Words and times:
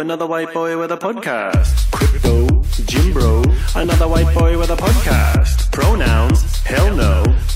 another 0.00 0.26
white 0.26 0.52
boy 0.54 0.76
with 0.80 0.90
a 0.92 0.96
podcast. 0.96 1.90
Crypto, 1.96 2.34
Jim 2.90 3.12
Bro, 3.16 3.42
another 3.82 4.08
white 4.14 4.30
boy 4.38 4.52
with 4.60 4.70
a 4.76 4.78
podcast. 4.86 5.56
Pronouns, 5.76 6.40
hell 6.72 6.90
no, 7.04 7.12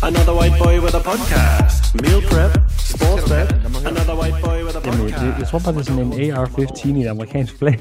another 0.08 0.34
white 0.40 0.56
boy 0.64 0.74
with 0.84 0.94
a 1.00 1.02
podcast. 1.10 1.80
Meal 2.02 2.20
prep, 2.30 2.52
sports 2.92 3.24
bet, 3.32 3.48
another 3.90 4.14
white 4.20 4.38
boy 4.46 4.58
with 4.66 4.76
a 4.78 4.80
Jamen, 4.86 5.08
jeg, 5.08 5.36
jeg 5.40 5.46
tror 5.48 5.58
bare, 5.64 5.72
det 5.74 5.80
er 5.80 5.84
sådan 5.84 6.12
en 6.12 6.32
AR-15 6.32 6.88
i 6.98 7.02
et 7.02 7.08
amerikansk 7.08 7.58
flag. 7.58 7.78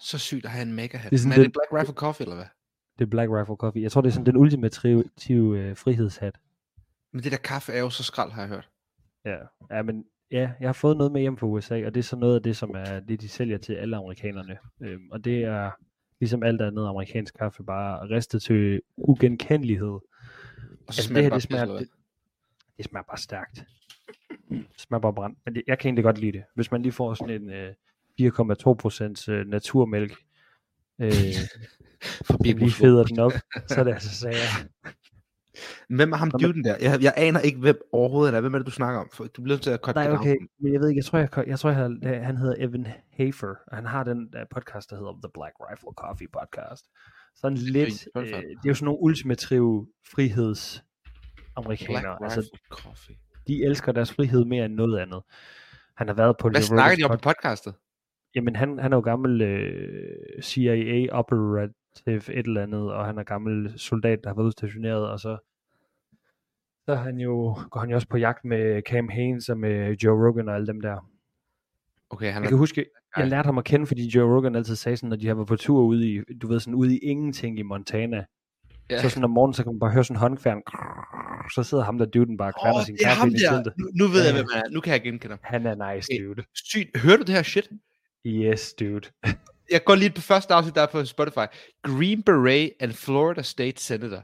Så 0.00 0.18
sygt 0.18 0.44
at 0.44 0.50
have 0.50 0.62
en 0.62 0.72
mega 0.72 0.96
hat. 0.98 1.10
Det 1.10 1.16
er 1.16 1.20
sådan 1.20 1.28
Men 1.28 1.32
er 1.32 1.36
det 1.36 1.46
lidt- 1.46 1.56
Black 1.70 1.82
Rifle 1.82 1.94
Coffee, 1.94 2.24
eller 2.24 2.36
hvad? 2.36 2.46
Det 2.98 3.04
er 3.04 3.10
Black 3.10 3.30
Rifle 3.30 3.56
Coffee. 3.56 3.82
Jeg 3.82 3.92
tror, 3.92 4.00
det 4.00 4.08
er 4.08 4.12
sådan 4.12 4.26
den 4.26 4.36
ultimative 4.36 5.58
øh, 5.58 5.76
frihedshat. 5.76 6.34
Men 7.12 7.22
det 7.22 7.32
der 7.32 7.38
kaffe 7.38 7.72
er 7.72 7.78
jo 7.80 7.90
så 7.90 8.02
skrald, 8.02 8.32
har 8.32 8.42
jeg 8.42 8.48
hørt. 8.48 8.68
Ja. 9.24 9.36
ja, 9.76 9.82
men 9.82 9.94
ja, 10.30 10.50
jeg 10.60 10.68
har 10.68 10.72
fået 10.72 10.96
noget 10.96 11.12
med 11.12 11.20
hjem 11.20 11.36
fra 11.36 11.46
USA, 11.46 11.86
og 11.86 11.94
det 11.94 12.00
er 12.00 12.04
så 12.04 12.16
noget 12.16 12.34
af 12.34 12.42
det, 12.42 12.56
som 12.56 12.70
er 12.70 13.00
det, 13.00 13.20
de 13.20 13.28
sælger 13.28 13.58
til 13.58 13.74
alle 13.74 13.96
amerikanerne. 13.96 14.58
Øhm, 14.80 15.10
og 15.10 15.24
det 15.24 15.44
er 15.44 15.70
ligesom 16.20 16.42
alt 16.42 16.62
andet 16.62 16.88
amerikansk 16.88 17.34
kaffe, 17.34 17.64
bare 17.64 18.10
ristet 18.10 18.42
til 18.42 18.80
ugenkendelighed. 18.96 19.88
Og 19.88 20.02
så 20.90 21.00
Altså, 21.00 21.14
det 21.14 21.22
her, 21.22 21.30
det 21.30 21.42
smager, 21.42 21.66
det, 21.66 21.88
det 22.76 22.84
smager 22.84 23.04
bare 23.04 23.18
stærkt. 23.18 23.64
Det 24.48 24.80
smager 24.80 25.00
bare 25.00 25.14
brændt. 25.14 25.38
Men 25.44 25.54
det, 25.54 25.62
jeg 25.66 25.78
kan 25.78 25.88
egentlig 25.88 26.04
godt 26.04 26.18
lide 26.18 26.32
det. 26.32 26.44
Hvis 26.54 26.70
man 26.70 26.82
lige 26.82 26.92
får 26.92 27.14
sådan 27.14 27.42
en 27.42 27.50
øh, 27.50 27.74
4,2% 28.20 29.32
øh, 29.32 29.46
naturmælk, 29.46 30.12
øh, 31.00 31.12
lige 32.58 32.70
feder 32.70 33.04
den 33.04 33.18
op, 33.18 33.32
så 33.66 33.80
er 33.80 33.84
det 33.84 33.92
altså 33.92 34.14
sager. 34.14 34.68
Hvem 35.88 36.12
er 36.12 36.16
ham 36.16 36.30
duden 36.30 36.64
der? 36.64 36.76
Jeg, 36.80 37.02
jeg 37.02 37.14
aner 37.16 37.40
ikke, 37.40 37.58
hvem 37.58 37.78
overhovedet 37.92 38.34
er. 38.34 38.40
Hvem 38.40 38.54
er 38.54 38.58
det, 38.58 38.66
du 38.66 38.70
snakker 38.70 39.00
om? 39.00 39.08
For 39.12 39.24
du 39.24 39.42
bliver 39.42 39.54
nødt 39.54 39.62
til 39.62 39.70
at 39.70 39.80
cut 39.82 39.94
Nej, 39.94 40.04
det 40.04 40.18
okay, 40.18 40.28
down. 40.36 40.48
men 40.60 40.72
jeg 40.72 40.80
ved 40.80 40.88
ikke, 40.88 40.98
jeg 40.98 41.04
tror, 41.04 41.18
jeg, 41.18 41.28
jeg 41.48 41.58
tror, 41.58 41.70
jeg, 41.70 41.90
jeg, 42.02 42.26
han 42.26 42.36
hedder 42.36 42.54
Evan 42.58 42.86
Hafer, 43.12 43.54
og 43.66 43.76
han 43.76 43.86
har 43.86 44.04
den 44.04 44.28
der 44.32 44.44
podcast, 44.54 44.90
der 44.90 44.96
hedder 44.96 45.12
The 45.12 45.30
Black 45.34 45.54
Rifle 45.60 45.92
Coffee 45.96 46.28
Podcast. 46.38 46.84
Sådan 47.34 47.58
lidt, 47.58 48.08
øh, 48.16 48.24
det 48.24 48.34
er 48.34 48.40
jo 48.66 48.74
sådan 48.74 48.84
nogle 48.84 49.00
ultimative 49.02 49.86
friheds 50.12 50.74
Black 50.74 51.52
amerikanere. 51.56 52.18
Altså, 52.22 52.40
Rifle 52.40 52.58
Coffee. 52.70 53.16
de 53.46 53.64
elsker 53.64 53.92
deres 53.92 54.12
frihed 54.12 54.44
mere 54.44 54.64
end 54.64 54.74
noget 54.74 54.98
andet. 54.98 55.22
Han 55.96 56.06
har 56.08 56.14
været 56.14 56.36
på 56.40 56.48
Hvad 56.48 56.60
snakker 56.62 56.96
de 56.96 57.04
om 57.04 57.10
pod- 57.10 57.16
på 57.16 57.20
podcastet? 57.22 57.74
Jamen, 58.34 58.56
han, 58.56 58.78
han 58.78 58.92
er 58.92 58.96
jo 58.96 59.00
gammel 59.00 59.42
øh, 59.42 60.42
CIA 60.42 61.06
operative 61.12 61.66
et 62.06 62.46
eller 62.46 62.62
andet, 62.62 62.92
og 62.92 63.06
han 63.06 63.18
er 63.18 63.22
gammel 63.22 63.72
soldat, 63.76 64.18
der 64.24 64.30
har 64.30 64.34
været 64.34 64.46
udstationeret, 64.46 65.08
og 65.08 65.20
så, 65.20 65.47
så 66.88 66.94
han 66.94 67.18
jo, 67.18 67.58
går 67.70 67.80
han 67.80 67.88
jo 67.90 67.94
også 67.94 68.08
på 68.08 68.16
jagt 68.16 68.44
med 68.44 68.82
Cam 68.82 69.08
Haines 69.08 69.48
og 69.48 69.58
med 69.58 69.96
Joe 69.96 70.26
Rogan 70.28 70.48
og 70.48 70.54
alle 70.54 70.66
dem 70.66 70.80
der. 70.80 71.10
Okay, 72.10 72.32
han 72.32 72.42
Jeg 72.42 72.46
er... 72.46 72.48
kan 72.48 72.58
huske, 72.58 72.84
jeg 73.16 73.26
lærte 73.28 73.46
ham 73.46 73.58
at 73.58 73.64
kende, 73.64 73.86
fordi 73.86 74.08
Joe 74.08 74.36
Rogan 74.36 74.56
altid 74.56 74.76
sagde 74.76 74.96
sådan, 74.96 75.08
når 75.08 75.16
de 75.16 75.26
har 75.26 75.34
været 75.34 75.48
på 75.48 75.56
tur 75.56 75.82
ude 75.82 76.08
i, 76.12 76.20
du 76.42 76.48
ved, 76.48 76.60
sådan 76.60 76.74
ude 76.74 76.94
i 76.94 76.98
ingenting 76.98 77.58
i 77.58 77.62
Montana. 77.62 78.24
Ja. 78.90 79.02
Så 79.02 79.08
sådan 79.08 79.24
om 79.24 79.30
morgenen, 79.30 79.54
så 79.54 79.62
kan 79.62 79.72
man 79.72 79.80
bare 79.80 79.90
høre 79.90 80.04
sådan 80.04 80.16
en 80.16 80.20
håndkværn. 80.20 80.62
Så 81.54 81.62
sidder 81.62 81.84
ham 81.84 81.98
der 81.98 82.06
duden 82.06 82.36
bare 82.36 82.48
og 82.48 82.60
kværner 82.62 82.78
Åh, 82.78 82.84
sin 82.84 82.96
kaffe 83.04 83.18
ham 83.18 83.28
ind 83.28 83.36
i 83.36 83.42
der. 83.42 83.52
teltet. 83.52 83.72
Nu, 83.78 83.86
nu 83.94 84.06
ved 84.12 84.24
jeg, 84.24 84.34
hvem 84.34 84.46
han 84.52 84.62
er. 84.66 84.70
Nu 84.70 84.80
kan 84.80 84.92
jeg 84.92 85.02
genkende 85.02 85.32
ham. 85.32 85.38
Han 85.42 85.66
er 85.66 85.94
nice, 85.94 86.08
dude. 86.22 86.42
Sygt. 86.54 86.96
Hører 86.96 87.16
du 87.16 87.22
det 87.22 87.34
her 87.34 87.42
shit? 87.42 87.68
Yes, 88.26 88.74
dude. 88.80 89.08
Jeg 89.70 89.84
går 89.84 89.94
lige 89.94 90.10
på 90.10 90.20
første 90.20 90.54
afsnit, 90.54 90.74
der 90.74 90.82
er 90.82 90.86
på 90.86 91.04
Spotify. 91.04 91.46
Green 91.82 92.22
Beret 92.22 92.70
and 92.80 92.92
Florida 92.92 93.42
State 93.42 93.82
Senator. 93.82 94.22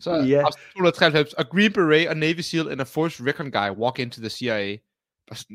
Så 0.00 0.10
yeah. 0.10 0.44
293. 0.76 1.32
Og 1.32 1.48
Green 1.48 1.72
Beret 1.72 2.08
og 2.08 2.16
Navy 2.16 2.40
SEAL 2.40 2.70
and 2.70 2.80
a 2.80 2.84
Force 2.84 3.24
Recon 3.24 3.50
Guy 3.50 3.70
walk 3.78 3.98
into 3.98 4.20
the 4.20 4.30
CIA. 4.30 4.76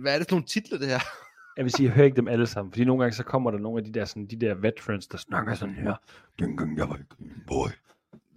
Hvad 0.02 0.14
er 0.14 0.18
det 0.18 0.28
for 0.30 0.36
nogle 0.36 0.46
titler, 0.46 0.78
det 0.78 0.88
her? 0.88 1.00
Jeg 1.58 1.66
vil 1.66 1.72
sige, 1.72 1.88
jeg 1.88 1.96
hører 1.96 2.06
ikke 2.06 2.16
dem 2.16 2.28
alle 2.28 2.48
sammen, 2.48 2.72
fordi 2.72 2.86
nogle 2.86 3.04
gange 3.04 3.16
så 3.16 3.24
kommer 3.24 3.52
der 3.52 3.60
nogle 3.60 3.78
af 3.80 3.86
de 3.86 3.92
der, 4.00 4.06
sådan, 4.06 4.26
de 4.26 4.36
der 4.36 4.54
veterans, 4.54 5.08
der 5.08 5.18
snakker 5.18 5.56
sådan 5.56 5.76
her. 5.76 5.96
Dengang 6.40 6.78
jeg 6.78 6.90
var 6.90 7.00
Green 7.10 7.44
Boy. 7.48 7.68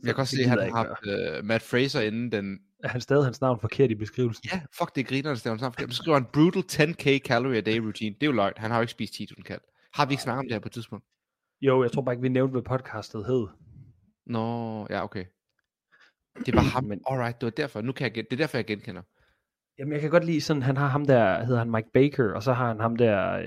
Jeg 0.04 0.14
kan 0.14 0.20
også 0.22 0.36
se, 0.36 0.42
at 0.42 0.48
han 0.48 0.58
har 0.58 0.70
haft 0.76 1.38
uh, 1.38 1.44
Matt 1.44 1.62
Fraser 1.64 2.00
inden 2.00 2.32
den... 2.32 2.58
Er 2.84 2.88
han 2.88 3.00
stadig 3.00 3.24
hans 3.24 3.40
navn 3.40 3.60
forkert 3.60 3.90
i 3.90 3.94
beskrivelsen? 3.94 4.48
Ja, 4.52 4.60
fuck, 4.78 4.96
det 4.96 5.06
griner, 5.06 5.30
der 5.30 5.36
staver 5.36 5.56
sammen. 5.56 5.90
Så 5.90 5.96
skriver 5.96 6.18
han 6.18 6.26
brutal 6.32 6.62
10k 6.72 7.18
calorie 7.18 7.58
a 7.58 7.60
day 7.60 7.78
routine. 7.78 8.14
Det 8.14 8.22
er 8.22 8.26
jo 8.26 8.32
løgn. 8.32 8.52
Han 8.56 8.70
har 8.70 8.78
jo 8.78 8.80
ikke 8.80 8.90
spist 8.90 9.14
10.000 9.14 9.42
kald. 9.42 9.60
Har 9.94 10.06
vi 10.06 10.12
ikke 10.12 10.22
snakket 10.22 10.38
om 10.38 10.44
det 10.46 10.52
her 10.52 10.60
på 10.60 10.68
et 10.68 10.72
tidspunkt? 10.72 11.04
Jo, 11.60 11.82
jeg 11.82 11.92
tror 11.92 12.02
bare 12.02 12.14
ikke, 12.14 12.22
vi 12.22 12.28
nævnte, 12.28 12.52
hvad 12.52 12.62
podcastet 12.62 13.26
hed. 13.26 13.46
Nå, 14.26 14.86
ja, 14.90 15.04
okay. 15.04 15.24
Det 16.46 16.54
var 16.54 16.60
ham. 16.60 16.84
Men- 16.84 17.00
Alright, 17.10 17.40
det 17.40 17.46
var 17.46 17.50
derfor. 17.50 17.80
Nu 17.80 17.92
kan 17.92 18.04
jeg 18.04 18.12
gen... 18.12 18.24
Det 18.24 18.32
er 18.32 18.36
derfor, 18.36 18.58
jeg 18.58 18.64
genkender. 18.64 19.02
Jamen, 19.78 19.92
jeg 19.92 20.00
kan 20.00 20.10
godt 20.10 20.24
lide 20.24 20.40
sådan, 20.40 20.62
han 20.62 20.76
har 20.76 20.86
ham 20.88 21.04
der, 21.04 21.44
hedder 21.44 21.58
han 21.58 21.70
Mike 21.70 21.88
Baker, 21.94 22.32
og 22.34 22.42
så 22.42 22.52
har 22.52 22.68
han 22.68 22.80
ham 22.80 22.96
der, 22.96 23.32
øh, 23.32 23.46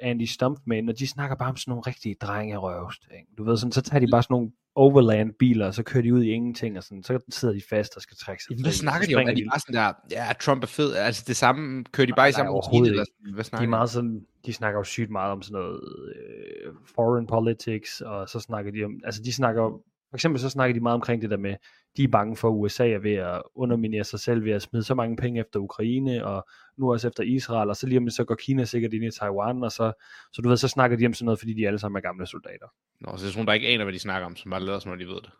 Andy 0.00 0.24
Stumpman, 0.24 0.88
og 0.88 0.98
de 0.98 1.06
snakker 1.06 1.36
bare 1.36 1.48
om 1.48 1.56
sådan 1.56 1.70
nogle 1.70 1.82
rigtige 1.86 2.14
drengerøvst. 2.20 3.02
Ikke? 3.18 3.26
Du 3.38 3.44
ved, 3.44 3.56
sådan, 3.56 3.72
så 3.72 3.82
tager 3.82 4.00
de 4.00 4.10
bare 4.10 4.22
sådan 4.22 4.34
nogle 4.34 4.50
overland 4.74 5.32
biler, 5.38 5.66
og 5.66 5.74
så 5.74 5.82
kører 5.82 6.02
de 6.02 6.14
ud 6.14 6.22
i 6.22 6.28
ingenting, 6.28 6.76
og 6.76 6.82
sådan, 6.82 7.02
så 7.02 7.18
sidder 7.28 7.54
de 7.54 7.62
fast 7.70 7.96
og 7.96 8.02
skal 8.02 8.16
trække 8.16 8.42
sig 8.42 8.50
Jamen, 8.50 8.62
hvad 8.64 8.72
snakker 8.72 9.06
de 9.08 9.14
om? 9.14 9.28
Er 9.28 9.34
de 9.34 9.44
bare 9.52 9.60
sådan 9.60 9.74
der, 9.74 9.92
ja, 10.10 10.32
Trump 10.40 10.62
er 10.62 10.66
fed. 10.66 10.94
Altså 10.94 11.24
det 11.26 11.36
samme, 11.36 11.84
kører 11.84 12.06
de 12.06 12.12
bare 12.16 12.28
i 12.28 12.30
Nej, 12.30 12.36
samme 12.36 12.50
overhovedet 12.50 12.80
rutine, 12.80 12.88
eller 12.88 13.04
sådan? 13.04 13.34
Hvad 13.34 13.44
de 13.44 13.48
snakker 13.48 13.66
er 13.66 13.70
meget 13.70 13.90
sådan, 13.90 14.26
de 14.46 14.52
snakker 14.52 14.80
jo 14.80 14.84
sygt 14.84 15.10
meget 15.10 15.32
om 15.32 15.42
sådan 15.42 15.60
noget 15.60 15.80
øh, 16.14 16.72
foreign 16.94 17.26
politics, 17.26 18.00
og 18.00 18.28
så 18.28 18.40
snakker 18.40 18.72
de 18.72 18.84
om, 18.84 19.00
altså 19.04 19.22
de 19.22 19.32
snakker 19.32 19.62
for 20.10 20.16
eksempel 20.16 20.40
så 20.40 20.50
snakker 20.50 20.74
de 20.74 20.80
meget 20.80 20.94
omkring 20.94 21.22
det 21.22 21.30
der 21.30 21.36
med, 21.36 21.54
de 21.96 22.04
er 22.04 22.08
bange 22.08 22.36
for, 22.36 22.48
at 22.48 22.54
USA 22.54 22.88
er 22.88 22.98
ved 22.98 23.14
at 23.14 23.42
underminere 23.54 24.04
sig 24.04 24.20
selv 24.20 24.44
ved 24.44 24.52
at 24.52 24.62
smide 24.62 24.84
så 24.84 24.94
mange 24.94 25.16
penge 25.16 25.40
efter 25.40 25.60
Ukraine, 25.60 26.26
og 26.26 26.46
nu 26.76 26.92
også 26.92 27.08
efter 27.08 27.22
Israel, 27.22 27.68
og 27.68 27.76
så 27.76 27.86
lige 27.86 27.98
om 27.98 28.10
så 28.10 28.24
går 28.24 28.34
Kina 28.34 28.64
sikkert 28.64 28.92
ind 28.92 29.04
i 29.04 29.10
Taiwan, 29.10 29.62
og 29.62 29.72
så, 29.72 29.92
så 30.32 30.42
du 30.42 30.48
ved, 30.48 30.56
så 30.56 30.68
snakker 30.68 30.96
de 30.96 31.06
om 31.06 31.14
sådan 31.14 31.24
noget, 31.24 31.38
fordi 31.38 31.54
de 31.54 31.66
alle 31.66 31.78
sammen 31.78 31.96
er 31.96 32.00
gamle 32.00 32.26
soldater. 32.26 32.66
Nå, 33.00 33.16
så 33.16 33.22
det 33.24 33.28
er 33.28 33.32
sådan, 33.32 33.46
der 33.46 33.52
ikke 33.52 33.68
aner, 33.68 33.84
hvad 33.84 33.94
de 33.94 33.98
snakker 33.98 34.26
om, 34.26 34.36
som 34.36 34.50
bare 34.50 34.60
lader 34.60 34.78
som 34.78 34.92
om, 34.92 34.98
de 34.98 35.06
ved 35.06 35.14
det. 35.14 35.30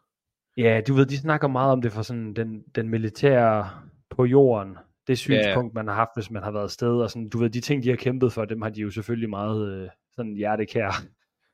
Ja, 0.57 0.81
du 0.89 0.95
ved, 0.95 1.07
de 1.07 1.19
snakker 1.19 1.49
meget 1.49 1.73
om 1.73 1.83
det 1.83 1.93
fra 1.93 2.03
sådan 2.03 2.35
den, 2.35 2.63
den 2.75 2.89
militære 2.89 3.71
på 4.11 4.25
jorden, 4.25 4.77
det 5.07 5.19
synspunkt, 5.19 5.75
man 5.75 5.87
har 5.89 5.95
haft, 5.95 6.11
hvis 6.17 6.31
man 6.31 6.43
har 6.43 6.51
været 6.51 6.65
afsted, 6.65 6.89
og 6.89 7.11
sådan, 7.11 7.29
du 7.29 7.39
ved, 7.39 7.51
de 7.51 7.61
ting, 7.61 7.83
de 7.83 7.89
har 7.89 7.97
kæmpet 7.97 8.33
for, 8.33 8.45
dem 8.45 8.63
har 8.63 8.71
de 8.71 8.81
jo 8.81 8.91
selvfølgelig 8.91 9.31
meget 9.31 9.69
øh, 9.69 9.89
sådan 10.13 10.35
hjertekær. 10.35 11.03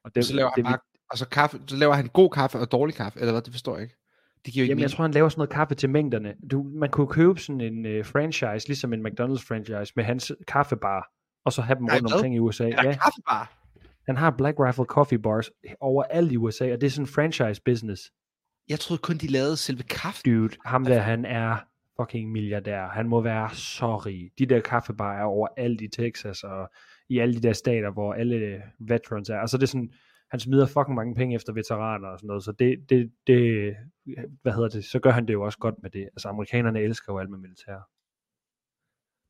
Og 0.04 0.14
Det, 0.14 0.24
så 0.24 0.34
laver 0.34 0.50
han 0.50 0.64
det, 0.64 0.64
bare, 0.64 0.78
og 1.14 1.18
så, 1.18 1.28
kaffe, 1.28 1.60
så 1.66 1.76
laver 1.76 1.94
han 1.94 2.06
god 2.12 2.30
kaffe 2.30 2.58
og 2.58 2.72
dårlig 2.72 2.94
kaffe, 2.96 3.20
eller 3.20 3.32
hvad, 3.32 3.42
det 3.42 3.52
forstår 3.52 3.74
jeg 3.76 3.82
ikke. 3.82 3.96
Det 4.44 4.52
giver 4.52 4.62
ikke 4.64 4.70
Jamen, 4.70 4.80
jeg 4.80 4.84
mening. 4.86 4.96
tror, 4.96 5.02
han 5.04 5.10
laver 5.10 5.28
sådan 5.28 5.38
noget 5.40 5.50
kaffe 5.50 5.74
til 5.74 5.90
mængderne. 5.90 6.34
Du, 6.50 6.62
man 6.74 6.90
kunne 6.90 7.06
købe 7.06 7.40
sådan 7.40 7.60
en 7.60 7.86
øh, 7.86 8.04
franchise, 8.06 8.68
ligesom 8.68 8.92
en 8.92 9.06
McDonald's 9.06 9.46
franchise, 9.48 9.92
med 9.96 10.04
hans 10.04 10.32
kaffebar, 10.48 11.10
og 11.44 11.52
så 11.52 11.62
have 11.62 11.76
dem 11.76 11.84
Nej, 11.84 11.94
rundt 11.96 12.08
hvad? 12.08 12.14
omkring 12.14 12.34
i 12.34 12.38
USA. 12.38 12.64
Er 12.64 12.68
der 12.76 12.88
Ja, 12.88 12.92
kaffebar? 13.04 13.52
han 14.06 14.16
har 14.16 14.30
Black 14.30 14.56
Rifle 14.60 14.84
Coffee 14.84 15.18
Bars 15.18 15.50
overalt 15.80 16.32
i 16.32 16.36
USA, 16.36 16.72
og 16.72 16.80
det 16.80 16.86
er 16.86 16.90
sådan 16.90 17.02
en 17.02 17.06
franchise 17.08 17.62
business. 17.64 18.02
Jeg 18.68 18.80
troede 18.80 19.00
kun, 19.02 19.16
de 19.16 19.26
lavede 19.26 19.56
selve 19.56 19.82
kaffe. 19.82 20.22
Dude, 20.26 20.56
ham 20.64 20.84
der, 20.84 20.98
han 21.00 21.24
er 21.24 21.56
fucking 22.00 22.32
milliardær. 22.32 22.88
Han 22.88 23.08
må 23.08 23.20
være 23.20 23.50
så 23.54 23.96
rig. 23.96 24.30
De 24.38 24.46
der 24.46 24.60
kaffebarer 24.60 25.20
er 25.20 25.24
overalt 25.24 25.80
i 25.80 25.88
Texas, 25.88 26.42
og 26.42 26.70
i 27.08 27.18
alle 27.18 27.34
de 27.34 27.40
der 27.40 27.52
stater, 27.52 27.90
hvor 27.90 28.14
alle 28.14 28.62
veterans 28.80 29.28
er. 29.30 29.38
Altså 29.38 29.56
det 29.56 29.62
er 29.62 29.66
sådan, 29.66 29.92
han 30.34 30.40
smider 30.40 30.66
fucking 30.66 30.94
mange 30.94 31.14
penge 31.14 31.34
efter 31.34 31.52
veteraner 31.52 32.08
og 32.08 32.18
sådan 32.18 32.26
noget, 32.26 32.44
så 32.44 32.52
det, 32.52 32.90
det, 32.90 33.12
det, 33.26 33.76
hvad 34.42 34.52
hedder 34.52 34.68
det, 34.68 34.84
så 34.84 34.98
gør 34.98 35.10
han 35.10 35.26
det 35.26 35.32
jo 35.32 35.42
også 35.42 35.58
godt 35.58 35.74
med 35.82 35.90
det. 35.90 36.02
Altså 36.02 36.28
amerikanerne 36.28 36.80
elsker 36.80 37.12
jo 37.12 37.18
alt 37.18 37.30
med 37.30 37.38
militær. 37.38 37.88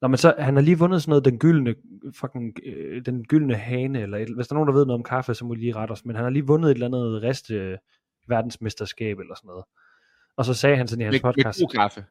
Nå, 0.01 0.09
men 0.09 0.17
så, 0.17 0.35
han 0.39 0.55
har 0.55 0.63
lige 0.63 0.79
vundet 0.79 1.03
sådan 1.03 1.11
noget, 1.11 1.25
den 1.25 1.39
gyldne, 1.39 1.75
fucking, 2.21 2.59
øh, 2.65 3.07
den 3.07 3.25
gyldne 3.25 3.55
hane, 3.55 4.01
eller 4.01 4.19
et, 4.19 4.35
hvis 4.35 4.49
der 4.49 4.55
er 4.55 4.57
nogen, 4.57 4.69
der 4.69 4.75
ved 4.75 4.87
noget 4.87 4.99
om 4.99 5.03
kaffe, 5.03 5.35
så 5.35 5.45
må 5.45 5.55
de 5.55 5.61
lige 5.61 5.77
rette 5.77 5.93
os, 5.93 6.05
men 6.05 6.17
han 6.17 6.25
har 6.25 6.31
lige 6.31 6.47
vundet 6.47 6.71
et 6.71 6.75
eller 6.75 6.87
andet 6.87 7.23
rest 7.23 7.51
øh, 7.51 7.79
verdensmesterskab 8.29 9.19
eller 9.19 9.35
sådan 9.35 9.49
noget. 9.49 9.65
Og 10.37 10.45
så 10.45 10.55
sagde 10.55 10.77
han 10.77 10.89
sådan 10.89 11.01
i 11.01 11.05
hans 11.05 11.15
Med, 11.15 11.21
podcast, 11.21 11.61
med 11.61 11.67
god 11.67 11.75
kaffe. 11.75 12.05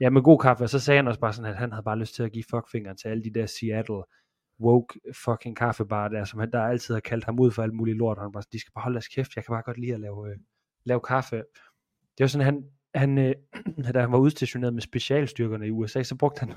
ja, 0.00 0.10
med 0.10 0.22
god 0.22 0.38
kaffe, 0.38 0.64
og 0.64 0.70
så 0.70 0.78
sagde 0.78 0.98
han 0.98 1.08
også 1.08 1.20
bare 1.20 1.32
sådan, 1.32 1.50
at 1.50 1.56
han 1.56 1.72
havde 1.72 1.84
bare 1.84 1.98
lyst 1.98 2.14
til 2.14 2.22
at 2.22 2.32
give 2.32 2.44
fuckfingeren 2.50 2.96
til 2.96 3.08
alle 3.08 3.24
de 3.24 3.30
der 3.34 3.46
Seattle 3.46 4.02
woke 4.60 5.00
fucking 5.24 5.56
kaffebarer 5.56 6.08
der, 6.08 6.24
som 6.24 6.40
han 6.40 6.50
der 6.52 6.62
altid 6.62 6.94
har 6.94 7.00
kaldt 7.00 7.24
ham 7.24 7.40
ud 7.40 7.50
for 7.50 7.62
alt 7.62 7.74
muligt 7.74 7.98
lort, 7.98 8.18
og 8.18 8.24
han 8.24 8.32
bare, 8.32 8.42
de 8.52 8.60
skal 8.60 8.72
bare 8.74 8.82
holde 8.82 8.94
deres 8.94 9.08
kæft, 9.08 9.36
jeg 9.36 9.44
kan 9.44 9.52
bare 9.52 9.62
godt 9.62 9.78
lide 9.78 9.94
at 9.94 10.00
lave, 10.00 10.30
øh, 10.30 10.36
lave 10.84 11.00
kaffe. 11.00 11.36
Det 12.18 12.20
var 12.20 12.26
sådan, 12.26 12.44
han, 12.44 12.64
han 12.94 13.18
øh, 13.18 13.34
da 13.94 14.00
han 14.00 14.12
var 14.12 14.18
udstationeret 14.18 14.74
med 14.74 14.82
specialstyrkerne 14.82 15.66
i 15.66 15.70
USA, 15.70 16.02
så 16.02 16.16
brugte 16.16 16.40
han 16.40 16.52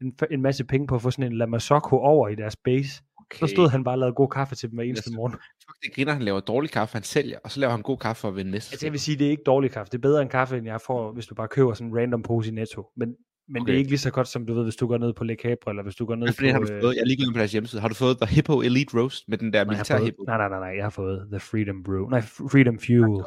en, 0.00 0.18
en 0.30 0.42
masse 0.42 0.64
penge 0.64 0.86
på 0.86 0.94
at 0.94 1.02
få 1.02 1.10
sådan 1.10 1.32
en 1.32 1.38
Lamasocco 1.38 1.96
over 1.96 2.28
i 2.28 2.34
deres 2.34 2.56
base. 2.56 3.02
Okay. 3.30 3.46
Så 3.46 3.46
stod 3.46 3.68
han 3.68 3.84
bare 3.84 3.94
og 3.94 3.98
lavede 3.98 4.14
god 4.14 4.28
kaffe 4.28 4.54
til 4.54 4.70
dem 4.70 4.76
hver 4.76 4.84
eneste 4.84 5.12
morgen. 5.16 5.32
Fuck, 5.32 5.82
det 5.82 5.94
griner, 5.94 6.12
han 6.12 6.22
laver 6.22 6.40
dårlig 6.40 6.70
kaffe, 6.70 6.92
han 6.92 7.02
sælger, 7.02 7.38
og 7.44 7.50
så 7.50 7.60
laver 7.60 7.70
han 7.70 7.82
god 7.82 7.98
kaffe 7.98 8.20
for 8.20 8.28
at 8.28 8.36
vinde 8.36 8.50
næste. 8.50 8.72
Altså 8.72 8.86
jeg 8.86 8.92
vil 8.92 9.00
sige, 9.00 9.18
det 9.18 9.26
er 9.26 9.30
ikke 9.30 9.42
dårlig 9.42 9.70
kaffe. 9.70 9.90
Det 9.90 9.98
er 9.98 10.02
bedre 10.02 10.22
end 10.22 10.30
kaffe, 10.30 10.58
end 10.58 10.66
jeg 10.66 10.80
får, 10.80 11.12
hvis 11.12 11.26
du 11.26 11.34
bare 11.34 11.48
køber 11.48 11.74
sådan 11.74 11.90
en 11.90 11.96
random 11.98 12.22
pose 12.22 12.50
i 12.50 12.54
Netto. 12.54 12.90
Men, 12.96 13.16
men 13.48 13.62
okay. 13.62 13.66
det 13.66 13.74
er 13.74 13.78
ikke 13.78 13.90
lige 13.90 13.98
så 13.98 14.10
godt, 14.10 14.28
som 14.28 14.46
du 14.46 14.54
ved, 14.54 14.62
hvis 14.62 14.76
du 14.76 14.86
går 14.86 14.98
ned 14.98 15.12
på 15.12 15.24
Le 15.24 15.34
Capre, 15.34 15.70
eller 15.70 15.82
hvis 15.82 15.94
du 15.96 16.06
går 16.06 16.14
ned 16.14 16.28
en 16.40 16.50
har 16.50 16.58
på... 16.58 16.64
du 16.64 16.80
fået? 16.82 16.94
Jeg 16.94 17.00
er 17.00 17.06
lige 17.06 17.24
gået 17.24 17.34
på 17.34 17.38
deres 17.38 17.52
hjemmeside. 17.52 17.80
Har 17.80 17.88
du 17.88 17.94
fået 17.94 18.16
The 18.20 18.34
Hippo 18.34 18.60
Elite 18.60 19.00
Roast 19.00 19.28
med 19.28 19.38
den 19.38 19.52
der 19.52 19.58
jeg 19.58 19.66
militær 19.66 20.04
hippo? 20.04 20.22
nej, 20.22 20.36
nej, 20.36 20.48
nej, 20.48 20.58
nej, 20.58 20.68
jeg 20.76 20.84
har 20.84 20.90
fået 20.90 21.28
The 21.30 21.40
Freedom 21.40 21.82
Brew. 21.82 22.08
Nej, 22.08 22.20
Freedom 22.20 22.78
Fuel. 22.78 23.24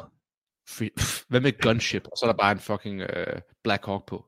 Free, 0.68 0.90
hvad 1.28 1.40
med 1.40 1.60
Gunship? 1.62 2.04
Og 2.04 2.12
så 2.16 2.26
er 2.26 2.32
der 2.32 2.36
bare 2.36 2.52
en 2.52 2.58
fucking 2.58 3.00
uh, 3.00 3.40
Black 3.64 3.86
Hawk 3.86 4.08
på. 4.08 4.24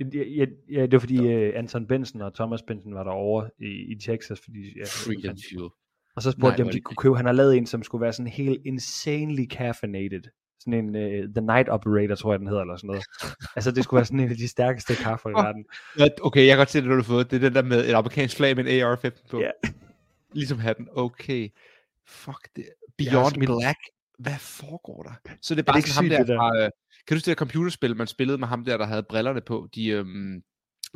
Ja, 0.00 0.46
ja, 0.70 0.82
det 0.82 0.92
var 0.92 0.98
fordi 0.98 1.18
uh, 1.18 1.58
Anton 1.58 1.86
Benson 1.86 2.20
og 2.20 2.34
Thomas 2.34 2.62
Benson 2.62 2.94
var 2.94 3.02
derovre 3.02 3.50
i, 3.60 3.92
i 3.92 3.98
Texas, 3.98 4.40
fordi... 4.44 4.78
Ja, 4.78 4.84
Freedom 4.84 5.36
Fuel. 5.50 5.70
Og 6.16 6.22
så 6.22 6.30
spurgte 6.30 6.48
Nej, 6.48 6.56
de, 6.56 6.62
om 6.62 6.68
de 6.68 6.80
kunne 6.80 6.96
købe, 6.96 7.16
han 7.16 7.26
har 7.26 7.32
lavet 7.32 7.56
en, 7.56 7.66
som 7.66 7.82
skulle 7.82 8.02
være 8.02 8.12
sådan 8.12 8.32
helt 8.32 8.60
insanely 8.66 9.46
caffeinated. 9.50 10.22
Sådan 10.64 10.74
en 10.74 10.88
uh, 11.24 11.34
The 11.34 11.40
Night 11.40 11.68
Operator, 11.68 12.14
tror 12.14 12.32
jeg 12.32 12.38
den 12.40 12.46
hedder, 12.48 12.62
eller 12.62 12.76
sådan 12.76 12.88
noget. 12.88 13.04
altså 13.56 13.70
det 13.70 13.84
skulle 13.84 13.98
være 13.98 14.04
sådan 14.04 14.20
en 14.20 14.30
af 14.30 14.36
de 14.36 14.48
stærkeste 14.48 14.94
kaffer 14.94 15.30
i 15.30 15.32
verden. 15.32 15.64
Ja, 15.98 16.08
Okay, 16.22 16.40
jeg 16.40 16.48
kan 16.48 16.56
godt 16.58 16.70
se 16.70 16.80
det, 16.80 16.88
du 16.90 16.94
har 16.94 17.02
fået. 17.02 17.30
Det 17.30 17.36
er 17.36 17.40
den 17.40 17.54
der 17.54 17.62
med 17.62 17.88
et 17.88 17.94
amerikansk 17.94 18.36
flag 18.36 18.56
med 18.56 18.64
en 18.66 18.82
AR-15 18.82 19.28
på. 19.30 19.40
Ja. 19.40 19.50
Ligesom 20.32 20.58
hatten. 20.58 20.88
Okay. 20.92 21.48
Fuck 22.06 22.48
det. 22.56 22.64
Beyond 22.98 23.34
smidt- 23.34 23.46
Black. 23.60 23.78
Hvad 24.18 24.38
foregår 24.40 25.02
der? 25.02 25.10
Så 25.24 25.30
det 25.42 25.50
er 25.50 25.54
det 25.54 25.66
bare 25.66 25.78
ikke 25.78 25.90
sådan 25.90 26.10
ham 26.10 26.16
der, 26.16 26.18
det 26.18 26.28
der? 26.28 26.36
fra... 26.36 26.56
Øh, 26.56 26.62
kan 26.62 26.70
du 27.08 27.14
huske 27.14 27.26
det 27.26 27.26
der 27.26 27.34
computerspil, 27.34 27.96
man 27.96 28.06
spillede 28.06 28.38
med 28.38 28.48
ham 28.48 28.64
der, 28.64 28.76
der 28.76 28.86
havde 28.86 29.02
brillerne 29.02 29.40
på? 29.40 29.68
De, 29.74 29.86
øhm, 29.88 30.42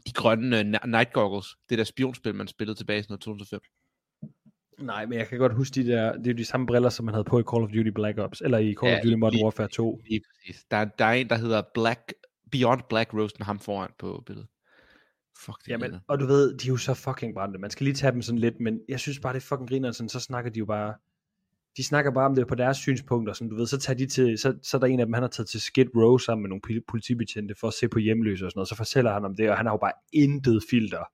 de 0.06 0.12
grønne 0.12 0.56
uh, 0.85 0.91
night 0.91 1.12
goggles. 1.12 1.47
Det 1.71 1.79
der 1.79 1.85
spionspil, 1.85 2.35
man 2.35 2.49
spillede 2.49 2.79
tilbage 2.79 2.99
i 2.99 3.03
sådan 3.03 3.12
noget 3.12 3.21
2005. 3.21 3.61
Nej, 4.79 5.07
men 5.07 5.19
jeg 5.19 5.29
kan 5.29 5.39
godt 5.39 5.55
huske 5.55 5.75
de 5.75 5.87
der, 5.87 6.13
det 6.13 6.27
er 6.27 6.31
jo 6.33 6.37
de 6.37 6.45
samme 6.45 6.67
briller, 6.67 6.89
som 6.89 7.05
man 7.05 7.15
havde 7.15 7.25
på 7.25 7.39
i 7.39 7.43
Call 7.53 7.63
of 7.65 7.69
Duty 7.71 7.89
Black 7.95 8.19
Ops, 8.19 8.41
eller 8.41 8.59
i 8.59 8.75
Call 8.75 8.93
Ja, 8.93 8.99
of 8.99 9.03
Duty 9.05 9.15
Modern 9.17 9.33
lige- 9.35 9.45
Warfare 9.45 9.69
2. 9.69 10.01
Lige 10.09 10.21
præcis. 10.21 10.65
Der, 10.71 10.77
er- 10.77 10.85
der 10.99 11.05
er 11.05 11.13
en, 11.13 11.29
der 11.29 11.37
hedder 11.37 11.63
Black, 11.75 12.13
Beyond 12.53 12.81
Black 12.89 13.15
Rose 13.15 13.35
med 13.39 13.47
ham 13.47 13.59
foran 13.59 13.91
på 13.99 14.23
billedet. 14.27 14.49
Fuck 15.39 15.59
det. 15.65 15.69
Jamen, 15.69 15.95
og 16.09 16.21
du 16.21 16.27
ved, 16.27 16.55
de 16.59 16.67
er 16.69 16.73
jo 16.73 16.77
så 16.77 16.95
fucking 16.95 17.35
brændte. 17.35 17.59
Man 17.59 17.71
skal 17.71 17.85
lige 17.85 17.95
tage 17.95 18.13
dem 18.13 18.23
sådan 18.23 18.39
lidt, 18.39 18.61
men 18.61 18.81
jeg 18.89 19.01
synes 19.01 19.19
bare, 19.21 19.33
det 19.33 19.39
er 19.41 19.47
fucking 19.47 19.69
griner, 19.69 19.93
sådan, 19.93 20.09
så 20.09 20.21
snakker 20.21 20.51
de 20.51 20.59
jo 20.59 20.65
bare, 20.67 20.95
de 21.77 21.85
snakker 21.85 22.11
bare 22.11 22.27
om 22.27 22.35
det 22.35 22.47
på 22.47 22.55
deres 22.55 22.77
synspunkter, 22.77 23.33
sådan, 23.33 23.49
du 23.49 23.57
ved, 23.57 23.67
så 23.67 23.79
tager 23.79 23.97
de 23.97 24.07
til, 24.07 24.39
så, 24.39 24.55
så 24.63 24.77
er 24.77 24.79
der 24.79 24.87
en 24.87 25.01
af 25.01 25.07
dem, 25.07 25.13
han 25.13 25.23
har 25.23 25.29
taget 25.29 25.49
til 25.49 25.61
Skid 25.61 25.87
Row 25.97 26.19
sammen 26.19 26.43
med 26.43 26.49
nogle 26.49 26.61
poli- 26.67 26.85
politibetjente 26.89 27.55
for 27.61 27.69
at 27.69 27.75
se 27.75 27.89
på 27.89 27.99
hjemløse 27.99 28.45
og 28.47 28.51
sådan 28.51 28.59
noget, 28.59 28.69
så 28.69 28.75
fortæller 28.77 29.13
han 29.13 29.25
om 29.25 29.37
det, 29.37 29.51
og 29.51 29.57
han 29.57 29.67
har 29.67 29.73
jo 29.73 29.77
bare 29.79 29.93
intet 30.13 30.63
filter. 30.71 31.05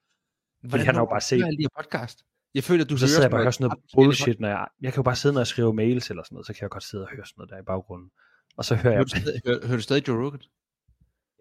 Hvordan 0.69 0.87
han 0.87 0.95
har 0.95 1.03
jo 1.03 1.07
bare 1.07 1.21
set- 1.21 1.39
her 1.61 1.69
podcast? 1.83 2.25
Jeg 2.55 2.65
føler, 2.65 2.85
at 2.85 2.91
du 2.91 2.97
Så 2.97 3.09
sidder 3.09 3.23
jeg 3.23 3.31
bare 3.31 3.41
og 3.41 3.45
hører 3.45 3.51
sådan 3.51 3.65
noget 3.65 3.79
bullshit, 3.95 4.41
når 4.41 4.49
jeg, 4.49 4.67
jeg 4.81 4.93
kan 4.93 5.01
jo 5.01 5.03
bare 5.03 5.17
sidde, 5.17 5.33
når 5.33 5.41
jeg 5.41 5.47
skriver 5.47 5.73
mails 5.73 6.11
eller 6.11 6.23
sådan 6.23 6.35
noget, 6.35 6.47
så 6.47 6.53
kan 6.53 6.63
jeg 6.63 6.71
godt 6.71 6.85
sidde 6.85 7.05
og 7.05 7.11
høre 7.11 7.27
sådan 7.27 7.35
noget 7.37 7.51
der 7.51 7.59
i 7.59 7.63
baggrunden. 7.67 8.11
Og 8.57 8.65
så 8.65 8.75
hører 8.75 8.83
Hører 8.83 8.97
jeg, 8.97 9.05
du, 9.05 9.09
stadig, 9.09 9.41
hører, 9.47 9.67
hører 9.67 9.77
du 9.77 9.83
stadig 9.83 10.09
Joe 10.09 10.25
Rogan? 10.25 10.41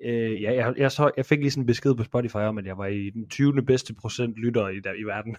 øh, 0.06 0.42
ja, 0.42 0.54
jeg, 0.54 0.74
jeg, 0.78 0.92
så, 0.92 1.12
jeg 1.18 1.26
fik 1.26 1.40
lige 1.40 1.52
sådan 1.52 1.62
en 1.62 1.68
besked 1.68 1.96
på 1.96 2.04
Spotify 2.04 2.36
om, 2.36 2.58
at 2.58 2.66
jeg 2.66 2.78
var 2.78 2.86
i 2.86 3.10
den 3.10 3.30
20. 3.30 3.64
bedste 3.66 3.94
procent 3.94 4.36
lytter 4.36 4.68
i, 4.68 4.80
der, 4.80 4.94
i 4.94 5.04
verden. 5.04 5.38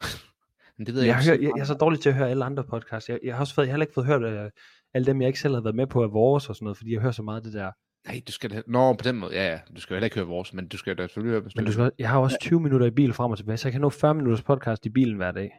Men 0.76 0.86
det 0.86 0.94
ved 0.94 1.02
Jeg, 1.02 1.08
jeg, 1.08 1.24
hører, 1.24 1.36
jeg, 1.40 1.52
jeg 1.56 1.60
er 1.60 1.64
så 1.64 1.74
dårlig 1.74 2.00
til 2.00 2.08
at 2.08 2.14
høre 2.14 2.30
alle 2.30 2.44
andre 2.44 2.64
podcasts. 2.64 3.08
Jeg, 3.08 3.18
jeg 3.24 3.34
har 3.34 3.40
også 3.40 3.54
fået, 3.54 3.66
jeg 3.66 3.72
har 3.72 3.74
heller 3.74 3.86
ikke 3.86 3.94
fået 3.94 4.06
hørt 4.06 4.44
uh, 4.44 4.50
alle 4.94 5.06
dem, 5.06 5.20
jeg 5.20 5.28
ikke 5.28 5.40
selv 5.40 5.54
har 5.54 5.60
været 5.60 5.76
med 5.76 5.86
på 5.86 6.02
af 6.02 6.12
vores 6.12 6.48
og 6.48 6.54
sådan 6.56 6.64
noget, 6.64 6.76
fordi 6.76 6.92
jeg 6.92 7.00
hører 7.00 7.12
så 7.12 7.22
meget 7.22 7.44
det 7.44 7.52
der. 7.52 7.72
Nej, 8.06 8.22
du 8.26 8.32
skal 8.32 8.50
da... 8.50 8.62
Nå, 8.66 8.92
på 8.92 9.02
den 9.04 9.16
måde, 9.18 9.34
ja, 9.34 9.50
ja. 9.52 9.60
Du 9.76 9.80
skal 9.80 9.94
jo 9.94 9.96
heller 9.96 10.04
ikke 10.04 10.16
høre 10.16 10.26
vores, 10.26 10.54
men 10.54 10.68
du 10.68 10.76
skal 10.76 10.98
da 10.98 11.02
selvfølgelig 11.02 11.32
høre, 11.40 11.50
Men 11.56 11.64
du 11.64 11.72
skal, 11.72 11.92
jeg 11.98 12.08
har 12.10 12.18
også 12.18 12.36
20 12.40 12.60
minutter 12.60 12.86
i 12.86 12.90
bil 12.90 13.12
frem 13.12 13.30
og 13.30 13.36
tilbage, 13.38 13.56
så 13.56 13.68
jeg 13.68 13.72
kan 13.72 13.80
nå 13.80 13.90
40 13.90 14.14
minutters 14.14 14.42
podcast 14.42 14.86
i 14.86 14.88
bilen 14.88 15.16
hver 15.16 15.32
dag. 15.32 15.50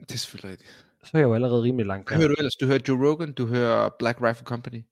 Det 0.00 0.14
er 0.14 0.18
selvfølgelig 0.18 0.50
rigtigt. 0.50 0.86
Så 1.04 1.10
er 1.14 1.18
jeg 1.18 1.26
jo 1.26 1.34
allerede 1.34 1.62
rimelig 1.62 1.86
langt 1.86 2.08
Hvad 2.08 2.18
hører 2.18 2.28
du 2.28 2.34
ellers? 2.38 2.54
Du 2.56 2.66
hører 2.66 2.78
Joe 2.88 3.08
Rogan, 3.10 3.32
du 3.32 3.46
hører 3.46 3.90
Black 3.98 4.22
Rifle 4.22 4.44
Company. 4.46 4.82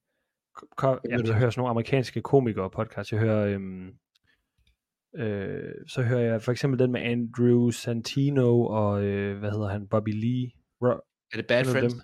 Kom, 0.77 0.99
jamen, 1.11 1.27
så 1.27 1.33
du? 1.33 1.37
hører 1.37 1.47
jeg 1.47 1.53
sådan 1.53 1.61
nogle 1.61 1.71
amerikanske 1.71 2.23
komikere 2.23 2.71
podcast. 2.71 3.13
Jeg 3.13 3.21
hører, 3.21 3.47
øhm, 3.55 3.87
øh, 5.17 5.75
så 5.89 6.03
hører 6.03 6.21
jeg 6.21 6.43
for 6.43 6.53
eksempel 6.53 6.79
den 6.79 6.93
med 6.93 7.01
Andrew 7.01 7.71
Santino 7.71 8.65
og, 8.67 9.05
øh, 9.05 9.39
hvad 9.39 9.51
hedder 9.51 9.69
han, 9.69 9.89
Bobby 9.89 10.13
Lee. 10.25 10.51
Ro- 10.83 11.01
Er 11.33 11.37
det 11.37 11.47
Bad 11.47 11.65
Friends? 11.65 11.93
dem? 11.95 12.03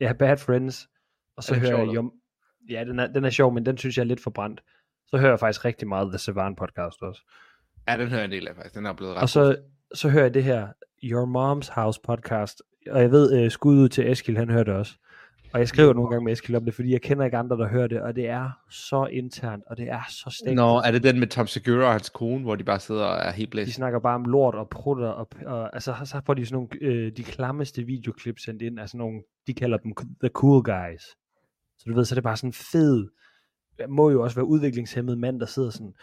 Ja, 0.00 0.12
Bad 0.12 0.36
Friends. 0.36 0.88
Og 1.36 1.42
så 1.44 1.54
hører 1.54 1.78
jeg? 1.84 1.94
Jom... 1.94 2.12
Ja, 2.70 2.84
den 2.84 2.98
er, 2.98 3.06
den 3.06 3.24
er 3.24 3.30
sjov, 3.30 3.52
men 3.54 3.66
den 3.66 3.78
synes 3.78 3.96
jeg 3.96 4.02
er 4.02 4.06
lidt 4.06 4.20
for 4.20 4.30
brændt. 4.30 4.62
Så 5.06 5.16
hører 5.18 5.30
jeg 5.30 5.40
faktisk 5.40 5.64
rigtig 5.64 5.88
meget 5.88 6.08
The 6.08 6.18
Savant 6.18 6.58
podcast 6.58 7.02
også. 7.02 7.22
Ja, 7.88 7.96
den 7.96 8.08
hører 8.08 8.20
jeg 8.20 8.24
en 8.24 8.32
del 8.32 8.48
af 8.48 8.54
faktisk. 8.54 8.74
Den 8.74 8.86
er 8.86 8.92
blevet 8.92 9.14
ret 9.14 9.22
Og 9.22 9.28
så, 9.28 9.56
så 9.94 10.08
hører 10.08 10.24
jeg 10.24 10.34
det 10.34 10.44
her 10.44 10.68
Your 11.04 11.26
Mom's 11.26 11.80
House 11.80 12.00
podcast. 12.04 12.62
Og 12.90 13.00
jeg 13.00 13.10
ved, 13.10 13.44
uh, 13.44 13.50
skud 13.50 13.76
ud 13.78 13.88
til 13.88 14.12
Eskil, 14.12 14.36
han 14.36 14.50
hører 14.50 14.64
det 14.64 14.74
også. 14.74 14.94
Og 15.52 15.60
jeg 15.60 15.68
skriver 15.68 15.92
nogle 15.92 16.10
gange 16.10 16.24
med 16.24 16.32
Eskil 16.32 16.56
om 16.56 16.64
det, 16.64 16.74
fordi 16.74 16.92
jeg 16.92 17.02
kender 17.02 17.24
ikke 17.24 17.36
andre, 17.36 17.56
der 17.56 17.68
hører 17.68 17.86
det, 17.86 18.00
og 18.00 18.16
det 18.16 18.28
er 18.28 18.50
så 18.70 19.06
internt, 19.06 19.64
og 19.66 19.76
det 19.76 19.90
er 19.90 20.02
så 20.08 20.36
stængt. 20.40 20.56
Nå, 20.56 20.76
er 20.76 20.90
det 20.90 21.02
den 21.02 21.20
med 21.20 21.26
Tom 21.26 21.46
Segura 21.46 21.84
og 21.84 21.92
hans 21.92 22.08
kone, 22.08 22.42
hvor 22.42 22.56
de 22.56 22.64
bare 22.64 22.80
sidder 22.80 23.04
og 23.04 23.18
er 23.18 23.30
helt 23.30 23.48
De 23.48 23.50
blæst? 23.50 23.72
snakker 23.72 23.98
bare 23.98 24.14
om 24.14 24.24
lort 24.24 24.54
og 24.54 24.68
prutter, 24.68 25.08
og, 25.08 25.28
og 25.46 25.74
altså, 25.74 25.94
så 26.04 26.20
får 26.26 26.34
de 26.34 26.46
sådan 26.46 26.54
nogle, 26.54 26.68
øh, 26.80 27.12
de 27.16 27.22
klammeste 27.22 27.82
videoklip 27.82 28.38
sendt 28.38 28.62
ind, 28.62 28.80
altså 28.80 28.96
nogle, 28.96 29.22
de 29.46 29.54
kalder 29.54 29.76
dem 29.76 29.92
the 30.22 30.28
cool 30.28 30.62
guys. 30.62 31.02
Så 31.84 31.90
du 31.90 31.94
ved, 31.94 32.04
så 32.04 32.12
er 32.14 32.16
det 32.16 32.22
bare 32.24 32.36
sådan 32.36 32.52
fed, 32.52 33.08
jeg 33.78 33.90
må 33.90 34.10
jo 34.10 34.22
også 34.22 34.34
være 34.36 34.44
udviklingshemmet 34.44 35.18
mand, 35.18 35.40
der 35.40 35.46
sidder 35.46 35.70
sådan, 35.70 35.94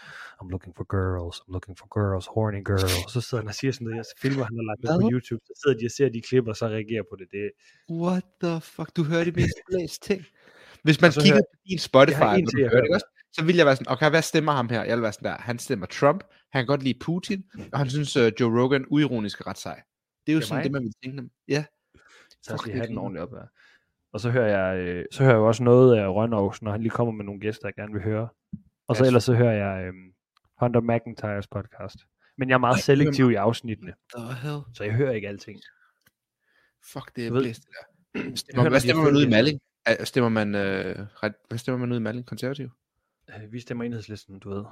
I'm 0.42 0.50
looking 0.50 0.76
for 0.78 0.86
girls, 0.96 1.38
I'm 1.40 1.52
looking 1.52 1.78
for 1.80 1.88
girls, 1.98 2.26
horny 2.36 2.64
girls. 2.66 3.12
Så 3.14 3.22
sidder 3.22 3.42
han 3.44 3.48
og 3.48 3.56
siger 3.56 3.72
sådan 3.72 3.86
noget, 3.86 3.98
jeg 3.98 4.06
filmer, 4.22 4.44
han 4.44 4.56
har 4.60 4.66
lagt 4.70 4.82
det 4.82 5.02
på? 5.04 5.10
YouTube, 5.14 5.42
så 5.46 5.54
sidder 5.64 5.78
de 5.80 5.86
og 5.86 5.92
ser 5.92 6.10
de 6.10 6.22
klip, 6.22 6.48
og 6.48 6.56
så 6.56 6.66
reagerer 6.68 7.04
på 7.12 7.16
det. 7.20 7.28
det 7.32 7.52
What 8.06 8.26
the 8.44 8.62
fuck? 8.62 8.90
Du 8.98 9.04
hører 9.04 9.24
de 9.24 9.32
mest 9.32 9.58
blæst 9.70 10.04
ting. 10.04 10.22
Hvis 10.84 11.02
man 11.02 11.12
kigger 11.12 11.34
hører- 11.34 11.52
på 11.54 11.58
din 11.70 11.80
Spotify, 11.90 12.20
Jeg 12.22 12.40
en 12.40 12.48
til, 12.48 12.60
jeg 12.60 12.70
hører 12.70 12.82
det, 12.88 12.94
også? 12.98 13.08
så 13.36 13.42
vil 13.46 13.56
jeg 13.56 13.66
være 13.66 13.76
sådan, 13.76 13.92
okay, 13.94 14.10
hvad 14.10 14.22
stemmer 14.22 14.52
ham 14.52 14.70
her? 14.70 14.84
Jeg 14.84 14.96
vil 14.98 15.04
være 15.04 15.14
sådan 15.14 15.26
der, 15.32 15.38
han 15.38 15.60
stemmer 15.60 15.86
Trump, 15.86 16.24
han 16.54 16.60
kan 16.62 16.68
godt 16.68 16.84
lide 16.84 17.00
Putin, 17.06 17.44
og 17.74 17.78
han 17.80 17.90
synes 17.90 18.18
uh, 18.18 18.28
Joe 18.40 18.52
Rogan 18.62 18.86
uironisk 18.90 19.40
er 19.42 19.48
ret 19.48 19.58
sej. 19.58 19.82
Det 20.26 20.32
er 20.32 20.34
jo 20.34 20.40
Ja, 20.40 20.46
sådan 20.46 20.58
mig. 20.58 20.64
det, 20.64 20.72
man 20.72 20.84
vil 20.84 20.94
tænke. 21.04 21.30
Ja, 21.48 21.64
så 22.44 22.52
jeg 22.54 22.60
skal 22.60 22.72
det 22.72 22.80
have 22.80 22.88
den 22.88 22.98
ordentligt 22.98 23.24
op 23.24 23.32
her. 23.32 23.48
Og 24.14 24.20
så 24.20 24.30
hører 24.30 24.58
jeg, 24.70 24.80
øh, 24.88 25.06
så 25.12 25.24
hører 25.24 25.36
jeg 25.36 25.42
også 25.42 25.64
noget 25.64 25.98
af 25.98 26.08
Rønnovs, 26.08 26.62
når 26.62 26.72
han 26.72 26.82
lige 26.82 26.90
kommer 26.92 27.14
med 27.14 27.26
nogle 27.26 27.42
gæster, 27.42 27.68
jeg 27.68 27.74
gerne 27.74 27.94
vil 27.94 28.02
høre. 28.04 28.30
Og 28.88 28.96
så 28.96 29.04
Ja, 29.04 29.08
ellers 29.08 29.24
så 29.24 29.34
hører 29.34 29.54
jeg 29.68 29.86
øh, 29.88 29.94
Hunter 30.60 30.82
McIntyres 30.82 31.48
podcast. 31.48 31.98
Men 32.38 32.50
jeg 32.50 32.56
er 32.56 32.60
meget 32.60 32.80
selektiv 32.80 33.32
i 33.32 33.36
afsnittene, 33.36 33.94
så 34.74 34.84
jeg 34.84 34.94
hører 34.94 35.12
ikke 35.12 35.28
alting. 35.28 35.60
Fuck, 36.94 37.16
det 37.16 37.28
er 37.28 37.32
blæst, 37.32 37.62
Stemmer, 38.36 38.70
hvad 38.70 38.80
stemmer 38.80 39.04
man 39.04 39.16
ud 39.16 39.26
i 39.26 39.30
Malling? 39.30 39.60
Er- 39.86 40.04
Stemmer 40.06 40.30
man, 40.30 40.56
øh, 40.56 40.96
ret, 41.24 41.34
hvad 41.48 41.58
stemmer 41.58 41.80
man 41.80 41.92
ud 41.92 41.98
i 41.98 42.02
Malling? 42.02 42.26
Konservativ? 42.26 42.70
Øh, 43.30 43.52
Vi 43.52 43.60
stemmer 43.60 43.84
enhedslisten, 43.84 44.40
du 44.40 44.50
ved. 44.50 44.64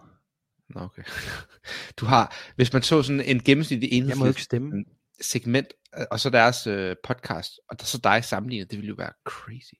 Nå, 0.69 0.81
okay. 0.81 1.03
Du 1.99 2.05
har, 2.05 2.35
hvis 2.55 2.73
man 2.73 2.81
så 2.81 3.01
sådan 3.03 3.21
en 3.21 3.39
gennemsnitlig 3.39 3.89
Jeg 3.91 3.99
må 3.99 4.05
ikke 4.07 4.13
enhedsliste 4.21 4.43
stemme. 4.43 4.85
Segment, 5.21 5.67
øh, 5.97 6.05
og 6.11 6.19
så 6.19 6.29
deres 6.29 6.67
øh, 6.67 6.95
podcast, 7.03 7.51
og 7.69 7.79
der, 7.79 7.85
så 7.85 7.99
dig 8.03 8.23
sammenlignet, 8.23 8.71
det 8.71 8.77
ville 8.77 8.89
jo 8.89 8.95
være 8.97 9.11
crazy. 9.25 9.73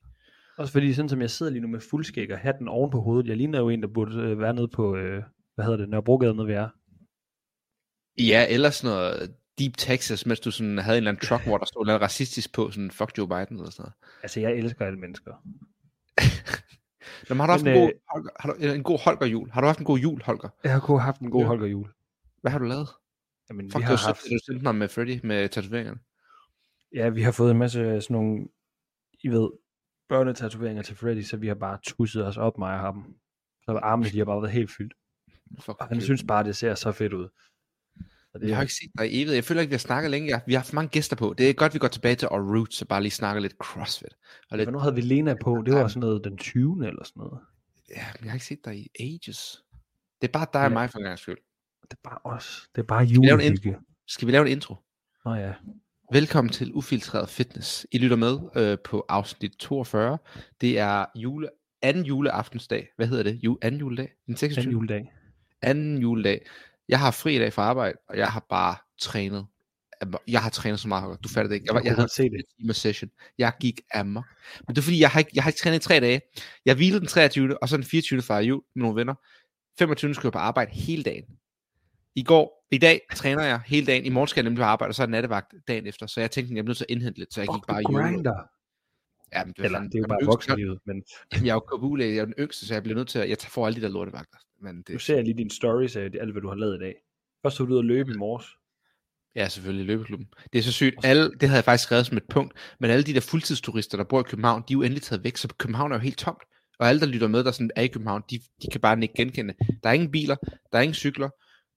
Også 0.57 0.73
fordi 0.73 0.93
sådan 0.93 1.09
som 1.09 1.21
jeg 1.21 1.29
sidder 1.29 1.51
lige 1.51 1.61
nu 1.61 1.67
med 1.67 1.79
fuldskæg 1.79 2.31
og 2.31 2.39
hatten 2.39 2.67
oven 2.67 2.91
på 2.91 3.01
hovedet, 3.01 3.27
jeg 3.27 3.37
ligner 3.37 3.59
jo 3.59 3.69
en, 3.69 3.81
der 3.81 3.87
burde 3.87 4.17
øh, 4.17 4.39
være 4.39 4.53
nede 4.53 4.67
på, 4.67 4.95
øh, 4.95 5.23
hvad 5.55 5.65
hedder 5.65 5.77
det, 5.77 5.89
Nørrebrogade, 5.89 6.35
nede 6.35 6.47
vi 6.47 6.53
er. 6.53 6.69
Ja, 8.17 8.45
eller 8.49 8.69
sådan 8.69 8.95
noget 8.95 9.35
Deep 9.59 9.77
Texas, 9.77 10.25
mens 10.25 10.39
du 10.39 10.51
sådan 10.51 10.77
havde 10.77 10.97
en 10.97 10.97
eller 10.97 11.11
anden 11.11 11.25
truck, 11.27 11.45
hvor 11.45 11.57
der 11.57 11.65
stod 11.65 11.85
noget 11.85 12.01
racistisk 12.01 12.53
på, 12.53 12.71
sådan 12.71 12.91
fuck 12.91 13.17
Joe 13.17 13.27
Biden 13.27 13.57
eller 13.57 13.71
sådan 13.71 13.83
noget. 13.83 13.93
Altså, 14.23 14.39
jeg 14.39 14.51
elsker 14.51 14.85
alle 14.85 14.99
mennesker. 14.99 15.31
Nå, 17.29 17.35
men 17.35 17.39
har 17.39 17.45
du 17.45 17.51
haft 17.51 17.63
Men, 17.63 17.73
en, 17.73 17.79
god, 17.81 17.89
øh, 17.89 17.99
Holger, 18.09 18.29
har 18.39 18.53
du, 18.53 18.73
en 18.73 18.83
god 18.83 18.99
Holger 18.99 19.25
jul? 19.25 19.51
Har 19.51 19.61
du 19.61 19.67
haft 19.67 19.79
en 19.79 19.85
god 19.85 19.99
jul, 19.99 20.21
Holger? 20.23 20.49
Jeg 20.63 20.71
har 20.71 20.79
kun 20.79 20.99
haft 20.99 21.21
en 21.21 21.31
god 21.31 21.41
Ja. 21.41 21.47
Holger 21.47 21.67
jul. 21.67 21.89
Hvad 22.41 22.51
har 22.51 22.59
du 22.59 22.65
lavet? 22.65 22.87
Jamen, 23.49 23.71
Fuck, 23.71 23.79
vi 23.79 23.83
har 23.83 23.95
har 23.95 24.05
haft, 24.07 24.21
du 24.23 24.37
sendte 24.45 24.63
mig 24.63 24.75
med 24.75 24.87
Freddy 24.89 25.19
med 25.23 25.49
tatoveringerne. 25.49 25.99
ja, 26.95 27.09
vi 27.09 27.21
har 27.21 27.31
fået 27.31 27.51
en 27.51 27.57
masse 27.57 27.79
sådan 28.01 28.13
nogle, 28.13 28.47
I 29.23 29.27
ved, 29.27 29.49
børnetatoveringer 30.09 30.83
til 30.83 30.95
Freddy, 30.95 31.21
så 31.21 31.37
vi 31.37 31.47
har 31.47 31.55
bare 31.55 31.77
tusset 31.83 32.25
os 32.25 32.37
op, 32.37 32.57
mig 32.57 32.73
og 32.73 32.79
ham. 32.79 33.15
Så 33.65 33.71
armene, 33.71 34.09
de 34.09 34.17
har 34.17 34.25
bare 34.25 34.41
været 34.41 34.51
helt 34.53 34.71
fyldt. 34.77 34.93
Fuck, 35.59 35.81
Og 35.81 35.87
han 35.87 36.01
synes 36.01 36.23
bare, 36.27 36.43
det 36.43 36.55
ser 36.55 36.75
så 36.75 36.91
fedt 36.91 37.13
ud. 37.13 37.29
Så 38.31 38.37
det, 38.39 38.47
Jeg 38.47 38.55
har 38.57 38.61
ikke 38.61 38.73
set 38.73 38.91
dig 38.97 39.11
i 39.11 39.15
evighed. 39.15 39.33
Jeg 39.33 39.43
føler 39.43 39.61
ikke, 39.61 39.69
vi 39.69 39.73
har 39.73 39.79
snakket 39.79 40.11
længe. 40.11 40.41
Vi 40.45 40.53
har 40.53 40.59
haft 40.59 40.73
mange 40.73 40.89
gæster 40.89 41.15
på. 41.15 41.33
Det 41.37 41.49
er 41.49 41.53
godt, 41.53 41.73
vi 41.73 41.79
går 41.79 41.87
tilbage 41.87 42.15
til 42.15 42.27
our 42.27 42.55
roots 42.57 42.81
og 42.81 42.87
bare 42.87 43.01
lige 43.01 43.11
snakker 43.11 43.41
lidt 43.41 43.53
CrossFit. 43.61 44.13
Og 44.51 44.57
lidt, 44.57 44.65
Hvornår 44.67 44.79
havde 44.79 44.95
vi 44.95 45.01
Lena 45.01 45.35
på? 45.41 45.63
Det 45.65 45.73
var 45.73 45.87
sådan 45.87 45.99
noget 45.99 46.23
den 46.23 46.37
20. 46.37 46.87
eller 46.87 47.03
sådan 47.03 47.19
noget. 47.19 47.39
ja, 47.89 48.05
men 48.19 48.23
jeg 48.25 48.31
har 48.31 48.35
ikke 48.35 48.45
set 48.45 48.65
dig 48.65 48.77
i 48.79 48.87
ages. 48.99 49.63
Det 50.21 50.27
er 50.27 50.31
bare 50.31 50.47
dig 50.53 50.61
og 50.61 50.67
Ja. 50.67 50.73
mig 50.73 50.89
for 50.89 50.97
en 50.99 51.03
gang 51.05 51.19
skyld. 51.19 51.37
Det 51.89 51.97
er 52.05 52.09
bare 52.09 52.35
os. 52.35 52.69
Det 52.75 52.81
er 52.81 52.85
bare 52.85 53.07
vi 53.07 53.13
lave 53.13 53.21
en 53.21 53.29
julehygge. 53.29 53.77
Skal 54.07 54.27
vi 54.27 54.31
lave 54.31 54.45
en 54.45 54.51
intro? 54.51 54.75
Nå 55.25 55.33
ja. 55.33 55.53
Velkommen 56.13 56.51
til 56.51 56.71
Ufiltreret 56.73 57.29
Fitness. 57.29 57.87
I 57.91 57.97
lytter 57.97 58.15
med 58.15 58.39
øh, 58.55 58.77
på 58.83 59.05
afsnit 59.09 59.51
42. 59.59 60.17
Det 60.61 60.79
er 60.79 61.05
jule, 61.15 61.49
anden 61.81 62.05
juleaftensdag. 62.05 62.87
Hvad 62.95 63.07
hedder 63.07 63.23
det? 63.23 63.39
Ju, 63.43 63.57
anden 63.61 63.79
juledag? 63.79 64.09
Den 64.27 64.35
26. 64.37 64.63
Den 64.63 64.71
juledag. 64.71 65.11
anden 65.61 65.97
juledag. 65.97 66.45
Jeg 66.89 66.99
har 66.99 67.11
fri 67.11 67.35
i 67.35 67.39
dag 67.39 67.53
fra 67.53 67.61
arbejde, 67.61 67.97
og 68.09 68.17
jeg 68.17 68.27
har 68.27 68.45
bare 68.49 68.75
trænet. 68.99 69.47
Jeg 70.27 70.41
har 70.41 70.49
trænet 70.49 70.79
så 70.79 70.87
meget, 70.87 71.23
du 71.23 71.29
fatter 71.29 71.47
det 71.49 71.55
ikke. 71.55 71.65
Jeg, 71.67 71.73
var, 71.75 71.79
Jeg 71.79 71.85
jeg 71.85 71.91
havde 71.91 72.01
godt 72.01 72.11
se 72.11 72.23
det. 72.23 72.41
en 72.59 72.73
session. 72.73 73.09
Jeg 73.37 73.53
gik 73.59 73.81
amok. 73.93 74.25
Men 74.67 74.75
det 74.75 74.81
er 74.81 74.83
fordi, 74.83 74.99
jeg 75.01 75.09
har 75.09 75.19
ikke, 75.19 75.31
jeg 75.35 75.43
har 75.43 75.49
ikke 75.49 75.59
trænet 75.59 75.75
i 75.79 75.87
tre 75.87 75.99
dage. 75.99 76.21
Jeg 76.65 76.75
hvilede 76.75 76.99
den 76.99 77.07
23. 77.07 77.63
og 77.63 77.69
så 77.69 77.77
den 77.77 77.85
24. 77.85 78.21
fra 78.21 78.39
jul 78.39 78.61
med 78.75 78.83
nogle 78.83 78.95
venner. 78.99 79.13
25. 79.79 80.13
skulle 80.13 80.25
jeg 80.27 80.33
på 80.33 80.39
arbejde 80.39 80.71
hele 80.71 81.03
dagen. 81.03 81.23
I 82.19 82.23
går, 82.23 82.65
i 82.71 82.77
dag 82.77 83.01
træner 83.15 83.43
jeg 83.43 83.61
hele 83.65 83.85
dagen. 83.85 84.05
I 84.05 84.09
morgen 84.09 84.27
skal 84.27 84.41
jeg 84.41 84.43
nemlig 84.43 84.61
på 84.61 84.63
arbejde, 84.63 84.91
og 84.91 84.95
så 84.95 85.03
er 85.03 85.07
nattevagt 85.07 85.53
dagen 85.67 85.87
efter. 85.87 86.07
Så 86.07 86.19
jeg 86.19 86.31
tænkte, 86.31 86.53
jeg 86.53 86.59
er 86.59 86.63
nødt 86.63 86.77
til 86.77 86.85
at 86.89 86.91
indhente 86.95 87.19
lidt, 87.19 87.33
så 87.33 87.41
jeg 87.41 87.47
gik 87.47 87.53
Fuck, 87.53 87.67
bare 87.67 87.83
du 87.83 87.89
i 87.89 88.01
grinder. 88.01 88.37
Ja, 89.33 89.45
men 89.45 89.53
det, 89.57 89.65
Eller, 89.65 89.79
det 89.79 89.95
er 89.95 89.99
jo 89.99 90.07
bare 90.07 90.25
voksenlivet, 90.25 90.79
men 90.85 91.03
Jeg 91.45 91.49
er 91.49 91.53
jo 91.53 91.59
kabule, 91.59 92.05
jeg 92.05 92.17
er 92.17 92.25
den 92.25 92.33
yngste, 92.39 92.67
så 92.67 92.73
jeg 92.73 92.83
bliver 92.83 92.95
nødt 92.95 93.07
til 93.07 93.19
at, 93.19 93.29
jeg 93.29 93.37
får 93.39 93.67
alle 93.67 93.81
de 93.81 93.85
der 93.85 93.91
lortevagter. 93.91 94.37
Men 94.61 94.75
nu 94.75 94.81
det, 94.87 95.01
ser 95.01 95.15
jeg 95.15 95.23
lige 95.23 95.37
dine 95.37 95.51
stories 95.51 95.95
af 95.95 96.01
alt, 96.01 96.31
hvad 96.31 96.41
du 96.41 96.47
har 96.47 96.55
lavet 96.55 96.75
i 96.75 96.79
dag. 96.79 96.95
Først 97.41 97.55
så 97.55 97.65
du 97.65 97.73
ud 97.73 97.79
at 97.79 97.85
løbe 97.85 98.11
i 98.11 98.17
morges. 98.17 98.45
Ja, 99.35 99.47
selvfølgelig 99.47 99.85
løbeklubben. 99.85 100.27
Det 100.53 100.59
er 100.59 100.63
så 100.63 100.71
sygt. 100.71 100.95
Alle, 101.03 101.31
det 101.31 101.49
havde 101.49 101.57
jeg 101.57 101.63
faktisk 101.63 101.83
skrevet 101.83 102.05
som 102.05 102.17
et 102.17 102.27
punkt, 102.29 102.53
men 102.79 102.89
alle 102.91 103.03
de 103.03 103.13
der 103.13 103.21
fuldtidsturister, 103.21 103.97
der 103.97 104.03
bor 104.03 104.19
i 104.19 104.23
København, 104.23 104.63
de 104.67 104.73
er 104.73 104.75
jo 104.75 104.81
endelig 104.81 105.03
taget 105.03 105.23
væk, 105.23 105.37
så 105.37 105.47
København 105.57 105.91
er 105.91 105.95
jo 105.95 106.01
helt 106.01 106.17
tomt. 106.17 106.43
Og 106.79 106.89
alle, 106.89 107.01
der 107.01 107.07
lytter 107.07 107.27
med, 107.27 107.43
der 107.43 107.51
sådan 107.51 107.71
er 107.75 107.81
i 107.81 107.87
København, 107.87 108.23
de, 108.29 108.39
de 108.61 108.67
kan 108.71 108.81
bare 108.81 109.01
ikke 109.01 109.13
genkende. 109.17 109.53
Der 109.83 109.89
er 109.89 109.93
ingen 109.93 110.11
biler, 110.11 110.35
der 110.71 110.77
er 110.77 110.81
ingen 110.81 110.93
cykler, 110.93 111.29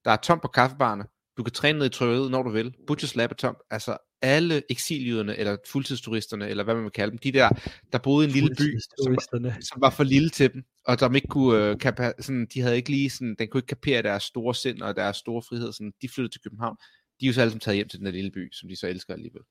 der 0.05 0.11
er 0.11 0.17
tomt 0.17 0.43
på 0.43 0.49
kaffebarne, 0.49 1.05
du 1.37 1.43
kan 1.43 1.53
træne 1.53 1.79
ned 1.79 1.87
i 1.87 1.91
trykkeriet, 1.91 2.31
når 2.31 2.43
du 2.43 2.51
vil. 2.51 2.75
Butchers 2.87 3.17
Lab 3.17 3.31
er 3.31 3.35
tomt. 3.35 3.59
Altså 3.71 3.97
alle 4.23 4.63
eksiljyderne, 4.69 5.37
eller 5.37 5.57
fuldtidsturisterne, 5.69 6.49
eller 6.49 6.65
hvad 6.65 6.75
man 6.75 6.83
vil 6.85 6.93
kalde 6.93 7.11
dem, 7.11 7.19
de 7.19 7.33
der, 7.33 7.49
der 7.93 7.99
boede 7.99 8.27
i 8.27 8.29
en 8.29 8.35
lille 8.35 8.55
by, 8.59 8.79
som, 9.05 9.17
som 9.61 9.81
var 9.81 9.91
for 9.91 10.05
lille 10.05 10.31
til 10.31 10.53
dem, 10.53 10.63
og 10.87 10.99
som 10.99 11.15
ikke 11.15 11.29
kunne, 11.29 11.65
øh, 11.65 11.77
kapa- 11.85 12.23
sådan, 12.23 12.47
de 12.55 12.61
havde 12.61 12.77
ikke 12.77 12.91
lige 12.91 13.11
sådan, 13.11 13.37
den 13.39 13.49
kunne 13.49 13.59
ikke 13.59 13.67
kapere 13.67 14.03
deres 14.03 14.23
store 14.23 14.55
sind 14.55 14.83
og 14.83 14.97
deres 14.97 15.17
store 15.17 15.43
frihed, 15.49 15.73
sådan, 15.73 15.93
de 16.03 16.09
flyttede 16.09 16.35
til 16.35 16.41
København. 16.41 16.77
De 17.21 17.27
er 17.27 17.29
jo 17.29 17.33
så 17.33 17.41
alle 17.41 17.51
sammen 17.51 17.61
taget 17.61 17.77
hjem 17.77 17.89
til 17.89 17.99
den 17.99 18.07
der 18.07 18.13
lille 18.13 18.31
by, 18.31 18.53
som 18.53 18.69
de 18.69 18.77
så 18.77 18.87
elsker 18.87 19.15
alligevel. 19.15 19.43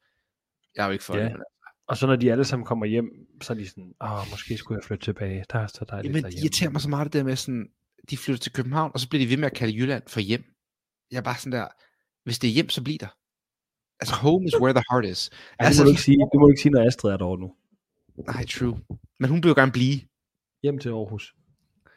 Jeg 0.76 0.82
er 0.84 0.86
jo 0.88 0.92
ikke 0.92 1.04
for 1.04 1.18
Ja. 1.18 1.24
det. 1.24 1.32
Men, 1.32 1.42
Og 1.88 1.98
så 1.98 2.08
når 2.08 2.16
de 2.16 2.32
alle 2.32 2.46
sammen 2.46 2.66
kommer 2.66 2.86
hjem, 2.86 3.10
så 3.42 3.54
er 3.54 3.58
de 3.58 3.68
sådan, 3.70 3.94
åh, 4.04 4.30
måske 4.30 4.58
skulle 4.58 4.80
jeg 4.80 4.84
flytte 4.88 5.06
tilbage. 5.06 5.46
Der 5.52 5.60
er 5.60 5.68
så 5.68 5.86
dejligt 5.90 6.16
Jamen, 6.16 6.32
det 6.32 6.40
irriterer 6.40 6.70
mig 6.70 6.82
så 6.82 6.90
meget 6.90 7.06
det 7.06 7.14
der 7.14 7.24
med 7.24 7.36
sådan, 7.36 7.68
de 8.10 8.18
flytter 8.18 8.40
til 8.40 8.52
København, 8.54 8.92
og 8.94 9.00
så 9.00 9.10
bliver 9.10 9.26
de 9.26 9.30
ved 9.30 9.38
med 9.38 9.46
at 9.46 9.58
kalde 9.58 9.78
Jylland 9.78 10.04
for 10.08 10.20
hjem. 10.20 10.44
Jeg 11.12 11.18
er 11.18 11.22
bare 11.22 11.38
sådan 11.38 11.52
der, 11.52 11.68
hvis 12.24 12.40
det 12.40 12.48
er 12.48 12.52
hjem, 12.54 12.70
så 12.70 12.84
bliv 12.84 12.98
der. 12.98 13.08
Altså, 14.00 14.16
home 14.16 14.46
is 14.48 14.60
where 14.62 14.74
the 14.74 14.84
heart 14.92 15.06
is. 15.06 15.30
Ja, 15.34 15.36
det, 15.64 15.68
altså, 15.68 15.82
må 15.82 15.86
du 15.86 15.90
ikke 15.90 16.02
sige, 16.02 16.18
det 16.18 16.40
må 16.40 16.46
du 16.46 16.52
ikke 16.52 16.62
sige, 16.62 16.72
når 16.72 16.88
Astrid 16.88 17.12
er 17.12 17.18
derovre 17.18 17.40
nu. 17.40 17.54
Nej, 18.28 18.46
true. 18.46 18.80
Men 19.20 19.30
hun 19.30 19.44
vil 19.44 19.50
jo 19.50 19.56
gerne 19.56 19.72
blive, 19.72 20.00
Hjem 20.64 20.80
til 20.80 20.90
Aarhus. 20.90 21.36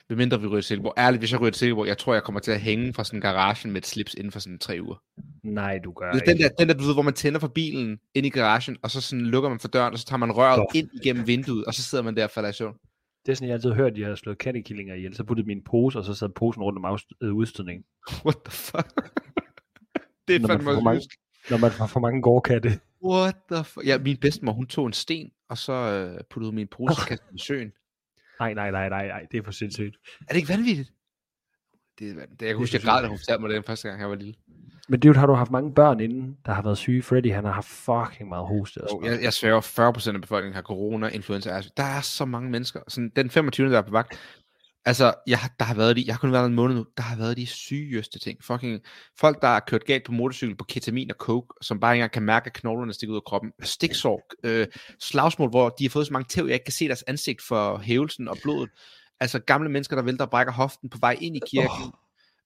medmindre 0.09 0.41
vi 0.41 0.47
ryger 0.47 0.61
til 0.61 0.69
Silkeborg. 0.69 0.95
Ærligt, 0.99 1.21
hvis 1.21 1.33
jeg 1.33 1.41
ryger 1.41 1.51
til 1.51 1.59
Silkeborg, 1.59 1.87
jeg 1.87 1.99
tror, 1.99 2.13
jeg 2.15 2.23
kommer 2.23 2.41
til 2.41 2.51
at 2.53 2.61
hænge 2.61 2.95
fra 2.95 3.05
sådan 3.05 3.17
en 3.17 3.21
garage 3.21 3.69
med 3.69 3.77
et 3.77 3.87
slips 3.87 4.15
inden 4.15 4.33
for 4.33 4.39
sådan 4.39 4.59
tre 4.59 4.79
uger. 4.83 5.03
Nej, 5.43 5.79
du 5.85 5.93
gør 5.93 6.13
Det 6.13 6.21
ikke. 6.21 6.31
den 6.33 6.39
der, 6.39 6.49
den 6.59 6.69
der, 6.69 6.75
du 6.75 6.85
ved, 6.85 6.95
hvor 6.95 7.03
man 7.03 7.15
tænder 7.15 7.41
for 7.41 7.49
bilen 7.49 7.99
ind 8.15 8.27
i 8.27 8.31
garagen, 8.31 8.77
og 8.83 8.91
så 8.91 9.01
sådan 9.01 9.27
lukker 9.27 9.49
man 9.51 9.61
for 9.61 9.69
døren, 9.69 9.93
og 9.93 9.99
så 9.99 10.05
tager 10.05 10.19
man 10.19 10.33
røret 10.33 10.59
Nå. 10.59 10.67
ind 10.75 10.89
igennem 11.03 11.27
vinduet, 11.27 11.65
og 11.65 11.75
så 11.75 11.83
sidder 11.83 12.05
man 12.05 12.17
der 12.17 12.25
og 12.25 12.31
falder 12.31 12.49
i 12.51 12.53
søvn. 12.53 12.75
Det 13.27 13.33
er 13.33 13.37
sådan, 13.37 13.49
jeg 13.49 13.55
altid 13.55 13.69
har 13.71 13.77
hørt, 13.77 13.91
at 13.91 13.97
de 13.97 14.03
har 14.05 14.15
slået 14.15 14.39
kattekillinger 14.39 14.95
ihjel. 14.95 15.15
Så 15.15 15.25
puttede 15.25 15.47
min 15.47 15.65
pose, 15.65 15.99
og 15.99 16.05
så 16.05 16.15
sad 16.15 16.29
posen 16.29 16.63
rundt 16.63 16.79
om 16.79 16.85
afst- 16.95 17.19
øh, 17.23 17.35
udstødningen. 17.35 17.85
What 18.25 18.37
the 18.45 18.53
fuck? 18.53 18.87
det 20.29 20.37
er 20.37 20.41
Når 20.41 20.49
man 20.49 20.57
fandme 20.59 20.71
også 20.71 20.81
mange-. 20.85 21.09
Når 21.51 21.57
man 21.57 21.71
får 21.71 21.87
for 21.87 22.01
mange 22.01 22.23
gårdkatte. 22.23 22.81
What 23.05 23.37
the 23.53 23.65
fuck? 23.65 23.87
Ja, 23.87 23.99
min 23.99 24.17
bedstemor, 24.17 24.53
hun 24.53 24.67
tog 24.67 24.87
en 24.87 24.93
sten, 24.93 25.31
og 25.49 25.59
så 25.59 25.73
øh, 25.73 26.21
puttede 26.31 26.53
min 26.53 26.69
pose 26.69 26.91
og 27.03 27.09
kastede 27.09 27.35
i 27.35 27.39
søen. 27.39 27.73
Nej, 28.41 28.55
nej, 28.55 28.71
nej, 28.71 28.89
nej, 28.89 29.07
nej, 29.07 29.27
det 29.33 29.39
er 29.39 29.43
for 29.43 29.53
sindssygt. 29.53 29.97
Er 30.21 30.25
det 30.33 30.37
ikke 30.37 30.49
vanvittigt? 30.49 30.93
Det 31.99 32.11
er 32.11 32.15
vanvittigt. 32.15 32.43
Jeg 32.43 32.49
kan 32.49 32.57
huske, 32.57 32.75
jeg 32.77 32.83
græd, 32.83 33.03
da 33.03 33.09
hun 33.09 33.19
fortalte 33.19 33.41
mig 33.41 33.49
det 33.49 33.55
den 33.57 33.65
første 33.65 33.89
gang, 33.89 34.01
jeg 34.01 34.09
var 34.09 34.15
lille. 34.15 34.35
Men 34.89 35.01
dude, 35.01 35.17
har 35.17 35.27
du 35.27 35.35
haft 35.35 35.51
mange 35.51 35.75
børn 35.75 36.01
inden, 36.01 36.37
der 36.47 36.53
har 36.53 36.63
været 36.63 36.79
syge? 36.79 37.03
Freddy, 37.03 37.33
han 37.33 37.45
har 37.45 37.53
haft 37.53 37.69
fucking 37.69 38.29
meget 38.29 38.47
hoste. 38.47 38.81
Og 38.81 38.89
sådan 38.91 39.13
jeg, 39.13 39.23
jeg 39.23 39.33
sværger, 39.33 39.61
40% 40.11 40.15
af 40.15 40.21
befolkningen 40.21 40.55
har 40.55 40.63
corona, 40.63 41.09
influenza. 41.09 41.51
Altså, 41.51 41.71
der 41.77 41.83
er 41.83 42.01
så 42.01 42.25
mange 42.25 42.51
mennesker. 42.51 42.81
Sådan, 42.89 43.13
den 43.17 43.31
25. 43.31 43.71
der 43.71 43.79
er 43.79 43.83
på 43.83 43.91
vagt. 43.91 44.19
Altså, 44.87 45.15
jeg, 45.27 45.39
der 45.59 45.65
har 45.65 45.75
været 45.75 45.97
de, 45.97 46.05
jeg 46.07 46.15
har 46.15 46.19
kun 46.19 46.33
været 46.33 46.47
en 46.47 46.55
måned 46.55 46.77
nu, 46.77 46.87
der 46.97 47.03
har 47.03 47.17
været 47.17 47.37
de 47.37 47.47
sygeste 47.47 48.19
ting. 48.19 48.45
Fucking 48.45 48.81
folk, 49.21 49.43
der 49.43 49.49
har 49.49 49.61
kørt 49.67 49.85
galt 49.85 50.05
på 50.05 50.13
motorcykel 50.13 50.57
på 50.57 50.65
ketamin 50.65 51.11
og 51.11 51.17
coke, 51.19 51.55
som 51.63 51.81
bare 51.81 51.95
ikke 51.95 51.99
engang 52.01 52.13
kan 52.13 52.23
mærke, 52.23 52.47
at 52.47 52.53
knoglerne 52.53 52.93
stikker 52.93 53.13
ud 53.13 53.19
af 53.19 53.25
kroppen. 53.25 53.53
Stiksår, 53.63 54.23
øh, 54.45 54.67
slagsmål, 55.01 55.51
hvor 55.51 55.69
de 55.69 55.85
har 55.85 55.91
fået 55.91 56.07
så 56.07 56.13
mange 56.13 56.27
tæv, 56.29 56.45
jeg 56.45 56.55
ikke 56.55 56.65
kan 56.65 56.73
se 56.73 56.87
deres 56.87 57.03
ansigt 57.03 57.43
for 57.43 57.79
hævelsen 57.79 58.29
og 58.29 58.37
blodet. 58.43 58.71
Altså 59.21 59.39
gamle 59.39 59.69
mennesker, 59.69 59.97
der 59.97 60.03
vælter 60.03 60.25
og 60.25 60.31
brækker 60.31 60.53
hoften 60.53 60.91
på 60.91 60.99
vej 61.01 61.17
ind 61.21 61.37
i 61.37 61.41
kirken. 61.51 61.93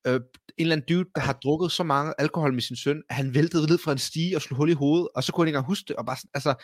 Åh. 0.07 0.14
Øh, 0.14 0.21
en 0.59 0.62
eller 0.65 0.77
anden 0.77 0.97
dude, 0.97 1.11
der 1.15 1.21
har 1.21 1.33
drukket 1.33 1.73
så 1.73 1.83
meget 1.83 2.15
alkohol 2.19 2.53
med 2.53 2.61
sin 2.61 2.77
søn, 2.77 3.03
at 3.09 3.17
han 3.17 3.35
væltede 3.35 3.67
ned 3.67 3.79
fra 3.79 3.93
en 3.93 3.99
stige 3.99 4.37
og 4.37 4.43
slog 4.43 4.57
hul 4.57 4.71
i 4.71 4.73
hovedet, 4.73 5.09
og 5.15 5.25
så 5.25 5.33
kunne 5.33 5.43
han 5.45 5.49
ikke 5.49 5.57
engang 5.57 5.67
huske 5.67 5.85
det, 5.88 5.97
og 5.97 6.07
bare 6.07 6.17
sådan, 6.17 6.31
altså, 6.35 6.55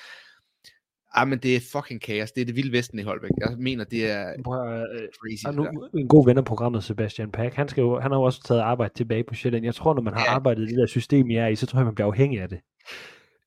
ah, 1.15 1.29
men 1.29 1.39
det 1.39 1.57
er 1.57 1.61
fucking 1.73 2.01
kaos, 2.01 2.33
det 2.33 2.41
er 2.41 2.45
det 2.45 2.57
vilde 2.57 2.73
vesten 2.73 2.99
i 2.99 3.03
Holbæk, 3.03 3.31
jeg 3.41 3.57
mener, 3.59 3.85
det 3.85 4.11
er. 4.11 4.33
Prøv, 4.45 4.69
øh, 4.69 5.09
crazy. 5.21 5.57
nu, 5.57 5.89
en 5.99 6.09
god 6.09 6.27
ven 6.27 6.39
af 6.39 6.45
programmet, 6.45 6.85
Sebastian 6.85 7.31
Pack, 7.33 7.55
han, 7.55 7.69
skal 7.69 7.83
jo, 7.83 8.01
han 8.01 8.11
har 8.11 8.19
jo 8.19 8.23
også 8.23 8.43
taget 8.43 8.61
arbejde 8.61 8.95
tilbage 8.95 9.25
på 9.29 9.35
Sjælland. 9.35 9.65
Jeg 9.65 9.75
tror, 9.75 9.95
når 9.95 10.03
man 10.03 10.15
har 10.15 10.21
Ja. 10.25 10.35
arbejdet 10.35 10.63
i 10.63 10.67
det 10.71 10.79
der 10.79 10.87
system, 10.87 11.31
I 11.31 11.37
er 11.37 11.47
i, 11.47 11.57
så 11.57 11.67
tror 11.67 11.79
jeg, 11.79 11.87
man 11.87 11.95
bliver 11.95 12.09
afhængig 12.09 12.41
af 12.41 12.49
det. 12.49 12.61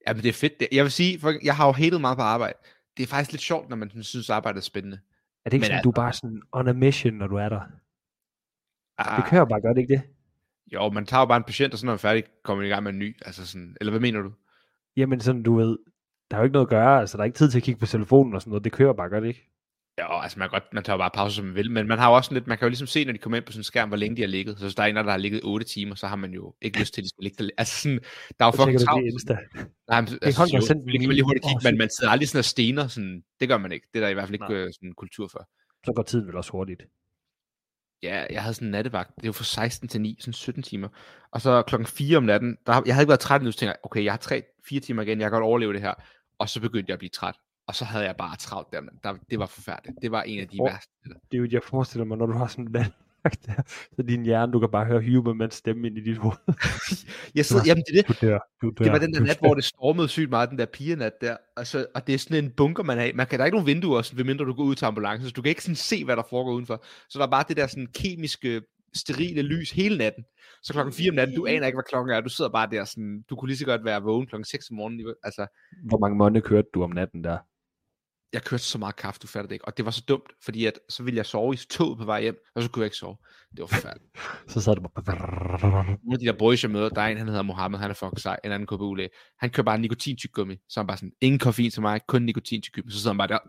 Ja, 0.07 0.13
men 0.13 0.23
det 0.23 0.29
er 0.29 0.33
fedt. 0.33 0.59
Det. 0.59 0.67
Jeg 0.71 0.83
vil 0.83 0.91
sige, 0.91 1.19
for 1.19 1.33
jeg 1.43 1.55
har 1.55 1.65
jo 1.65 1.71
hatet 1.71 2.01
meget 2.01 2.17
på 2.17 2.21
arbejde. 2.21 2.53
Det 2.97 3.03
er 3.03 3.07
faktisk 3.07 3.31
lidt 3.31 3.41
sjovt, 3.41 3.69
når 3.69 3.75
man 3.75 4.03
synes, 4.03 4.29
arbejdet 4.29 4.57
er 4.59 4.63
spændende. 4.63 4.99
Er 5.45 5.49
det 5.49 5.53
ikke 5.57 5.61
Men 5.63 5.67
sådan, 5.67 5.83
du 5.83 5.89
er 5.89 5.93
bare 5.93 6.13
sådan 6.13 6.41
on 6.51 6.67
a 6.67 6.73
mission, 6.73 7.13
når 7.13 7.27
du 7.27 7.35
er 7.35 7.49
der? 7.49 7.59
Ah, 8.97 9.21
Det 9.21 9.29
kører 9.29 9.45
bare 9.45 9.61
godt, 9.61 9.77
ikke 9.77 9.93
det? 9.93 10.01
Jo, 10.73 10.89
man 10.89 11.05
tager 11.05 11.21
jo 11.21 11.25
bare 11.25 11.37
en 11.37 11.43
patient, 11.43 11.73
og 11.73 11.79
så 11.79 11.85
når 11.85 11.91
man 11.91 11.97
er 11.97 11.99
færdig, 11.99 12.23
kommer 12.43 12.61
man 12.61 12.67
i 12.67 12.73
gang 12.73 12.83
med 12.83 12.91
en 12.91 12.99
ny. 12.99 13.15
Altså 13.25 13.47
sådan, 13.47 13.75
eller 13.81 13.91
hvad 13.91 13.99
mener 14.01 14.21
du? 14.21 14.31
Jamen 14.97 15.19
sådan, 15.19 15.43
du 15.43 15.55
ved, 15.55 15.77
der 16.31 16.37
er 16.37 16.41
jo 16.41 16.43
ikke 16.43 16.53
noget 16.53 16.65
at 16.65 16.69
gøre, 16.69 16.99
altså 16.99 17.17
der 17.17 17.21
er 17.21 17.25
ikke 17.25 17.37
tid 17.37 17.49
til 17.51 17.59
at 17.59 17.63
kigge 17.63 17.79
på 17.79 17.85
telefonen 17.85 18.33
og 18.33 18.41
sådan 18.41 18.51
noget, 18.51 18.63
det 18.63 18.71
kører 18.71 18.93
bare 18.93 19.09
godt, 19.09 19.25
ikke? 19.25 19.49
Ja, 19.97 20.23
altså 20.23 20.39
man, 20.39 20.49
godt, 20.49 20.63
man 20.73 20.83
tager 20.83 20.95
jo 20.95 20.97
bare 20.97 21.11
pause, 21.13 21.35
som 21.35 21.45
man 21.45 21.55
vil, 21.55 21.71
men 21.71 21.87
man 21.87 21.99
har 21.99 22.09
jo 22.09 22.15
også 22.15 22.33
lidt, 22.33 22.47
man 22.47 22.57
kan 22.57 22.65
jo 22.65 22.69
ligesom 22.69 22.87
se, 22.87 23.05
når 23.05 23.11
de 23.11 23.17
kommer 23.17 23.37
ind 23.37 23.45
på 23.45 23.51
sådan 23.51 23.59
en 23.59 23.63
skærm, 23.63 23.87
hvor 23.87 23.97
længe 23.97 24.17
de 24.17 24.21
har 24.21 24.27
ligget. 24.27 24.57
Så 24.57 24.65
hvis 24.65 24.75
der 24.75 24.83
er 24.83 24.87
en, 24.87 24.95
der 24.95 25.03
har 25.03 25.17
ligget 25.17 25.41
8 25.43 25.65
timer, 25.65 25.95
så 25.95 26.07
har 26.07 26.15
man 26.15 26.31
jo 26.31 26.55
ikke 26.61 26.79
lyst 26.79 26.93
til, 26.93 27.01
at 27.01 27.03
de 27.03 27.09
skal 27.09 27.23
ligge 27.23 27.43
der. 27.43 27.49
Altså 27.57 27.81
sådan, 27.81 27.99
der 28.39 28.45
er 28.45 28.47
jo 28.47 28.51
fucking 28.51 28.79
travlt. 28.79 29.27
det. 29.27 29.37
Nej, 29.87 30.01
men, 30.01 30.09
altså, 30.21 30.41
Holger 30.41 30.57
jo, 30.57 30.81
det 30.91 30.99
kan 30.99 31.07
man 31.07 31.15
lige 31.15 31.23
hurtigt 31.23 31.45
kigge, 31.45 31.71
men 31.71 31.77
man 31.77 31.89
sidder 31.97 32.11
aldrig 32.11 32.27
sådan 32.27 32.39
og 32.39 32.45
stener, 32.45 32.87
sådan, 32.87 33.23
det 33.39 33.49
gør 33.49 33.57
man 33.57 33.71
ikke. 33.71 33.87
Det 33.93 33.99
er 33.99 34.03
der 34.03 34.09
i 34.09 34.13
hvert 34.13 34.27
fald 34.27 34.35
ikke 34.35 34.45
Nej. 34.49 34.57
øh, 34.57 34.73
sådan 34.73 34.89
en 34.89 34.95
kultur 34.95 35.27
for. 35.31 35.41
Så 35.85 35.93
går 35.95 36.03
tiden 36.03 36.27
vel 36.27 36.35
også 36.35 36.51
hurtigt. 36.51 36.81
Ja, 38.03 38.25
jeg 38.29 38.41
havde 38.41 38.53
sådan 38.53 38.67
en 38.67 38.71
nattevagt. 38.71 39.15
Det 39.15 39.25
var 39.25 39.31
fra 39.31 39.43
16 39.43 39.87
til 39.87 40.01
9, 40.01 40.17
sådan 40.19 40.33
17 40.33 40.63
timer. 40.63 40.87
Og 41.31 41.41
så 41.41 41.61
klokken 41.61 41.87
4 41.87 42.17
om 42.17 42.23
natten, 42.23 42.57
der, 42.65 42.81
jeg 42.85 42.95
havde 42.95 43.03
ikke 43.03 43.09
været 43.09 43.19
træt 43.19 43.41
endnu, 43.41 43.51
så 43.51 43.57
tænkte 43.57 43.69
jeg, 43.69 43.77
okay, 43.83 44.03
jeg 44.03 44.13
har 44.13 44.41
3-4 44.75 44.79
timer 44.79 45.01
igen, 45.01 45.19
jeg 45.19 45.25
kan 45.25 45.31
godt 45.31 45.43
overleve 45.43 45.73
det 45.73 45.81
her. 45.81 45.93
Og 46.39 46.49
så 46.49 46.61
begyndte 46.61 46.89
jeg 46.89 46.93
at 46.93 46.99
blive 46.99 47.09
træt. 47.09 47.35
Og 47.67 47.75
så 47.75 47.85
havde 47.85 48.05
jeg 48.05 48.15
bare 48.15 48.35
travlt 48.35 48.67
der, 48.73 48.81
der, 49.03 49.15
det 49.29 49.39
var 49.39 49.45
forfærdeligt. 49.45 49.97
Det 50.01 50.11
var 50.11 50.23
en 50.23 50.39
af 50.39 50.47
de 50.47 50.61
Åh. 50.61 50.71
værste. 50.71 50.91
Det 51.03 51.37
er 51.37 51.37
jo, 51.37 51.47
jeg 51.51 51.63
forestiller 51.63 52.05
mig, 52.05 52.17
når 52.17 52.25
du 52.25 52.33
har 52.33 52.47
sådan 52.47 52.67
en 52.67 52.73
nattevagt 53.35 53.45
der, 53.45 53.63
så 53.95 54.01
din 54.01 54.23
hjerne, 54.23 54.51
du 54.51 54.59
kan 54.59 54.69
bare 54.71 54.85
høre 54.85 55.01
Hubermans 55.01 55.53
stemme 55.53 55.87
ind 55.87 55.97
i 55.97 56.01
dit 56.01 56.17
hoved. 56.17 56.37
Jeg 57.35 57.45
sidder, 57.45 57.63
jamen 57.65 57.83
det 57.87 57.95
det. 57.95 58.07
Du 58.07 58.27
dør, 58.27 58.39
du 58.61 58.71
dør. 58.77 58.83
Det 58.83 58.91
var 58.91 58.99
den 58.99 59.13
der 59.13 59.19
nat, 59.19 59.39
hvor 59.39 59.53
det 59.53 59.63
stormede 59.63 60.07
sygt 60.07 60.29
meget, 60.29 60.49
den 60.49 60.59
der 60.59 60.65
pigenat 60.65 61.21
der. 61.21 61.37
Altså, 61.57 61.85
og 61.95 62.07
det 62.07 62.15
er 62.15 62.19
sådan 62.19 62.43
en 62.43 62.51
bunker, 62.51 62.83
man 62.83 62.97
har. 62.97 63.11
Man 63.15 63.27
kan, 63.27 63.39
der 63.39 63.43
er 63.43 63.45
ikke 63.45 63.55
nogen 63.55 63.67
vinduer, 63.67 64.01
sådan, 64.01 64.17
medmindre 64.17 64.45
du 64.45 64.53
går 64.53 64.63
ud 64.63 64.75
til 64.75 64.85
ambulancen, 64.85 65.29
så 65.29 65.33
du 65.33 65.41
kan 65.41 65.49
ikke 65.49 65.63
sådan 65.63 65.75
se, 65.75 66.05
hvad 66.05 66.15
der 66.15 66.23
foregår 66.29 66.51
udenfor. 66.51 66.83
Så 67.09 67.19
der 67.19 67.25
er 67.25 67.29
bare 67.29 67.45
det 67.47 67.57
der 67.57 67.67
sådan 67.67 67.87
kemiske, 67.95 68.61
sterile 68.95 69.41
lys 69.41 69.71
hele 69.71 69.97
natten. 69.97 70.23
Så 70.63 70.73
klokken 70.73 70.93
4 70.93 71.09
om 71.09 71.15
natten, 71.15 71.35
du 71.35 71.45
aner 71.45 71.65
ikke, 71.65 71.75
hvad 71.75 71.89
klokken 71.89 72.15
er. 72.15 72.21
Du 72.21 72.29
sidder 72.29 72.51
bare 72.51 72.67
der 72.71 72.85
sådan, 72.85 73.23
du 73.29 73.35
kunne 73.35 73.49
lige 73.49 73.57
så 73.57 73.65
godt 73.65 73.85
være 73.85 74.03
vågen 74.03 74.27
klokken 74.27 74.45
6 74.45 74.69
om 74.69 74.75
morgenen. 74.75 75.15
Altså, 75.23 75.47
Hvor 75.83 75.97
mange 75.97 76.17
måneder 76.17 76.41
kørte 76.41 76.67
du 76.73 76.83
om 76.83 76.91
natten 76.91 77.23
der? 77.23 77.37
Jeg 78.33 78.43
kørte 78.43 78.63
så 78.63 78.77
meget 78.77 78.95
kaffe, 78.95 79.19
du 79.21 79.27
fatter 79.27 79.47
det 79.47 79.55
ikke. 79.55 79.65
Og 79.65 79.77
det 79.77 79.85
var 79.85 79.91
så 79.91 80.03
dumt, 80.07 80.31
fordi 80.43 80.65
at, 80.65 80.79
så 80.89 81.03
ville 81.03 81.17
jeg 81.17 81.25
sove 81.25 81.53
i 81.53 81.57
toget 81.57 81.97
på 81.97 82.05
vej 82.05 82.21
hjem, 82.21 82.37
og 82.55 82.63
så 82.63 82.69
kunne 82.69 82.81
jeg 82.81 82.85
ikke 82.85 82.97
sove. 82.97 83.15
Det 83.51 83.59
var 83.59 83.67
forfærdeligt. 83.67 84.11
Så 84.53 84.61
sad 84.61 84.75
du 84.75 84.81
bare... 84.81 85.15
Nogle 85.85 86.13
af 86.13 86.19
de 86.19 86.25
der 86.25 86.33
boys, 86.33 86.63
jeg 86.63 86.71
møder, 86.71 86.89
der 86.89 87.01
er 87.01 87.07
en, 87.07 87.17
han 87.17 87.27
hedder 87.27 87.41
Mohammed, 87.41 87.79
han 87.79 87.89
er 87.89 87.93
fucking 87.93 88.19
sej, 88.19 88.39
en 88.43 88.51
anden 88.51 88.67
KBU 88.67 88.93
læge. 88.93 89.09
Han 89.39 89.49
kører 89.49 89.65
bare 89.65 89.79
nikotintyggegummi, 89.79 90.55
så 90.69 90.79
han 90.79 90.87
bare 90.87 90.97
sådan, 90.97 91.11
ingen 91.21 91.39
koffein 91.39 91.71
til 91.71 91.81
mig, 91.81 92.01
kun 92.07 92.21
nikotintyggegummi. 92.21 92.91
Så 92.91 92.97
sidder 92.97 93.11
han 93.11 93.17
bare 93.17 93.27
der. 93.27 93.39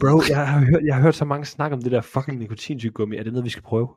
Bro, 0.00 0.22
jeg 0.28 0.48
har, 0.48 0.60
hørt, 0.60 0.82
jeg 0.84 0.94
har 0.94 1.02
hørt 1.02 1.14
så 1.14 1.24
mange 1.24 1.46
snakke 1.46 1.76
om 1.76 1.82
det 1.82 1.92
der 1.92 2.00
fucking 2.00 2.38
nikotintyggegummi. 2.38 3.16
Er 3.16 3.22
det 3.22 3.32
noget, 3.32 3.44
vi 3.44 3.50
skal 3.50 3.62
prøve? 3.62 3.88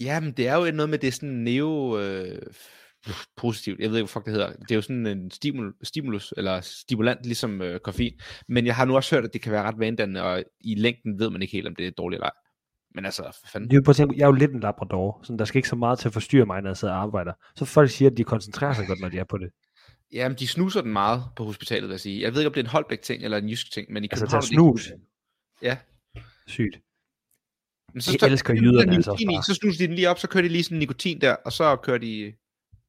Ja, 0.00 0.20
men 0.20 0.32
det 0.32 0.48
er 0.48 0.56
jo 0.56 0.72
noget 0.72 0.90
med, 0.90 0.98
det 0.98 1.14
sådan 1.14 1.28
neo... 1.28 1.98
Øh, 1.98 2.42
positivt. 3.36 3.80
Jeg 3.80 3.90
ved 3.90 3.96
ikke, 3.98 4.02
hvad 4.04 4.08
fuck 4.12 4.24
det 4.24 4.32
hedder. 4.32 4.52
Det 4.52 4.70
er 4.70 4.74
jo 4.74 4.82
sådan 4.82 5.06
en 5.06 5.30
stimul, 5.30 5.74
stimulus, 5.82 6.34
eller 6.36 6.60
stimulant, 6.60 7.26
ligesom 7.26 7.62
øh, 7.62 7.80
koffein. 7.80 8.12
Men 8.48 8.66
jeg 8.66 8.76
har 8.76 8.84
nu 8.84 8.96
også 8.96 9.14
hørt, 9.16 9.24
at 9.24 9.32
det 9.32 9.42
kan 9.42 9.52
være 9.52 9.62
ret 9.62 9.78
vanedannende, 9.78 10.22
og 10.22 10.44
i 10.60 10.74
længden 10.74 11.18
ved 11.18 11.30
man 11.30 11.42
ikke 11.42 11.52
helt, 11.52 11.66
om 11.66 11.76
det 11.76 11.86
er 11.86 11.90
dårligt 11.90 12.16
eller 12.18 12.26
ej. 12.26 12.32
Men 12.94 13.04
altså, 13.04 13.22
for 13.22 13.46
fanden. 13.52 13.70
Det 13.70 13.76
er 13.76 13.80
jo, 13.86 13.92
tænke, 13.92 14.14
jeg 14.16 14.22
er 14.22 14.26
jo 14.28 14.32
lidt 14.32 14.50
en 14.50 14.60
labrador, 14.60 15.20
så 15.24 15.36
der 15.38 15.44
skal 15.44 15.58
ikke 15.58 15.68
så 15.68 15.76
meget 15.76 15.98
til 15.98 16.08
at 16.08 16.12
forstyrre 16.12 16.46
mig, 16.46 16.62
når 16.62 16.70
jeg 16.70 16.76
sidder 16.76 16.94
og 16.94 17.00
arbejder. 17.02 17.32
Så 17.56 17.64
folk 17.64 17.90
siger, 17.90 18.10
at 18.10 18.16
de 18.16 18.24
koncentrerer 18.24 18.72
sig 18.72 18.86
godt, 18.86 19.00
når 19.00 19.08
de 19.08 19.18
er 19.18 19.24
på 19.24 19.38
det. 19.38 19.50
Jamen, 20.12 20.38
de 20.38 20.46
snuser 20.46 20.80
den 20.80 20.92
meget 20.92 21.22
på 21.36 21.44
hospitalet, 21.44 21.82
vil 21.88 21.90
jeg 21.92 22.00
sige. 22.00 22.22
Jeg 22.22 22.32
ved 22.32 22.40
ikke, 22.40 22.46
om 22.46 22.52
det 22.52 22.60
er 22.60 22.64
en 22.64 22.70
Holbæk-ting, 22.70 23.22
eller 23.24 23.38
en 23.38 23.48
jysk 23.48 23.72
ting, 23.72 23.92
men 23.92 24.04
i 24.04 24.08
Altså, 24.10 24.24
København... 24.24 24.38
er 24.38 24.40
det 24.40 24.50
ikke- 24.52 24.82
snus. 24.84 24.92
Ja. 25.62 25.76
Sygt. 26.46 26.80
Men 27.94 28.02
Jeg 28.06 28.20
tager- 28.20 28.30
elsker 28.32 28.54
så 28.56 28.62
jyderne 28.62 28.94
altså 28.94 29.10
også 29.10 29.26
bare. 29.34 29.42
Så 29.42 29.54
snuser 29.54 29.78
de 29.78 29.86
den 29.86 29.94
lige 29.94 30.08
op, 30.10 30.18
så 30.18 30.28
kører 30.28 30.42
de 30.42 30.48
lige 30.48 30.62
sådan 30.62 30.78
nikotin 30.78 31.20
der, 31.20 31.32
og 31.44 31.52
så 31.52 31.76
kører 31.76 31.98
de, 31.98 32.32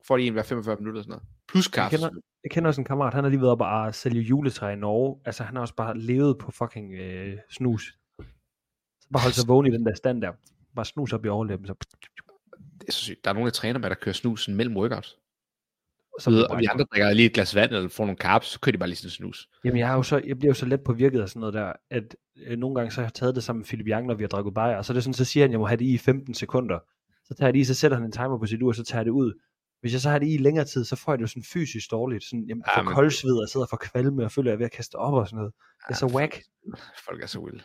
får 0.07 0.17
de 0.17 0.23
en 0.27 0.33
hver 0.33 0.43
45 0.43 0.75
minutter 0.75 0.99
og 0.99 1.03
sådan 1.03 1.11
noget. 1.11 1.23
Plus 1.47 1.67
Jeg 1.67 1.73
kaffe. 1.73 1.97
kender, 1.97 2.09
jeg 2.43 2.51
kender 2.51 2.67
også 2.67 2.81
en 2.81 2.85
kammerat, 2.85 3.13
han 3.13 3.23
har 3.23 3.29
lige 3.29 3.41
været 3.41 3.51
op 3.51 3.61
og 3.61 3.95
sælge 3.95 4.21
juletræ 4.21 4.71
i 4.73 4.75
Norge. 4.75 5.19
Altså, 5.25 5.43
han 5.43 5.55
har 5.55 5.61
også 5.61 5.75
bare 5.75 5.97
levet 5.97 6.37
på 6.37 6.51
fucking 6.51 6.93
øh, 6.93 7.37
snus. 7.49 7.97
Så 9.01 9.07
bare 9.13 9.21
holde 9.23 9.35
sig 9.35 9.47
vågen 9.47 9.67
i 9.67 9.71
den 9.71 9.85
der 9.85 9.95
stand 9.95 10.21
der. 10.21 10.31
Bare 10.75 10.85
snus 10.85 11.13
op 11.13 11.25
i 11.25 11.27
overlæben, 11.27 11.65
så... 11.67 11.73
Det 12.81 12.87
er 12.87 12.91
så 12.91 12.99
sygt. 12.99 13.23
Der 13.25 13.29
er 13.29 13.33
nogen, 13.33 13.45
der 13.45 13.51
træner 13.51 13.79
med, 13.79 13.89
der 13.89 13.95
kører 13.95 14.13
snus 14.13 14.43
sådan 14.45 14.55
mellem 14.55 14.77
workouts. 14.77 15.17
så 16.19 16.29
ved, 16.29 16.43
og 16.43 16.59
vi 16.59 16.65
andre 16.65 16.85
drikker 16.93 17.13
lige 17.13 17.25
et 17.25 17.33
glas 17.33 17.55
vand, 17.55 17.71
eller 17.71 17.89
får 17.89 18.05
nogle 18.05 18.17
carbs, 18.17 18.47
så 18.47 18.59
kører 18.59 18.71
de 18.71 18.77
bare 18.77 18.89
lige 18.89 18.97
sådan 18.97 19.09
snus. 19.11 19.49
Jamen, 19.63 19.79
jeg, 19.79 19.89
er 19.89 19.93
jo 19.93 20.03
så, 20.03 20.21
jeg 20.27 20.39
bliver 20.39 20.49
jo 20.49 20.53
så 20.53 20.65
let 20.65 20.81
påvirket 20.81 21.21
af 21.21 21.29
sådan 21.29 21.39
noget 21.39 21.53
der, 21.53 21.73
at 21.89 22.15
øh, 22.37 22.57
nogle 22.57 22.75
gange 22.75 22.91
så 22.91 23.01
har 23.01 23.05
jeg 23.05 23.13
taget 23.13 23.35
det 23.35 23.43
sammen 23.43 23.59
med 23.59 23.65
Philip 23.65 23.87
Young, 23.87 24.07
når 24.07 24.15
vi 24.15 24.23
har 24.23 24.27
drukket 24.27 24.53
bajer, 24.53 24.77
og 24.77 24.85
så 24.85 24.93
er 24.93 24.95
det 24.95 25.03
sådan, 25.03 25.13
så 25.13 25.25
siger 25.25 25.43
han, 25.43 25.49
at 25.49 25.51
jeg 25.51 25.59
må 25.59 25.65
have 25.65 25.77
det 25.77 25.85
i 25.85 25.97
15 25.97 26.33
sekunder. 26.33 26.79
Så 27.25 27.33
tager 27.33 27.47
jeg 27.47 27.53
det 27.53 27.59
i, 27.59 27.63
så 27.63 27.73
sætter 27.73 27.97
han 27.97 28.05
en 28.05 28.11
timer 28.11 28.37
på 28.37 28.45
sit 28.45 28.61
ur, 28.61 28.71
så 28.71 28.83
tager 28.83 28.99
jeg 28.99 29.05
det 29.05 29.11
ud. 29.11 29.33
Hvis 29.81 29.93
jeg 29.93 30.01
så 30.01 30.09
har 30.09 30.19
det 30.19 30.27
i 30.33 30.37
længere 30.37 30.65
tid, 30.65 30.85
så 30.85 30.95
får 30.95 31.11
jeg 31.11 31.17
det 31.19 31.21
jo 31.21 31.27
sådan 31.27 31.43
fysisk 31.43 31.91
dårligt. 31.91 32.23
Sådan, 32.23 32.45
jamen, 32.49 32.63
Ja, 32.67 32.71
jeg 32.71 32.77
får 32.79 32.83
men- 32.83 32.93
koldsved, 32.93 33.37
og 33.43 33.49
sidder 33.49 33.65
for 33.69 33.77
kvalme, 33.77 34.25
og 34.25 34.31
føler, 34.31 34.47
at 34.47 34.51
jeg 34.51 34.53
er 34.53 34.57
ved 34.57 34.65
at 34.65 34.71
kaste 34.71 34.95
op 34.95 35.13
og 35.13 35.27
sådan 35.27 35.37
noget. 35.37 35.53
Det 35.87 35.93
er 35.93 35.97
så 35.97 36.07
Ja, 36.07 36.15
whack. 36.15 36.41
Folk 37.05 37.23
er 37.23 37.27
så 37.27 37.39
vilde. 37.45 37.63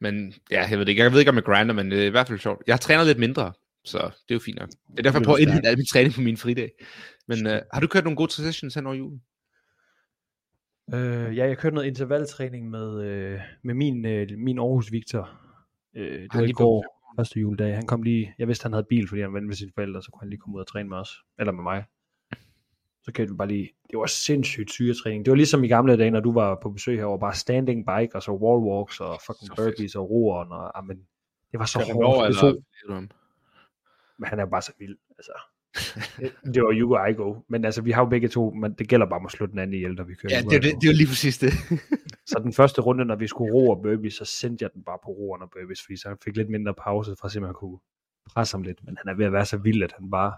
Men 0.00 0.34
ja, 0.50 0.60
jeg 0.70 0.78
ved 0.78 0.86
det 0.86 0.88
ikke. 0.88 1.02
Jeg 1.02 1.12
ved 1.12 1.18
ikke, 1.18 1.28
om 1.30 1.36
jeg 1.36 1.44
grinder, 1.44 1.74
men 1.74 1.90
det 1.90 2.02
er 2.02 2.06
i 2.06 2.10
hvert 2.10 2.28
fald 2.28 2.38
sjovt. 2.38 2.62
Jeg 2.66 2.80
træner 2.80 3.04
lidt 3.04 3.18
mindre, 3.18 3.52
så 3.84 3.98
det 3.98 4.30
er 4.30 4.34
jo 4.34 4.38
fint 4.38 4.58
nok. 4.58 4.68
Det 4.68 4.98
er 4.98 5.02
derfor, 5.02 5.18
jeg 5.18 5.22
er 5.22 5.24
prøver 5.24 5.36
at 5.36 5.42
indhente 5.42 5.68
al 5.68 5.76
min 5.76 5.86
træning 5.86 6.14
på 6.14 6.20
min 6.20 6.36
fridag. 6.36 6.70
Men 7.28 7.46
øh, 7.46 7.60
har 7.72 7.80
du 7.80 7.86
kørt 7.86 8.04
nogle 8.04 8.16
gode 8.16 8.30
transitions 8.30 8.74
hen 8.74 8.86
over 8.86 8.96
julen? 8.96 9.22
Øh, 10.94 11.36
ja, 11.36 11.46
jeg 11.46 11.58
kørte 11.58 11.74
noget 11.74 11.88
intervaltræning 11.88 12.70
med, 12.70 13.02
øh, 13.04 13.40
med 13.64 13.74
min, 13.74 14.06
øh, 14.06 14.28
min 14.38 14.58
Aarhus 14.58 14.92
Victor. 14.92 15.30
Øh, 15.96 16.22
det 16.22 16.28
Han 16.32 16.40
var 16.40 16.48
i 16.48 16.52
går, 16.52 17.01
første 17.16 17.40
juledag. 17.40 17.74
Han 17.74 17.86
kom 17.86 18.02
lige, 18.02 18.34
jeg 18.38 18.48
vidste, 18.48 18.62
han 18.64 18.72
havde 18.72 18.86
bil, 18.88 19.08
fordi 19.08 19.20
han 19.20 19.32
var 19.32 19.38
ven 19.38 19.46
med 19.48 19.54
sine 19.54 19.70
forældre, 19.74 20.02
så 20.02 20.10
kunne 20.10 20.20
han 20.20 20.28
lige 20.30 20.40
komme 20.40 20.56
ud 20.56 20.60
og 20.60 20.66
træne 20.66 20.88
med 20.88 20.96
os. 20.96 21.10
Eller 21.38 21.52
med 21.52 21.62
mig. 21.62 21.84
Så 23.02 23.12
kørte 23.12 23.30
vi 23.30 23.36
bare 23.36 23.48
lige, 23.48 23.70
det 23.90 23.98
var 23.98 24.06
sindssygt 24.06 24.70
syretræning. 24.70 25.24
Det 25.24 25.30
var 25.30 25.36
ligesom 25.36 25.64
i 25.64 25.68
gamle 25.68 25.96
dage, 25.96 26.10
når 26.10 26.20
du 26.20 26.32
var 26.32 26.58
på 26.62 26.70
besøg 26.70 26.96
herovre, 26.98 27.18
bare 27.20 27.34
standing 27.34 27.86
bike, 27.86 28.16
og 28.16 28.22
så 28.22 28.32
wall 28.32 28.62
walks, 28.64 29.00
og 29.00 29.20
fucking 29.26 29.46
Så 29.46 29.54
fedt. 29.56 29.74
burpees, 29.76 29.94
og 29.94 30.10
roeren, 30.10 30.52
og 30.52 30.78
amen, 30.78 30.96
det 31.52 31.58
var 31.60 31.64
så 31.64 31.78
hårdt. 31.78 32.06
over, 32.06 32.24
eller 32.24 33.00
men 34.18 34.28
han 34.28 34.38
er 34.38 34.46
bare 34.46 34.62
så 34.62 34.72
vild. 34.78 34.96
Altså. 35.18 35.32
Det- 36.18 36.32
det 36.54 36.62
var 36.62 36.80
Hugo 36.80 36.94
og 36.94 37.10
I 37.10 37.12
go. 37.14 37.34
Men 37.48 37.64
altså, 37.64 37.82
vi 37.82 37.90
har 37.90 38.02
jo 38.02 38.08
begge 38.08 38.28
to, 38.28 38.50
men 38.50 38.72
det 38.74 38.88
gælder 38.88 39.06
bare 39.06 39.20
om 39.20 39.26
at 39.26 39.32
slå 39.32 39.46
den 39.46 39.58
anden 39.58 39.74
ihjel, 39.74 39.94
når 39.94 40.04
vi 40.04 40.14
kører. 40.14 40.32
Ja, 40.34 40.40
Hugo 40.42 40.50
det 40.50 40.56
er, 40.56 40.60
det, 40.60 40.70
det 40.80 40.88
er 40.88 40.92
jo 40.92 40.96
lige 40.96 41.06
præcis 41.06 41.38
det. 41.38 41.52
Så 42.30 42.38
den 42.42 42.52
første 42.52 42.80
runde, 42.80 43.04
når 43.04 43.16
vi 43.16 43.26
skulle 43.26 43.52
ro 43.54 43.70
og 43.70 43.82
burpees, 43.82 44.14
så 44.14 44.24
sendte 44.24 44.62
jeg 44.62 44.70
den 44.74 44.82
bare 44.84 44.98
på 45.04 45.10
roeren 45.10 45.42
og 45.42 45.50
burpees, 45.50 45.82
fordi 45.84 45.96
så 45.96 46.08
han 46.08 46.16
fik 46.24 46.36
lidt 46.36 46.50
mindre 46.50 46.74
pause, 46.74 47.14
for 47.20 47.24
at 47.26 47.32
simpelthen 47.32 47.54
kunne 47.54 47.78
presse 48.34 48.54
ham 48.56 48.62
lidt. 48.62 48.78
Men 48.84 48.96
han 49.00 49.12
er 49.12 49.16
ved 49.16 49.26
at 49.26 49.32
være 49.32 49.46
så 49.46 49.56
vild, 49.56 49.82
at 49.82 49.92
han 49.98 50.10
bare... 50.10 50.32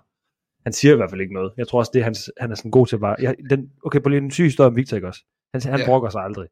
Han 0.65 0.73
siger 0.73 0.93
i 0.93 0.97
hvert 0.97 1.11
fald 1.11 1.21
ikke 1.21 1.35
noget. 1.35 1.53
Jeg 1.57 1.69
tror 1.69 1.79
også, 1.79 1.91
det 1.95 2.05
hans, 2.05 2.31
han 2.41 2.51
er 2.51 2.55
sådan 2.55 2.71
god 2.71 2.87
til 2.87 2.99
bare... 2.99 3.17
Jeg, 3.21 3.37
den, 3.51 3.73
okay, 3.85 4.01
på 4.03 4.09
lige 4.09 4.19
en 4.23 4.31
syg 4.31 4.45
historie 4.45 4.69
om 4.69 4.77
Victor, 4.77 4.97
ikke 4.97 5.07
også? 5.09 5.25
Han, 5.55 5.63
han 5.63 5.81
ja. 5.81 5.87
brokker 5.87 6.09
sig 6.11 6.23
aldrig. 6.23 6.49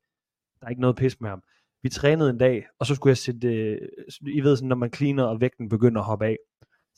Der 0.61 0.67
er 0.67 0.71
ikke 0.71 0.81
noget 0.81 0.97
pis 0.97 1.21
med 1.21 1.31
ham. 1.31 1.43
Vi 1.83 1.89
trænede 1.89 2.31
en 2.31 2.39
dag, 2.39 2.67
og 2.79 2.87
så 2.87 2.95
skulle 2.95 3.11
jeg 3.11 3.17
sætte... 3.17 3.49
Øh, 3.55 3.79
I 4.27 4.41
ved 4.41 4.57
sådan, 4.57 4.69
når 4.69 4.77
man 4.77 4.93
cleaner, 4.93 5.25
og 5.25 5.41
vægten 5.41 5.69
begynder 5.69 6.01
at 6.01 6.07
hoppe 6.07 6.27
af. 6.27 6.37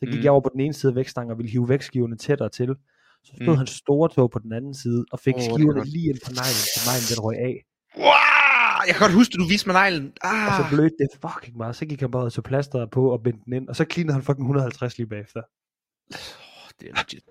Så 0.07 0.11
gik 0.11 0.21
Mm. 0.21 0.25
jeg 0.25 0.33
over 0.33 0.41
på 0.41 0.51
den 0.53 0.61
ene 0.61 0.75
side 0.75 0.91
af 0.93 0.97
vægtstangen 0.97 1.31
og 1.33 1.39
ville 1.39 1.51
hive 1.51 1.69
vægtskiverne 1.69 2.17
tættere 2.17 2.49
til. 2.49 2.75
Så 3.25 3.33
stod 3.37 3.47
Mm. 3.55 3.57
hans 3.57 3.71
store 3.71 4.09
tog 4.15 4.31
på 4.31 4.39
den 4.39 4.53
anden 4.53 4.75
side, 4.75 5.05
og 5.13 5.21
fik 5.21 5.35
oh, 5.35 5.41
er 5.41 5.45
skiverne 5.55 5.85
lige 5.85 6.09
ind 6.11 6.19
på 6.27 6.31
neglen, 6.31 6.63
så 6.75 6.81
neglen 6.91 7.07
den 7.13 7.21
røg 7.27 7.37
af. 7.39 7.55
Wow! 7.97 8.81
Jeg 8.87 8.95
kan 8.95 9.03
godt 9.07 9.13
huske, 9.21 9.33
at 9.35 9.39
du 9.43 9.47
viste 9.49 9.69
mig 9.69 9.77
neglen. 9.83 10.13
Ah. 10.23 10.47
Og 10.49 10.53
så 10.59 10.65
blødte 10.77 10.97
det 10.99 11.09
fucking 11.25 11.57
meget. 11.57 11.77
Så 11.77 11.87
gik 11.87 12.01
han 12.01 12.11
bare 12.11 12.25
ud 12.25 12.31
til 12.31 12.43
plasteret 12.43 12.91
på 12.91 13.03
og 13.13 13.23
bindte 13.23 13.43
den 13.45 13.53
ind. 13.53 13.69
Og 13.69 13.77
så 13.77 13.85
cleanede 13.93 14.15
han 14.15 14.23
fucking 14.23 14.45
150 14.45 14.99
lige 14.99 15.07
bagefter. 15.07 15.43
Åh, 16.13 16.71
det 16.81 16.89
er 16.91 16.95
legit. 16.95 17.25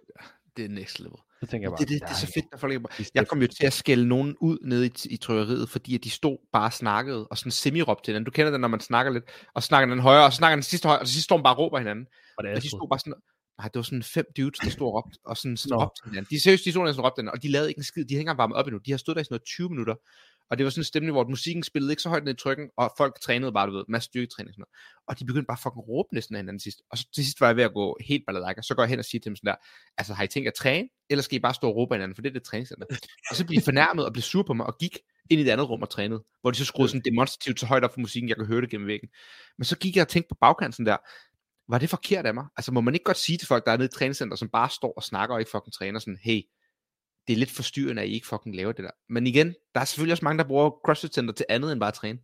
Det 0.57 0.65
er 0.65 0.69
next 0.69 0.99
level. 0.99 1.19
Så 1.45 1.51
tænker 1.51 1.65
jeg 1.65 1.71
bare, 1.71 1.79
Det, 1.79 1.89
det, 1.89 2.01
det 2.01 2.09
er 2.09 2.19
så 2.25 2.31
fedt, 2.35 2.45
når 2.51 2.57
folk. 2.57 2.97
Det 2.97 3.09
Jeg 3.15 3.27
kom 3.27 3.41
jo 3.41 3.47
til 3.47 3.65
at 3.65 3.73
skælde 3.73 4.07
nogen 4.07 4.35
ud 4.41 4.57
nede 4.65 4.85
i, 4.85 4.91
i 5.09 5.17
trykkeriet, 5.17 5.69
fordi 5.69 5.95
at 5.95 6.03
de 6.03 6.09
stod 6.09 6.37
bare 6.53 6.65
og 6.65 6.73
snakkede, 6.73 7.27
og 7.27 7.37
sådan 7.37 7.51
semi 7.51 7.79
til 7.79 7.87
hinanden. 8.07 8.25
Du 8.25 8.31
kender 8.31 8.51
det, 8.51 8.59
når 8.59 8.67
man 8.67 8.79
snakker 8.79 9.11
lidt, 9.11 9.23
og 9.55 9.63
snakker 9.63 9.95
den 9.95 9.99
højere, 9.99 10.25
og 10.25 10.31
så 10.33 10.37
snakker 10.37 10.55
den 10.55 10.63
sidste 10.63 10.87
højere, 10.87 11.01
og 11.01 11.07
så 11.07 11.13
sidst 11.13 11.23
står 11.23 11.37
man 11.37 11.43
bare 11.43 11.55
og 11.55 11.59
råber 11.59 11.77
hinanden. 11.77 12.05
Og 12.37 12.43
det 12.43 12.51
er 12.51 12.55
Og 12.55 12.61
de 12.63 12.67
stod 12.67 12.87
bare 12.89 12.99
sådan, 12.99 13.13
nej, 13.59 13.67
det 13.67 13.75
var 13.75 13.83
sådan 13.83 14.03
fem 14.03 14.25
dudes, 14.37 14.59
der 14.59 14.69
stod 14.69 14.87
og 14.87 14.93
råbte, 14.93 15.17
og 15.25 15.37
sådan 15.37 15.57
Nå. 15.69 15.75
råbte 15.81 16.01
til 16.01 16.09
hinanden. 16.09 16.29
De 16.29 16.41
seriøst, 16.43 16.65
de 16.65 16.71
stod 16.71 16.87
og 16.87 17.03
råbte 17.05 17.19
hinanden, 17.19 17.37
og 17.37 17.43
de 17.43 17.47
lavede 17.51 17.69
ikke 17.69 17.79
en 17.79 17.89
skid, 17.91 18.05
de 18.05 18.15
hænger 18.15 18.33
varmet 18.33 18.55
op 18.57 18.67
endnu. 18.67 18.79
De 18.85 18.91
har 18.91 18.97
stået 18.97 19.15
der 19.15 19.21
i 19.21 19.25
sådan 19.25 19.33
noget 19.33 19.45
20 19.45 19.69
minutter, 19.69 19.95
og 20.49 20.57
det 20.57 20.63
var 20.63 20.69
sådan 20.69 20.81
en 20.81 20.85
stemning, 20.85 21.11
hvor 21.11 21.27
musikken 21.27 21.63
spillede 21.63 21.91
ikke 21.91 22.01
så 22.01 22.09
højt 22.09 22.23
ned 22.23 22.33
i 22.33 22.37
trykken, 22.37 22.69
og 22.77 22.93
folk 22.97 23.19
trænede 23.21 23.51
bare, 23.51 23.67
du 23.67 23.71
ved, 23.71 23.83
masser 23.89 24.09
styrketræning 24.09 24.49
og 24.49 24.53
sådan 24.53 24.65
noget. 24.65 25.07
Og 25.07 25.19
de 25.19 25.25
begyndte 25.25 25.47
bare 25.47 25.57
fucking 25.63 25.87
råbe 25.87 26.09
næsten 26.13 26.35
af 26.35 26.39
hinanden 26.39 26.59
sidst. 26.59 26.81
Og 26.91 26.97
så 26.97 27.05
til 27.15 27.23
sidst 27.25 27.41
var 27.41 27.47
jeg 27.47 27.55
ved 27.55 27.63
at 27.63 27.73
gå 27.73 27.97
helt 28.07 28.23
balalaika, 28.27 28.61
så 28.61 28.75
går 28.75 28.83
jeg 28.83 28.89
hen 28.89 28.99
og 28.99 29.05
siger 29.05 29.19
til 29.19 29.29
dem 29.29 29.35
sådan 29.35 29.47
der, 29.47 29.55
altså 29.97 30.13
har 30.13 30.23
I 30.23 30.27
tænkt 30.27 30.47
at 30.47 30.53
træne, 30.53 30.87
eller 31.09 31.23
skal 31.23 31.35
I 31.35 31.39
bare 31.39 31.53
stå 31.53 31.67
og 31.67 31.75
råbe 31.75 31.93
af 31.93 31.97
hinanden, 31.97 32.15
for 32.15 32.21
det 32.21 32.29
er 32.29 32.33
det 32.33 32.43
træningscenter. 32.43 32.85
og 33.29 33.35
så 33.35 33.45
blev 33.45 33.59
de 33.59 33.65
fornærmet 33.65 34.05
og 34.05 34.13
blev 34.13 34.21
sur 34.21 34.43
på 34.43 34.53
mig, 34.53 34.65
og 34.65 34.77
gik 34.77 34.97
ind 35.29 35.41
i 35.41 35.43
det 35.43 35.51
andet 35.51 35.69
rum 35.69 35.81
og 35.81 35.89
trænede, 35.89 36.23
hvor 36.41 36.51
de 36.51 36.57
så 36.57 36.65
skruede 36.65 36.89
sådan 36.89 37.01
demonstrativt 37.05 37.59
så 37.59 37.65
højt 37.65 37.83
op 37.83 37.93
for 37.93 37.99
musikken, 37.99 38.29
jeg 38.29 38.37
kunne 38.37 38.47
høre 38.47 38.61
det 38.61 38.69
gennem 38.69 38.87
væggen. 38.87 39.09
Men 39.57 39.65
så 39.65 39.77
gik 39.77 39.95
jeg 39.95 40.01
og 40.01 40.07
tænkte 40.07 40.29
på 40.29 40.37
bagkanten 40.41 40.85
der, 40.85 40.97
var 41.69 41.77
det 41.77 41.89
forkert 41.89 42.25
af 42.25 42.33
mig? 42.33 42.45
Altså 42.57 42.71
må 42.71 42.81
man 42.81 42.93
ikke 42.93 43.03
godt 43.03 43.17
sige 43.17 43.37
til 43.37 43.47
folk, 43.47 43.65
der 43.65 43.71
er 43.71 43.77
nede 43.77 43.85
i 43.85 43.95
træningscenter, 43.97 44.37
som 44.37 44.49
bare 44.49 44.69
står 44.69 44.93
og 44.97 45.03
snakker 45.03 45.35
og 45.35 45.41
ikke 45.41 45.51
fucking 45.51 45.73
træner, 45.73 45.99
sådan, 45.99 46.17
hey, 46.23 46.41
det 47.27 47.33
er 47.33 47.37
lidt 47.37 47.51
forstyrrende, 47.51 48.01
at 48.01 48.07
I 48.07 48.11
ikke 48.11 48.27
fucking 48.27 48.55
laver 48.55 48.71
det 48.71 48.83
der. 48.83 48.91
Men 49.09 49.27
igen, 49.27 49.55
der 49.75 49.81
er 49.81 49.85
selvfølgelig 49.85 50.11
også 50.11 50.25
mange, 50.25 50.37
der 50.37 50.47
bruger 50.47 50.69
CrossFit 50.85 51.13
Center 51.13 51.33
til 51.33 51.45
andet 51.49 51.71
end 51.71 51.79
bare 51.79 51.87
at 51.87 51.93
træne. 51.93 52.19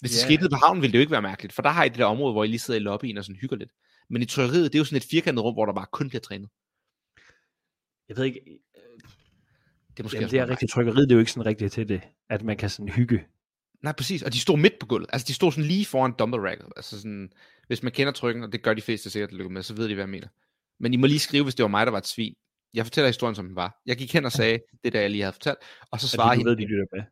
Hvis 0.00 0.10
det 0.10 0.18
Ja. 0.18 0.24
skete 0.24 0.48
på 0.50 0.56
havnen, 0.56 0.82
ville 0.82 0.92
det 0.92 0.98
jo 0.98 1.00
ikke 1.00 1.10
være 1.10 1.22
mærkeligt, 1.22 1.54
for 1.54 1.62
der 1.62 1.70
har 1.70 1.84
I 1.84 1.88
det 1.88 1.98
der 1.98 2.04
område, 2.04 2.32
hvor 2.32 2.44
I 2.44 2.46
lige 2.46 2.58
sidder 2.58 2.80
i 2.80 2.82
lobbyen 2.82 3.18
og 3.18 3.24
sådan 3.24 3.36
hygger 3.36 3.56
lidt. 3.56 3.70
Men 4.10 4.22
i 4.22 4.24
trykkeriet, 4.24 4.72
det 4.72 4.78
er 4.78 4.80
jo 4.80 4.84
sådan 4.84 4.96
et 4.96 5.06
firkantet 5.10 5.44
rum, 5.44 5.54
hvor 5.54 5.66
der 5.66 5.72
bare 5.72 5.86
kun 5.92 6.08
bliver 6.08 6.20
trænet. 6.20 6.48
Jeg 8.08 8.16
ved 8.16 8.24
ikke, 8.24 8.40
Det 9.90 9.98
er 9.98 10.02
måske 10.02 10.16
jamen, 10.16 10.30
det 10.30 10.36
er 10.36 10.40
meget 10.40 10.50
rigtig 10.50 10.70
trykkeriet, 10.70 11.08
det 11.08 11.14
er 11.14 11.16
jo 11.16 11.20
ikke 11.20 11.32
sådan 11.32 11.46
rigtigt 11.46 11.72
til 11.72 11.88
det, 11.88 12.00
at 12.28 12.42
man 12.42 12.56
kan 12.56 12.70
sådan 12.70 12.88
hygge. 12.88 13.24
Nej, 13.82 13.92
præcis. 13.92 14.22
Og 14.22 14.32
de 14.32 14.40
stod 14.40 14.58
midt 14.58 14.78
på 14.80 14.86
gulvet. 14.86 15.10
Altså, 15.12 15.26
de 15.28 15.34
stod 15.34 15.52
sådan 15.52 15.64
lige 15.64 15.84
foran 15.86 16.12
dumbbell 16.18 16.42
racket. 16.42 16.66
Altså 16.76 16.96
sådan, 16.96 17.32
hvis 17.66 17.82
man 17.82 17.92
kender 17.92 18.12
trykken, 18.12 18.44
og 18.44 18.52
det 18.52 18.62
gør 18.62 18.74
de 18.74 18.82
fleste 18.82 19.10
sikkert, 19.10 19.30
der 19.30 19.36
lykker 19.36 19.50
med, 19.50 19.62
så 19.62 19.74
ved 19.74 19.88
de, 19.88 19.94
hvad 19.94 20.02
jeg 20.04 20.08
mener. 20.10 20.28
Men 20.80 20.94
I 20.94 20.96
må 20.96 21.06
lige 21.06 21.18
skrive, 21.18 21.42
hvis 21.44 21.54
det 21.54 21.62
var 21.62 21.68
mig, 21.68 21.86
der 21.86 21.90
var 21.90 21.98
et 21.98 22.06
svin. 22.06 22.34
Jeg 22.74 22.84
fortæller 22.84 23.08
historien, 23.08 23.34
som 23.34 23.46
den 23.46 23.56
var. 23.56 23.80
Jeg 23.86 23.96
gik 23.96 24.12
hen 24.12 24.24
og 24.24 24.32
sagde, 24.32 24.58
det 24.84 24.92
der, 24.92 25.00
jeg 25.00 25.10
lige 25.10 25.22
havde 25.22 25.32
fortalt, 25.32 25.58
og 25.90 26.00
så 26.00 26.08
svarede 26.08 26.34
du 26.34 26.38
hende, 26.38 26.50
ved, 26.50 26.56
de 26.56 26.66
lytter 26.66 26.84
med. 26.92 27.02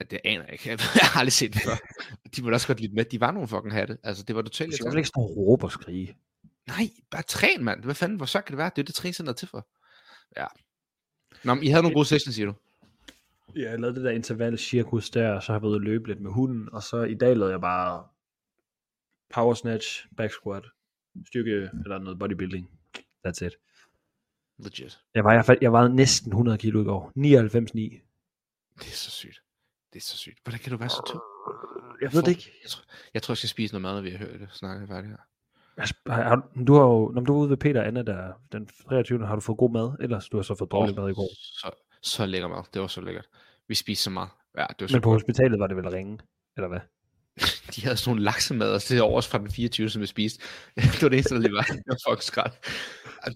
at 0.00 0.10
det 0.10 0.20
aner 0.24 0.44
jeg 0.44 0.52
ikke. 0.52 0.68
Jeg 0.70 0.78
har 1.12 1.20
aldrig 1.20 1.32
set 1.32 1.54
det 1.54 1.62
før. 1.62 1.76
De 2.36 2.42
må 2.42 2.50
også 2.50 2.66
godt 2.66 2.80
lide 2.80 2.94
med. 2.94 3.04
De 3.04 3.20
var 3.20 3.30
nogle 3.30 3.48
fucking 3.48 3.72
hatte. 3.72 3.98
Altså, 4.02 4.22
det 4.22 4.36
var 4.36 4.42
totalt 4.42 4.74
skal 4.74 4.84
hvert 4.84 4.92
fald 4.92 4.98
ikke 4.98 5.08
stå 5.08 5.20
og 5.20 5.36
råbe 5.36 5.64
og 5.66 5.72
skrige. 5.72 6.16
Nej, 6.66 6.90
bare 7.10 7.22
træn, 7.22 7.64
mand. 7.64 7.84
Hvad 7.84 7.94
fanden, 7.94 8.16
hvor 8.16 8.26
så 8.26 8.40
kan 8.40 8.52
det 8.52 8.58
være? 8.58 8.70
Det 8.76 8.82
er 8.82 8.86
det 8.86 8.94
træningscenter 8.94 9.32
er 9.32 9.36
til 9.36 9.48
for. 9.48 9.68
Ja. 10.36 10.46
Nå, 11.44 11.54
men 11.54 11.64
I 11.64 11.68
havde 11.68 11.82
nogle 11.82 11.94
gode 11.94 12.06
sessions, 12.06 12.34
siger 12.34 12.46
du? 12.46 12.54
Ja, 13.56 13.70
jeg 13.70 13.80
lavede 13.80 13.96
det 13.96 14.04
der 14.04 14.10
interval 14.10 14.58
cirkus 14.58 15.10
der, 15.10 15.32
og 15.32 15.42
så 15.42 15.46
har 15.46 15.54
jeg 15.54 15.62
været 15.62 15.70
ude 15.70 15.84
løbe 15.84 16.08
lidt 16.08 16.20
med 16.20 16.30
hunden, 16.30 16.68
og 16.72 16.82
så 16.82 17.02
i 17.02 17.14
dag 17.14 17.36
lavede 17.36 17.52
jeg 17.52 17.60
bare 17.60 18.04
power 19.34 19.54
snatch, 19.54 20.06
back 20.16 20.32
squat, 20.32 20.64
styrke, 21.26 21.70
eller 21.84 21.98
noget 21.98 22.18
bodybuilding. 22.18 22.70
That's 23.26 23.46
it. 23.46 23.52
Legit. 24.58 24.98
Jeg 25.14 25.24
var, 25.24 25.42
fald- 25.42 25.58
jeg 25.62 25.72
var 25.72 25.88
næsten 25.88 26.32
100 26.32 26.58
kilo 26.58 26.80
i 26.82 26.84
går. 26.84 27.12
99,9. 27.16 28.02
Det 28.78 28.86
er 28.86 28.96
så 28.96 29.10
sygt. 29.10 29.42
Det 29.92 29.98
er 29.98 30.02
så 30.04 30.16
sygt. 30.16 30.38
Hvordan 30.44 30.60
kan 30.60 30.72
du 30.72 30.78
være 30.78 30.88
så 30.88 31.02
tung? 31.06 31.22
Jeg 32.02 32.12
ved 32.12 32.22
det 32.22 32.28
ikke. 32.30 32.52
Jeg 32.62 32.70
tror, 32.70 32.84
jeg, 33.14 33.22
tror, 33.22 33.32
jeg 33.32 33.36
skal 33.38 33.48
spise 33.48 33.74
noget 33.74 33.82
mad, 33.82 33.94
når 33.94 34.00
vi 34.00 34.10
har 34.10 34.18
hørt 34.18 34.40
det. 34.40 34.48
Snakker 34.52 34.86
færdigt 34.86 35.10
her. 35.10 35.16
Altså, 35.76 35.94
har, 36.06 36.22
har, 36.22 36.48
du 36.66 36.74
har 36.74 36.82
jo, 36.82 37.10
når 37.14 37.20
du 37.20 37.32
var 37.32 37.40
ude 37.40 37.50
ved 37.50 37.56
Peter 37.56 37.80
og 37.80 37.86
Anna 37.86 38.02
der, 38.02 38.32
den 38.52 38.66
23. 38.66 39.26
har 39.26 39.34
du 39.34 39.40
fået 39.40 39.58
god 39.58 39.70
mad, 39.72 39.96
ellers 40.00 40.28
du 40.28 40.36
har 40.36 40.42
så 40.42 40.54
fået 40.54 40.70
dårlig 40.70 40.94
mad 40.96 41.10
i 41.10 41.14
går. 41.14 41.28
Så, 41.34 41.70
så 42.02 42.26
lækker 42.26 42.48
mad. 42.48 42.62
Det 42.74 42.80
var 42.82 42.86
så 42.86 43.00
lækkert. 43.00 43.26
Vi 43.68 43.74
spiste 43.74 44.04
så 44.04 44.10
meget. 44.10 44.28
Ja, 44.58 44.66
det 44.68 44.80
var 44.80 44.86
så 44.86 44.94
Men 44.96 45.02
på 45.02 45.08
godt. 45.10 45.22
hospitalet 45.22 45.58
var 45.60 45.66
det 45.66 45.76
vel 45.76 45.88
ringe, 45.90 46.18
eller 46.56 46.68
hvad? 46.68 46.80
De 47.74 47.82
havde 47.84 47.96
sådan 47.96 48.10
nogle 48.10 48.24
laksemad, 48.24 48.90
er 48.90 49.02
overs 49.02 49.28
fra 49.28 49.38
den 49.38 49.50
24, 49.50 49.90
som 49.90 50.02
vi 50.02 50.06
spiste. 50.06 50.44
det 50.76 51.02
var 51.02 51.08
det 51.08 51.16
eneste, 51.16 51.34
der 51.34 51.40
lige 51.40 51.52
var. 51.52 51.62
Det 51.72 51.82
var 51.86 52.10
fucking 52.10 52.22
skrald. 52.22 52.52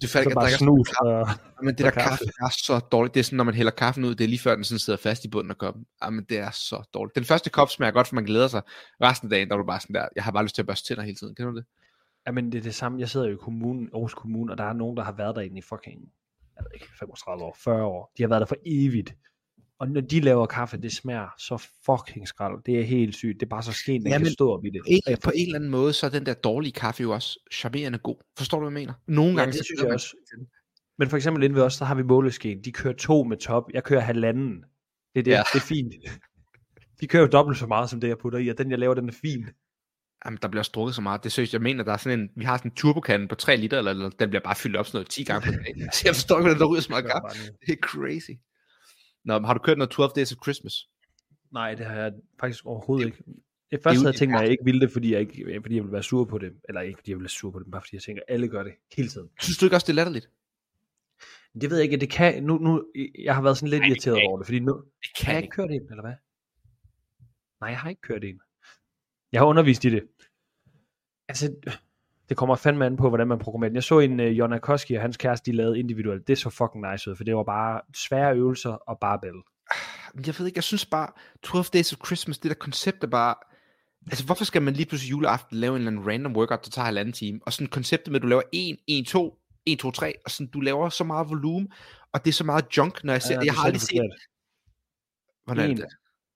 Du 0.03 0.07
Så 0.07 0.13
fandt 0.13 0.27
ikke, 0.27 0.35
bare 0.35 0.51
snus 0.51 0.93
og... 0.93 1.29
Men 1.63 1.75
det 1.75 1.79
der 1.79 1.91
kaffe. 1.91 2.09
kaffe. 2.09 2.25
er 2.25 2.49
så 2.49 2.79
dårligt. 2.93 3.15
Det 3.15 3.21
er 3.21 3.25
sådan, 3.25 3.37
når 3.37 3.45
man 3.45 3.55
hælder 3.55 3.71
kaffen 3.71 4.05
ud, 4.05 4.15
det 4.15 4.25
er 4.25 4.29
lige 4.29 4.39
før 4.41 4.55
den 4.55 4.65
sådan 4.65 4.79
sidder 4.79 4.97
fast 4.97 5.25
i 5.25 5.29
bunden 5.29 5.51
af 5.51 5.59
koppen. 5.59 5.87
Jamen, 6.05 6.25
det 6.29 6.39
er 6.39 6.51
så 6.51 6.83
dårligt. 6.95 7.15
Den 7.17 7.25
første 7.25 7.51
kop 7.51 7.71
smager 7.71 7.91
godt, 7.93 8.07
for 8.09 8.15
man 8.15 8.25
glæder 8.25 8.49
sig. 8.49 8.63
Resten 9.03 9.27
af 9.27 9.31
dagen, 9.31 9.49
der 9.49 9.55
er 9.55 9.59
du 9.59 9.67
bare 9.67 9.81
sådan 9.81 9.95
der, 9.95 10.09
jeg 10.17 10.25
har 10.25 10.33
bare 10.33 10.43
lyst 10.43 10.55
til 10.55 10.63
at 10.63 10.67
børste 10.67 10.89
tænder 10.89 11.03
hele 11.03 11.17
tiden. 11.17 11.35
Kender 11.35 11.51
du 11.51 11.57
det? 11.57 11.65
Jamen, 12.27 12.53
det 12.53 12.59
er 12.59 12.63
det 12.63 12.75
samme. 12.75 13.01
Jeg 13.01 13.09
sidder 13.09 13.27
jo 13.27 13.33
i 13.33 13.39
kommunen, 13.43 13.89
Aarhus 13.95 14.15
Kommune, 14.15 14.53
og 14.53 14.59
der 14.59 14.65
er 14.65 14.73
nogen, 14.73 14.97
der 14.97 15.03
har 15.03 15.13
været 15.13 15.37
derinde 15.37 15.59
i 15.59 15.63
fucking, 15.63 16.01
jeg 16.57 16.65
ved 16.65 16.71
ikke, 16.75 16.87
35 16.99 17.45
år, 17.45 17.57
40 17.65 17.83
år. 17.85 18.13
De 18.19 18.23
har 18.23 18.29
været 18.29 18.41
der 18.41 18.47
for 18.47 18.57
evigt. 18.67 19.15
Og 19.81 19.89
når 19.89 20.01
de 20.01 20.21
laver 20.21 20.47
kaffe, 20.47 20.77
det 20.77 20.93
smager 20.93 21.29
så 21.39 21.69
fucking 21.87 22.29
skrald. 22.29 22.63
Det 22.67 22.79
er 22.81 22.83
helt 22.85 23.15
sygt. 23.15 23.41
Det 23.41 23.47
er 23.47 23.51
bare 23.51 23.63
så 23.63 23.73
skænt, 23.73 24.05
den 24.05 24.13
Jamen, 24.13 24.25
kan 24.25 24.33
stå 24.33 24.53
op 24.53 24.65
i 24.65 24.71
det. 24.71 24.81
En, 24.87 25.03
på 25.25 25.31
en 25.35 25.43
eller 25.47 25.55
anden 25.59 25.71
måde, 25.71 25.93
så 25.93 26.07
er 26.07 26.11
den 26.11 26.27
der 26.27 26.35
dårlige 26.35 26.73
kaffe 26.73 27.03
jo 27.03 27.11
også 27.11 27.39
charmerende 27.53 27.99
god. 27.99 28.17
Forstår 28.39 28.59
du, 28.61 28.65
hvad 28.71 28.81
jeg 28.81 28.87
mener? 28.87 28.95
Nogle 29.07 29.33
Ja, 29.33 29.39
gange, 29.39 29.53
det 29.53 29.59
så 29.59 29.65
synes 29.65 29.79
jeg 29.81 29.87
man- 29.89 29.95
også. 29.95 30.17
Men 30.99 31.09
for 31.09 31.17
eksempel 31.17 31.43
inde 31.43 31.55
ved 31.57 31.63
os, 31.63 31.75
så 31.75 31.85
har 31.85 31.95
vi 31.95 32.03
måleskeen. 32.03 32.65
De 32.65 32.73
kører 32.73 32.95
to 32.95 33.25
med 33.25 33.37
top. 33.37 33.65
Jeg 33.75 33.85
kører 33.85 34.01
halvanden. 34.01 34.65
Det 35.15 35.21
er 35.21 35.23
det. 35.23 35.31
Ja. 35.31 35.37
Ja. 35.37 35.43
Det 35.53 35.59
er 35.61 35.65
fint. 35.67 35.95
De 37.01 37.07
kører 37.07 37.23
jo 37.23 37.29
dobbelt 37.29 37.59
så 37.59 37.67
meget, 37.67 37.91
som 37.91 38.01
det 38.01 38.09
jeg 38.09 38.19
putter 38.19 38.39
i, 38.39 38.49
og 38.49 38.59
den 38.59 38.71
jeg 38.71 38.79
laver, 38.79 38.95
den 38.95 39.09
er 39.09 39.13
fin. 39.23 39.47
Jamen, 40.25 40.39
der 40.43 40.49
bliver 40.49 40.61
også 40.61 40.71
drukket 40.75 40.95
så 40.95 41.01
meget. 41.03 41.25
Det 41.25 41.33
seriøst, 41.33 41.53
jeg 41.53 41.63
mener, 41.63 41.85
der 41.85 41.93
er 41.93 41.97
sådan 41.97 42.21
en, 42.21 42.29
vi 42.37 42.45
har 42.45 42.57
sådan 42.57 42.71
en 42.71 42.75
turbokande 42.75 43.29
på 43.29 43.35
3 43.35 43.57
liter, 43.57 43.79
eller, 43.79 43.91
eller 43.91 44.09
den 44.11 44.29
bliver 44.31 44.43
bare 44.43 44.55
fyldt 44.55 44.77
op 44.77 44.87
sådan 44.87 44.97
noget 44.97 45.09
10 45.09 45.25
gange 45.25 45.47
på 45.47 45.53
dagen. 45.53 45.83
Altså, 45.83 46.03
jeg 46.05 46.15
forstår 46.15 46.37
ikke, 46.39 46.43
hvordan 46.43 46.61
der 46.61 46.67
ryger 46.67 46.81
så 46.83 46.91
meget 46.91 47.05
kaffe. 47.05 47.39
Det 47.67 47.73
er 47.73 47.77
crazy. 47.83 48.31
Nå, 49.25 49.39
har 49.39 49.55
du 49.55 49.61
kørt 49.61 49.79
noget 49.79 49.91
12 49.91 50.11
Days 50.17 50.33
of 50.33 50.39
Christmas? 50.45 50.89
Nej, 51.53 51.75
det 51.75 51.87
har 51.87 51.95
jeg 51.95 52.13
faktisk 52.41 52.67
overhovedet 52.67 53.07
ikke. 53.07 53.25
Jeg 53.71 53.81
først 53.83 53.97
havde 53.97 54.07
jeg 54.07 54.13
det 54.13 54.19
tænkt 54.19 54.31
mig, 54.33 54.39
at 54.39 54.45
jeg 54.45 54.51
ikke 54.51 54.65
ville 54.65 54.81
det, 54.81 54.93
fordi 54.93 55.13
jeg, 55.13 55.21
ikke, 55.21 55.61
fordi 55.63 55.75
jeg 55.75 55.83
ville 55.83 55.93
være 55.93 56.03
sur 56.03 56.25
på 56.25 56.39
det. 56.39 56.53
Eller 56.69 56.81
ikke, 56.81 56.99
fordi 56.99 57.11
jeg 57.11 57.17
ville 57.17 57.25
være 57.25 57.29
sur 57.29 57.51
på 57.51 57.59
det, 57.59 57.67
men 57.67 57.71
bare 57.71 57.83
fordi 57.83 57.95
jeg 57.97 58.03
tænker, 58.03 58.23
at 58.29 58.35
alle 58.35 58.49
gør 58.49 58.63
det 58.63 58.73
hele 58.97 59.09
tiden. 59.09 59.29
Synes 59.41 59.59
du 59.59 59.67
ikke 59.67 59.77
også, 59.77 59.85
det 59.85 59.93
er 59.93 59.95
latterligt? 59.95 60.31
Det 61.61 61.71
ved 61.71 61.77
jeg 61.77 61.85
ikke, 61.85 61.97
det 61.97 62.11
kan, 62.11 62.43
nu, 62.43 62.59
nu, 62.59 62.85
jeg 63.19 63.35
har 63.35 63.43
været 63.43 63.57
sådan 63.57 63.69
lidt 63.69 63.81
Nej, 63.81 63.89
det 63.89 63.95
irriteret 63.95 64.27
over 64.29 64.39
det, 64.39 64.47
fordi 64.47 64.59
nu, 64.61 64.73
Det 65.03 65.11
kan 65.19 65.35
jeg 65.35 65.43
ikke 65.43 65.53
kørt 65.53 65.71
en, 65.71 65.83
eller 65.91 66.03
hvad? 66.03 66.15
Nej, 67.61 67.71
jeg 67.71 67.79
har 67.79 67.91
ikke 67.91 68.03
kørt 68.03 68.25
en. 68.25 68.41
Jeg 69.33 69.41
har 69.41 69.47
undervist 69.47 69.85
i 69.85 69.91
det. 69.91 70.03
Altså, 71.29 71.55
Det 72.31 72.39
kommer 72.39 72.57
fandme 72.57 72.87
an 72.87 72.97
på, 72.97 73.09
hvordan 73.09 73.29
man 73.29 73.39
programmerer 73.39 73.69
den. 73.69 73.75
Jeg 73.75 73.85
så 73.85 73.99
en 73.99 74.21
uh, 74.21 74.39
Jonna 74.39 74.59
Koski 74.59 74.95
og 74.95 75.03
hans 75.03 75.17
kæreste, 75.17 75.51
de 75.51 75.57
lavede 75.57 75.79
individuelt. 75.79 76.29
Det 76.29 76.39
så 76.39 76.51
fucking 76.51 76.91
nice 76.93 77.11
ud, 77.11 77.17
for 77.17 77.25
det 77.25 77.37
var 77.37 77.43
bare 77.43 77.81
svære 77.95 78.37
øvelser 78.37 78.71
og 78.71 78.99
barbell. 79.01 79.37
Jeg 80.27 80.35
ved 80.39 80.47
ikke, 80.47 80.57
jeg 80.57 80.65
synes 80.65 80.87
bare, 80.87 81.09
12 81.43 81.65
Days 81.65 81.93
of 81.93 81.99
Christmas, 82.07 82.39
det 82.39 82.49
der 82.49 82.55
koncept 82.55 83.05
er 83.05 83.09
bare, 83.09 83.35
altså 84.07 84.25
hvorfor 84.27 84.45
skal 84.45 84.63
man 84.63 84.75
lige 84.75 84.87
pludselig 84.87 85.11
juleaften 85.11 85.57
lave 85.57 85.71
en 85.71 85.77
eller 85.77 85.91
anden 85.91 86.09
random 86.09 86.37
workout, 86.37 86.65
der 86.65 86.71
tager 86.71 86.85
halvanden 86.85 87.13
time, 87.13 87.41
og 87.47 87.53
sådan 87.53 87.67
konceptet 87.67 88.13
med, 88.13 88.19
at 88.21 88.23
du 88.23 88.29
laver 88.29 88.43
1, 88.53 88.77
1, 88.89 89.07
2, 89.07 89.39
1, 89.67 89.79
2, 89.79 89.91
3, 89.91 90.15
og 90.25 90.31
sådan, 90.31 90.51
du 90.51 90.61
laver 90.61 90.89
så 90.89 91.05
meget 91.05 91.29
volumen, 91.31 91.73
og 92.13 92.25
det 92.25 92.31
er 92.31 92.35
så 92.35 92.45
meget 92.45 92.65
junk, 92.77 93.05
når 93.05 93.13
jeg 93.13 93.23
ser, 93.23 93.35
Ja, 93.35 93.41
jeg 93.45 93.55
har 93.55 93.65
aldrig 93.65 93.81
set, 93.81 94.11
hvordan 95.45 95.65
er 95.65 95.71
En. 95.71 95.77
det? 95.77 95.87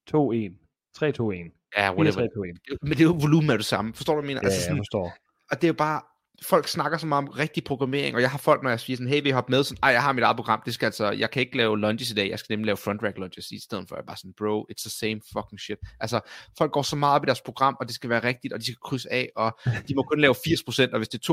2, 0.06 0.32
1. 0.32 0.52
3, 0.94 1.12
2, 1.12 1.30
1. 1.30 1.38
Ja, 1.76 1.90
4, 1.90 1.96
whatever. 1.96 2.12
3, 2.12 2.28
2, 2.34 2.44
1. 2.44 2.78
Men 2.82 2.90
det 2.90 3.00
er 3.00 3.04
jo 3.04 3.18
volumen 3.20 3.50
er 3.50 3.56
det 3.56 3.66
samme, 3.66 3.94
forstår 3.94 4.14
du, 4.14 4.20
hvad 4.20 4.30
jeg 4.30 4.34
mener? 4.34 4.40
Ja, 4.42 4.46
altså, 4.46 4.58
jeg 4.58 4.64
sådan, 4.64 4.78
forstår 4.78 5.23
og 5.50 5.56
det 5.56 5.64
er 5.64 5.68
jo 5.68 5.74
bare, 5.74 6.00
folk 6.42 6.68
snakker 6.68 6.98
så 6.98 7.06
meget 7.06 7.28
om 7.28 7.28
rigtig 7.28 7.64
programmering, 7.64 8.14
og 8.14 8.22
jeg 8.22 8.30
har 8.30 8.38
folk, 8.38 8.62
når 8.62 8.70
jeg 8.70 8.80
siger 8.80 8.96
sådan, 8.96 9.12
hey, 9.12 9.22
vi 9.22 9.30
hopper 9.30 9.50
med, 9.50 9.64
sådan, 9.64 9.78
ej, 9.82 9.90
jeg 9.90 10.02
har 10.02 10.12
mit 10.12 10.24
eget 10.24 10.36
program, 10.36 10.62
det 10.64 10.74
skal 10.74 10.86
altså, 10.86 11.10
jeg 11.10 11.30
kan 11.30 11.40
ikke 11.40 11.56
lave 11.56 11.78
lunges 11.78 12.10
i 12.10 12.14
dag, 12.14 12.30
jeg 12.30 12.38
skal 12.38 12.52
nemlig 12.52 12.66
lave 12.66 12.76
front 12.76 13.02
rack 13.02 13.18
lunges 13.18 13.50
i 13.50 13.60
stedet 13.64 13.88
for, 13.88 13.96
jeg 13.96 14.04
bare 14.06 14.16
sådan, 14.16 14.32
bro, 14.38 14.66
it's 14.70 14.82
the 14.82 14.90
same 14.90 15.20
fucking 15.32 15.60
shit. 15.60 15.78
Altså, 16.00 16.20
folk 16.58 16.72
går 16.72 16.82
så 16.82 16.96
meget 16.96 17.14
op 17.14 17.24
i 17.24 17.26
deres 17.26 17.40
program, 17.40 17.76
og 17.80 17.86
det 17.86 17.94
skal 17.94 18.10
være 18.10 18.24
rigtigt, 18.24 18.52
og 18.52 18.60
de 18.60 18.64
skal 18.64 18.76
krydse 18.84 19.12
af, 19.12 19.30
og 19.36 19.58
de 19.88 19.94
må 19.94 20.02
kun 20.02 20.20
lave 20.20 20.34
80%, 20.34 20.92
og 20.92 20.98
hvis 20.98 21.08
det 21.08 21.28
er 21.28 21.32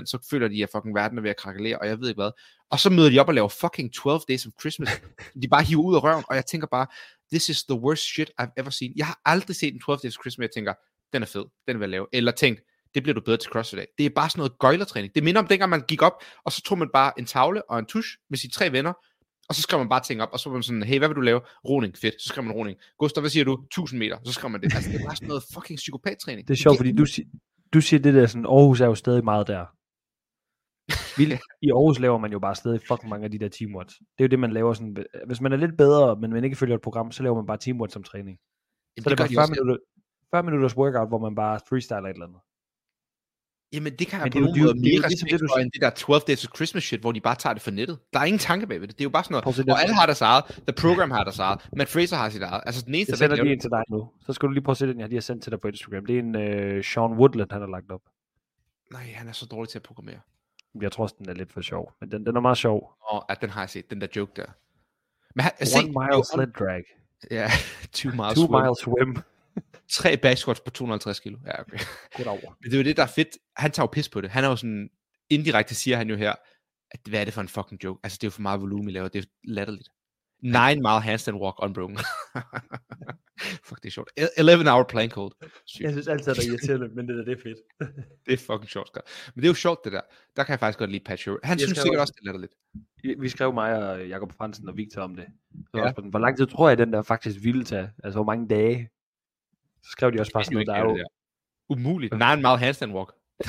82,5%, 0.00 0.06
så 0.06 0.26
føler 0.30 0.48
de, 0.48 0.62
at 0.62 0.68
fucking 0.72 0.94
verden 0.94 1.18
er 1.18 1.22
ved 1.22 1.30
at 1.30 1.36
krakelere, 1.36 1.78
og 1.78 1.86
jeg 1.86 2.00
ved 2.00 2.08
ikke 2.08 2.22
hvad. 2.22 2.30
Og 2.70 2.80
så 2.80 2.90
møder 2.90 3.10
de 3.10 3.18
op 3.18 3.28
og 3.28 3.34
laver 3.34 3.48
fucking 3.48 3.94
12 3.94 4.20
Days 4.28 4.46
of 4.46 4.52
Christmas, 4.60 4.88
de 5.42 5.48
bare 5.48 5.62
hiver 5.62 5.82
ud 5.82 5.96
af 5.96 6.02
røven, 6.02 6.24
og 6.28 6.36
jeg 6.36 6.46
tænker 6.46 6.66
bare, 6.66 6.86
this 7.32 7.48
is 7.48 7.64
the 7.64 7.78
worst 7.78 8.02
shit 8.02 8.30
I've 8.42 8.52
ever 8.56 8.70
seen. 8.70 8.92
Jeg 8.96 9.06
har 9.06 9.20
aldrig 9.24 9.56
set 9.56 9.74
en 9.74 9.80
12 9.80 9.98
Days 10.02 10.16
of 10.16 10.22
Christmas, 10.22 10.44
jeg 10.44 10.50
tænker, 10.54 10.74
den 11.12 11.22
er 11.22 11.26
fed, 11.26 11.44
den 11.68 11.76
vil 11.80 11.84
jeg 11.84 11.90
lave. 11.90 12.06
Eller 12.12 12.32
tænkt, 12.32 12.60
det 12.94 13.02
bliver 13.02 13.14
du 13.14 13.20
bedre 13.20 13.36
til 13.36 13.50
CrossFit 13.50 13.78
af. 13.78 13.86
Det 13.98 14.06
er 14.06 14.10
bare 14.10 14.30
sådan 14.30 14.38
noget 14.40 14.58
gøjlertræning. 14.58 15.14
Det 15.14 15.24
minder 15.24 15.40
om 15.40 15.46
dengang, 15.46 15.70
man 15.70 15.82
gik 15.88 16.02
op, 16.02 16.22
og 16.44 16.52
så 16.52 16.62
tog 16.62 16.78
man 16.78 16.88
bare 16.92 17.12
en 17.18 17.26
tavle 17.26 17.70
og 17.70 17.78
en 17.78 17.86
tusch 17.86 18.08
med 18.30 18.38
sine 18.38 18.50
tre 18.50 18.72
venner, 18.72 18.92
og 19.48 19.54
så 19.54 19.62
skrev 19.62 19.78
man 19.78 19.88
bare 19.88 20.02
ting 20.02 20.22
op, 20.22 20.28
og 20.32 20.40
så 20.40 20.48
var 20.48 20.56
man 20.56 20.62
sådan, 20.62 20.82
hey, 20.82 20.98
hvad 20.98 21.08
vil 21.08 21.16
du 21.16 21.20
lave? 21.20 21.40
Roning, 21.68 21.96
fedt. 21.96 22.22
Så 22.22 22.28
skrev 22.28 22.44
man 22.44 22.52
roning. 22.52 22.78
Gustav, 22.98 23.20
hvad 23.20 23.30
siger 23.30 23.44
du? 23.44 23.54
1000 23.54 23.98
meter. 23.98 24.18
Så 24.24 24.32
skrev 24.32 24.50
man 24.50 24.60
det. 24.60 24.74
Altså, 24.74 24.90
det 24.90 25.00
er 25.00 25.04
bare 25.04 25.16
sådan 25.16 25.28
noget 25.28 25.44
fucking 25.54 25.76
psykopattræning. 25.76 26.48
Det 26.48 26.54
er 26.54 26.58
sjovt, 26.58 26.76
fordi 26.76 26.92
du, 26.92 27.06
du 27.74 27.80
siger 27.80 28.00
det 28.00 28.14
der 28.14 28.26
sådan, 28.26 28.46
Aarhus 28.46 28.80
er 28.80 28.86
jo 28.86 28.94
stadig 28.94 29.24
meget 29.24 29.46
der. 29.46 29.66
Vi, 31.18 31.24
I 31.62 31.70
Aarhus 31.70 31.98
laver 31.98 32.18
man 32.18 32.32
jo 32.32 32.38
bare 32.38 32.54
stadig 32.54 32.80
fucking 32.88 33.10
mange 33.10 33.24
af 33.24 33.30
de 33.30 33.38
der 33.38 33.48
teamworks. 33.48 33.94
Det 33.98 34.04
er 34.18 34.24
jo 34.24 34.28
det, 34.28 34.38
man 34.38 34.52
laver 34.52 34.72
sådan, 34.72 35.04
hvis 35.26 35.40
man 35.40 35.52
er 35.52 35.56
lidt 35.56 35.76
bedre, 35.76 36.16
men 36.20 36.32
man 36.32 36.44
ikke 36.44 36.56
følger 36.56 36.76
et 36.76 36.82
program, 36.82 37.12
så 37.12 37.22
laver 37.22 37.36
man 37.36 37.46
bare 37.46 37.58
teamworks 37.58 37.92
som 37.92 38.02
træning. 38.02 38.38
Jamen, 38.96 39.04
Så 39.04 39.08
er 39.08 39.10
det 39.10 39.18
gør 39.18 39.24
bare 39.24 39.28
de 39.28 39.34
40 39.34 39.42
også. 39.42 39.52
minutter, 39.52 39.76
40 40.30 40.42
minutters 40.42 40.76
workout, 40.76 41.08
hvor 41.08 41.18
man 41.18 41.34
bare 41.34 41.60
freestyler 41.68 42.00
et 42.00 42.10
eller 42.10 42.26
andet. 42.26 42.40
Jamen, 43.72 43.92
det 43.98 44.06
kan 44.06 44.20
jeg 44.20 44.22
på 44.22 44.28
det 44.28 44.42
nogen 44.42 44.60
måde 44.60 44.70
er 44.70 44.74
jo 44.74 45.02
ligesom 45.08 45.26
mere 45.30 45.38
det, 45.38 45.50
du 45.50 45.60
end 45.60 45.70
det 45.72 45.82
der 45.82 45.90
12 45.90 46.22
Days 46.28 46.44
of 46.46 46.54
Christmas 46.56 46.84
shit, 46.84 47.00
hvor 47.00 47.12
de 47.12 47.20
bare 47.20 47.34
tager 47.34 47.54
det 47.54 47.62
for 47.62 47.70
nettet. 47.70 47.98
Der 48.12 48.20
er 48.20 48.24
ingen 48.24 48.38
tanke 48.38 48.66
bag 48.66 48.80
ved 48.80 48.88
det. 48.88 48.98
Det 48.98 49.04
er 49.04 49.04
jo 49.04 49.10
bare 49.10 49.24
sådan 49.24 49.42
noget, 49.44 49.56
den. 49.56 49.70
og 49.70 49.82
alle 49.82 49.94
har 49.94 50.06
deres 50.06 50.20
eget. 50.20 50.44
The 50.44 50.72
Program 50.80 51.10
har 51.10 51.24
deres 51.24 51.38
eget. 51.38 51.68
Matt 51.76 51.90
Fraser 51.90 52.16
har 52.16 52.28
sit 52.28 52.42
eget. 52.42 52.62
Altså, 52.66 52.82
den 52.86 52.94
eneste, 52.94 53.10
Jeg 53.10 53.18
der 53.18 53.24
sender 53.24 53.36
laver 53.36 53.44
lige 53.44 53.54
en 53.54 53.60
til 53.60 53.70
dig 53.70 53.82
nu. 53.90 54.10
Så 54.26 54.32
skal 54.32 54.46
du 54.46 54.52
lige 54.52 54.64
prøve 54.64 54.72
at 54.72 54.76
se 54.76 54.86
den, 54.86 55.00
jeg 55.00 55.08
lige 55.08 55.16
har 55.16 55.20
sendt 55.22 55.42
til 55.42 55.52
dig 55.52 55.60
på 55.60 55.68
Instagram. 55.68 56.06
Det 56.06 56.14
er 56.16 56.20
en 56.20 56.76
uh, 56.76 56.84
Sean 56.84 57.12
Woodland, 57.12 57.52
han 57.52 57.60
har 57.60 57.68
lagt 57.68 57.90
op. 57.90 58.00
Nej, 58.92 59.12
han 59.14 59.28
er 59.28 59.32
så 59.32 59.46
dårlig 59.46 59.68
til 59.68 59.78
at 59.78 59.82
programmere. 59.82 60.20
Jeg 60.82 60.92
tror 60.92 61.02
også, 61.02 61.14
den 61.18 61.28
er 61.28 61.34
lidt 61.34 61.52
for 61.52 61.60
sjov. 61.60 61.92
Men 62.00 62.10
den, 62.10 62.26
den 62.26 62.36
er 62.36 62.40
meget 62.40 62.58
sjov. 62.58 62.92
Og 63.00 63.32
at 63.32 63.40
den 63.40 63.50
har 63.50 63.60
jeg 63.60 63.70
set, 63.70 63.90
den 63.90 64.00
der 64.00 64.06
joke 64.16 64.32
der. 64.36 64.46
Men 65.34 65.42
han, 65.42 65.52
One 65.60 65.66
se, 65.66 65.86
mile 65.86 66.24
sled 66.34 66.46
drag. 66.58 66.82
Ja, 67.30 67.50
20 67.92 68.12
miles 68.12 68.34
Two 68.34 68.46
swim. 68.46 68.60
mile 68.62 68.74
swim. 68.82 69.16
Tre 69.98 70.16
back 70.16 70.38
squats 70.38 70.60
på 70.60 70.70
250 70.70 71.20
kilo. 71.20 71.38
Ja, 71.46 71.60
okay. 71.60 71.78
Godt 72.16 72.28
over. 72.28 72.56
Men 72.60 72.70
det 72.70 72.74
er 72.74 72.78
jo 72.78 72.84
det, 72.84 72.96
der 72.96 73.02
er 73.02 73.06
fedt. 73.06 73.28
Han 73.56 73.70
tager 73.70 73.84
jo 73.84 73.90
pis 73.92 74.08
på 74.08 74.20
det. 74.20 74.30
Han 74.30 74.44
er 74.44 74.48
jo 74.48 74.56
sådan, 74.56 74.90
indirekte 75.30 75.74
siger 75.74 75.96
han 75.96 76.08
jo 76.10 76.16
her, 76.16 76.34
at 76.90 77.00
hvad 77.08 77.20
er 77.20 77.24
det 77.24 77.34
for 77.34 77.40
en 77.40 77.48
fucking 77.48 77.84
joke? 77.84 78.00
Altså, 78.02 78.18
det 78.20 78.24
er 78.24 78.28
jo 78.28 78.30
for 78.30 78.42
meget 78.42 78.60
volumen, 78.60 78.88
I 78.88 78.92
laver. 78.92 79.08
Det 79.08 79.18
er 79.18 79.22
jo 79.22 79.52
latterligt. 79.54 79.88
Nine 80.42 80.74
mile 80.80 81.00
handstand 81.00 81.36
walk 81.36 81.54
unbroken. 81.62 81.98
Fuck, 83.66 83.82
det 83.82 83.86
er 83.88 83.90
sjovt. 83.90 84.10
E- 84.20 84.28
11 84.36 84.70
hour 84.70 84.82
plank 84.84 85.12
hold. 85.14 85.32
Sygt. 85.66 85.80
Jeg 85.84 85.92
synes 85.92 86.08
altid, 86.08 86.30
at 86.30 86.36
det 86.36 86.44
er 86.46 86.50
irriterende, 86.50 86.88
men 86.94 87.08
det, 87.08 87.16
der, 87.16 87.24
det 87.24 87.32
er 87.38 87.42
fedt. 87.42 87.58
Det 88.26 88.32
er 88.32 88.36
fucking 88.38 88.68
sjovt, 88.70 88.88
Scott. 88.88 89.06
Men 89.34 89.42
det 89.42 89.48
er 89.48 89.50
jo 89.50 89.54
sjovt, 89.54 89.84
det 89.84 89.92
der. 89.92 90.00
Der 90.36 90.44
kan 90.44 90.50
jeg 90.52 90.60
faktisk 90.60 90.78
godt 90.78 90.90
lide 90.90 91.04
Pat. 91.04 91.24
Han 91.24 91.38
Jeg 91.58 91.60
synes 91.60 91.78
sikkert 91.78 92.00
også- 92.00 92.12
det 92.16 92.20
er 92.20 92.24
latterligt. 92.32 92.54
Vi- 93.20 93.28
skrev 93.28 93.54
mig 93.54 93.76
og 93.90 94.08
Jakob 94.08 94.32
Fransen 94.32 94.68
og 94.68 94.76
Victor 94.76 95.02
om 95.02 95.16
det. 95.16 95.26
Så 95.52 95.58
Ja. 95.74 95.78
ja. 95.78 95.84
også 95.84 95.94
på 95.94 96.00
den. 96.00 96.10
Hvor 96.10 96.18
lang 96.18 96.36
tid 96.36 96.46
tror 96.46 96.68
jeg, 96.68 96.78
den 96.78 96.92
der 96.92 97.02
faktisk 97.02 97.36
ville 97.42 97.64
tage? 97.64 97.90
Altså, 98.04 98.16
hvor 98.18 98.24
mange 98.24 98.48
dage? 98.48 98.88
Så 99.84 99.90
skrev 99.90 100.12
de 100.12 100.20
også 100.20 100.32
bare 100.32 100.42
Det 100.42 100.46
er 100.46 100.52
sådan 100.52 100.54
noget, 100.54 100.66
der 100.66 100.74
er 100.74 100.80
jo... 100.80 100.90
det 100.96 100.98
der. 100.98 101.06
Umuligt. 101.68 102.12
Nine 102.12 102.36
mile 102.36 102.58
handstand 102.58 102.92
walk. 102.92 103.12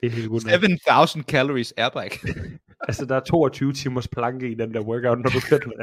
Det 0.00 0.06
er 0.06 0.10
helt 0.10 0.28
godt. 0.28 0.44
nok. 0.44 0.50
7000 0.50 1.24
calories 1.24 1.72
airbike. 1.76 2.18
Altså, 2.88 3.04
der 3.04 3.16
er 3.16 3.20
22 3.20 3.72
timers 3.72 4.08
planke 4.08 4.50
i 4.50 4.54
den 4.54 4.74
der 4.74 4.80
workout, 4.80 5.18
når 5.18 5.30
du 5.30 5.40
kører 5.48 5.60
den. 5.60 5.70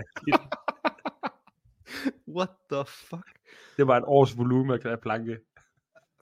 What 2.37 2.49
the 2.71 2.83
fuck? 2.87 3.25
Det 3.77 3.87
var 3.87 3.97
en 3.97 4.03
års 4.07 4.37
volumen 4.37 4.79
af 4.85 4.99
planke. 4.99 5.37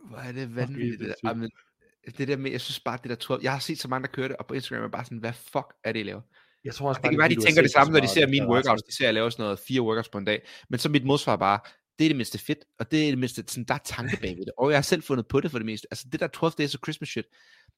Hvor 0.04 0.18
er 0.18 0.32
det 0.32 0.56
vanvittigt, 0.56 1.00
det 1.00 1.06
er 1.06 1.10
det 1.10 1.16
sygt. 1.18 1.24
der. 1.24 1.30
Amen, 1.30 1.52
det 2.18 2.28
der 2.28 2.38
med, 2.38 2.52
jeg 2.52 2.62
synes 2.62 2.80
bare, 2.80 3.00
det 3.04 3.10
der 3.10 3.16
12, 3.16 3.44
jeg 3.44 3.52
har 3.52 3.60
set 3.60 3.80
så 3.80 3.88
mange, 3.88 4.08
der 4.08 4.12
kører 4.12 4.28
det, 4.28 4.38
og 4.38 4.48
på 4.48 4.54
Instagram 4.54 4.84
er 4.84 4.88
bare 4.88 5.06
sådan, 5.06 5.18
hvad 5.18 5.34
fuck 5.34 5.74
er 5.84 5.92
det, 5.92 6.00
I 6.00 6.04
laver? 6.04 6.22
Jeg 6.64 6.74
tror 6.74 6.90
også 6.90 7.02
Det 7.02 7.10
kan 7.10 7.20
være, 7.20 7.30
de 7.30 7.42
tænker 7.46 7.62
det 7.62 7.72
samme, 7.72 7.94
når 7.94 8.00
de 8.00 8.08
ser 8.08 8.28
mine 8.28 8.48
workouts. 8.48 8.84
De 8.84 8.96
ser, 8.96 9.04
at 9.04 9.06
jeg 9.06 9.14
laver 9.14 9.30
sådan 9.30 9.44
noget 9.44 9.60
fire 9.60 9.82
workouts 9.82 10.10
på 10.10 10.18
en 10.18 10.26
dag. 10.26 10.48
Men 10.70 10.80
så 10.80 10.90
mit 10.90 11.06
modsvar 11.06 11.34
er 11.34 11.38
bare, 11.38 11.60
det 12.00 12.06
er 12.06 12.10
det 12.10 12.16
mindste 12.16 12.38
fedt, 12.38 12.60
og 12.80 12.92
det 12.92 13.06
er 13.06 13.10
det 13.12 13.18
mindste, 13.20 13.44
sådan, 13.48 13.64
der 13.64 13.74
er 13.74 13.78
tanke 13.86 14.18
bag 14.22 14.30
ved 14.38 14.46
det. 14.46 14.54
Og 14.58 14.70
jeg 14.72 14.78
har 14.78 14.82
selv 14.82 15.04
fundet 15.04 15.28
på 15.28 15.42
det 15.42 15.52
for 15.52 15.60
det 15.60 15.66
meste. 15.66 15.88
Altså 15.92 16.08
det 16.12 16.20
der 16.20 16.28
12 16.28 16.54
Days 16.58 16.76
of 16.76 16.82
Christmas 16.86 17.10
shit, 17.10 17.26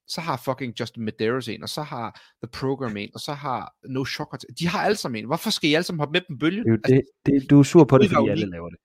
så 0.08 0.22
har 0.22 0.38
fucking 0.38 0.80
Justin 0.80 1.04
Medeiros 1.04 1.48
en, 1.48 1.64
og 1.64 1.70
så 1.70 1.82
har 1.82 2.22
The 2.44 2.50
Program 2.60 2.98
en, 2.98 3.10
og 3.14 3.20
så 3.20 3.34
har 3.34 3.76
No 3.90 4.06
Shortcuts. 4.06 4.46
De 4.60 4.68
har 4.68 4.82
alle 4.86 4.96
sammen 4.96 5.20
en. 5.20 5.26
Hvorfor 5.26 5.50
skal 5.50 5.70
I 5.70 5.74
alle 5.74 5.84
sammen 5.84 6.00
hoppe 6.00 6.12
med 6.12 6.22
på 6.22 6.26
en 6.30 6.40
bølge? 6.40 6.64
Det 6.64 6.68
er 6.68 6.72
jo 6.72 6.78
Altså, 6.86 7.02
det, 7.26 7.42
det, 7.42 7.50
du 7.50 7.60
er 7.60 7.64
sur 7.64 7.84
på 7.84 7.98
det, 7.98 8.10
det 8.10 8.16
fordi 8.18 8.30
alle 8.30 8.50
laver 8.50 8.70
det. 8.70 8.78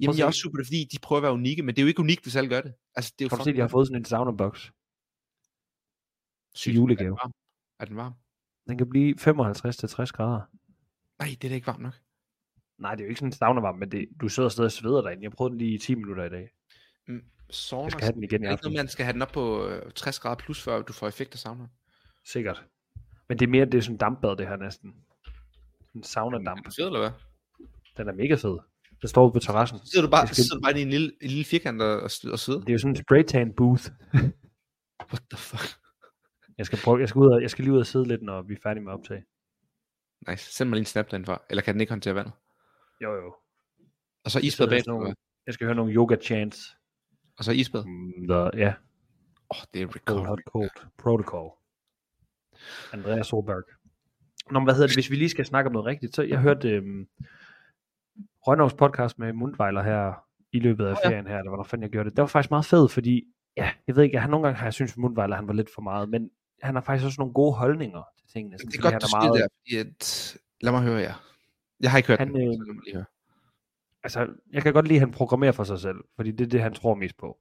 jamen, 0.00 0.10
at 0.12 0.18
jeg 0.18 0.22
er 0.22 0.26
også 0.26 0.40
super, 0.40 0.56
det 0.56 0.62
er, 0.62 0.66
fordi 0.66 0.84
de 0.92 0.98
prøver 1.02 1.18
at 1.18 1.22
være 1.22 1.32
unikke, 1.32 1.62
men 1.62 1.74
det 1.74 1.78
er 1.78 1.82
jo 1.82 1.88
ikke 1.88 2.00
unikt, 2.00 2.22
hvis 2.22 2.36
alle 2.36 2.48
gør 2.50 2.60
det. 2.60 2.72
Altså, 2.96 3.12
det 3.18 3.24
er 3.24 3.26
jo 3.26 3.28
Kan 3.28 3.38
du 3.38 3.44
se, 3.44 3.52
de 3.52 3.60
har 3.60 3.68
fået 3.68 3.86
sådan 3.86 4.00
en 4.00 4.04
sauna 4.04 4.30
box. 4.30 4.68
sygt. 6.54 6.76
julegave. 6.76 7.08
Er 7.10 7.14
den 7.14 7.18
varm? 7.22 7.32
Er 7.80 7.84
den 7.84 7.96
varm? 7.96 8.12
Den 8.68 8.78
kan 8.78 8.88
blive 8.90 9.14
55-60 9.20 9.24
grader. 10.06 10.40
Nej, 11.18 11.28
det 11.42 11.44
er 11.44 11.48
da 11.48 11.54
ikke 11.54 11.66
varmt 11.66 11.82
nok. 11.82 11.94
Nej, 12.78 12.94
det 12.94 13.00
er 13.00 13.04
jo 13.04 13.08
ikke 13.08 13.18
sådan 13.18 13.28
en 13.28 13.32
saunavarm, 13.32 13.78
men 13.78 13.92
det, 13.92 14.08
du 14.20 14.28
sidder 14.28 14.48
stadig 14.48 14.66
og 14.66 14.72
sveder 14.72 15.00
derinde. 15.02 15.22
Jeg 15.22 15.32
prøvede 15.32 15.50
den 15.52 15.58
lige 15.58 15.74
i 15.74 15.78
10 15.78 15.94
minutter 15.94 16.24
i 16.24 16.28
dag. 16.28 16.48
Mm, 17.08 17.22
sauna, 17.50 17.84
Jeg 17.84 17.92
skal 17.92 18.02
have 18.04 18.12
den 18.12 18.22
igen 18.22 18.42
i 18.42 18.46
er 18.46 18.52
aften. 18.52 18.72
man 18.74 18.88
skal 18.88 19.04
have 19.04 19.12
den 19.12 19.22
op 19.22 19.32
på 19.32 19.66
øh, 19.68 19.92
60 19.92 20.18
grader 20.20 20.36
plus, 20.36 20.62
før 20.62 20.82
du 20.82 20.92
får 20.92 21.08
effekt 21.08 21.32
af 21.32 21.38
sauna? 21.38 21.66
Sikkert. 22.24 22.64
Men 23.28 23.38
det 23.38 23.46
er 23.46 23.50
mere, 23.50 23.64
det 23.64 23.74
er 23.74 23.80
sådan 23.80 23.94
en 23.94 23.98
dampbad, 23.98 24.36
det 24.36 24.48
her 24.48 24.56
næsten. 24.56 24.94
En 25.94 26.02
sauna-damp. 26.02 26.58
Er 26.58 26.62
du 26.62 26.70
fed, 26.76 26.86
eller 26.86 26.98
hvad? 26.98 27.10
Den 27.96 28.08
er 28.08 28.12
mega 28.12 28.34
fed. 28.34 28.58
Den 29.00 29.08
står 29.08 29.24
ude 29.24 29.32
på 29.32 29.38
terrassen. 29.38 29.78
Så 29.78 29.86
sidder 29.86 30.06
du 30.06 30.10
bare, 30.10 30.20
Jeg 30.20 30.28
skal- 30.28 30.44
sidder 30.44 30.56
du 30.56 30.62
bare 30.62 30.78
i 30.78 30.82
en 30.82 30.90
lille, 30.90 31.12
en 31.22 31.28
lille 31.30 31.44
firkant 31.44 31.82
og, 31.82 31.96
og, 31.96 32.10
og 32.32 32.38
sidder? 32.38 32.60
Det 32.60 32.68
er 32.68 32.72
jo 32.72 32.78
sådan 32.78 32.92
en 32.96 33.02
spraytan 33.02 33.52
booth. 33.56 33.84
What 35.10 35.22
the 35.30 35.36
fuck? 35.38 35.78
Jeg 36.58 36.66
skal, 36.66 36.78
prøve, 36.84 37.00
jeg 37.00 37.08
skal, 37.08 37.18
ud 37.18 37.26
og, 37.26 37.42
jeg 37.42 37.50
skal 37.50 37.64
lige 37.64 37.74
ud 37.74 37.78
og 37.80 37.86
sidde 37.86 38.08
lidt, 38.08 38.22
når 38.22 38.42
vi 38.42 38.54
er 38.54 38.58
færdige 38.62 38.84
med 38.84 38.92
at 38.92 38.98
optage. 38.98 39.24
Nice. 40.28 40.52
Send 40.52 40.68
mig 40.68 40.74
lige 40.76 40.80
en 40.82 40.86
snap 40.86 41.10
derindfra. 41.10 41.42
Eller 41.50 41.62
kan 41.62 41.74
den 41.74 41.80
ikke 41.80 41.92
håndtere 41.92 42.14
vandet? 42.14 42.32
Jo, 43.02 43.14
jo. 43.14 43.34
Og 44.24 44.30
så 44.30 44.38
Jeg 44.38 44.44
isbad 44.44 44.68
bag. 44.68 44.82
nogle- 44.86 45.14
Jeg 45.46 45.54
skal 45.54 45.64
høre 45.66 45.74
nogle 45.74 45.92
yoga 45.94 46.16
chants. 46.16 46.76
Og 47.38 47.44
så 47.44 47.52
isbad. 47.52 47.84
Mm, 47.84 48.28
The, 48.28 48.36
ja, 48.64 48.68
Åh, 49.50 49.58
oh, 49.58 49.64
det 49.74 49.82
er 49.82 49.86
cold, 49.86 49.96
recovery. 49.96 50.26
hot, 50.26 50.38
cold. 50.52 50.70
Protocol. 50.98 51.50
Andreas 52.92 53.26
Solberg. 53.26 53.62
Nå, 54.50 54.58
men 54.58 54.64
hvad 54.66 54.74
hedder 54.74 54.86
det? 54.86 54.96
Hvis 54.96 55.10
vi 55.10 55.16
lige 55.16 55.28
skal 55.28 55.44
snakke 55.46 55.68
om 55.68 55.72
noget 55.72 55.86
rigtigt, 55.86 56.14
så 56.14 56.22
jeg 56.22 56.38
hørte 56.40 56.70
øhm, 56.70 57.08
Rønnovs 58.46 58.74
podcast 58.74 59.18
med 59.18 59.32
Mundvejler 59.32 59.82
her 59.82 60.24
i 60.52 60.60
løbet 60.60 60.86
af 60.86 60.90
Åh, 60.92 60.96
ja. 61.04 61.08
ferien 61.10 61.26
her, 61.26 61.38
eller 61.38 61.50
hvornår 61.50 61.64
fanden 61.64 61.82
jeg 61.82 61.90
gjorde 61.90 62.08
det. 62.10 62.16
Det 62.16 62.22
var 62.22 62.26
faktisk 62.28 62.50
meget 62.50 62.64
fedt, 62.64 62.92
fordi, 62.92 63.24
ja, 63.56 63.70
jeg 63.86 63.96
ved 63.96 64.02
ikke, 64.02 64.18
han 64.20 64.30
nogle 64.30 64.46
gange 64.46 64.58
har 64.58 64.66
jeg 64.66 64.74
synes, 64.74 64.92
at 64.92 64.98
Mundvejler 64.98 65.36
han 65.36 65.46
var 65.46 65.52
lidt 65.52 65.70
for 65.74 65.82
meget, 65.82 66.08
men 66.08 66.30
han 66.62 66.74
har 66.74 66.82
faktisk 66.82 67.06
også 67.06 67.20
nogle 67.20 67.34
gode 67.34 67.54
holdninger 67.54 68.02
til 68.18 68.26
tingene. 68.32 68.58
sådan, 68.58 68.70
Det 68.70 68.78
er 68.78 68.82
godt, 68.82 68.94
han 68.94 69.02
er 69.02 69.16
meget, 69.18 69.40
der, 69.40 69.48
fordi 69.58 69.76
at... 69.76 70.36
Lad 70.60 70.72
mig 70.72 70.82
høre 70.82 71.00
jer. 71.00 71.14
Jeg 71.80 71.90
har 71.90 71.98
ikke 71.98 72.08
hørt 72.08 72.18
Han, 72.18 72.28
den, 72.28 72.36
øh, 72.36 72.54
så 72.54 72.64
lad 72.66 72.74
mig 72.74 72.84
lige 72.84 72.94
høre. 72.94 73.04
altså, 74.02 74.26
jeg 74.52 74.62
kan 74.62 74.72
godt 74.72 74.88
lide, 74.88 74.96
at 74.96 75.00
han 75.00 75.10
programmerer 75.10 75.52
for 75.52 75.64
sig 75.64 75.78
selv, 75.78 75.96
fordi 76.16 76.30
det 76.30 76.44
er 76.44 76.48
det, 76.48 76.60
han 76.60 76.74
tror 76.74 76.94
mest 76.94 77.16
på. 77.16 77.38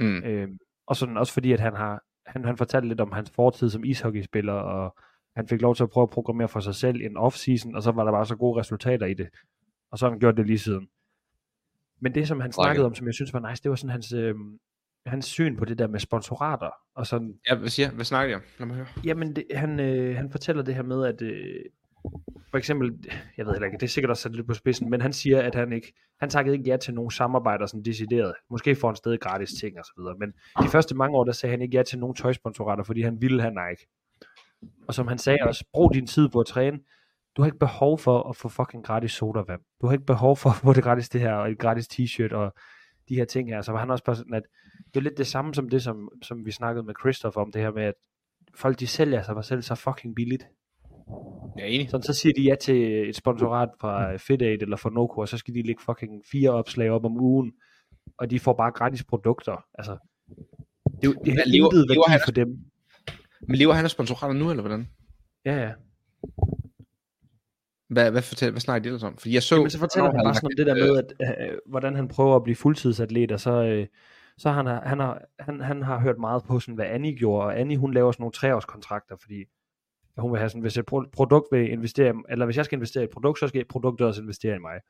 Mm. 0.00 0.16
Øhm, 0.24 0.58
og 0.86 0.96
sådan 0.96 1.16
også 1.16 1.32
fordi, 1.32 1.52
at 1.52 1.60
han 1.60 1.76
har 1.76 2.02
han, 2.26 2.44
han 2.44 2.56
fortalte 2.56 2.88
lidt 2.88 3.00
om 3.00 3.12
hans 3.12 3.30
fortid 3.30 3.70
som 3.70 3.84
ishockeyspiller, 3.84 4.52
og 4.52 4.96
han 5.36 5.48
fik 5.48 5.60
lov 5.62 5.74
til 5.74 5.82
at 5.82 5.90
prøve 5.90 6.02
at 6.02 6.10
programmere 6.10 6.48
for 6.48 6.60
sig 6.60 6.74
selv 6.74 7.00
i 7.00 7.04
en 7.04 7.16
off-season, 7.16 7.76
og 7.76 7.82
så 7.82 7.90
var 7.90 8.04
der 8.04 8.12
bare 8.12 8.26
så 8.26 8.36
gode 8.36 8.60
resultater 8.60 9.06
i 9.06 9.14
det. 9.14 9.28
Og 9.90 9.98
så 9.98 10.06
har 10.06 10.10
han 10.10 10.20
gjort 10.20 10.36
det 10.36 10.46
lige 10.46 10.58
siden. 10.58 10.88
Men 12.00 12.14
det, 12.14 12.28
som 12.28 12.40
han 12.40 12.52
snakkede 12.52 12.86
om, 12.86 12.94
som 12.94 13.06
jeg 13.06 13.14
synes 13.14 13.32
var 13.32 13.50
nice, 13.50 13.62
det 13.62 13.70
var 13.70 13.76
sådan 13.76 13.90
hans, 13.90 14.12
øhm, 14.12 14.58
hans 15.06 15.24
syn 15.26 15.56
på 15.56 15.64
det 15.64 15.78
der 15.78 15.86
med 15.86 16.00
sponsorater. 16.00 16.70
Og 16.94 17.06
sådan, 17.06 17.34
Ja, 17.50 17.54
hvad 17.54 17.68
siger 17.68 17.90
Hvad 17.90 18.04
snakker 18.04 18.32
I 18.32 18.34
om? 18.34 18.42
Lad 18.58 18.66
mig 18.66 18.76
høre. 18.76 18.86
jamen, 19.04 19.36
det, 19.36 19.44
han, 19.54 19.80
øh, 19.80 20.16
han 20.16 20.30
fortæller 20.30 20.62
det 20.62 20.74
her 20.74 20.82
med, 20.82 21.04
at 21.06 21.22
øh, 21.22 21.60
for 22.50 22.58
eksempel, 22.58 23.10
jeg 23.36 23.46
ved 23.46 23.52
heller 23.52 23.66
ikke, 23.66 23.78
det 23.78 23.82
er 23.82 23.88
sikkert 23.90 24.10
også 24.10 24.22
sat 24.22 24.36
lidt 24.36 24.46
på 24.46 24.54
spidsen, 24.54 24.90
men 24.90 25.00
han 25.00 25.12
siger, 25.12 25.42
at 25.42 25.54
han 25.54 25.72
ikke, 25.72 25.92
han 26.20 26.30
takkede 26.30 26.56
ikke 26.56 26.70
ja 26.70 26.76
til 26.76 26.94
nogen 26.94 27.10
samarbejder 27.10 27.66
sådan 27.66 27.82
decideret. 27.84 28.34
Måske 28.50 28.74
får 28.76 28.88
han 28.88 28.96
stadig 28.96 29.20
gratis 29.20 29.50
ting 29.60 29.78
og 29.78 29.84
så 29.84 29.92
videre, 29.98 30.14
men 30.18 30.32
de 30.62 30.68
første 30.68 30.94
mange 30.96 31.16
år, 31.16 31.24
der 31.24 31.32
sagde 31.32 31.50
han 31.50 31.62
ikke 31.62 31.76
ja 31.76 31.82
til 31.82 31.98
nogen 31.98 32.14
tøjsponsorater, 32.16 32.84
fordi 32.84 33.02
han 33.02 33.20
ville 33.20 33.40
have 33.42 33.54
Nike. 33.54 33.86
Og 34.88 34.94
som 34.94 35.08
han 35.08 35.18
sagde 35.18 35.38
også, 35.42 35.64
brug 35.72 35.94
din 35.94 36.06
tid 36.06 36.28
på 36.28 36.40
at 36.40 36.46
træne. 36.46 36.78
Du 37.36 37.42
har 37.42 37.46
ikke 37.46 37.58
behov 37.58 37.98
for 37.98 38.28
at 38.28 38.36
få 38.36 38.48
fucking 38.48 38.84
gratis 38.84 39.12
sodavand. 39.12 39.60
Du 39.80 39.86
har 39.86 39.92
ikke 39.92 40.06
behov 40.06 40.36
for 40.36 40.50
at 40.50 40.56
få 40.56 40.72
det 40.72 40.82
gratis 40.84 41.08
det 41.08 41.20
her, 41.20 41.32
og 41.34 41.50
et 41.50 41.58
gratis 41.58 41.86
t-shirt, 41.88 42.34
og 42.34 42.54
de 43.08 43.14
her 43.14 43.24
ting 43.24 43.48
her. 43.48 43.62
Så 43.62 43.72
var 43.72 43.78
han 43.78 43.90
også 43.90 44.04
bare 44.04 44.16
sådan, 44.16 44.34
at 44.34 44.42
det 44.94 44.96
er 44.96 45.00
lidt 45.04 45.18
det 45.18 45.26
samme 45.26 45.54
som 45.54 45.68
det, 45.68 45.82
som, 45.82 46.08
som 46.22 46.46
vi 46.46 46.50
snakkede 46.50 46.86
med 46.86 46.94
Christoph 47.02 47.36
om, 47.38 47.52
det 47.52 47.62
her 47.62 47.70
med, 47.72 47.82
at 47.82 47.94
folk 48.54 48.80
de 48.80 48.86
sælger 48.86 49.22
sig 49.22 49.44
selv 49.44 49.62
så 49.62 49.74
fucking 49.74 50.14
billigt. 50.14 50.46
Er 51.58 51.64
enig. 51.64 51.90
Sådan, 51.90 52.02
så 52.02 52.12
siger 52.12 52.32
de 52.36 52.42
ja 52.42 52.54
til 52.54 53.08
et 53.08 53.16
sponsorat 53.16 53.68
fra 53.80 54.16
FitAid 54.16 54.62
eller 54.62 54.76
fra 54.76 54.90
Noco, 54.90 55.20
og 55.20 55.28
så 55.28 55.36
skal 55.38 55.54
de 55.54 55.62
lægge 55.62 55.82
fucking 55.82 56.22
fire 56.32 56.50
opslag 56.50 56.90
op 56.90 57.04
om 57.04 57.20
ugen, 57.20 57.52
og 58.18 58.30
de 58.30 58.40
får 58.40 58.52
bare 58.52 58.70
gratis 58.72 59.04
produkter. 59.04 59.64
Altså, 59.74 59.92
det, 60.84 61.04
er 61.04 61.08
jo- 61.08 61.12
det 61.12 61.28
har 61.28 61.34
Hvad 61.34 61.46
lever- 61.46 61.66
intet 61.74 61.88
værdi 61.88 62.22
for 62.26 62.32
dem. 62.32 62.48
Men 63.48 63.56
lever 63.56 63.72
han 63.72 63.84
af 63.84 63.90
sponsorater 63.90 64.34
nu, 64.34 64.50
eller 64.50 64.62
hvordan? 64.62 64.88
Ja, 65.44 65.56
ja. 65.56 65.72
Hvad, 67.92 68.10
hvad, 68.10 68.22
fortæl, 68.22 68.50
hvad 68.50 68.60
snakker 68.60 68.82
de 68.82 68.88
ellers 68.88 69.02
om? 69.02 69.16
Fordi 69.16 69.34
jeg 69.34 69.42
så... 69.42 69.54
Jamen, 69.54 69.70
så 69.70 69.78
fortæller 69.78 70.10
han 70.10 70.20
bare 70.24 70.34
sådan 70.34 70.46
om 70.46 70.50
et, 70.50 70.58
det 70.58 70.66
der 70.66 70.76
øh, 70.76 70.80
med, 70.80 70.98
at, 70.98 71.50
øh, 71.50 71.58
hvordan 71.66 71.94
han 71.96 72.08
prøver 72.08 72.36
at 72.36 72.42
blive 72.42 72.56
fuldtidsatlet, 72.56 73.32
og 73.32 73.40
så, 73.40 73.64
øh, 73.64 73.86
så 74.38 74.50
han 74.50 74.66
har, 74.66 74.80
han, 74.80 74.98
har, 74.98 75.22
han, 75.38 75.60
han 75.60 75.82
har 75.82 76.00
hørt 76.00 76.18
meget 76.18 76.42
på, 76.44 76.60
sådan, 76.60 76.74
hvad 76.74 76.86
Annie 76.86 77.16
gjorde, 77.16 77.46
og 77.46 77.60
Annie, 77.60 77.78
hun 77.78 77.94
laver 77.94 78.12
sådan 78.12 78.22
nogle 78.22 78.32
treårskontrakter, 78.32 79.16
fordi 79.20 79.44
hun 80.18 80.32
vil 80.32 80.38
have 80.38 80.48
sådan, 80.48 80.62
hvis 80.62 80.76
et 80.76 80.84
pro- 80.92 81.10
produkt 81.12 81.46
vil 81.52 81.70
investere, 81.72 82.14
eller 82.28 82.44
hvis 82.44 82.56
jeg 82.56 82.64
skal 82.64 82.76
investere 82.76 83.02
i 83.02 83.04
et 83.04 83.10
produkt, 83.10 83.38
så 83.38 83.48
skal 83.48 83.64
produktet 83.68 84.06
også 84.06 84.20
investere 84.20 84.56
i 84.56 84.58
mig. 84.58 84.80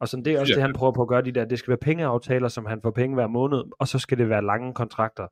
Og 0.00 0.08
sådan, 0.08 0.24
det 0.24 0.32
er 0.32 0.40
også 0.40 0.52
Ja. 0.52 0.54
det, 0.54 0.62
han 0.62 0.72
prøver 0.72 0.92
på 0.92 1.02
at 1.02 1.08
gøre, 1.08 1.22
de 1.22 1.32
der, 1.32 1.44
det 1.44 1.58
skal 1.58 1.70
være 1.70 1.78
pengeaftaler, 1.78 2.48
som 2.48 2.66
han 2.66 2.82
får 2.82 2.90
penge 2.90 3.14
hver 3.14 3.26
måned, 3.26 3.62
og 3.78 3.88
så 3.88 3.98
skal 3.98 4.18
det 4.18 4.28
være 4.28 4.44
lange 4.44 4.74
kontrakter. 4.74 5.26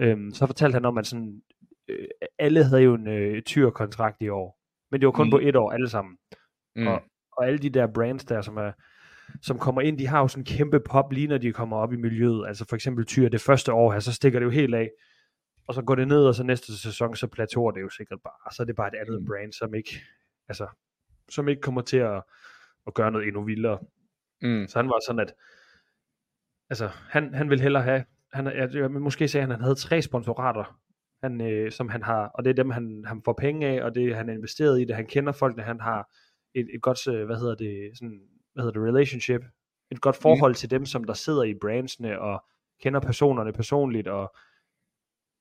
Øhm, 0.00 0.32
så 0.32 0.46
fortalte 0.46 0.74
han 0.74 0.84
om, 0.84 0.98
at 0.98 1.06
sådan, 1.06 1.42
øh, 1.88 2.06
alle 2.38 2.64
havde 2.64 2.82
jo 2.82 2.94
en 2.94 3.08
øh, 3.08 3.42
tyrkontrakt 3.42 4.22
i 4.22 4.28
år, 4.28 4.55
men 4.90 5.00
det 5.00 5.06
var 5.06 5.12
kun 5.12 5.26
Mm. 5.26 5.30
på 5.30 5.38
et 5.42 5.56
år 5.56 5.70
alle 5.72 5.88
sammen 5.88 6.18
Mm. 6.76 6.86
og- 6.86 7.02
og 7.32 7.46
alle 7.46 7.58
de 7.58 7.70
der 7.70 7.86
brands 7.86 8.24
der, 8.24 8.40
som 8.42 8.56
er 8.56 8.72
som 9.42 9.58
kommer 9.58 9.80
ind, 9.80 9.98
de 9.98 10.06
har 10.06 10.20
jo 10.20 10.28
sådan 10.28 10.40
en 10.40 10.44
kæmpe 10.44 10.80
pop, 10.80 11.12
lige 11.12 11.26
når 11.26 11.38
de 11.38 11.52
kommer 11.52 11.76
op 11.76 11.92
i 11.92 11.96
miljøet. 11.96 12.46
Altså 12.46 12.64
for 12.68 12.76
eksempel 12.76 13.04
Tyr, 13.06 13.28
det 13.28 13.40
første 13.40 13.72
år 13.72 13.92
her, 13.92 14.00
så 14.00 14.12
stikker 14.12 14.38
det 14.38 14.46
jo 14.46 14.50
helt 14.50 14.74
af. 14.74 14.90
Og 15.66 15.74
så 15.74 15.82
går 15.82 15.94
det 15.94 16.08
ned, 16.08 16.26
og 16.26 16.34
så 16.34 16.42
næste 16.44 16.78
sæson, 16.78 17.16
så 17.16 17.26
plateauer 17.26 17.70
det 17.70 17.80
jo 17.80 17.88
sikkert 17.88 18.18
bare. 18.24 18.32
Og 18.44 18.52
så 18.52 18.62
er 18.62 18.64
det 18.64 18.76
bare 18.76 18.88
et 18.88 18.94
andet 19.00 19.22
Mm. 19.22 19.26
brand, 19.28 19.52
som 19.52 19.74
ikke, 19.74 19.90
altså, 20.48 20.66
som 21.28 21.48
ikke 21.48 21.60
kommer 21.62 21.80
til 21.80 21.96
at, 21.96 22.22
at 22.86 22.94
gøre 22.94 23.10
noget 23.10 23.26
endnu 23.26 23.42
vildere. 23.44 23.78
Mm. 24.42 24.66
Så 24.68 24.78
han 24.78 24.88
var 24.88 25.00
sådan, 25.06 25.20
at 25.20 25.34
altså, 26.70 26.88
han, 27.10 27.34
han 27.34 27.50
vil 27.50 27.60
hellere 27.60 27.82
have, 27.82 28.04
han, 28.32 28.46
jeg, 28.46 28.74
jeg, 28.74 28.90
måske 28.90 29.28
sagde 29.28 29.42
han, 29.42 29.50
at 29.50 29.56
han 29.56 29.62
havde 29.62 29.74
tre 29.74 30.02
sponsorater, 30.02 30.80
han, 31.22 31.40
øh, 31.40 31.72
som 31.72 31.88
han 31.88 32.02
har, 32.02 32.30
og 32.34 32.44
det 32.44 32.50
er 32.50 32.54
dem, 32.54 32.70
han, 32.70 33.04
han 33.06 33.22
får 33.24 33.32
penge 33.32 33.66
af, 33.66 33.84
og 33.84 33.94
det 33.94 34.16
han 34.16 34.28
er 34.28 34.32
investeret 34.34 34.80
i 34.80 34.84
det, 34.84 34.96
han 34.96 35.06
kender 35.06 35.32
folkene, 35.32 35.62
han 35.62 35.80
har 35.80 36.10
et, 36.54 36.68
et 36.74 36.82
godt, 36.82 37.08
øh, 37.08 37.26
hvad 37.26 37.36
hedder 37.36 37.54
det, 37.54 37.90
sådan, 37.94 38.20
hvad 38.54 38.64
hedder 38.64 38.80
det, 38.80 38.88
relationship, 38.88 39.40
et 39.90 40.00
godt 40.00 40.16
forhold 40.16 40.50
mm. 40.50 40.54
til 40.54 40.70
dem, 40.70 40.86
som 40.86 41.04
der 41.04 41.14
sidder 41.14 41.42
i 41.42 41.54
brandsene, 41.60 42.20
og 42.20 42.44
kender 42.82 43.00
personerne 43.00 43.52
personligt, 43.52 44.08
og, 44.08 44.34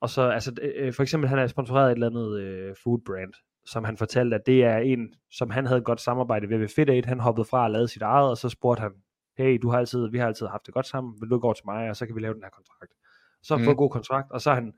og 0.02 0.10
så, 0.10 0.22
altså, 0.30 0.54
øh, 0.62 0.94
for 0.94 1.04
eksempel, 1.04 1.30
han 1.30 1.40
er 1.40 1.48
sponsoreret 1.48 1.88
af 1.88 1.92
et 1.92 1.96
eller 1.96 2.10
andet 2.10 2.40
øh, 2.40 2.76
food 2.84 3.00
brand, 3.06 3.34
som 3.66 3.84
han 3.84 3.98
fortalte, 3.98 4.36
at 4.36 4.42
det 4.46 4.64
er 4.64 4.78
en, 4.78 5.14
som 5.32 5.50
han 5.50 5.66
havde 5.66 5.78
et 5.78 5.86
godt 5.86 6.02
samarbejde 6.02 6.50
ved 6.50 6.58
ved 6.58 7.02
Fit8, 7.04 7.08
han 7.08 7.20
hoppede 7.20 7.46
fra 7.46 7.64
og 7.64 7.72
lavede 7.72 7.88
sit 7.88 8.02
eget, 8.02 8.30
og 8.30 8.38
så 8.38 8.50
spurgte 8.50 8.82
han, 8.82 8.92
hey, 9.38 9.60
du 9.62 9.70
har 9.70 9.78
altid, 9.78 10.10
vi 10.12 10.18
har 10.18 10.28
altid 10.28 10.48
haft 10.48 10.66
det 10.66 10.74
godt 10.74 10.88
sammen, 10.88 11.14
vil 11.22 11.30
du 11.30 11.40
gå 11.40 11.54
til 11.54 11.66
mig, 11.66 11.90
og 11.90 11.96
så 11.96 12.06
kan 12.06 12.16
vi 12.16 12.22
lave 12.22 12.34
den 12.34 12.44
her 12.44 12.50
kontrakt. 12.50 12.92
Så 13.44 13.54
har 13.54 13.58
han 13.58 13.64
Mm. 13.64 13.66
fået 13.66 13.74
en 13.74 13.78
god 13.78 13.90
kontrakt, 13.90 14.32
og 14.32 14.42
så 14.42 14.50
er 14.50 14.56
han, 14.56 14.74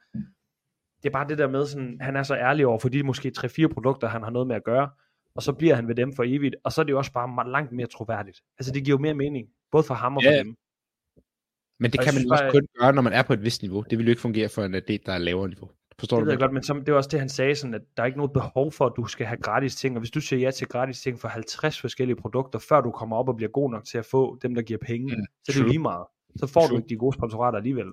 det 1.07 1.13
er 1.13 1.19
bare 1.19 1.27
det 1.29 1.37
der 1.37 1.47
med, 1.47 1.65
sådan, 1.65 1.97
han 2.01 2.15
er 2.15 2.23
så 2.23 2.35
ærlig 2.35 2.67
over 2.67 2.79
for 2.79 2.89
de 2.89 3.03
måske 3.03 3.31
3-4 3.37 3.67
produkter, 3.73 4.07
han 4.07 4.23
har 4.23 4.29
noget 4.29 4.47
med 4.47 4.55
at 4.55 4.63
gøre, 4.63 4.89
og 5.35 5.43
så 5.43 5.53
bliver 5.53 5.75
han 5.75 5.87
ved 5.87 5.95
dem 5.95 6.13
for 6.15 6.23
evigt, 6.27 6.55
og 6.63 6.71
så 6.71 6.81
er 6.81 6.85
det 6.85 6.91
jo 6.91 6.97
også 6.97 7.11
bare 7.11 7.49
langt 7.51 7.71
mere 7.71 7.87
troværdigt. 7.87 8.41
Altså 8.59 8.71
det 8.73 8.85
giver 8.85 8.97
jo 8.97 9.01
mere 9.01 9.13
mening, 9.13 9.47
både 9.71 9.83
for 9.83 9.93
ham 9.93 10.17
og 10.17 10.23
for 10.25 10.31
Ja. 10.31 10.39
dem. 10.39 10.55
Men 11.79 11.91
det 11.91 11.99
Og 11.99 12.03
kan 12.05 12.13
man 12.13 12.23
jo 12.23 12.29
også 12.31 12.43
bare- 12.43 12.51
kun 12.51 12.67
gøre, 12.79 12.93
når 12.93 13.01
man 13.01 13.13
er 13.13 13.23
på 13.23 13.33
et 13.33 13.43
vist 13.43 13.61
niveau. 13.61 13.83
Det 13.89 13.97
vil 13.97 14.05
jo 14.05 14.09
ikke 14.09 14.21
fungere 14.21 14.49
for 14.49 14.63
en 14.63 14.75
atlet, 14.75 15.05
der 15.05 15.13
er 15.13 15.17
lavere 15.17 15.47
niveau. 15.47 15.69
Forstår 15.99 16.17
Det 16.17 16.25
du, 16.25 16.29
hvad 16.29 16.37
godt, 16.37 16.53
men 16.53 16.63
som, 16.63 16.77
det 16.85 16.91
var 16.91 16.97
også 16.97 17.09
det, 17.11 17.19
han 17.19 17.29
sagde, 17.29 17.55
sådan, 17.55 17.73
at 17.73 17.81
der 17.97 18.03
er 18.03 18.07
ikke 18.07 18.17
noget 18.17 18.33
behov 18.33 18.71
for, 18.71 18.85
at 18.85 18.93
du 18.97 19.05
skal 19.05 19.25
have 19.25 19.37
gratis 19.37 19.75
ting, 19.75 19.95
og 19.95 19.99
hvis 19.99 20.11
du 20.11 20.21
siger 20.21 20.39
ja 20.39 20.51
til 20.51 20.67
gratis 20.67 21.01
ting 21.01 21.19
for 21.19 21.27
50 21.27 21.81
forskellige 21.81 22.15
produkter, 22.15 22.59
før 22.59 22.81
du 22.81 22.91
kommer 22.91 23.15
op 23.17 23.29
og 23.29 23.35
bliver 23.35 23.49
god 23.49 23.71
nok 23.71 23.85
til 23.85 23.97
at 23.97 24.05
få 24.05 24.37
dem, 24.41 24.55
der 24.55 24.61
giver 24.61 24.79
penge, 24.85 25.15
Mm, 25.17 25.23
så 25.45 25.51
er 25.59 25.61
det 25.63 25.67
lige 25.71 25.79
meget. 25.79 26.05
Så 26.35 26.47
får 26.47 26.61
du 26.61 26.67
True. 26.67 26.77
ikke 26.79 26.89
de 26.89 26.95
gode 26.97 27.13
sponsorater 27.17 27.57
alligevel. 27.57 27.85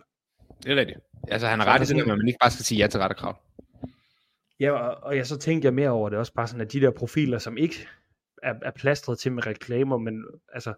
Det 0.62 0.72
er 0.72 0.76
rigtigt. 0.76 0.98
Altså, 1.28 1.48
han 1.48 1.60
har 1.60 1.66
ret 1.66 1.90
i 1.90 1.94
det, 1.94 2.00
at 2.00 2.06
man 2.06 2.28
ikke 2.28 2.38
bare 2.40 2.50
skal 2.50 2.64
sige 2.64 2.78
ja 2.78 2.86
til 2.86 3.00
rette 3.00 3.16
krav. 3.16 3.36
Ja, 4.60 4.70
og, 4.70 5.02
og 5.02 5.16
jeg 5.16 5.26
så 5.26 5.38
tænkte 5.38 5.66
jeg 5.66 5.74
mere 5.74 5.90
over 5.90 6.08
det 6.08 6.18
også 6.18 6.34
bare 6.34 6.46
sådan, 6.46 6.60
at 6.60 6.72
de 6.72 6.80
der 6.80 6.90
profiler, 6.90 7.38
som 7.38 7.56
ikke 7.56 7.88
er, 8.42 8.54
er 8.62 8.70
plastret 8.70 9.18
til 9.18 9.32
med 9.32 9.46
reklamer, 9.46 9.98
men 9.98 10.24
altså, 10.52 10.74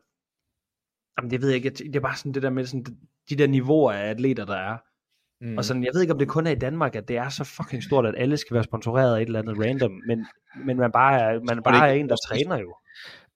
jamen 1.18 1.30
det 1.30 1.40
ved 1.40 1.48
jeg 1.48 1.56
ikke, 1.56 1.70
det 1.70 1.96
er 1.96 2.00
bare 2.00 2.16
sådan 2.16 2.32
det 2.32 2.42
der 2.42 2.50
med 2.50 2.66
sådan, 2.66 2.86
de 3.30 3.36
der 3.36 3.46
niveauer 3.46 3.92
af 3.92 4.10
atleter, 4.10 4.44
der 4.44 4.56
er. 4.56 4.76
Mm. 5.40 5.58
Og 5.58 5.64
sådan, 5.64 5.84
jeg 5.84 5.90
ved 5.94 6.00
ikke, 6.00 6.12
om 6.12 6.18
det 6.18 6.28
kun 6.28 6.46
er 6.46 6.50
i 6.50 6.54
Danmark, 6.54 6.96
at 6.96 7.08
det 7.08 7.16
er 7.16 7.28
så 7.28 7.44
fucking 7.44 7.82
stort, 7.82 8.06
at 8.06 8.14
alle 8.16 8.36
skal 8.36 8.54
være 8.54 8.64
sponsoreret 8.64 9.16
af 9.16 9.22
et 9.22 9.26
eller 9.26 9.38
andet 9.38 9.58
random, 9.58 9.92
men, 10.06 10.26
men 10.64 10.76
man 10.76 10.92
bare 10.92 11.20
er, 11.20 11.40
man 11.40 11.62
bare 11.62 11.88
er 11.88 11.92
en, 11.92 12.08
der 12.08 12.16
træner 12.28 12.58
jo. 12.58 12.76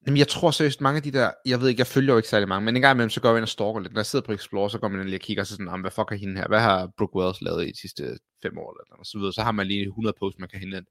Jamen, 0.07 0.17
jeg 0.17 0.27
tror 0.27 0.51
seriøst, 0.51 0.81
mange 0.81 0.97
af 0.97 1.03
de 1.03 1.11
der, 1.11 1.31
jeg 1.45 1.61
ved 1.61 1.69
ikke, 1.69 1.79
jeg 1.79 1.87
følger 1.87 2.13
jo 2.13 2.17
ikke 2.17 2.29
særlig 2.29 2.47
mange, 2.49 2.65
men 2.65 2.75
en 2.75 2.81
gang 2.81 2.95
imellem, 2.95 3.09
så 3.09 3.21
går 3.21 3.29
jeg 3.29 3.37
ind 3.37 3.43
og 3.43 3.49
stalker 3.49 3.79
lidt. 3.79 3.93
Når 3.93 3.99
jeg 3.99 4.05
sidder 4.05 4.25
på 4.25 4.31
Explore, 4.31 4.69
så 4.69 4.79
går 4.79 4.87
man 4.87 4.99
ind 4.99 5.09
lige 5.09 5.17
og 5.17 5.21
kigger, 5.21 5.43
og 5.43 5.47
så 5.47 5.53
sådan, 5.53 5.67
"Jamen, 5.67 5.81
hvad 5.81 5.91
fuck 5.91 6.11
er 6.11 6.15
hende 6.15 6.37
her? 6.37 6.47
Hvad 6.47 6.59
har 6.59 6.89
Brooke 6.97 7.15
Wells 7.15 7.41
lavet 7.41 7.67
i 7.67 7.71
de 7.71 7.79
sidste 7.81 8.03
fem 8.43 8.57
år? 8.57 8.71
Eller 8.73 8.85
noget, 8.95 9.07
så 9.07 9.17
videre. 9.17 9.33
Så 9.33 9.41
har 9.41 9.51
man 9.51 9.67
lige 9.67 9.85
100 9.87 10.15
posts, 10.19 10.39
man 10.39 10.49
kan 10.49 10.59
hente 10.59 10.77
ind. 10.77 10.85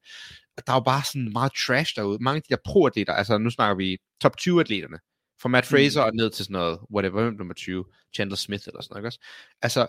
Og 0.56 0.66
der 0.66 0.72
er 0.72 0.76
jo 0.76 0.80
bare 0.92 1.02
sådan 1.04 1.32
meget 1.32 1.52
trash 1.66 1.96
derude. 1.96 2.18
Mange 2.20 2.36
af 2.36 2.42
de 2.42 2.54
der 2.54 2.60
pro-atleter, 2.68 3.12
altså 3.12 3.38
nu 3.38 3.50
snakker 3.50 3.76
vi 3.76 3.98
top 4.22 4.34
20-atleterne, 4.40 4.98
fra 5.42 5.48
Matt 5.48 5.66
Fraser 5.66 6.02
og 6.02 6.12
ned 6.14 6.30
til 6.30 6.44
sådan 6.44 6.54
noget, 6.54 6.78
whatever, 6.94 7.22
hvem 7.22 7.34
nummer 7.34 7.54
20, 7.54 7.84
Chandler 8.14 8.36
Smith 8.36 8.64
eller 8.66 8.82
sådan 8.82 8.92
noget, 8.94 9.00
ikke 9.00 9.08
også? 9.08 9.20
Altså, 9.62 9.86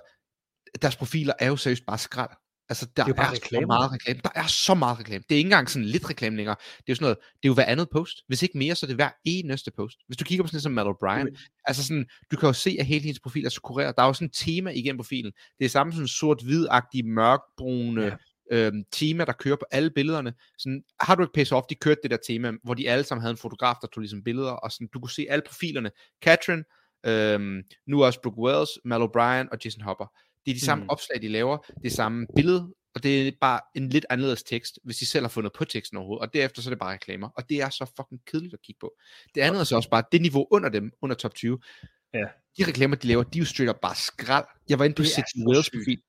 deres 0.82 0.96
profiler 0.96 1.34
er 1.40 1.48
jo 1.48 1.58
seriøst 1.58 1.86
bare 1.86 1.98
skrald. 1.98 2.32
Altså, 2.70 2.86
der 2.98 3.04
Det 3.04 3.18
er 3.18 3.22
er 3.24 3.36
så 3.36 3.66
meget 3.68 3.92
reklame. 3.92 4.20
Der 4.24 4.30
er 4.36 4.48
så 4.48 4.74
meget 4.74 5.00
reklame. 5.00 5.24
Det 5.30 5.36
er 5.36 5.38
ikke 5.38 5.48
engang 5.48 5.70
sådan 5.70 5.86
lidt 5.86 6.10
reklame 6.10 6.36
længere. 6.38 6.56
Det 6.78 6.78
er 6.78 6.84
jo 6.90 6.96
sådan 6.96 7.04
noget, 7.06 7.18
det 7.18 7.44
er 7.44 7.48
jo 7.50 7.54
hver 7.54 7.66
andet 7.66 7.88
post. 7.92 8.18
Hvis 8.28 8.44
ikke 8.44 8.58
mere, 8.58 8.76
så 8.76 8.86
er 8.86 8.88
det 8.88 8.96
hver 8.96 9.10
eneste 9.26 9.72
post. 9.72 9.98
Hvis 10.08 10.18
du 10.18 10.24
kigger 10.26 10.44
på 10.44 10.48
sådan 10.48 10.56
noget 10.56 10.64
som 10.64 10.72
Matt 10.72 10.88
O'Brien, 10.88 11.60
altså 11.66 11.84
sådan, 11.84 12.06
du 12.32 12.38
kan 12.38 12.48
jo 12.48 12.54
se, 12.54 12.76
at 12.80 12.86
hele 12.86 13.04
hendes 13.04 13.20
profil 13.20 13.46
er 13.46 13.50
så 13.50 13.62
kureret. 13.62 13.96
Der 13.98 14.04
er 14.04 14.08
jo 14.08 14.14
sådan 14.14 14.26
et 14.26 14.34
tema 14.34 14.72
igennem 14.72 14.98
profilen. 14.98 15.32
Det 15.60 15.66
er 15.66 15.70
samme 15.70 15.94
sådan 15.94 16.08
sort-hvid-agtige, 16.08 17.04
mørkbrune 17.04 18.18
Ja. 18.52 18.58
øhm, 18.68 18.84
tema, 18.92 19.26
der 19.26 19.34
kører 19.34 19.56
på 19.56 19.66
alle 19.72 19.90
billederne. 19.96 20.34
Sådan, 20.58 20.84
har 21.02 21.16
du 21.16 21.24
ikke 21.24 21.34
Pace 21.34 21.56
Off, 21.56 21.66
de 21.70 21.76
kørte 21.76 22.00
det 22.04 22.12
der 22.12 22.18
tema, 22.28 22.52
hvor 22.64 22.74
de 22.74 22.90
alle 22.90 23.04
sammen 23.04 23.22
havde 23.22 23.32
en 23.32 23.38
fotograf, 23.38 23.76
der 23.82 23.88
tog 23.88 24.02
ligesom 24.02 24.24
billeder, 24.24 24.52
og 24.52 24.72
sådan, 24.72 24.90
du 24.94 25.00
kunne 25.00 25.10
se 25.10 25.26
alle 25.30 25.44
profilerne. 25.48 25.92
Katrin, 26.22 26.64
øhm, 27.06 27.62
nu 27.88 28.04
også 28.04 28.20
Brooke 28.24 28.38
Wells, 28.42 28.70
Mal 28.86 29.02
O'Brien 29.02 29.48
og 29.52 29.58
Jason 29.66 29.82
Hopper. 29.82 30.06
Det 30.46 30.52
er 30.52 30.56
de 30.56 30.66
samme 30.66 30.84
Mm. 30.84 30.90
opslag, 30.90 31.22
de 31.22 31.28
laver. 31.28 31.58
Det 31.58 31.86
er 31.86 31.90
samme 31.96 32.28
billede, 32.36 32.74
og 32.96 33.04
det 33.04 33.28
er 33.28 33.32
bare 33.42 33.60
en 33.76 33.90
lidt 33.90 34.06
anderledes 34.10 34.44
tekst, 34.44 34.80
hvis 34.84 34.98
de 34.98 35.06
selv 35.06 35.24
har 35.24 35.30
fundet 35.30 35.54
på 35.54 35.66
teksten 35.66 35.98
overhovedet. 35.98 36.22
Og 36.28 36.34
derefter 36.34 36.62
så 36.62 36.70
er 36.70 36.72
det 36.72 36.80
bare 36.80 36.94
reklamer. 36.94 37.30
Og 37.30 37.50
det 37.50 37.62
er 37.62 37.70
så 37.70 37.92
fucking 37.98 38.22
kedeligt 38.26 38.54
at 38.54 38.62
kigge 38.62 38.80
på. 38.80 38.94
Det 39.36 39.42
andet 39.42 39.60
er 39.60 39.64
så 39.64 39.76
også 39.76 39.90
bare, 39.90 40.04
det 40.12 40.22
niveau 40.22 40.48
under 40.52 40.70
dem, 40.70 40.92
under 41.02 41.16
top 41.16 41.36
20, 41.36 41.60
Ja. 42.14 42.24
de 42.58 42.64
reklamer, 42.68 42.96
de 42.96 43.08
laver, 43.08 43.24
de 43.24 43.38
er 43.38 43.42
jo 43.42 43.46
straight 43.46 43.70
up 43.76 43.82
bare 43.82 43.96
skrald. 43.96 44.46
Jeg 44.70 44.80
var 44.80 44.86
inde 44.86 44.96
på 44.96 45.04
så 45.04 45.24
Wells 45.48 45.70
profil. 45.70 46.02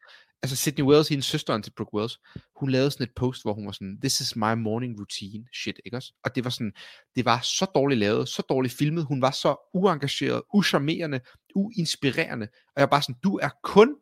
Altså 0.44 0.56
Sydney 0.56 0.84
Wells, 0.84 1.08
hendes 1.08 1.26
søsteren 1.26 1.62
til 1.62 1.70
Brooke 1.76 1.94
Wells, 1.94 2.18
hun 2.56 2.70
lavede 2.70 2.90
sådan 2.90 3.04
et 3.06 3.14
post, 3.16 3.42
hvor 3.42 3.52
hun 3.54 3.66
var 3.66 3.72
sådan, 3.72 3.98
this 4.00 4.20
is 4.20 4.36
my 4.36 4.54
morning 4.56 4.98
routine, 5.00 5.44
shit, 5.54 5.80
ikke 5.84 5.96
også? 5.96 6.12
Og 6.24 6.34
det 6.34 6.44
var 6.44 6.50
sådan, 6.50 6.72
det 7.16 7.24
var 7.24 7.40
så 7.40 7.66
dårligt 7.74 7.98
lavet, 8.00 8.28
så 8.28 8.42
dårligt 8.48 8.74
filmet, 8.74 9.04
hun 9.04 9.22
var 9.22 9.30
så 9.30 9.70
uengageret, 9.74 10.42
ucharmerende, 10.54 11.20
uinspirerende, 11.54 12.48
og 12.66 12.72
jeg 12.76 12.82
var 12.82 12.86
bare 12.86 13.02
sådan, 13.02 13.16
du 13.24 13.36
er 13.42 13.48
kun 13.62 13.96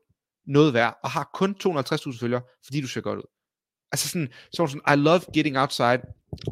noget 0.47 0.75
værd, 0.75 0.99
og 1.05 1.11
har 1.11 1.31
kun 1.35 1.57
250.000 1.65 2.21
følgere, 2.21 2.43
fordi 2.65 2.81
du 2.81 2.89
ser 2.89 3.01
godt 3.01 3.19
ud. 3.19 3.37
Altså 3.93 4.09
sådan, 4.09 4.29
så 4.55 4.63
var 4.63 4.67
hun 4.69 4.81
sådan, 4.81 4.99
I 4.99 5.03
love 5.03 5.21
getting 5.35 5.59
outside, 5.59 6.01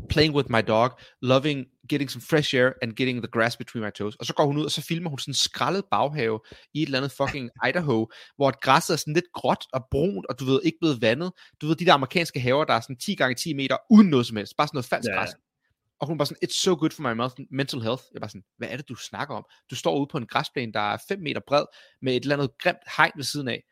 playing 0.09 0.35
with 0.35 0.51
my 0.51 0.63
dog, 0.69 0.99
loving 1.23 1.67
getting 1.89 2.11
some 2.11 2.23
fresh 2.31 2.55
air, 2.55 2.71
and 2.83 2.93
getting 2.93 3.23
the 3.23 3.31
grass 3.33 3.57
between 3.57 3.85
my 3.85 3.91
toes. 3.99 4.17
Og 4.17 4.27
så 4.27 4.35
går 4.35 4.47
hun 4.47 4.57
ud, 4.57 4.65
og 4.65 4.71
så 4.71 4.83
filmer 4.83 5.11
hun 5.11 5.19
sådan 5.19 5.31
en 5.31 5.35
skrællet 5.35 5.85
baghave 5.91 6.41
i 6.75 6.83
et 6.83 6.87
eller 6.87 6.99
andet 6.99 7.13
fucking 7.13 7.51
Idaho, 7.69 8.07
hvor 8.37 8.49
et 8.49 8.61
græsset 8.61 8.95
er 8.95 8.97
sådan 8.99 9.15
lidt 9.15 9.33
gråt 9.35 9.65
og 9.73 9.85
brunt, 9.91 10.27
og 10.27 10.41
du 10.41 10.45
ved, 10.45 10.61
ikke 10.65 10.79
blevet 10.81 11.03
vandet. 11.03 11.33
Du 11.61 11.67
ved, 11.67 11.77
de 11.77 11.85
der 11.87 11.95
amerikanske 11.95 12.41
haver, 12.41 12.65
der 12.65 12.75
er 12.75 12.81
sådan 12.81 12.97
10 12.97 13.15
gange 13.15 13.35
10 13.35 13.53
meter, 13.55 13.77
uden 13.91 14.09
noget 14.09 14.27
som 14.27 14.37
helst. 14.37 14.53
Bare 14.57 14.67
sådan 14.69 14.77
noget 14.77 14.87
falsk 14.87 15.09
Ja. 15.09 15.17
græs. 15.19 15.31
Og 16.01 16.07
hun 16.07 16.19
var 16.19 16.25
sådan, 16.25 16.39
it's 16.45 16.63
so 16.63 16.75
good 16.75 16.91
for 16.91 17.03
my 17.03 17.15
mental 17.51 17.81
health. 17.83 18.03
Jeg 18.15 18.21
var 18.21 18.29
sådan, 18.29 18.45
hvad 18.59 18.69
er 18.69 18.77
det, 18.77 18.89
du 18.89 18.95
snakker 18.95 19.35
om? 19.35 19.45
Du 19.71 19.75
står 19.75 19.99
ude 19.99 20.09
på 20.11 20.19
en 20.19 20.27
græsplæne, 20.27 20.73
der 20.73 20.81
er 20.81 20.97
5 21.09 21.21
meter 21.21 21.41
bred, 21.47 21.65
med 22.03 22.17
et 22.17 22.23
eller 22.23 22.37
andet 22.37 22.51
grimt 22.63 22.79
hegn 22.97 23.13
ved 23.17 23.25
siden 23.25 23.49
af. 23.49 23.63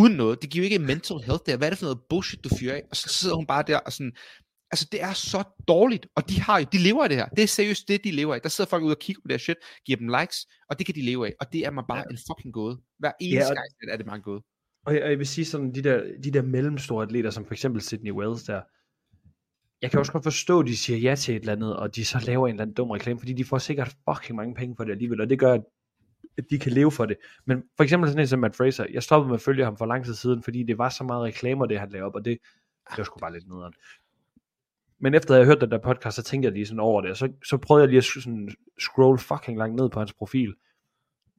Uden 0.00 0.12
noget. 0.22 0.42
Det 0.42 0.50
giver 0.50 0.62
jo 0.64 0.70
ikke 0.70 0.78
mental 0.92 1.16
health 1.26 1.42
der. 1.46 1.56
Hvad 1.56 1.68
er 1.68 1.70
det 1.70 1.78
for 1.78 1.86
noget 1.86 2.00
bullshit, 2.10 2.44
du 2.44 2.48
fyrer 2.58 2.74
af? 2.74 2.82
Og 2.90 2.96
så 2.96 3.08
sidder 3.08 3.36
hun 3.36 3.46
bare 3.46 3.64
der 3.66 3.78
og 3.78 3.92
sådan, 3.92 4.12
Altså, 4.70 4.88
det 4.92 5.02
er 5.02 5.12
så 5.12 5.42
dårligt, 5.68 6.06
og 6.16 6.28
de 6.30 6.40
har 6.40 6.58
jo, 6.58 6.66
de 6.72 6.78
lever 6.78 7.02
af 7.02 7.08
det 7.08 7.18
her. 7.18 7.26
Det 7.28 7.42
er 7.42 7.46
seriøst 7.46 7.88
det, 7.88 8.04
de 8.04 8.10
lever 8.10 8.34
af. 8.34 8.40
Der 8.40 8.48
sidder 8.48 8.70
folk 8.70 8.84
ude 8.84 8.94
og 8.94 8.98
kigger 8.98 9.20
på 9.22 9.28
det 9.28 9.32
her 9.32 9.38
shit, 9.38 9.56
giver 9.86 9.96
dem 9.98 10.08
likes, 10.08 10.46
og 10.70 10.78
det 10.78 10.86
kan 10.86 10.94
de 10.94 11.02
leve 11.02 11.26
af. 11.26 11.32
Og 11.40 11.46
det 11.52 11.60
er 11.66 11.70
mig 11.70 11.84
bare 11.88 11.98
ja. 11.98 12.04
en 12.10 12.18
fucking 12.30 12.54
gåde. 12.54 12.78
Hver 12.98 13.12
eneste 13.20 13.44
Ja, 13.44 13.50
og- 13.50 13.56
gang 13.56 13.92
er 13.92 13.96
det 13.96 14.06
bare 14.06 14.16
en 14.16 14.22
gåde. 14.22 14.42
Og 14.86 14.94
jeg, 14.94 15.02
og 15.02 15.10
jeg 15.10 15.18
vil 15.18 15.26
sige 15.26 15.44
sådan, 15.44 15.74
de 15.74 15.82
der, 15.82 16.02
de 16.24 16.30
der 16.30 16.42
mellemstore 16.42 17.02
atleter, 17.02 17.30
som 17.30 17.44
for 17.46 17.52
eksempel 17.52 17.82
Sydney 17.82 18.12
Wells 18.12 18.42
der, 18.42 18.60
jeg 19.82 19.90
kan 19.90 19.98
også 20.00 20.12
godt 20.12 20.24
forstå, 20.24 20.60
at 20.60 20.66
de 20.66 20.76
siger 20.76 20.98
ja 20.98 21.14
til 21.14 21.36
et 21.36 21.40
eller 21.40 21.52
andet, 21.52 21.76
og 21.76 21.96
de 21.96 22.04
så 22.04 22.18
laver 22.26 22.48
en 22.48 22.54
eller 22.54 22.62
anden 22.62 22.74
dum 22.74 22.90
reklame, 22.90 23.18
fordi 23.20 23.32
de 23.32 23.44
får 23.44 23.58
sikkert 23.58 23.96
fucking 24.10 24.36
mange 24.36 24.54
penge 24.54 24.74
for 24.76 24.84
det 24.84 24.92
alligevel, 24.92 25.20
og 25.20 25.30
det 25.30 25.38
gør, 25.38 25.52
at 25.52 25.62
de 26.50 26.58
kan 26.58 26.72
leve 26.72 26.90
for 26.92 27.06
det. 27.06 27.16
Men 27.44 27.62
for 27.76 27.84
eksempel 27.84 28.10
sådan 28.10 28.20
en 28.20 28.26
som 28.26 28.38
Matt 28.38 28.56
Fraser, 28.56 28.86
jeg 28.92 29.02
stoppede 29.02 29.28
med 29.28 29.34
at 29.34 29.40
følge 29.42 29.64
ham 29.64 29.76
for 29.76 29.86
lang 29.86 30.04
tid 30.04 30.14
siden, 30.14 30.42
fordi 30.42 30.62
det 30.62 30.78
var 30.78 30.88
så 30.88 31.04
meget 31.04 31.24
reklamer, 31.24 31.66
det 31.66 31.78
han 31.80 31.88
lavede 31.90 32.06
op, 32.06 32.14
og 32.14 32.24
det, 32.24 32.38
det 32.90 32.98
var 32.98 33.04
sgu 33.04 33.18
bare 33.18 33.32
lidt 33.32 33.48
nederen. 33.48 33.72
Men 35.00 35.14
efter 35.14 35.34
jeg 35.34 35.38
havde 35.38 35.46
hørt 35.46 35.60
den 35.60 35.70
der 35.70 35.78
podcast, 35.78 36.16
så 36.16 36.22
tænkte 36.22 36.46
jeg 36.46 36.52
lige 36.52 36.66
sådan 36.66 36.80
over 36.80 37.00
det, 37.00 37.10
og 37.10 37.16
så, 37.16 37.28
så 37.44 37.56
prøvede 37.56 37.82
jeg 37.82 37.88
lige 37.88 37.98
at 37.98 38.04
sådan 38.04 38.50
scroll 38.78 39.18
fucking 39.18 39.58
langt 39.58 39.76
ned 39.76 39.88
på 39.90 39.98
hans 39.98 40.12
profil. 40.12 40.54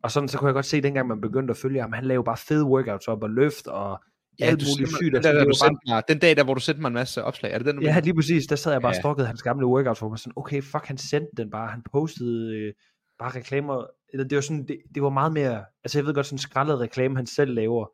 Og 0.02 0.12
sådan, 0.12 0.30
så 0.30 0.38
kunne 0.38 0.48
jeg 0.48 0.54
godt 0.54 0.66
se, 0.66 0.78
at 0.78 0.84
dengang 0.84 1.08
man 1.08 1.22
begyndte 1.22 1.52
at 1.52 1.58
følge 1.58 1.82
ham, 1.82 1.94
han 1.94 2.06
lavede 2.06 2.24
bare 2.26 2.38
fede 2.38 2.66
workouts 2.66 3.08
op 3.08 3.24
og 3.24 3.30
løft 3.30 3.68
og 3.68 4.00
Ja, 4.40 4.46
alt 4.46 4.64
muligt 4.76 4.90
sygt. 4.96 5.14
den, 5.16 5.24
der, 5.24 5.32
der, 5.32 5.44
du 5.44 5.54
bare 5.64 5.78
mig, 5.88 6.04
den 6.08 6.20
dag, 6.20 6.36
der, 6.38 6.44
hvor 6.44 6.54
du 6.54 6.60
sendte 6.60 6.82
mig 6.82 6.88
en 6.88 6.94
masse 6.94 7.24
opslag. 7.24 7.52
Er 7.54 7.58
det 7.58 7.68
den, 7.68 7.76
du 7.76 7.82
Ja, 7.82 7.88
mener? 7.88 8.02
lige 8.02 8.16
præcis. 8.16 8.48
Der 8.48 8.56
sad 8.56 8.72
jeg 8.72 8.82
bare 8.82 8.90
og 8.92 8.96
Ja. 8.96 9.00
stalkede 9.02 9.28
hans 9.28 9.44
gamle 9.44 9.66
workouts, 9.66 10.00
hvor 10.00 10.10
man 10.10 10.18
sådan, 10.18 10.34
okay, 10.36 10.62
fuck, 10.62 10.86
han 10.86 10.98
sendte 10.98 11.30
den 11.38 11.50
bare. 11.50 11.68
Han 11.72 11.82
postede 11.92 12.56
øh, 12.58 12.74
bare 13.20 13.36
reklamer. 13.36 13.88
Eller 14.14 14.28
det 14.28 14.36
var 14.36 14.42
sådan, 14.42 14.68
det, 14.68 14.82
det 14.96 15.04
var 15.04 15.10
meget 15.10 15.34
mere, 15.34 15.66
altså 15.84 16.00
jeg 16.00 16.06
ved 16.06 16.14
godt, 16.14 16.26
sådan 16.26 16.36
en 16.36 16.40
skrællet 16.40 16.80
reklame, 16.80 17.16
han 17.16 17.28
selv 17.28 17.54
laver, 17.54 17.86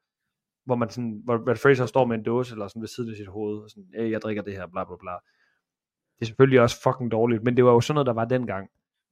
hvor 0.66 0.76
man 0.76 0.90
sådan, 0.90 1.22
hvor 1.24 1.38
Brad 1.46 1.56
Fraser 1.56 1.86
står 1.86 2.06
med 2.06 2.18
en 2.18 2.24
dåse, 2.24 2.54
eller 2.54 2.68
sådan 2.68 2.82
ved 2.82 2.88
siden 2.88 3.10
af 3.10 3.16
sit 3.16 3.28
hoved, 3.28 3.64
og 3.64 3.70
sådan, 3.70 3.90
hey, 3.96 4.12
jeg 4.12 4.22
drikker 4.22 4.44
det 4.44 4.54
her, 4.54 4.68
bla 4.68 4.84
bla 4.84 4.96
bla. 5.00 5.12
Det 6.16 6.22
er 6.22 6.26
selvfølgelig 6.26 6.62
også 6.62 6.82
fucking 6.82 7.12
dårligt, 7.12 7.44
men 7.44 7.58
det 7.58 7.66
var 7.66 7.72
jo 7.72 7.82
sådan 7.82 7.96
noget, 7.96 8.08
der 8.08 8.14
var 8.14 8.26
dengang. 8.26 8.70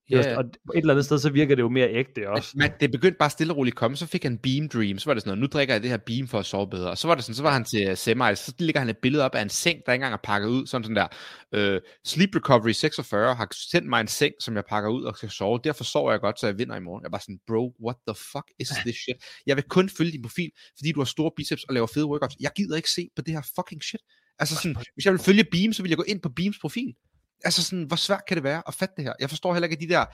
Ja. 0.10 0.38
Og 0.38 0.44
et 0.44 0.54
eller 0.76 0.94
andet 0.94 1.06
sted, 1.06 1.20
så 1.20 1.30
virker 1.30 1.56
det 1.56 1.62
jo 1.64 1.70
mere 1.70 1.90
ægte 1.90 2.30
også. 2.30 2.52
Men 2.56 2.72
det 2.80 2.92
begyndte 2.92 3.18
bare 3.20 3.30
stille 3.30 3.54
og 3.54 3.58
roligt 3.58 3.74
at 3.74 3.78
komme, 3.78 3.98
så 3.98 4.06
fik 4.06 4.24
han 4.24 4.38
Beam 4.38 4.70
Dream, 4.70 5.00
så 5.00 5.06
var 5.06 5.14
det 5.14 5.24
sådan 5.24 5.30
noget, 5.30 5.42
nu 5.42 5.48
drikker 5.48 5.74
jeg 5.74 5.82
det 5.82 5.90
her 5.90 5.98
Beam 5.98 6.28
for 6.28 6.40
at 6.40 6.46
sove 6.46 6.70
bedre. 6.70 6.90
Og 6.90 6.98
så 6.98 7.08
var 7.08 7.16
det 7.16 7.24
sådan, 7.24 7.36
så 7.36 7.44
var 7.44 7.52
han 7.52 7.64
til 7.64 7.98
semi, 7.98 8.36
så 8.36 8.54
ligger 8.60 8.80
han 8.80 8.90
et 8.90 8.98
billede 8.98 9.24
op 9.24 9.36
af 9.36 9.42
en 9.42 9.50
seng, 9.50 9.80
der 9.86 9.94
ikke 9.94 10.04
engang 10.04 10.14
er 10.14 10.18
pakket 10.24 10.50
ud, 10.50 10.68
sådan 10.68 10.84
sådan 10.84 10.96
der, 10.96 11.08
øh, 11.54 11.82
Sleep 12.06 12.36
Recovery 12.36 12.72
46 12.72 13.36
har 13.36 13.48
sendt 13.72 13.90
mig 13.90 14.02
en 14.02 14.08
seng, 14.08 14.34
som 14.40 14.56
jeg 14.56 14.64
pakker 14.70 14.90
ud 14.90 15.04
og 15.04 15.18
skal 15.18 15.30
sove, 15.30 15.60
derfor 15.64 15.84
sover 15.84 16.12
jeg 16.12 16.20
godt, 16.20 16.40
så 16.40 16.48
jeg 16.48 16.58
vinder 16.58 16.76
i 16.76 16.80
morgen. 16.80 17.04
Jeg 17.04 17.12
var 17.12 17.20
sådan, 17.20 17.40
bro, 17.48 17.74
what 17.86 17.98
the 18.08 18.16
fuck 18.32 18.48
is 18.60 18.68
this 18.68 18.96
shit? 18.96 19.18
Jeg 19.46 19.56
vil 19.56 19.64
kun 19.64 19.90
følge 19.90 20.12
din 20.12 20.22
profil, 20.22 20.50
fordi 20.80 20.92
du 20.92 21.00
har 21.00 21.06
store 21.06 21.32
biceps 21.38 21.64
og 21.64 21.74
laver 21.74 21.88
fede 21.88 22.06
workouts. 22.06 22.36
Jeg 22.40 22.52
gider 22.56 22.76
ikke 22.76 22.90
se 22.90 23.08
på 23.16 23.22
det 23.22 23.34
her 23.34 23.42
fucking 23.56 23.84
shit. 23.84 24.02
Altså 24.40 24.56
sådan, 24.56 24.76
hvis 24.96 25.06
jeg 25.06 25.14
vil 25.14 25.22
følge 25.22 25.46
Beam, 25.52 25.74
så 25.74 25.82
vil 25.82 25.90
jeg 25.90 25.98
gå 25.98 26.04
ind 26.08 26.22
på 26.22 26.30
Beams 26.30 26.58
profil. 26.62 26.94
Altså 27.43 27.63
sådan, 27.63 27.84
hvor 27.84 27.95
svært 27.95 28.25
kan 28.27 28.38
det 28.38 28.43
være 28.43 28.63
at 28.67 28.73
fatte 28.73 28.95
det 28.97 29.04
her? 29.04 29.13
Jeg 29.19 29.30
forstår 29.30 29.54
heller 29.54 29.67
ikke, 29.67 29.75
at 29.75 29.89
de 29.89 29.93
der 29.93 30.06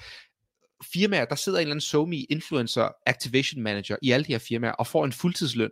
firmaer, 0.94 1.26
der 1.26 1.36
sidder 1.36 1.58
en 1.58 1.62
eller 1.62 1.74
anden 1.74 1.82
SoMe 1.82 2.16
influencer 2.16 2.90
activation 3.06 3.62
manager 3.64 3.98
i 4.02 4.12
alle 4.12 4.26
de 4.26 4.32
her 4.32 4.40
firmaer, 4.40 4.72
og 4.72 4.88
får 4.88 5.06
en 5.06 5.12
fuldtidsløn 5.12 5.72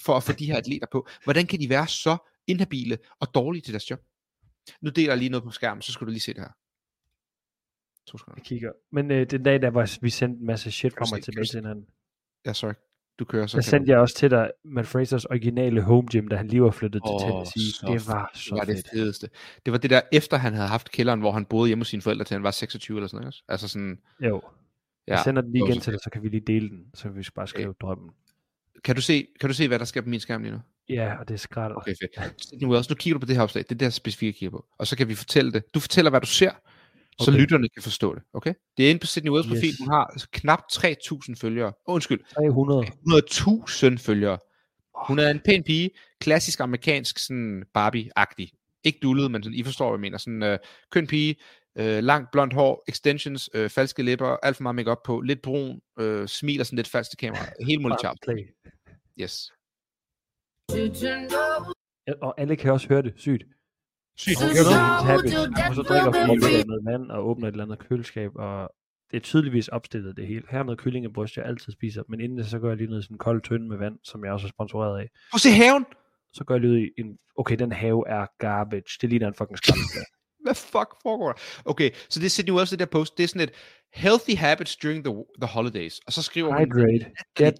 for 0.00 0.16
at 0.16 0.22
få 0.22 0.32
de 0.32 0.46
her 0.46 0.56
atleter 0.56 0.86
på. 0.92 1.08
Hvordan 1.24 1.46
kan 1.46 1.60
de 1.60 1.68
være 1.68 1.88
så 1.88 2.16
inhabile 2.46 2.98
og 3.20 3.34
dårlige 3.34 3.62
til 3.62 3.72
deres 3.72 3.90
job? 3.90 4.00
Nu 4.80 4.90
deler 4.90 5.12
jeg 5.12 5.18
lige 5.18 5.28
noget 5.28 5.44
på 5.44 5.50
skærmen, 5.50 5.82
så 5.82 5.92
skal 5.92 6.06
du 6.06 6.10
lige 6.10 6.20
se 6.20 6.34
det 6.34 6.40
her. 6.40 6.52
To 8.06 8.18
sekunder. 8.18 8.38
Jeg 8.38 8.44
kigger. 8.44 8.72
Men 8.92 9.10
øh, 9.10 9.30
den 9.30 9.42
dag, 9.42 9.62
der 9.62 9.70
var 9.70 9.98
vi 10.00 10.10
sendte 10.10 10.40
en 10.40 10.46
masse 10.46 10.70
shit 10.70 10.92
frem 10.92 11.12
og 11.12 11.24
tilbage 11.24 11.46
til 11.46 11.60
hinanden. 11.60 11.86
Ja, 12.46 12.52
sorry. 12.52 12.74
Du 13.18 13.24
kører 13.24 13.46
så. 13.46 13.56
Der 13.56 13.62
kan 13.62 13.70
sendte 13.70 13.90
jeg 13.92 13.98
også 13.98 14.14
til 14.14 14.30
dig 14.30 14.50
Matt 14.64 14.88
Frasers 14.88 15.24
originale 15.24 15.82
home 15.82 16.08
gym, 16.12 16.28
da 16.28 16.36
han 16.36 16.48
lige 16.48 16.62
var 16.62 16.70
flyttet 16.70 17.02
til 17.06 17.12
Åh, 17.14 17.20
Tennessee. 17.20 17.92
Det 17.92 18.08
var 18.08 18.30
så 18.34 18.50
det 18.54 18.58
var 18.58 18.64
det 18.64 18.76
fedt. 18.76 18.88
fedeste. 18.92 19.28
Det 19.66 19.72
var 19.72 19.78
det 19.78 19.90
der, 19.90 20.00
efter 20.12 20.36
han 20.36 20.54
havde 20.54 20.68
haft 20.68 20.90
kælderen, 20.90 21.20
hvor 21.20 21.32
han 21.32 21.44
boede 21.44 21.68
hjemme 21.68 21.80
hos 21.80 21.88
sine 21.88 22.02
forældre, 22.02 22.24
til 22.24 22.34
han 22.34 22.42
var 22.42 22.50
26 22.50 22.96
eller 22.98 23.08
sådan 23.08 23.16
noget. 23.16 23.26
også. 23.26 23.42
Altså 23.48 23.68
sådan, 23.68 23.98
Jo. 24.20 24.42
ja. 25.08 25.12
Jeg 25.12 25.20
sender 25.24 25.42
den 25.42 25.52
lige 25.52 25.62
det 25.62 25.70
igen 25.70 25.80
til 25.80 25.92
dig, 25.92 26.00
så 26.04 26.10
kan 26.10 26.22
vi 26.22 26.28
lige 26.28 26.40
dele 26.46 26.68
den. 26.68 26.84
Så 26.94 27.08
vi 27.08 27.24
bare 27.34 27.46
skrive 27.46 27.74
drømmen. 27.80 28.10
Kan 28.84 28.94
du, 28.94 29.00
se, 29.00 29.26
kan 29.40 29.48
du 29.48 29.54
se, 29.54 29.68
hvad 29.68 29.78
der 29.78 29.84
sker 29.84 30.00
på 30.00 30.08
min 30.08 30.20
skærm 30.20 30.42
lige 30.42 30.52
nu? 30.52 30.60
Ja, 30.88 31.18
og 31.18 31.28
det 31.28 31.34
er 31.34 31.38
skræt. 31.38 31.76
Okay, 31.76 31.94
fedt. 32.02 32.42
Sydney 32.42 32.68
Wells, 32.68 32.88
nu 32.90 32.94
kigger 32.94 33.14
du 33.14 33.20
på 33.20 33.26
det 33.26 33.36
her 33.36 33.42
opslag. 33.42 33.62
Det 33.64 33.72
er 33.72 33.78
det, 33.78 33.82
jeg 33.86 33.92
specifikt 33.92 34.26
jeg 34.28 34.34
kigger 34.34 34.50
på. 34.50 34.66
Og 34.78 34.86
så 34.86 34.96
kan 34.96 35.08
vi 35.08 35.14
fortælle 35.14 35.52
det. 35.52 35.74
Du 35.74 35.80
fortæller, 35.80 36.10
hvad 36.10 36.20
du 36.20 36.26
ser, 36.26 36.50
så 37.20 37.30
Okay. 37.30 37.40
lytterne 37.40 37.68
kan 37.68 37.82
forstå 37.82 38.14
det. 38.14 38.22
Okay? 38.32 38.54
Det 38.76 38.86
er 38.86 38.90
inde 38.90 39.00
på 39.00 39.06
Sydney 39.06 39.30
Wells 39.30 39.46
profil. 39.48 39.68
Yes. 39.68 39.78
Hun 39.78 39.88
har 39.88 40.24
knap 40.32 40.62
3.000 40.72 41.34
følgere. 41.40 41.72
Oh, 41.86 41.94
undskyld, 41.94 42.20
300. 42.34 42.86
100.000 43.92 43.98
følgere. 43.98 44.38
Hun 45.06 45.18
er 45.18 45.30
en 45.30 45.40
pæn 45.40 45.62
pige. 45.62 45.90
Klassisk 46.20 46.60
amerikansk, 46.60 47.18
sådan 47.18 47.64
Barbie-agtig. 47.78 48.48
Ikke 48.84 48.98
dullet, 49.02 49.30
men 49.30 49.42
sådan, 49.42 49.58
I 49.58 49.62
forstår, 49.62 49.86
hvad 49.90 49.98
jeg 49.98 50.00
mener. 50.00 50.18
Sådan 50.18 50.42
øh, 50.42 50.58
køn 50.90 51.06
pige, 51.06 51.36
øh, 51.78 52.02
langt 52.04 52.30
blondt 52.32 52.54
hår, 52.54 52.84
extensions, 52.88 53.50
øh, 53.54 53.70
falske 53.70 54.02
læber, 54.02 54.36
alt 54.42 54.56
for 54.56 54.62
meget 54.62 54.74
makeup 54.74 54.98
på, 55.04 55.20
lidt 55.20 55.42
brun, 55.42 55.80
øh, 56.00 56.28
smiler 56.28 56.64
sådan 56.64 56.76
lidt 56.76 56.88
falsk 56.88 57.10
til 57.10 57.18
kamera. 57.18 57.46
Helt 57.66 57.82
muligt 57.82 58.00
charm. 58.00 58.16
Yes. 59.20 59.52
Og 62.22 62.40
alle 62.40 62.56
kan 62.56 62.72
også 62.72 62.88
høre 62.88 63.02
det. 63.02 63.12
Sygt. 63.16 63.42
Sygt. 64.18 64.38
Hun 64.38 64.48
og 65.68 65.74
så 65.74 65.82
drikker 65.82 66.66
noget 66.66 66.84
vand 66.84 67.10
og 67.10 67.28
åbner 67.28 67.48
et 67.48 67.52
eller 67.52 67.64
andet 67.64 67.78
køleskab, 67.78 68.30
og 68.34 68.70
det 69.10 69.16
er 69.16 69.20
tydeligvis 69.20 69.68
opstillet 69.68 70.16
det 70.16 70.26
hele. 70.26 70.42
Her 70.50 70.58
er 70.58 70.62
noget 70.62 70.78
kyllingebryst, 70.78 71.36
jeg 71.36 71.44
altid 71.44 71.72
spiser, 71.72 72.02
men 72.08 72.20
inden 72.20 72.38
det, 72.38 72.46
så 72.46 72.58
gør 72.58 72.68
jeg 72.68 72.76
lige 72.76 72.88
noget 72.88 73.04
sådan 73.04 73.14
en 73.14 73.18
kold 73.18 73.42
tønde 73.42 73.68
med 73.68 73.76
vand, 73.76 73.98
som 74.04 74.24
jeg 74.24 74.32
også 74.32 74.46
er 74.46 74.48
sponsoreret 74.48 75.00
af. 75.00 75.08
Prøv 75.30 75.38
se 75.38 75.50
haven! 75.50 75.86
Så 76.32 76.44
gør 76.44 76.54
jeg 76.54 76.60
lige 76.60 76.86
i 76.86 77.00
en, 77.00 77.18
okay, 77.36 77.56
den 77.56 77.72
have 77.72 78.04
er 78.08 78.26
garbage. 78.38 78.98
Det 79.00 79.10
ligner 79.10 79.28
en 79.28 79.34
fucking 79.34 79.58
skraldespand. 79.58 80.06
Hvad 80.44 80.54
fuck 80.54 80.90
foregår 81.02 81.28
der? 81.32 81.38
Okay, 81.64 81.90
så 82.08 82.20
det 82.20 82.26
er 82.26 82.30
Sydney 82.30 82.52
Wells, 82.52 82.70
det 82.70 82.78
der 82.78 82.86
post, 82.86 83.18
det 83.18 83.24
er 83.24 83.28
sådan 83.28 83.48
et 83.48 83.54
healthy 83.94 84.34
habits 84.36 84.76
during 84.76 85.04
the, 85.04 85.14
the 85.42 85.48
holidays. 85.54 86.00
Og 86.06 86.12
så 86.12 86.22
skriver 86.22 86.48
hun, 86.48 86.58
Hydrate. 86.58 87.06
Get 87.38 87.54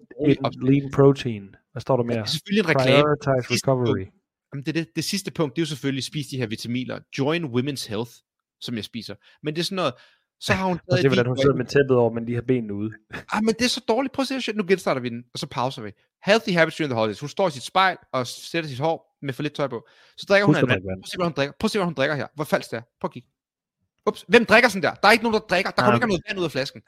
lean 0.63 0.91
protein. 0.95 1.55
Hvad 1.73 1.81
står 1.81 1.97
der 1.97 2.03
det 2.03 2.13
er 2.13 2.17
mere? 2.17 2.27
selvfølgelig 2.27 2.63
en 2.65 2.69
reklame. 2.69 3.03
Prioritize 3.03 3.47
recovery. 3.55 4.07
Jamen, 4.53 4.67
det, 4.67 4.77
er 4.77 4.83
det, 4.85 4.97
det 4.97 5.05
sidste 5.05 5.31
punkt, 5.31 5.57
det 5.57 5.63
er 5.63 5.65
jo 5.65 5.67
selvfølgelig, 5.67 6.05
spis 6.05 6.27
de 6.27 6.37
her 6.37 6.47
vitaminer. 6.47 6.99
Join 7.19 7.45
Women's 7.45 7.89
Health, 7.89 8.11
som 8.61 8.77
jeg 8.77 8.85
spiser. 8.85 9.15
Men 9.43 9.55
det 9.55 9.61
er 9.61 9.65
sådan 9.65 9.77
noget, 9.77 9.95
så 10.41 10.53
har 10.53 10.67
hun 10.67 10.73
Og 10.73 10.81
taget 10.91 11.01
se, 11.01 11.07
et 11.07 11.11
hvordan 11.11 11.27
hun 11.27 11.39
sidder 11.39 11.55
med 11.55 11.65
tæppet 11.65 11.97
over, 11.97 12.13
men 12.13 12.25
lige 12.25 12.35
har 12.35 12.43
benene 12.43 12.75
ude. 12.75 12.93
Ah, 13.33 13.45
men 13.45 13.55
det 13.55 13.65
er 13.65 13.69
så 13.69 13.85
dårligt. 13.89 14.13
Prøv 14.13 14.23
at 14.23 14.29
se 14.29 14.35
det. 14.35 14.57
Nu 14.57 14.65
genstarter 14.69 15.01
vi 15.01 15.09
den, 15.09 15.25
og 15.33 15.39
så 15.39 15.47
pauser 15.47 15.83
vi. 15.83 15.91
Healthy 16.25 16.53
habits 16.53 16.77
during 16.77 16.91
the 16.91 16.99
holidays. 16.99 17.21
Hun 17.21 17.29
står 17.29 17.49
i 17.49 17.51
sit 17.51 17.63
spejl 17.63 17.97
og 18.13 18.27
sætter 18.27 18.71
sit 18.71 18.79
hår 18.79 19.19
med 19.23 19.35
for 19.35 19.43
lidt 19.43 19.55
tøj 19.55 19.69
på. 19.69 19.89
Så 20.17 20.27
drikker 20.29 20.47
hun 20.47 20.55
Husk 20.55 20.63
en 20.63 20.69
vand. 20.69 20.83
Prøv 20.83 21.01
at 21.03 21.09
se, 21.09 21.17
hvad 21.17 21.27
hun 21.27 21.33
drikker. 21.33 21.53
Prøv 21.61 21.67
at 21.67 21.71
se, 21.71 21.79
hvad 21.79 21.85
hun 21.85 21.95
drikker 21.95 22.17
her. 22.17 22.27
Hvor 22.35 22.45
falsk 22.45 22.71
det 22.71 22.77
er. 22.77 22.83
Prøv 23.01 23.09
at 23.09 23.13
kigge. 23.13 23.29
Ups. 24.07 24.25
Hvem 24.29 24.45
drikker 24.47 24.69
sådan 24.69 24.83
der? 24.83 24.95
Der 24.95 25.09
er 25.09 25.13
ikke 25.13 25.25
nogen, 25.25 25.35
der 25.41 25.47
drikker. 25.47 25.71
Der 25.71 25.83
kommer 25.83 25.91
Nej. 25.91 25.97
ikke 25.97 26.07
noget 26.07 26.23
vand 26.29 26.39
ud 26.39 26.45
af 26.45 26.51
flasken. 26.51 26.83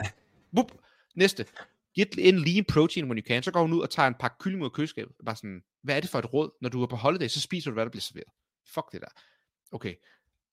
Wup. 0.56 0.72
Næste. 1.14 1.46
Get 1.94 2.14
in 2.18 2.38
lean 2.38 2.64
protein 2.64 3.04
when 3.04 3.18
you 3.18 3.22
can. 3.26 3.42
Så 3.42 3.50
går 3.50 3.60
hun 3.62 3.72
ud 3.72 3.80
og 3.80 3.90
tager 3.90 4.06
en 4.08 4.14
pakke 4.20 4.36
kylling 4.40 4.62
ud 4.62 4.66
af 4.66 4.72
køleskabet. 4.72 5.12
Bare 5.26 5.36
sådan, 5.36 5.62
hvad 5.82 5.96
er 5.96 6.00
det 6.00 6.10
for 6.10 6.18
et 6.18 6.32
råd? 6.34 6.50
Når 6.60 6.68
du 6.68 6.82
er 6.82 6.86
på 6.86 6.96
holiday, 6.96 7.28
så 7.28 7.40
spiser 7.40 7.70
du, 7.70 7.74
hvad 7.74 7.84
der 7.84 7.90
bliver 7.90 8.00
serveret. 8.00 8.28
Fuck 8.74 8.92
det 8.92 9.00
der. 9.00 9.08
Okay. 9.72 9.94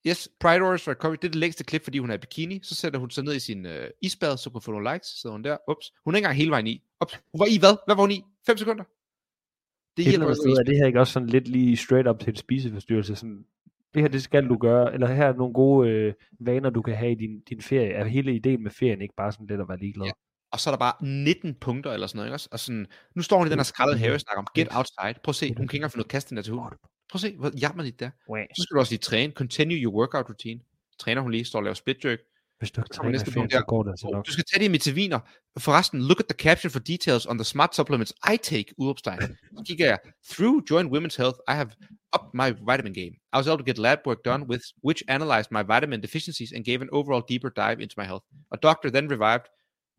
Yes, 0.08 0.30
Pride 0.39 0.62
Orders 0.62 0.88
Recovery, 0.88 1.15
det 1.15 1.23
er 1.23 1.32
det 1.32 1.36
længste 1.36 1.63
klip, 1.63 1.84
fordi 1.84 1.97
hun 2.00 2.10
er 2.10 2.13
i 2.13 2.17
bikini. 2.17 2.60
Så 2.63 2.76
sætter 2.76 3.00
hun 3.00 3.10
sig 3.10 3.23
ned 3.23 3.36
i 3.36 3.39
sin 3.39 3.65
øh, 3.65 3.89
isbad, 4.02 4.38
så 4.38 4.50
hun 4.50 4.60
kan 4.60 4.65
få 4.65 4.71
nogle 4.71 4.93
likes. 4.93 5.08
Så 5.08 5.21
sidder 5.21 5.34
hun 5.34 5.43
der. 5.43 5.58
Ups. 5.67 5.93
Hun 6.06 6.13
er 6.13 6.17
ikke 6.17 6.26
engang 6.26 6.38
hele 6.38 6.52
vejen 6.52 6.67
i. 6.67 6.84
Ups. 7.02 7.13
Hun 7.32 7.39
var 7.39 7.45
i 7.45 7.58
hvad? 7.60 7.78
Hvad 7.86 7.95
var 7.95 8.02
hun 8.02 8.12
i? 8.12 8.23
5 8.45 8.58
sekunder? 8.58 8.84
Det 8.84 10.08
Et 10.08 10.08
eller 10.08 10.12
hjælper 10.12 10.26
andet 10.26 10.38
jo 10.38 10.41
sted 10.41 10.52
ikke. 10.52 10.60
er 10.60 10.63
det 10.63 10.78
her 10.78 10.88
ikke 10.88 11.00
også 11.00 11.13
sådan 11.13 11.30
lidt 11.30 11.47
lige 11.47 11.78
straight 11.78 12.08
up 12.08 12.19
til 12.19 12.30
en 12.30 12.36
spiseforstyrrelse. 12.36 13.15
Sådan, 13.15 13.45
det 13.93 14.02
her, 14.02 14.10
det 14.10 14.23
skal 14.23 14.47
du 14.50 14.58
gøre. 14.58 14.93
Eller 14.93 15.08
her 15.08 15.26
er 15.26 15.34
nogle 15.34 15.54
gode 15.54 15.89
øh, 15.89 16.13
vaner, 16.39 16.69
du 16.69 16.82
kan 16.82 16.95
have 16.95 17.12
i 17.12 17.15
din, 17.15 17.39
din 17.39 17.62
ferie. 17.62 17.91
Er 17.91 18.06
hele 18.06 18.36
ideen 18.36 18.63
med 18.63 18.71
ferien 18.71 19.02
ikke 19.02 19.15
bare 19.15 19.32
sådan 19.32 19.47
lidt 19.47 19.62
at 19.62 19.69
være 19.69 19.80
ligeglad? 19.80 20.06
Ja. 20.06 20.12
Og 20.51 20.60
så 20.60 20.69
er 20.69 20.71
der 20.71 20.79
bare 20.79 20.93
19 21.01 21.55
punkter 21.62 21.91
eller 21.91 22.07
sådan 22.07 22.17
noget, 22.17 22.27
ikke 22.27 22.36
også? 22.36 22.49
Og 22.51 22.60
sådan, 22.60 22.86
nu 23.15 23.21
står 23.21 23.38
hun 23.38 23.47
i 23.47 23.49
den 23.49 23.60
her 23.60 23.63
skrællede 23.63 23.99
have 23.99 24.13
og 24.13 24.19
snakker 24.19 24.39
om, 24.39 24.47
get 24.55 24.67
outside. 24.71 25.19
Prøv 25.23 25.31
at 25.31 25.36
se, 25.36 25.47
hun 25.47 25.55
kan 25.55 25.63
ikke 25.63 25.75
engang 25.75 25.91
få 25.91 25.97
noget 25.97 26.12
kast 26.12 26.29
den 26.29 26.38
der 26.38 26.43
til 26.43 26.53
hunden. 26.53 26.77
Prøv 27.12 27.17
at 27.17 27.21
se, 27.21 27.36
hvor 27.38 27.51
jammerligt 27.62 27.99
det 27.99 28.05
er. 28.05 28.12
Så 28.55 28.62
skal 28.63 28.75
du 28.75 28.79
også 28.79 28.91
lige 28.91 28.99
træne. 28.99 29.33
Continue 29.33 29.77
your 29.77 29.93
workout 29.93 30.25
routine. 30.29 30.60
Træner 30.99 31.21
hun 31.21 31.31
lige, 31.31 31.45
står 31.45 31.60
og 31.60 31.63
laver 31.63 31.73
split 31.73 32.05
jerk. 32.05 32.19
Hvis 32.60 32.71
du 32.71 32.81
ikke 32.81 32.89
træner 32.93 33.10
i 33.10 33.12
næste 33.12 33.31
punkt 33.31 33.51
der. 33.51 33.62
går 33.62 33.83
det 33.83 33.89
altså 33.89 34.10
nok. 34.13 34.27
Du 34.27 34.31
skal 34.31 34.43
tage 34.53 34.62
dine 34.63 34.71
vitaminer. 34.71 35.19
Forresten, 35.60 36.01
look 36.01 36.19
at 36.19 36.25
the 36.29 36.38
caption 36.38 36.71
for 36.71 36.79
details 36.79 37.25
on 37.25 37.38
the 37.38 37.45
smart 37.45 37.75
supplements 37.75 38.13
I 38.33 38.38
take, 38.38 38.65
udopstegn. 38.77 39.21
Så 39.21 39.63
kigger 39.67 39.86
jeg. 39.86 39.99
Through 40.31 40.56
Joint 40.71 40.89
Women's 40.95 41.17
Health, 41.21 41.37
I 41.52 41.54
have 41.62 41.71
upped 42.15 42.31
my 42.33 42.50
vitamin 42.71 42.93
game. 42.93 43.13
I 43.33 43.37
was 43.39 43.48
able 43.48 43.58
to 43.63 43.67
get 43.71 43.77
lab 43.77 44.00
work 44.08 44.21
done 44.25 44.43
with 44.52 44.63
which 44.87 45.04
analyzed 45.08 45.50
my 45.52 45.63
vitamin 45.73 46.02
deficiencies 46.02 46.52
and 46.56 46.65
gave 46.65 46.79
an 46.81 46.89
overall 46.98 47.23
deeper 47.31 47.52
dive 47.63 47.79
into 47.83 47.95
my 48.02 48.06
health. 48.12 48.23
A 48.52 48.58
doctor 48.67 48.89
then 48.91 49.08
revived, 49.15 49.45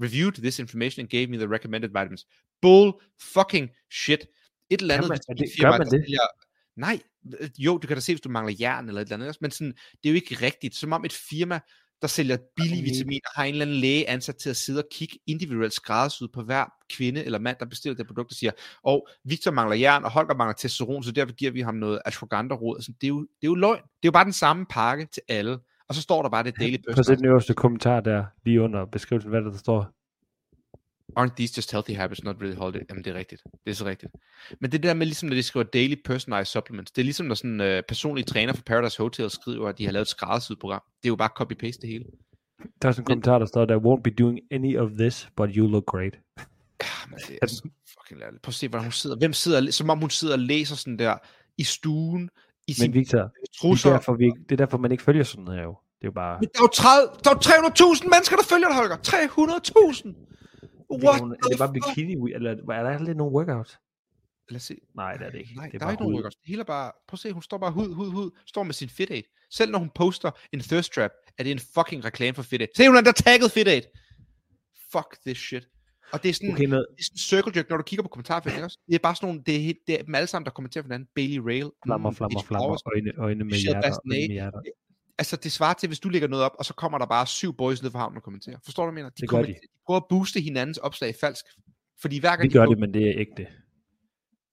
reviewed 0.03 0.33
this 0.33 0.59
information 0.59 1.03
and 1.05 1.09
gave 1.11 1.27
me 1.27 1.37
the 1.37 1.49
recommended 1.49 1.89
vitamins. 1.91 2.27
Bull 2.63 2.93
fucking 3.23 3.71
shit. 3.93 4.21
Et 4.71 4.81
eller 4.81 4.95
andet 4.95 5.09
man- 5.09 5.19
er 5.29 5.35
det- 5.35 5.51
gør 5.61 5.71
man 5.71 5.81
det? 5.81 5.91
sælger- 5.91 6.45
Nej, 6.77 7.01
øh, 7.41 7.51
jo, 7.59 7.79
du 7.79 7.87
kan 7.87 7.97
da 7.97 8.01
se, 8.01 8.13
hvis 8.13 8.21
du 8.21 8.29
mangler 8.29 8.57
jern 8.61 8.89
eller 8.89 9.01
et 9.01 9.05
eller 9.13 9.25
andet, 9.25 9.37
men 9.41 9.51
sådan, 9.51 9.73
det 9.73 10.05
er 10.05 10.11
jo 10.11 10.15
ikke 10.15 10.35
rigtigt. 10.47 10.75
Som 10.75 10.93
om 10.93 11.05
et 11.05 11.13
firma 11.13 11.61
der 12.03 12.09
sælger 12.09 12.37
billige 12.57 12.83
vitaminer, 12.83 13.29
har 13.35 13.45
en 13.45 13.55
eller 13.55 13.65
anden 13.65 13.77
læge 13.77 14.09
ansat 14.09 14.37
til 14.37 14.51
at 14.51 14.57
sidde 14.57 14.79
og 14.79 14.89
kigge 14.93 15.19
individuelt 15.27 15.73
skræddersyet 15.73 16.33
på 16.33 16.43
hver 16.43 16.65
kvinde 16.91 17.25
eller 17.25 17.39
mand, 17.39 17.57
der 17.61 17.67
bestiller 17.67 17.97
det 17.97 18.07
produkt, 18.07 18.33
og 18.33 18.37
siger, 18.37 18.53
og 18.85 19.09
Victor 19.25 19.51
mangler 19.51 19.77
jern, 19.77 20.05
og 20.05 20.11
Holger 20.11 20.35
mangler 20.35 20.53
testosteron, 20.55 21.03
så 21.05 21.13
derfor 21.13 21.35
giver 21.35 21.51
vi 21.51 21.61
ham 21.61 21.75
noget 21.75 22.01
ashwagandha-råd. 22.05 22.77
Altså, 22.77 22.93
det, 23.01 23.07
er 23.07 23.09
jo, 23.09 23.21
det 23.21 23.27
er 23.43 23.47
jo 23.49 23.55
løgn. 23.55 23.77
Det 23.83 23.85
er 23.85 24.09
jo 24.09 24.11
bare 24.13 24.25
den 24.25 24.33
samme 24.33 24.67
pakke 24.71 25.07
til 25.13 25.23
alle. 25.29 25.59
Og 25.89 25.95
så 25.95 26.03
står 26.03 26.23
der 26.23 26.29
bare 26.29 26.45
det 26.45 26.59
daily 26.59 26.77
Prøv 26.77 26.93
se 26.93 26.97
personal. 26.97 27.19
den 27.19 27.27
øverste 27.27 27.55
kommentar 27.55 28.01
der, 28.01 28.25
lige 28.45 28.61
under 28.63 28.85
beskrivelsen, 28.85 29.31
hvad 29.31 29.43
der, 29.43 29.51
der 29.51 29.59
står. 29.59 29.91
Aren't 31.21 31.35
these 31.37 31.55
just 31.57 31.73
healthy 31.73 31.91
habits, 31.91 32.25
not 32.25 32.37
really 32.41 32.57
holiday? 32.57 32.81
Jamen, 32.89 33.05
det 33.05 33.11
er 33.11 33.15
rigtigt. 33.15 33.43
Det 33.65 33.71
er 33.71 33.75
så 33.75 33.85
rigtigt. 33.85 34.13
Men 34.61 34.73
det 34.73 34.83
der 34.83 34.95
med, 34.95 35.07
ligesom 35.07 35.29
når 35.29 35.37
de 35.37 35.43
skriver 35.43 35.65
daily 35.65 35.95
personalized 36.05 36.47
supplements, 36.47 36.91
det 36.93 37.03
er 37.03 37.05
ligesom 37.05 37.27
når 37.27 37.35
sådan 37.35 37.61
en 37.61 37.77
uh, 37.77 37.83
personlig 37.89 38.27
træner 38.27 38.53
for 38.53 38.63
Paradise 38.63 39.03
Hotel 39.03 39.31
skriver, 39.31 39.69
at 39.69 39.79
de 39.79 39.85
har 39.85 39.93
lavet 39.93 40.05
et 40.05 40.09
skræddersyet 40.09 40.59
program. 40.59 40.83
Det 41.03 41.09
er 41.09 41.13
jo 41.13 41.17
bare 41.17 41.31
copy-paste 41.41 41.81
det 41.81 41.89
hele. 41.89 42.05
Der 42.83 42.89
er 42.89 42.93
sådan 42.93 43.03
en 43.03 43.07
kommentar, 43.07 43.39
der 43.39 43.47
står, 43.47 43.65
der 43.65 43.79
won't 43.79 44.03
be 44.03 44.11
doing 44.11 44.39
any 44.51 44.79
of 44.79 44.91
this, 44.99 45.29
but 45.37 45.51
you 45.53 45.67
look 45.67 45.87
great. 45.87 46.19
Jamen, 47.03 47.19
det 47.29 47.39
er 47.43 47.47
så 47.47 47.69
fucking 47.99 48.21
lærligt. 48.21 48.43
Prøv 48.43 48.51
at 48.51 48.55
se, 48.55 48.69
hvordan 48.69 48.85
hun 48.85 48.93
sidder. 48.93 49.17
Hvem 49.17 49.33
sidder, 49.33 49.71
som 49.71 49.91
om 49.91 49.99
hun 49.99 50.11
sidder 50.11 50.35
og 50.35 50.41
læser 50.41 50.77
sådan 50.77 50.99
der 50.99 51.17
i 51.59 51.65
stuen, 51.65 52.31
i 52.69 52.73
sin 52.73 52.91
Men 52.91 52.95
Victor, 52.95 53.23
det 53.23 53.31
trusser. 53.61 53.91
er, 53.91 53.95
derfor, 53.95 54.15
vi, 54.15 54.25
det 54.49 54.53
er 54.53 54.57
derfor, 54.57 54.79
man 54.79 54.93
ikke 54.93 55.05
følger 55.05 55.25
sådan 55.25 55.45
noget 55.45 55.63
jo. 55.63 55.77
Det 55.99 56.05
er 56.05 56.09
jo 56.09 56.13
bare... 56.13 56.39
Men 56.41 56.49
der 56.53 56.59
er 56.61 56.65
jo 56.65 56.73
30, 56.75 57.09
der 57.25 57.31
er 57.31 57.35
jo 57.35 57.93
300.000 57.95 58.09
mennesker, 58.13 58.37
der 58.37 58.47
følger 58.53 58.69
dig, 58.69 58.77
Holger. 58.77 58.97
300.000! 58.97 60.29
What 61.05 61.21
er, 61.21 61.25
det, 61.25 61.37
er 61.45 61.49
det 61.49 61.59
bare 61.59 61.73
bikini, 61.73 62.33
eller 62.35 62.51
er 62.51 62.83
der 62.83 62.99
lidt 62.99 63.17
nogle 63.17 63.35
workouts? 63.37 63.79
Lad 64.51 64.57
os 64.57 64.63
se. 64.63 64.77
Nej, 64.97 65.13
det 65.17 65.27
er 65.27 65.31
det 65.31 65.39
ikke. 65.39 65.55
Nej, 65.57 65.67
det 65.67 65.75
er 65.75 65.79
der 65.79 65.85
er 65.85 65.87
bare 65.87 65.93
ikke 65.93 66.03
nogen 66.03 66.15
workouts. 66.15 66.37
Det 66.37 66.47
hele 66.47 66.61
er 66.61 66.65
bare, 66.65 66.93
prøv 67.09 67.15
at 67.15 67.19
se, 67.19 67.33
hun 67.33 67.43
står 67.43 67.59
bare 67.59 67.71
hud, 67.71 67.95
hud, 67.95 68.11
hud, 68.11 68.31
står 68.47 68.63
med 68.63 68.75
sin 68.75 68.89
Fit 68.89 69.11
Aid. 69.11 69.23
Selv 69.51 69.71
når 69.73 69.79
hun 69.79 69.91
poster 69.95 70.31
en 70.53 70.61
thirst 70.61 70.93
trap, 70.93 71.11
er 71.39 71.43
det 71.43 71.53
en 71.53 71.59
fucking 71.75 72.05
reklame 72.05 72.35
for 72.35 72.43
Fit 72.43 72.61
Aid. 72.61 72.69
Se, 72.77 72.87
hun 72.87 72.97
er 72.97 73.01
der 73.01 73.13
tagget 73.13 73.51
Fit 73.51 73.69
Aid. 73.69 73.83
Fuck 74.93 75.17
this 75.27 75.39
shit. 75.39 75.69
Og 76.13 76.23
det 76.23 76.29
er 76.29 76.33
sådan, 76.33 76.53
Okay, 76.53 76.67
det 76.67 76.73
er 76.73 76.85
sådan 77.01 77.15
en 77.15 77.19
circle 77.19 77.53
jerk, 77.57 77.71
når 77.71 77.77
du 77.77 77.83
kigger 77.83 78.03
på 78.03 78.09
kommentarfeltet, 78.09 78.57
ikke 78.57 78.65
også? 78.65 78.79
Det 78.87 78.95
er 78.95 78.99
bare 78.99 79.17
sådan 79.17 79.27
nogle, 79.27 79.43
det 79.47 79.55
er, 79.57 79.75
det 79.87 80.01
er 80.01 80.05
dem 80.05 80.15
alle 80.15 80.27
sammen, 80.27 80.45
der 80.45 80.51
kommenterer 80.51 80.83
for 80.83 80.89
hinanden. 80.89 81.09
Bailey 81.15 81.39
Rail. 81.39 81.71
flammer, 81.87 82.11
mm, 82.11 82.17
flammer, 82.17 82.43
flammer, 82.43 82.89
øjne, 82.95 83.13
øjne 83.19 83.45
med 83.45 83.55
hjerter, 83.55 83.79
øjne 83.79 83.99
med 84.05 84.29
hjerter. 84.29 84.61
Altså, 85.19 85.37
det 85.37 85.53
svarer 85.53 85.75
til, 85.75 85.87
hvis 85.87 86.01
du 86.01 86.09
lægger 86.09 86.29
noget 86.29 86.45
op, 86.45 86.53
og 86.59 86.65
så 86.65 86.75
kommer 86.75 86.99
der 86.99 87.07
bare 87.07 87.27
syv 87.27 87.57
boys 87.57 87.83
ned 87.83 87.91
fra 87.91 87.99
havnen 87.99 88.17
og 88.17 88.23
kommenterer. 88.23 88.57
Forstår 88.65 88.87
du, 88.87 88.91
hvad 88.93 89.03
jeg 89.03 89.05
mener? 89.05 89.11
De, 89.11 89.21
Det 89.21 89.29
gør 89.29 89.43
de. 89.43 89.47
de 89.47 89.69
prøver 89.87 90.01
at 90.01 90.07
booste 90.09 90.41
hinandens 90.41 90.79
opslag 90.79 91.15
falsk. 91.21 91.45
Fordi 92.01 92.21
hver 92.21 92.31
gang 92.31 92.43
Vi 92.43 92.49
de 92.49 92.53
gør 92.53 92.67
det, 92.67 92.79
men 92.79 92.95
det 92.95 93.09
er 93.09 93.15
ægte. 93.17 93.47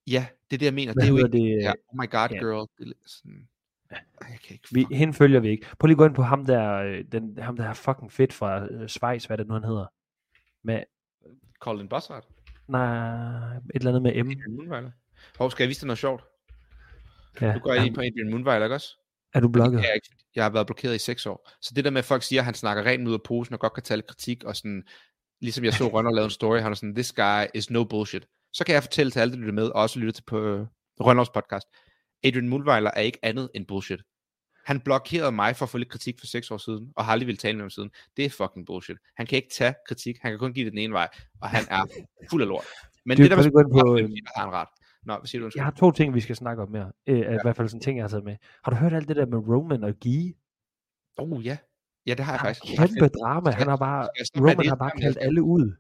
Ja, 0.08 0.26
det 0.50 0.56
er 0.56 0.58
det, 0.58 0.66
jeg 0.66 0.74
mener. 0.74 0.94
Hvad 0.94 1.04
det 1.04 1.10
er 1.10 1.18
jo 1.20 1.26
ikke, 1.26 1.38
det? 1.38 1.64
ja, 1.64 1.74
oh 1.88 1.98
my 2.02 2.10
god, 2.10 2.28
ja. 2.32 2.38
girl. 2.38 2.68
Det 2.78 2.88
er 2.88 2.94
sådan, 3.06 3.48
jeg 4.30 4.40
kan 4.44 4.54
ikke 4.54 4.68
Vi, 4.72 4.86
hende 4.92 5.14
følger 5.14 5.40
vi 5.40 5.50
ikke. 5.50 5.66
Prøv 5.80 5.88
lige 5.88 5.94
at 5.94 5.98
gå 5.98 6.06
ind 6.06 6.16
på 6.16 6.22
ham 6.22 6.46
der, 6.46 6.74
øh, 6.74 7.06
den, 7.12 7.38
ham 7.38 7.56
der 7.56 7.64
er 7.64 7.74
fucking 7.74 8.12
fedt 8.12 8.34
fra 8.34 8.68
øh, 8.72 8.88
Schweiz, 8.88 9.26
hvad 9.26 9.38
det 9.38 9.48
nu 9.48 9.54
han 9.54 9.64
hedder? 9.64 9.86
Med, 10.64 10.84
Colin 11.60 11.90
Bossart. 11.90 12.24
nej, 12.68 13.56
et 13.56 13.62
eller 13.76 13.90
andet 13.90 14.02
med 14.02 14.24
M. 14.24 14.30
Adrian 14.30 14.56
Moonweiler. 14.56 14.92
Hov, 15.38 15.52
skal 15.52 15.64
jeg 15.64 15.70
vise 15.70 15.82
dig 15.82 15.88
noget 15.88 16.00
sjovt? 16.00 16.24
Ja, 17.42 17.54
Nu 17.54 17.60
går 17.60 17.74
jeg 17.74 17.86
ind 17.86 17.96
på 17.96 18.02
Adrian 18.02 18.30
Moonweiler, 18.32 18.66
ikke 18.66 18.76
også? 18.76 18.90
er 19.34 19.40
du 19.40 19.48
blokket? 19.48 19.80
Jeg, 19.80 20.00
jeg 20.36 20.44
har 20.44 20.50
været 20.50 20.68
blokeret 20.68 20.96
i 20.96 21.00
seks 21.00 21.26
år. 21.26 21.50
Så 21.62 21.74
det 21.76 21.86
der 21.86 21.92
med, 21.92 22.00
at 22.00 22.06
folk 22.06 22.24
siger, 22.24 22.42
at 22.42 22.46
han 22.46 22.54
snakker 22.54 22.84
rent 22.86 23.08
ud 23.08 23.14
af 23.14 23.24
posen 23.24 23.54
og 23.54 23.60
godt 23.60 23.74
kan 23.74 23.98
lidt 23.98 24.08
kritik, 24.08 24.44
og 24.44 24.56
sådan, 24.56 24.84
ligesom 25.42 25.64
jeg 25.66 25.74
så 25.74 25.88
Rønner 25.94 26.12
lave 26.12 26.26
en 26.26 26.32
story, 26.32 26.60
han 26.60 26.72
er 26.72 26.76
sådan, 26.76 26.96
this 26.96 27.14
guy 27.14 27.44
is 27.54 27.70
no 27.70 27.84
bullshit. 27.84 28.26
Så 28.54 28.66
kan 28.66 28.74
jeg 28.74 28.84
fortælle 28.84 29.12
til 29.12 29.20
alle, 29.20 29.32
der 29.34 29.40
lytter 29.40 29.54
med, 29.54 29.68
og 29.68 29.82
også 29.82 30.00
lytter 30.00 30.14
til 30.14 30.24
på 30.28 30.40
øh, 30.40 30.66
Rønners 31.00 31.30
podcast. 31.30 31.68
Adrian 32.24 32.50
Moonweiler 32.50 32.92
er 32.94 33.02
ikke 33.02 33.20
andet 33.24 33.50
end 33.56 33.68
bullshit. 33.68 34.02
Han 34.66 34.80
blokerede 34.80 35.32
mig 35.32 35.56
for 35.56 35.66
at 35.66 35.70
få 35.70 35.78
lidt 35.78 35.90
kritik 35.90 36.20
for 36.20 36.26
seks 36.28 36.52
år 36.52 36.58
siden, 36.58 36.92
og 36.96 37.06
har 37.06 37.12
aldrig 37.12 37.28
ville 37.28 37.38
tale 37.38 37.58
med 37.58 37.64
ham 37.64 37.70
siden. 37.70 37.92
Det 38.18 38.26
er 38.26 38.30
fucking 38.30 38.66
bullshit. 38.66 38.98
Han 39.18 39.26
kan 39.26 39.36
ikke 39.36 39.50
tage 39.50 39.74
kritik, 39.88 40.16
han 40.22 40.32
kan 40.32 40.40
kun 40.40 40.54
give 40.54 40.66
det 40.66 40.72
den 40.74 40.80
ene 40.80 40.94
vej, 40.94 41.10
og 41.42 41.50
han 41.50 41.64
er 41.70 41.86
fuld 42.32 42.42
af 42.42 42.48
lort. 42.48 42.66
Men 43.06 43.18
Du, 43.18 43.24
det 43.24 43.32
der 43.32 43.44
ind 43.44 43.54
på, 43.54 43.98
øh, 43.98 44.10
har 44.36 44.44
han 44.44 44.52
ret. 44.54 44.68
Nå, 45.06 45.18
hvad 45.18 45.28
siger 45.28 45.40
du? 45.40 45.46
undskyld? 45.46 45.60
Jeg 45.60 45.66
har 45.66 45.72
to 45.72 45.92
ting, 45.92 46.14
vi 46.14 46.20
skal 46.20 46.36
snakke 46.36 46.64
om 46.64 46.72
mere. 46.72 46.92
Øh, 47.08 47.20
ja. 47.20 47.32
I 47.32 47.38
hvert 47.44 47.56
fald 47.56 47.70
sådan 47.70 47.82
ting, 47.82 47.98
jeg 47.98 48.04
har 48.04 48.10
taget 48.10 48.24
med. 48.24 48.36
Har 48.64 48.72
du 48.72 48.78
hørt 48.78 48.94
alt 48.94 49.08
det 49.08 49.16
der 49.16 49.26
med 49.26 49.38
Roman 49.38 49.84
og 49.84 49.94
Guy? 50.04 50.36
Oh 51.18 51.46
ja. 51.46 51.58
Ja, 52.08 52.14
det 52.14 52.26
har 52.26 52.34
jeg 52.34 52.40
er 52.40 52.44
faktisk. 52.54 52.78
kæmpe 52.78 53.08
drama. 53.20 53.52
Han 53.52 53.68
har 53.68 53.78
bare, 53.78 54.08
Roman 54.38 54.58
det? 54.58 54.68
har 54.68 54.76
bare 54.76 54.92
kaldt 55.02 55.18
alle 55.22 55.44
ud. 55.44 55.76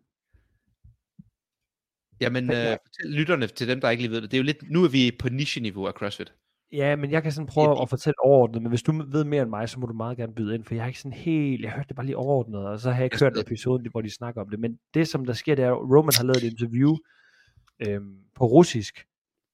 Jamen, 2.21 2.49
Ja. 2.51 2.71
øh, 2.71 2.77
fortæl 2.85 3.11
lytterne 3.11 3.47
til 3.47 3.67
dem, 3.67 3.81
der 3.81 3.89
ikke 3.89 4.03
lige 4.03 4.11
ved 4.11 4.21
det. 4.21 4.31
Det 4.31 4.37
er 4.37 4.41
jo 4.41 4.43
lidt, 4.43 4.71
nu 4.71 4.83
er 4.83 4.89
vi 4.89 5.11
på 5.19 5.29
niche-niveau 5.29 5.85
af 5.87 5.93
CrossFit. 5.93 6.33
Ja, 6.75 6.95
men 6.95 7.11
jeg 7.11 7.23
kan 7.23 7.31
sådan 7.31 7.47
prøve 7.47 7.81
at 7.81 7.89
fortælle 7.89 8.25
overordnet, 8.25 8.61
men 8.61 8.69
hvis 8.69 8.83
du 8.83 9.03
ved 9.07 9.23
mere 9.23 9.41
end 9.41 9.49
mig, 9.49 9.69
så 9.69 9.79
må 9.79 9.85
du 9.85 9.93
meget 9.93 10.17
gerne 10.17 10.33
byde 10.33 10.55
ind, 10.55 10.63
for 10.63 10.75
jeg 10.75 10.83
har 10.83 10.87
ikke 10.87 10.99
sådan 10.99 11.17
helt, 11.17 11.61
jeg 11.63 11.71
hørte 11.71 11.87
det 11.87 11.95
bare 11.95 12.05
lige 12.05 12.17
overordnet, 12.17 12.67
og 12.67 12.79
så 12.79 12.89
har 12.89 12.97
jeg 12.97 13.05
ikke 13.05 13.17
Jeg 13.21 13.31
hørt 13.31 13.47
episoden, 13.47 13.87
hvor 13.91 14.01
de 14.01 14.09
snakker 14.09 14.41
om 14.41 14.49
det, 14.49 14.59
men 14.59 14.79
det 14.93 15.07
som 15.07 15.25
der 15.25 15.33
sker, 15.33 15.55
det 15.55 15.65
er, 15.65 15.71
at 15.71 15.77
Roman 15.77 16.13
har 16.17 16.23
lavet 16.23 16.43
et 16.43 16.51
interview 16.51 16.95
øhm, 17.87 18.15
på 18.35 18.45
russisk, 18.45 19.05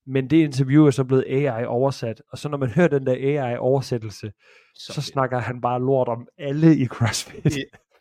men 0.05 0.29
det 0.29 0.37
interview 0.37 0.85
er 0.85 0.91
så 0.91 1.03
blevet 1.03 1.25
AI 1.27 1.65
oversat, 1.65 2.21
og 2.31 2.37
så 2.37 2.49
når 2.49 2.57
man 2.57 2.69
hører 2.69 2.87
den 2.87 3.05
der 3.05 3.41
AI 3.43 3.57
oversættelse, 3.57 4.31
så, 4.75 4.93
så 4.93 5.01
snakker 5.01 5.39
han 5.39 5.61
bare 5.61 5.79
lort 5.79 6.07
om 6.07 6.27
alle 6.37 6.77
i 6.77 6.85
CrossFit. 6.85 7.57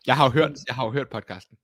Jeg 0.07 0.15
har 0.15 0.25
jo 0.25 0.31
hørt, 0.31 0.51
jeg 0.67 0.75
har 0.75 0.85
jo 0.85 0.91
hørt 0.91 1.09
podcasten. 1.09 1.57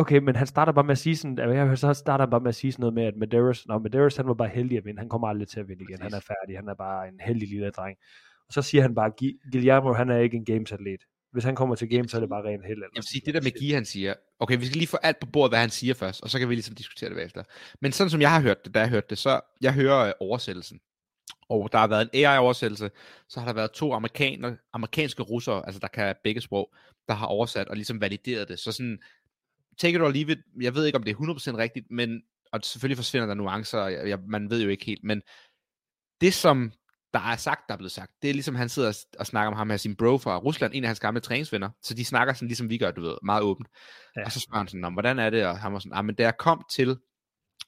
Okay, 0.00 0.18
men 0.18 0.36
han 0.36 0.46
starter 0.46 0.72
bare 0.72 0.84
med 0.84 0.92
at 0.92 0.98
sige 0.98 1.16
sådan, 1.16 1.38
jeg 1.38 1.66
hørt, 1.66 1.78
så 1.78 1.94
starter 1.94 2.24
han 2.24 2.30
bare 2.30 2.40
med 2.40 2.48
at 2.48 2.54
sige 2.54 2.72
sådan 2.72 2.80
noget 2.82 2.94
med, 2.94 3.04
at 3.04 3.16
Medeiros, 3.16 3.66
nå, 3.66 3.78
Medeiros, 3.78 4.16
han 4.16 4.26
var 4.26 4.34
bare 4.34 4.48
heldig 4.48 4.78
at 4.78 4.84
vinde, 4.84 4.98
han 4.98 5.08
kommer 5.08 5.28
aldrig 5.28 5.48
til 5.48 5.60
at 5.60 5.68
vinde 5.68 5.82
igen, 5.88 6.02
han 6.02 6.14
er 6.14 6.20
færdig, 6.20 6.56
han 6.56 6.68
er 6.68 6.74
bare 6.74 7.08
en 7.08 7.20
heldig 7.20 7.48
lille 7.48 7.70
dreng. 7.70 7.96
Og 8.48 8.52
så 8.52 8.62
siger 8.62 8.82
han 8.82 8.94
bare, 8.94 9.10
"Gi- 9.20 9.38
Guillermo, 9.52 9.92
han 9.92 10.10
er 10.10 10.18
ikke 10.18 10.36
en 10.36 10.44
games-atlet. 10.44 11.00
Hvis 11.32 11.44
han 11.44 11.54
kommer 11.56 11.74
til 11.74 11.88
games, 11.88 12.10
så 12.10 12.16
er 12.16 12.20
det 12.20 12.28
bare 12.28 12.42
ren 12.44 12.62
held. 12.64 12.78
Jeg 12.82 12.88
vil 12.94 13.02
sige, 13.02 13.22
det 13.26 13.34
der 13.34 13.40
med 13.40 13.52
Guy, 13.60 13.74
han 13.74 13.84
siger, 13.84 14.14
okay, 14.38 14.58
vi 14.58 14.66
skal 14.66 14.76
lige 14.78 14.88
få 14.88 14.96
alt 15.02 15.18
på 15.20 15.26
bordet, 15.26 15.50
hvad 15.50 15.58
han 15.60 15.70
siger 15.70 15.94
først, 15.94 16.22
og 16.22 16.30
så 16.30 16.38
kan 16.38 16.48
vi 16.48 16.54
ligesom 16.54 16.74
diskutere 16.74 17.08
det 17.10 17.16
bagefter. 17.16 17.42
Men 17.80 17.92
sådan 17.92 18.10
som 18.10 18.20
jeg 18.20 18.30
har 18.32 18.40
hørt 18.40 18.64
det, 18.64 18.74
da 18.74 18.80
jeg 18.80 18.88
hørte 18.88 19.06
det, 19.10 19.18
så 19.18 19.40
jeg 19.60 19.74
hører 19.74 20.06
øh, 20.06 20.12
oversættelsen. 20.20 20.80
Og 21.48 21.72
der 21.72 21.78
har 21.78 21.86
været 21.86 22.02
en 22.02 22.24
AI-oversættelse, 22.24 22.90
så 23.28 23.40
har 23.40 23.46
der 23.46 23.52
været 23.52 23.70
to 23.72 23.92
amerikaner, 23.92 24.56
amerikanske 24.72 25.22
russere, 25.22 25.66
altså 25.66 25.78
der 25.80 25.88
kan 25.88 26.14
begge 26.24 26.40
sprog, 26.40 26.74
der 27.08 27.14
har 27.14 27.26
oversat 27.26 27.68
og 27.68 27.76
ligesom 27.76 28.00
valideret 28.00 28.48
det. 28.48 28.58
Så 28.58 28.72
sådan, 28.72 28.98
take 29.78 29.94
it 29.96 30.00
or 30.02 30.10
leave 30.10 30.32
it, 30.32 30.38
jeg 30.60 30.74
ved 30.74 30.86
ikke, 30.86 30.96
om 30.98 31.02
det 31.02 31.10
er 31.10 31.16
100% 31.54 31.56
rigtigt, 31.56 31.86
men, 31.90 32.22
og 32.52 32.60
selvfølgelig 32.62 32.96
forsvinder 32.98 33.26
der 33.26 33.34
nuancer, 33.34 33.78
og 33.78 33.92
jeg, 33.92 34.08
jeg, 34.08 34.18
man 34.28 34.50
ved 34.50 34.62
jo 34.62 34.68
ikke 34.68 34.84
helt, 34.84 35.04
men 35.04 35.22
det 36.20 36.34
som 36.34 36.72
der 37.12 37.20
er 37.20 37.36
sagt, 37.36 37.60
der 37.68 37.74
er 37.74 37.78
blevet 37.78 37.92
sagt, 37.92 38.12
det 38.22 38.30
er 38.30 38.34
ligesom, 38.34 38.54
han 38.54 38.68
sidder 38.68 39.04
og, 39.18 39.26
snakker 39.26 39.50
om 39.50 39.56
ham 39.56 39.70
her, 39.70 39.76
sin 39.76 39.96
bro 39.96 40.18
fra 40.18 40.38
Rusland, 40.38 40.72
en 40.74 40.84
af 40.84 40.88
hans 40.88 41.00
gamle 41.00 41.20
træningsvenner, 41.20 41.70
så 41.82 41.94
de 41.94 42.04
snakker 42.04 42.34
sådan, 42.34 42.48
ligesom 42.48 42.70
vi 42.70 42.78
gør, 42.78 42.90
du 42.90 43.00
ved, 43.00 43.16
meget 43.22 43.42
åbent. 43.42 43.68
Ja. 44.16 44.24
Og 44.24 44.32
så 44.32 44.40
spørger 44.40 44.58
han 44.58 44.68
sådan, 44.68 44.80
"Nå, 44.80 44.90
hvordan 44.90 45.18
er 45.18 45.30
det? 45.30 45.46
Og 45.46 45.58
han 45.58 45.72
var 45.72 45.78
sådan, 45.78 45.92
ah, 45.98 46.04
men 46.04 46.14
da 46.14 46.22
jeg 46.22 46.36
kom 46.38 46.64
til 46.70 46.98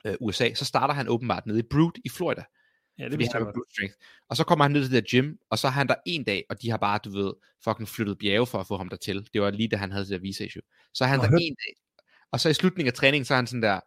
øh, 0.07 0.15
USA, 0.21 0.55
så 0.55 0.65
starter 0.65 0.95
han 0.95 1.09
åbenbart 1.09 1.47
nede 1.47 1.59
i 1.59 1.63
Brute 1.71 2.01
i 2.05 2.09
Florida, 2.09 2.43
Ja, 2.99 3.05
det 3.05 3.13
fordi 3.13 3.21
vidste 3.23 3.39
han 3.39 3.47
jeg 3.47 3.55
Strength. 3.71 3.95
Og 4.29 4.37
så 4.37 4.45
kommer 4.45 4.65
han 4.65 4.73
ned 4.73 4.83
til 4.85 4.93
det 4.93 5.05
der 5.05 5.21
gym, 5.21 5.37
og 5.51 5.59
så 5.59 5.67
er 5.67 5.71
han 5.71 5.89
der 5.89 5.95
en 6.07 6.25
dag, 6.25 6.45
og 6.51 6.63
de 6.63 6.71
har 6.71 6.77
bare, 6.77 6.99
du 7.05 7.11
ved, 7.11 7.33
fucking 7.65 7.89
flyttet 7.89 8.19
bjerge 8.19 8.47
for 8.47 8.59
at 8.59 8.67
få 8.67 8.77
ham 8.77 8.89
dertil. 8.89 9.29
Det 9.33 9.43
var 9.43 9.51
lige 9.51 9.69
da 9.69 9.77
han 9.77 9.91
havde 9.91 10.05
det 10.05 10.11
der 10.13 10.19
visa 10.19 10.45
issue. 10.45 10.63
Så 10.95 11.05
er 11.05 11.09
han 11.09 11.19
Nå, 11.19 11.25
der 11.25 11.31
hør- 11.31 11.39
en 11.41 11.57
dag, 11.67 11.75
og 12.33 12.41
så 12.41 12.49
i 12.49 12.55
slutningen 12.55 12.89
af 12.89 12.95
træningen, 12.95 13.25
så 13.25 13.35
er 13.35 13.37
han 13.37 13.47
sådan 13.47 13.63
der, 13.63 13.81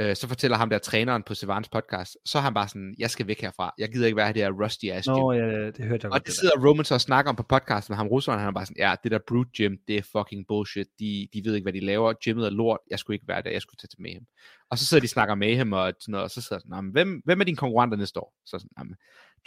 øh, 0.00 0.16
så 0.16 0.28
fortæller 0.28 0.56
ham 0.56 0.70
der 0.70 0.78
træneren 0.78 1.22
på 1.22 1.34
Sevans 1.34 1.68
podcast, 1.68 2.16
så 2.26 2.38
er 2.38 2.42
han 2.42 2.54
bare 2.54 2.68
sådan, 2.68 2.94
jeg 2.98 3.10
skal 3.10 3.26
væk 3.26 3.40
herfra, 3.40 3.74
jeg 3.78 3.88
gider 3.92 4.06
ikke 4.06 4.16
være 4.16 4.30
i 4.30 4.32
det 4.32 4.42
her 4.42 4.50
rusty 4.62 4.86
ass 4.86 5.08
gym. 5.08 5.12
Nå, 5.12 5.32
ja, 5.32 5.66
det 5.66 5.78
hørte 5.78 5.78
jeg 5.78 5.88
godt. 5.88 6.04
Og 6.04 6.10
det 6.20 6.26
det 6.26 6.26
der. 6.26 6.32
sidder 6.32 6.68
Roman 6.68 6.84
så 6.84 6.94
og 6.94 7.00
snakker 7.00 7.28
om 7.28 7.36
på 7.36 7.42
podcasten 7.42 7.92
med 7.92 7.96
ham 7.96 8.08
russeren, 8.08 8.38
han 8.38 8.48
er 8.48 8.52
bare 8.52 8.66
sådan, 8.66 8.88
ja, 8.88 8.94
det 9.02 9.10
der 9.12 9.18
Brute 9.28 9.50
Gym, 9.56 9.76
det 9.88 9.96
er 9.96 10.02
fucking 10.02 10.44
bullshit, 10.48 10.86
de, 10.98 11.28
de 11.34 11.42
ved 11.44 11.54
ikke, 11.54 11.64
hvad 11.64 11.72
de 11.72 11.80
laver, 11.80 12.12
gymmet 12.24 12.46
er 12.46 12.50
lort, 12.50 12.80
jeg 12.90 12.98
skulle 12.98 13.14
ikke 13.14 13.28
være 13.28 13.42
der, 13.42 13.50
jeg 13.50 13.62
skulle 13.62 13.78
tage 13.78 13.88
til 13.88 14.02
Mayhem. 14.02 14.24
Og 14.70 14.78
så 14.78 14.86
sidder 14.86 15.00
de 15.00 15.04
og 15.04 15.08
snakker 15.08 15.34
med 15.34 15.56
ham, 15.56 15.72
og 15.72 15.92
sådan 16.00 16.12
noget, 16.12 16.24
og 16.24 16.30
så 16.30 16.40
sidder 16.40 16.54
han 16.56 16.60
sådan, 16.60 16.70
"Nå, 16.76 16.80
men 16.80 16.92
hvem, 16.92 17.22
hvem 17.24 17.40
er 17.40 17.44
dine 17.44 17.56
konkurrenter 17.56 17.96
næste 17.98 18.20
år? 18.20 18.34
Så 18.46 18.58
sådan, 18.58 18.70
"Nå, 18.78 18.84
men 18.84 18.96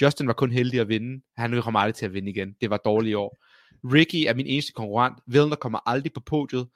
Justin 0.01 0.27
var 0.27 0.33
kun 0.33 0.51
heldig 0.51 0.79
at 0.79 0.87
vinde, 0.87 1.23
han 1.37 1.61
kommer 1.61 1.79
aldrig 1.79 1.95
til 1.95 2.05
at 2.05 2.13
vinde 2.13 2.29
igen, 2.29 2.55
det 2.61 2.69
var 2.69 2.77
dårligt 2.77 3.15
år. 3.15 3.37
Ricky 3.93 4.25
er 4.27 4.33
min 4.33 4.47
eneste 4.47 4.71
konkurrent, 4.73 5.17
Vilner 5.27 5.55
kommer 5.55 5.79
aldrig 5.89 6.13
på 6.13 6.21
podiet, 6.25 6.67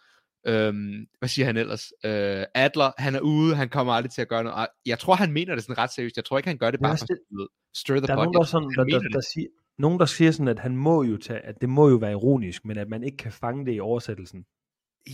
Øhm, 0.47 1.07
hvad 1.19 1.29
siger 1.29 1.45
han 1.45 1.57
ellers? 1.57 1.93
Øh, 2.05 2.45
Adler, 2.55 2.91
han 2.97 3.15
er 3.15 3.19
ude, 3.19 3.55
han 3.55 3.69
kommer 3.69 3.93
aldrig 3.93 4.11
til 4.11 4.21
at 4.21 4.27
gøre 4.27 4.43
noget. 4.43 4.57
Og 4.59 4.67
jeg 4.85 4.99
tror, 4.99 5.15
han 5.15 5.31
mener 5.31 5.55
det 5.55 5.63
sådan 5.63 5.77
ret 5.77 5.93
seriøst. 5.93 6.17
Jeg 6.17 6.25
tror 6.25 6.37
ikke, 6.37 6.49
han 6.49 6.57
gør 6.57 6.71
det 6.71 6.79
bare 6.79 6.97
for 6.97 7.03
at 7.03 7.47
stir 7.75 7.95
the 7.95 8.07
Der 8.07 8.13
er 8.13 8.15
nogen, 8.15 8.33
der, 8.33 8.43
sådan, 8.43 8.69
der, 8.69 8.99
der, 8.99 9.21
siger, 9.33 9.47
nogen, 9.77 9.99
der 9.99 10.05
siger 10.05 10.31
sådan, 10.31 10.47
at 10.47 10.59
han 10.59 10.77
må 10.77 11.03
jo 11.03 11.17
tage, 11.17 11.39
at 11.39 11.61
det 11.61 11.69
må 11.69 11.89
jo 11.89 11.95
være 11.95 12.11
ironisk, 12.11 12.65
men 12.65 12.77
at 12.77 12.89
man 12.89 13.03
ikke 13.03 13.17
kan 13.17 13.31
fange 13.31 13.65
det 13.65 13.75
i 13.75 13.79
oversættelsen. 13.79 14.45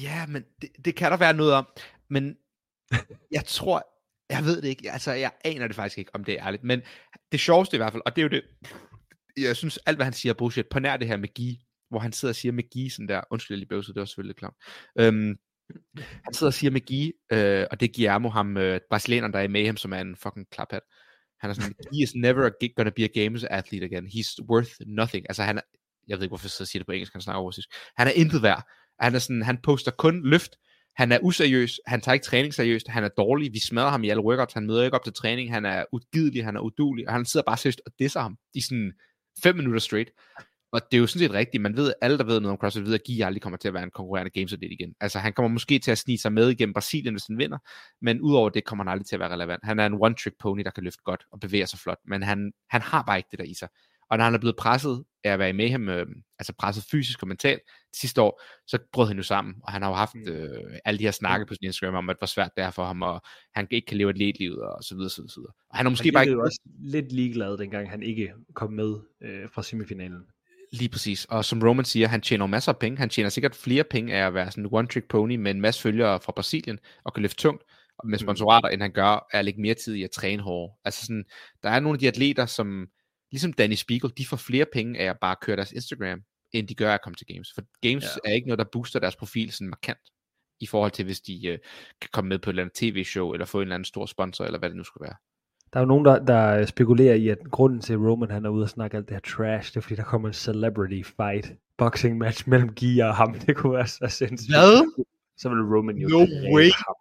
Ja, 0.01 0.25
men 0.27 0.43
det, 0.61 0.69
det 0.85 0.95
kan 0.95 1.11
der 1.11 1.17
være 1.17 1.33
noget 1.33 1.53
om. 1.53 1.67
Men 2.09 2.37
jeg 3.37 3.43
tror, 3.45 3.87
jeg 4.29 4.45
ved 4.45 4.61
det 4.61 4.67
ikke. 4.67 4.91
Altså, 4.91 5.11
jeg 5.11 5.31
aner 5.45 5.67
det 5.67 5.75
faktisk 5.75 5.97
ikke, 5.97 6.15
om 6.15 6.23
det 6.23 6.33
er 6.39 6.47
ærligt. 6.47 6.63
Men 6.63 6.81
det 7.31 7.39
sjoveste 7.39 7.75
i 7.75 7.79
hvert 7.79 7.91
fald, 7.91 8.03
og 8.05 8.15
det 8.15 8.21
er 8.21 8.23
jo 8.23 8.29
det, 8.29 8.43
jeg 9.37 9.55
synes, 9.55 9.77
alt 9.77 9.97
hvad 9.97 10.05
han 10.05 10.13
siger 10.13 10.33
er 10.33 10.37
bullshit, 10.37 10.67
på 10.67 10.79
nær 10.79 10.97
det 10.97 11.07
her 11.07 11.17
med 11.17 11.33
Guy, 11.33 11.66
hvor 11.89 11.99
han 11.99 12.13
sidder 12.13 12.31
og 12.31 12.35
siger 12.35 12.51
McGee 12.51 12.89
sådan 12.89 13.07
der, 13.07 13.21
undskyld, 13.31 13.55
jeg 13.55 13.59
lige 13.59 13.69
bøvsede, 13.69 13.93
det 13.93 13.99
var 13.99 14.05
selvfølgelig 14.05 14.29
lidt 14.29 14.39
klamt. 14.39 14.55
Øhm, 14.99 15.37
han 15.97 16.33
sidder 16.33 16.49
og 16.49 16.53
siger 16.53 16.71
McGee, 16.71 17.13
øh, 17.31 17.67
og 17.71 17.79
det 17.79 17.89
er 17.89 17.93
Guillermo, 17.95 18.29
ham, 18.29 18.57
øh, 18.57 18.79
brasilianeren, 18.89 19.33
der 19.33 19.39
er 19.39 19.43
i 19.43 19.47
Mayhem, 19.47 19.77
som 19.77 19.93
er 19.93 20.01
en 20.01 20.15
fucking 20.15 20.49
klaphat. 20.51 20.81
Han 21.39 21.49
er 21.49 21.53
sådan, 21.53 21.75
he 21.93 22.03
is 22.03 22.15
never 22.15 22.49
gonna 22.75 22.91
be 22.95 23.03
a 23.03 23.23
games 23.23 23.43
athlete 23.43 23.85
again. 23.85 24.07
He's 24.07 24.45
worth 24.49 24.71
nothing. 24.87 25.25
Altså, 25.29 25.43
han 25.43 25.57
er, 25.57 25.61
jeg 26.07 26.17
ved 26.17 26.23
ikke, 26.23 26.31
hvorfor 26.31 26.61
jeg 26.61 26.67
siger 26.67 26.79
det 26.79 26.85
på 26.85 26.91
engelsk, 26.91 27.13
han 27.13 27.21
snakker 27.21 27.41
russisk. 27.41 27.69
Han 27.97 28.07
er 28.07 28.11
intet 28.11 28.41
værd. 28.41 28.63
Han, 28.99 29.15
er 29.15 29.19
sådan, 29.19 29.41
han 29.41 29.57
poster 29.63 29.91
kun 29.91 30.29
løft, 30.29 30.55
han 30.95 31.11
er 31.11 31.19
useriøs, 31.21 31.79
han 31.85 32.01
tager 32.01 32.13
ikke 32.13 32.23
træning 32.23 32.53
seriøst, 32.53 32.87
han 32.87 33.03
er 33.03 33.09
dårlig, 33.17 33.53
vi 33.53 33.59
smadrer 33.59 33.89
ham 33.89 34.03
i 34.03 34.09
alle 34.09 34.23
workouts, 34.23 34.53
han 34.53 34.67
møder 34.67 34.83
ikke 34.83 34.95
op 34.95 35.03
til 35.03 35.13
træning, 35.13 35.53
han 35.53 35.65
er 35.65 35.85
udgidelig, 35.91 36.45
han 36.45 36.55
er 36.55 36.59
udulig, 36.59 37.07
og 37.07 37.13
han 37.13 37.25
sidder 37.25 37.43
bare 37.43 37.57
seriøst 37.57 37.81
og 37.85 37.91
disser 37.99 38.19
ham 38.19 38.37
i 38.53 38.61
sådan 38.61 38.93
5 39.43 39.55
minutter 39.55 39.79
straight. 39.79 40.09
Og 40.71 40.81
det 40.91 40.97
er 40.97 41.01
jo 41.01 41.07
sådan 41.07 41.27
set 41.27 41.33
rigtigt, 41.33 41.61
man 41.61 41.77
ved, 41.77 41.93
alle 42.01 42.17
der 42.17 42.23
ved 42.23 42.39
noget 42.39 42.51
om 42.51 42.57
CrossFit 42.57 42.85
ved, 42.85 42.93
at 42.93 43.03
Gi 43.03 43.21
aldrig 43.21 43.41
kommer 43.41 43.57
til 43.57 43.67
at 43.67 43.73
være 43.73 43.83
en 43.83 43.91
konkurrerende 43.91 44.31
games 44.31 44.53
atlet 44.53 44.71
igen. 44.71 44.93
Altså 44.99 45.19
han 45.19 45.33
kommer 45.33 45.49
måske 45.49 45.79
til 45.79 45.91
at 45.91 45.97
snige 45.97 46.17
sig 46.17 46.33
med 46.33 46.49
igennem 46.49 46.73
Brasilien, 46.73 47.13
hvis 47.13 47.25
han 47.27 47.37
vinder, 47.37 47.57
men 48.01 48.21
udover 48.21 48.49
det 48.49 48.65
kommer 48.65 48.83
han 48.83 48.91
aldrig 48.91 49.05
til 49.05 49.15
at 49.15 49.19
være 49.19 49.33
relevant. 49.33 49.65
Han 49.65 49.79
er 49.79 49.85
en 49.85 49.93
one-trick 49.93 50.35
pony, 50.39 50.61
der 50.63 50.71
kan 50.71 50.83
løfte 50.83 51.03
godt 51.03 51.25
og 51.31 51.39
bevæge 51.39 51.67
sig 51.67 51.79
flot, 51.79 51.99
men 52.05 52.23
han, 52.23 52.51
han 52.69 52.81
har 52.81 53.03
bare 53.03 53.17
ikke 53.17 53.27
det 53.31 53.39
der 53.39 53.45
i 53.45 53.53
sig. 53.53 53.67
Og 54.09 54.17
når 54.17 54.25
han 54.25 54.33
er 54.33 54.39
blevet 54.39 54.55
presset 54.55 55.03
af 55.23 55.31
at 55.31 55.39
være 55.39 55.49
i 55.49 55.53
Mayhem, 55.53 55.89
øh, 55.89 56.05
altså 56.39 56.53
presset 56.59 56.83
fysisk 56.91 57.21
og 57.21 57.27
mentalt 57.27 57.61
sidste 57.95 58.21
år, 58.21 58.41
så 58.67 58.77
brød 58.91 59.07
han 59.07 59.17
jo 59.17 59.23
sammen, 59.23 59.55
og 59.63 59.71
han 59.71 59.81
har 59.81 59.89
jo 59.89 59.95
haft 59.95 60.15
Mm. 60.15 60.27
øh, 60.27 60.79
alle 60.85 60.97
de 60.97 61.03
her 61.03 61.11
snakke 61.11 61.45
på 61.45 61.53
sin 61.53 61.65
Instagram 61.65 61.95
om, 61.95 62.09
at 62.09 62.17
hvor 62.19 62.27
svært 62.27 62.51
det 62.57 62.63
er 62.63 62.71
for 62.71 62.85
ham, 62.85 63.01
og 63.01 63.21
han 63.55 63.67
ikke 63.71 63.85
kan 63.85 63.97
leve 63.97 64.09
et 64.09 64.17
letlivet, 64.17 64.59
og 64.61 64.83
så 64.83 64.95
videre, 64.95 65.09
så 65.09 65.21
videre, 65.21 65.29
så 65.29 65.39
videre. 65.39 65.53
Og 65.69 65.77
han 65.77 65.85
er 65.85 65.89
måske 65.89 66.07
han 66.07 66.13
bare 66.13 66.25
ikke 66.25 66.41
også 66.41 66.59
lidt 66.79 67.11
ligeglad, 67.11 67.57
dengang 67.57 67.89
han 67.89 68.03
ikke 68.03 68.33
kom 68.53 68.73
med 68.73 68.95
øh, 69.21 69.49
fra 69.53 69.63
semifinalen. 69.63 70.23
Lige 70.71 70.89
præcis. 70.89 71.25
Og 71.25 71.45
som 71.45 71.61
Roman 71.63 71.85
siger, 71.85 72.07
han 72.07 72.21
tjener 72.21 72.45
masser 72.45 72.71
af 72.71 72.79
penge. 72.79 72.97
Han 72.97 73.09
tjener 73.09 73.29
sikkert 73.29 73.55
flere 73.55 73.83
penge 73.83 74.13
af 74.13 74.27
at 74.27 74.33
være 74.33 74.51
sådan 74.51 74.65
en 74.65 74.69
one-trick 74.73 75.07
pony 75.09 75.35
med 75.35 75.51
en 75.51 75.61
masse 75.61 75.81
følgere 75.81 76.19
fra 76.19 76.31
Brasilien 76.31 76.79
og 77.03 77.13
kan 77.13 77.21
løfte 77.21 77.37
tungt 77.41 77.63
og 77.97 78.07
med 78.07 78.17
Mm. 78.19 78.25
sponsorater, 78.25 78.69
end 78.69 78.81
han 78.81 78.91
gør 78.91 79.05
af 79.05 79.39
at 79.39 79.45
lægge 79.45 79.61
mere 79.61 79.73
tid 79.73 79.93
i 79.95 80.03
at 80.03 80.11
træne 80.11 80.43
hårdere. 80.43 80.75
Altså 80.85 81.01
sådan, 81.01 81.25
der 81.63 81.69
er 81.69 81.79
nogle 81.79 81.95
af 81.95 81.99
de 81.99 82.07
atleter, 82.07 82.45
som 82.45 82.87
ligesom 83.31 83.53
Danny 83.53 83.75
Spiegel, 83.75 84.11
de 84.17 84.25
får 84.25 84.37
flere 84.37 84.65
penge 84.73 84.99
af 84.99 85.09
at 85.09 85.17
bare 85.21 85.35
køre 85.41 85.55
deres 85.55 85.71
Instagram, 85.71 86.19
end 86.51 86.67
de 86.67 86.75
gør 86.75 86.89
af 86.89 86.93
at 86.93 87.01
komme 87.01 87.15
til 87.15 87.27
games. 87.27 87.51
For 87.55 87.61
games 87.81 88.03
ja. 88.03 88.29
er 88.29 88.33
ikke 88.33 88.47
noget, 88.47 88.59
der 88.59 88.65
booster 88.71 88.99
deres 88.99 89.15
profil 89.15 89.51
sådan 89.51 89.69
markant 89.69 89.99
i 90.59 90.67
forhold 90.67 90.91
til, 90.91 91.05
hvis 91.05 91.21
de 91.21 91.47
øh, 91.47 91.59
kan 92.01 92.09
komme 92.13 92.29
med 92.29 92.39
på 92.39 92.49
et 92.49 92.51
eller 92.51 92.63
andet 92.63 92.75
tv-show, 92.75 93.33
eller 93.33 93.45
få 93.45 93.57
en 93.57 93.61
eller 93.61 93.75
anden 93.75 93.85
stor 93.85 94.05
sponsor, 94.05 94.45
eller 94.45 94.59
hvad 94.59 94.69
det 94.69 94.77
nu 94.77 94.83
skulle 94.83 95.05
være. 95.07 95.15
Der 95.73 95.79
er 95.79 95.81
jo 95.81 95.85
nogen, 95.87 96.05
der, 96.05 96.19
der 96.25 96.65
spekulerer 96.65 97.15
i, 97.15 97.27
at 97.27 97.37
grunden 97.51 97.81
til, 97.81 97.93
at 97.93 97.99
Roman 97.99 98.31
han 98.31 98.45
er 98.45 98.49
ude 98.49 98.63
og 98.63 98.69
snakke 98.69 98.97
alt 98.97 99.07
det 99.09 99.15
her 99.15 99.21
trash, 99.37 99.73
det 99.73 99.77
er, 99.77 99.81
fordi 99.81 99.95
der 99.95 100.03
kommer 100.03 100.27
en 100.27 100.33
celebrity 100.33 101.01
fight 101.17 101.53
boxing 101.77 102.17
match 102.17 102.49
mellem 102.49 102.73
Gia 102.75 103.07
og 103.07 103.15
ham. 103.15 103.33
Det 103.33 103.55
kunne 103.55 103.73
være 103.73 103.87
så 103.87 104.07
sindssygt. 104.09 104.55
Hvad? 104.55 105.03
Så 105.37 105.49
vil 105.49 105.57
Roman 105.57 105.97
jo 105.97 106.07
No 106.07 106.19
way. 106.55 106.69
ham. 106.71 106.95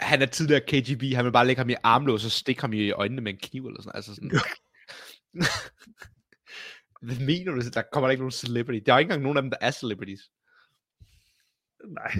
han 0.00 0.22
er 0.22 0.26
tidligere 0.26 0.60
KGB, 0.60 1.14
han 1.14 1.24
vil 1.24 1.32
bare 1.32 1.46
lægge 1.46 1.60
ham 1.60 1.70
i 1.70 1.74
armlås 1.82 2.24
og 2.24 2.30
stikke 2.30 2.60
ham 2.60 2.72
i 2.72 2.90
øjnene 2.90 3.22
med 3.22 3.32
en 3.32 3.38
kniv 3.42 3.66
eller 3.66 3.82
sådan 3.82 3.92
Altså 3.96 4.14
sådan. 4.14 4.30
Hvad 7.02 7.26
mener 7.26 7.52
du? 7.52 7.60
Der 7.74 7.82
kommer 7.92 8.08
der 8.08 8.10
ikke 8.10 8.22
nogen 8.22 8.32
celebrity. 8.32 8.84
Der 8.86 8.94
er 8.94 8.98
ikke 8.98 9.08
engang 9.08 9.22
nogen 9.22 9.36
af 9.36 9.42
dem, 9.42 9.50
der 9.50 9.58
er 9.60 9.70
celebrities. 9.70 10.20
Nej. 11.88 12.12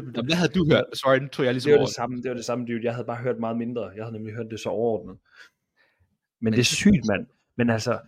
Nå, 0.00 0.22
hvad 0.22 0.36
havde 0.36 0.52
du 0.52 0.66
hørt? 0.70 0.84
Sorry, 0.94 1.18
nu 1.18 1.28
tog 1.28 1.44
jeg 1.44 1.54
ligesom 1.54 1.68
Det 1.68 1.74
var 1.74 1.78
over. 1.78 1.86
det 1.86 1.94
samme, 1.94 2.16
det 2.22 2.28
var 2.28 2.34
det 2.36 2.44
samme, 2.44 2.66
dude. 2.66 2.84
Jeg 2.84 2.94
havde 2.94 3.06
bare 3.06 3.16
hørt 3.16 3.38
meget 3.40 3.56
mindre. 3.56 3.82
Jeg 3.96 4.04
havde 4.04 4.12
nemlig 4.12 4.34
hørt 4.34 4.46
det 4.50 4.60
så 4.60 4.68
overordnet. 4.68 5.16
Men, 5.16 5.20
Men 6.40 6.52
det 6.52 6.60
er 6.60 6.64
sygt, 6.64 7.06
mand. 7.08 7.26
Men 7.56 7.70
altså, 7.70 7.98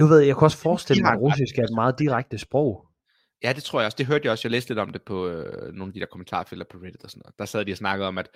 du 0.00 0.06
ved, 0.06 0.20
jeg 0.20 0.36
kunne 0.36 0.46
også 0.46 0.58
forestille 0.58 1.02
mig, 1.02 1.12
at 1.12 1.20
russisk 1.20 1.58
er 1.58 1.62
et 1.64 1.74
meget 1.74 1.98
direkte 1.98 2.38
sprog. 2.38 2.86
Ja, 3.42 3.52
det 3.52 3.62
tror 3.62 3.80
jeg 3.80 3.86
også. 3.86 3.96
Det 3.98 4.06
hørte 4.06 4.24
jeg 4.24 4.32
også. 4.32 4.48
Jeg 4.48 4.50
læste 4.50 4.70
lidt 4.70 4.78
om 4.78 4.90
det 4.90 5.02
på 5.02 5.28
øh, 5.28 5.72
nogle 5.74 5.90
af 5.90 5.94
de 5.94 6.00
der 6.00 6.06
kommentarfelter 6.06 6.66
på 6.70 6.78
Reddit 6.78 7.04
og 7.04 7.10
sådan 7.10 7.22
noget. 7.24 7.38
Der 7.38 7.44
sad 7.44 7.64
de 7.64 7.72
og 7.72 7.76
snakkede 7.76 8.08
om, 8.08 8.18
at 8.18 8.28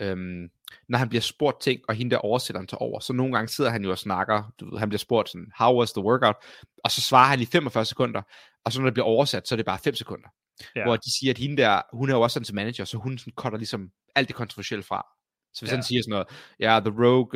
øhm, 0.00 0.48
når 0.88 0.98
han 0.98 1.08
bliver 1.08 1.22
spurgt 1.22 1.60
ting, 1.60 1.80
og 1.88 1.94
hende 1.94 2.10
der 2.10 2.18
oversætter 2.18 2.60
han 2.60 2.66
til 2.66 2.78
over, 2.80 3.00
så 3.00 3.12
nogle 3.12 3.32
gange 3.32 3.48
sidder 3.48 3.70
han 3.70 3.84
jo 3.84 3.90
og 3.90 3.98
snakker, 3.98 4.52
du 4.60 4.70
ved, 4.70 4.78
han 4.78 4.88
bliver 4.88 4.98
spurgt 4.98 5.28
sådan, 5.28 5.52
how 5.58 5.78
was 5.78 5.92
the 5.92 6.02
workout? 6.02 6.36
Og 6.84 6.90
så 6.90 7.00
svarer 7.00 7.28
han 7.28 7.40
i 7.40 7.44
45 7.44 7.84
sekunder, 7.84 8.22
og 8.64 8.72
så 8.72 8.80
når 8.80 8.86
det 8.86 8.94
bliver 8.94 9.06
oversat, 9.06 9.48
så 9.48 9.54
er 9.54 9.56
det 9.56 9.66
bare 9.66 9.78
5 9.78 9.94
sekunder. 9.94 10.28
Ja. 10.76 10.80
Ja. 10.80 10.84
Hvor 10.86 10.96
de 10.96 11.18
siger, 11.18 11.30
at 11.32 11.38
hende 11.38 11.56
der, 11.62 11.82
hun 11.92 12.10
er 12.10 12.14
jo 12.14 12.20
også 12.20 12.38
hans 12.40 12.52
manager, 12.52 12.84
så 12.84 12.96
hun 12.98 13.18
sådan 13.18 13.32
cutter 13.36 13.58
ligesom 13.58 13.90
alt 14.14 14.28
det 14.28 14.36
kontroversielle 14.36 14.82
fra. 14.82 15.06
Så 15.54 15.60
hvis 15.60 15.68
Ja. 15.70 15.72
ja. 15.74 15.76
han 15.76 15.82
siger 15.84 16.02
sådan 16.02 16.10
noget, 16.10 16.26
ja, 16.60 16.64
yeah, 16.70 16.82
the 16.84 16.94
rogue, 17.04 17.30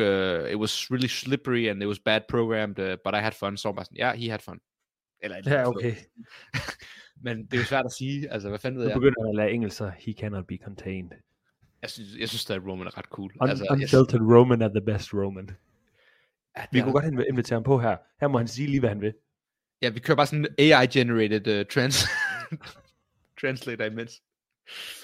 uh, 0.45 0.51
it 0.51 0.57
was 0.57 0.91
really 0.91 1.07
slippery, 1.07 1.66
and 1.68 1.83
it 1.83 1.89
was 1.89 1.99
bad 2.01 2.20
programmed, 2.29 2.79
uh, 2.79 2.99
but 3.05 3.14
I 3.14 3.20
had 3.22 3.33
fun, 3.33 3.57
så 3.57 3.72
var 3.72 3.83
sådan, 3.83 3.97
ja, 3.97 4.07
yeah, 4.09 4.18
he 4.18 4.31
had 4.31 4.39
fun. 4.39 4.59
Eller 5.22 5.37
Ja, 5.47 5.68
okay. 5.68 5.95
men 7.24 7.45
det 7.47 7.55
er 7.55 7.59
jo 7.59 7.64
svært 7.64 7.85
at 7.85 7.93
sige, 7.93 8.33
altså 8.33 8.49
hvad 8.49 8.59
fanden 8.59 8.79
ved 8.79 8.85
Nu 8.87 8.91
jeg? 8.91 8.95
begynder 8.97 9.22
han 9.22 9.29
at 9.29 9.37
lære 9.37 9.53
engelsk, 9.53 9.77
så 9.77 9.93
he 9.99 10.12
cannot 10.20 10.47
be 10.47 10.57
contained. 10.64 11.11
Jeg 11.83 11.91
synes, 11.91 12.09
jeg 12.18 12.29
synes 12.29 12.41
stadig, 12.41 12.62
at 12.62 12.68
Roman 12.68 12.87
er 12.87 12.99
ret 12.99 13.05
cool. 13.05 13.31
Un- 13.43 13.49
altså, 13.51 13.66
Unfiltered 13.70 14.20
Roman 14.37 14.62
er 14.62 14.68
the 14.68 14.81
best 14.87 15.14
Roman. 15.14 15.51
jeg, 16.57 16.68
Vi 16.72 16.79
ja, 16.79 16.85
kunne 16.85 16.93
godt 16.93 17.05
inv- 17.05 17.29
invitere 17.29 17.57
ham 17.57 17.62
på 17.64 17.79
her. 17.81 17.97
Her 18.20 18.29
må 18.29 18.39
han 18.39 18.49
sige 18.49 18.68
lige, 18.68 18.81
hvad 18.81 18.89
han 18.91 19.01
vil. 19.01 19.14
ja, 19.83 19.89
vi 19.89 20.01
kører 20.01 20.16
bare 20.16 20.27
sådan 20.27 20.47
en 20.59 20.72
AI-generated 20.72 21.61
uh, 21.61 21.66
trans 21.66 22.05
translator 23.41 23.84
imens. 23.84 24.22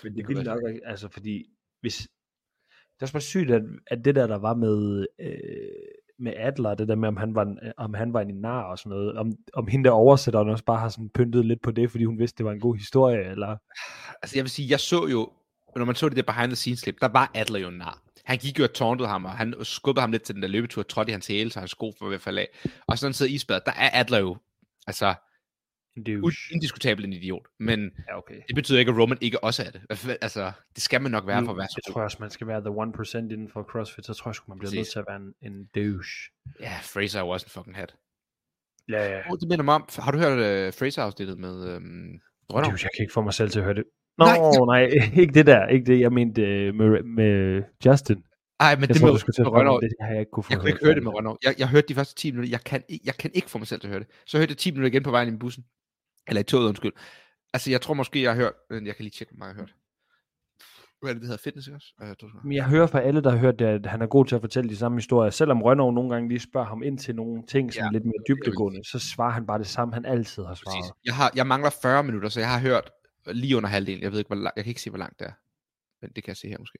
Men 0.02 0.16
Det 0.16 0.28
det 0.28 0.36
være 0.36 0.44
nok 0.44 0.60
altså 0.84 1.08
fordi, 1.08 1.44
hvis, 1.80 1.96
det 1.96 3.00
er 3.00 3.04
også 3.04 3.12
bare 3.12 3.20
sygt, 3.20 3.50
at, 3.50 3.62
at 3.86 4.04
det 4.04 4.14
der, 4.14 4.26
der 4.26 4.38
var 4.38 4.54
med, 4.54 5.06
øh, 5.18 5.36
med 6.18 6.32
Adler, 6.36 6.74
det 6.74 6.88
der 6.88 6.94
med, 6.94 7.08
om 7.08 7.16
han 7.16 7.34
var, 7.34 7.42
en, 7.42 7.58
om 7.76 7.94
han 7.94 8.12
var 8.12 8.20
en 8.20 8.34
nar 8.34 8.62
og 8.62 8.78
sådan 8.78 8.90
noget, 8.90 9.18
om, 9.18 9.32
om 9.54 9.66
hende 9.66 9.84
der 9.84 9.90
oversætteren 9.90 10.48
også 10.48 10.64
bare 10.64 10.78
har 10.78 10.88
sådan 10.88 11.10
pyntet 11.10 11.46
lidt 11.46 11.62
på 11.62 11.70
det, 11.70 11.90
fordi 11.90 12.04
hun 12.04 12.18
vidste, 12.18 12.38
det 12.38 12.46
var 12.46 12.52
en 12.52 12.60
god 12.60 12.76
historie, 12.76 13.30
eller, 13.30 13.56
Altså 14.22 14.36
jeg 14.36 14.44
vil 14.44 14.50
sige, 14.50 14.70
jeg 14.70 14.80
så 14.80 15.06
jo, 15.06 15.32
når 15.76 15.84
man 15.84 15.94
så 15.94 16.08
det 16.08 16.16
der 16.16 16.22
behind 16.22 16.50
the 16.50 16.56
scenes 16.56 16.82
klip, 16.82 17.00
der 17.00 17.08
var 17.08 17.30
Adler 17.34 17.58
jo 17.58 17.68
en 17.68 17.78
nar. 17.78 18.02
Han 18.24 18.38
gik 18.38 18.58
jo 18.58 18.64
og 18.64 18.74
tauntede 18.74 19.08
ham, 19.08 19.24
og 19.24 19.30
han 19.30 19.54
skubbede 19.62 20.00
ham 20.00 20.12
lidt 20.12 20.22
til 20.22 20.34
den 20.34 20.42
der 20.42 20.48
løbetur, 20.48 20.82
trådte 20.82 21.10
i 21.10 21.12
hans 21.12 21.26
hæle, 21.26 21.50
så 21.50 21.58
hans 21.58 21.70
sko 21.70 21.92
for 21.98 22.06
ved 22.06 22.14
at 22.14 22.20
falde 22.20 22.40
af. 22.40 22.48
Og 22.86 22.98
så 22.98 23.06
når 23.06 23.08
han 23.08 23.14
sidder 23.14 23.32
i 23.32 23.34
isbadet, 23.34 23.62
der 23.66 23.72
er 23.72 23.90
Adler 24.00 24.18
jo, 24.18 24.36
altså, 24.86 25.14
u- 25.98 26.52
indiskutabelt 26.54 27.06
en 27.06 27.12
idiot. 27.12 27.46
Men 27.60 27.90
ja, 28.08 28.18
okay. 28.18 28.34
det 28.48 28.54
betyder 28.54 28.78
ikke, 28.78 28.92
at 28.92 28.98
Roman 28.98 29.18
ikke 29.20 29.44
også 29.44 29.62
er 29.66 29.70
det. 29.70 29.80
Altså, 30.20 30.52
det 30.74 30.82
skal 30.82 31.02
man 31.02 31.10
nok 31.10 31.26
være 31.26 31.44
for 31.44 31.50
at 31.52 31.56
være 31.58 31.66
så 31.68 31.80
jeg 31.86 31.92
tror 31.94 32.02
også, 32.02 32.16
man 32.20 32.30
skal 32.30 32.46
være 32.46 32.60
the 32.60 32.70
1% 32.70 33.18
inden 33.18 33.48
for 33.48 33.62
CrossFit, 33.62 34.06
så 34.06 34.14
tror 34.14 34.28
jeg 34.28 34.34
sgu, 34.34 34.44
man 34.48 34.58
bliver 34.58 34.74
nødt 34.74 34.88
til 34.92 34.98
at 34.98 35.04
være 35.08 35.16
en, 35.16 35.34
en 35.52 35.64
douche. 35.74 36.12
Ja, 36.60 36.72
Fraser 36.82 37.18
er 37.20 37.24
jo 37.24 37.28
også 37.28 37.46
en 37.46 37.50
fucking 37.50 37.76
hat. 37.76 37.94
Ja, 38.88 39.02
ja. 39.12 39.20
Oh, 39.30 39.38
det 39.40 39.48
minder 39.48 39.64
mig 39.64 39.74
om, 39.74 39.84
har 39.98 40.12
du 40.12 40.18
hørt 40.18 40.38
uh, 40.68 40.74
Fraser-afsnittet 40.78 41.38
med 41.38 41.54
øhm, 41.68 42.20
Rønner? 42.52 42.68
Jeg 42.70 42.78
kan 42.96 43.02
ikke 43.04 43.12
få 43.12 43.22
mig 43.22 43.34
selv 43.34 43.50
til 43.50 43.58
at 43.58 43.64
høre 43.64 43.74
det. 43.74 43.84
Nå, 44.18 44.24
Nej, 44.24 44.38
nej, 44.38 44.66
nej 44.72 45.10
ikke 45.22 45.34
det 45.34 45.46
der, 45.46 45.66
ikke 45.66 45.86
det, 45.86 46.00
jeg 46.00 46.12
mente 46.12 46.42
øh, 46.42 46.74
med, 46.74 47.02
med 47.02 47.62
Justin. 47.86 48.24
Ej, 48.60 48.74
men 48.74 48.80
Jeg 48.80 48.88
det 48.88 48.96
tror, 48.96 49.06
med, 49.06 49.12
du 49.14 49.18
skulle 49.18 49.50
med 49.64 49.70
om 49.70 49.80
det, 49.82 49.92
har 50.00 50.10
jeg 50.10 50.20
ikke 50.20 50.30
kunne 50.30 50.44
få 50.44 50.48
jeg 50.52 50.58
kunne 50.60 50.70
ikke 50.70 50.84
høre 50.84 50.94
det 50.94 51.02
med 51.02 51.12
Rønner. 51.14 51.36
Jeg, 51.42 51.54
jeg 51.58 51.68
hørte 51.68 51.86
de 51.88 51.94
første 51.94 52.14
10 52.14 52.30
minutter, 52.30 52.50
jeg 52.50 52.60
kan, 52.64 52.82
ikke- 52.88 53.04
jeg 53.04 53.14
kan 53.14 53.30
ikke 53.34 53.50
få 53.50 53.58
mig 53.58 53.66
selv 53.66 53.80
til 53.80 53.88
at 53.88 53.90
høre 53.90 54.00
det. 54.00 54.08
Så 54.26 54.38
hørte 54.38 54.50
jeg 54.50 54.58
10 54.58 54.70
minutter 54.70 54.88
igen 54.92 55.02
på 55.02 55.10
vejen 55.10 55.34
i 55.34 55.36
bussen. 55.36 55.64
Eller 56.26 56.40
i 56.40 56.44
toget, 56.44 56.68
undskyld. 56.68 56.92
Altså, 57.52 57.70
jeg 57.70 57.80
tror 57.80 57.94
måske, 57.94 58.22
jeg 58.22 58.30
har 58.30 58.36
hørt, 58.36 58.52
men 58.70 58.86
jeg 58.86 58.96
kan 58.96 59.02
lige 59.02 59.12
tjekke, 59.12 59.34
hvor 59.36 59.46
jeg 59.46 59.54
har 59.54 59.60
hørt. 59.60 59.74
Hvad 61.00 61.10
er 61.10 61.14
det, 61.14 61.20
det 61.20 61.28
hedder? 61.28 61.42
Fitness, 61.42 61.68
ikke 61.68 61.76
også? 61.76 62.26
Men 62.44 62.52
jeg 62.52 62.64
hører 62.64 62.86
fra 62.86 63.00
alle, 63.00 63.22
der 63.22 63.30
har 63.30 63.38
hørt 63.38 63.58
det, 63.58 63.64
at 63.64 63.86
han 63.86 64.02
er 64.02 64.06
god 64.06 64.26
til 64.26 64.34
at 64.34 64.40
fortælle 64.40 64.70
de 64.70 64.76
samme 64.76 64.98
historier. 64.98 65.30
Selvom 65.30 65.62
Rønnow 65.62 65.90
nogle 65.90 66.10
gange 66.10 66.28
lige 66.28 66.40
spørger 66.40 66.66
ham 66.66 66.82
ind 66.82 66.98
til 66.98 67.14
nogle 67.14 67.42
ting, 67.46 67.72
som 67.74 67.82
Ja, 67.82 67.86
er 67.86 67.92
lidt 67.92 68.04
mere 68.04 68.24
dybdegående, 68.28 68.84
så 68.84 68.98
svarer 68.98 69.30
han 69.30 69.46
bare 69.46 69.58
det 69.58 69.66
samme, 69.66 69.94
han 69.94 70.04
altid 70.04 70.44
har 70.44 70.54
svaret. 70.54 70.76
Præcis. 70.76 70.92
Jeg, 71.04 71.14
har, 71.14 71.32
jeg 71.34 71.46
mangler 71.46 71.70
40 71.82 72.04
minutter, 72.04 72.28
så 72.28 72.40
jeg 72.40 72.50
har 72.50 72.60
hørt 72.60 72.90
lige 73.26 73.56
under 73.56 73.68
halvdelen. 73.68 74.02
Jeg 74.02 74.12
ved 74.12 74.18
ikke, 74.18 74.28
hvor 74.28 74.36
lang, 74.36 74.52
jeg 74.56 74.64
kan 74.64 74.70
ikke 74.70 74.80
se, 74.80 74.90
hvor 74.90 74.98
langt 74.98 75.18
det 75.18 75.26
er. 75.26 75.32
Men 76.00 76.10
det 76.16 76.24
kan 76.24 76.28
jeg 76.28 76.36
se 76.36 76.48
her 76.48 76.58
måske. 76.58 76.78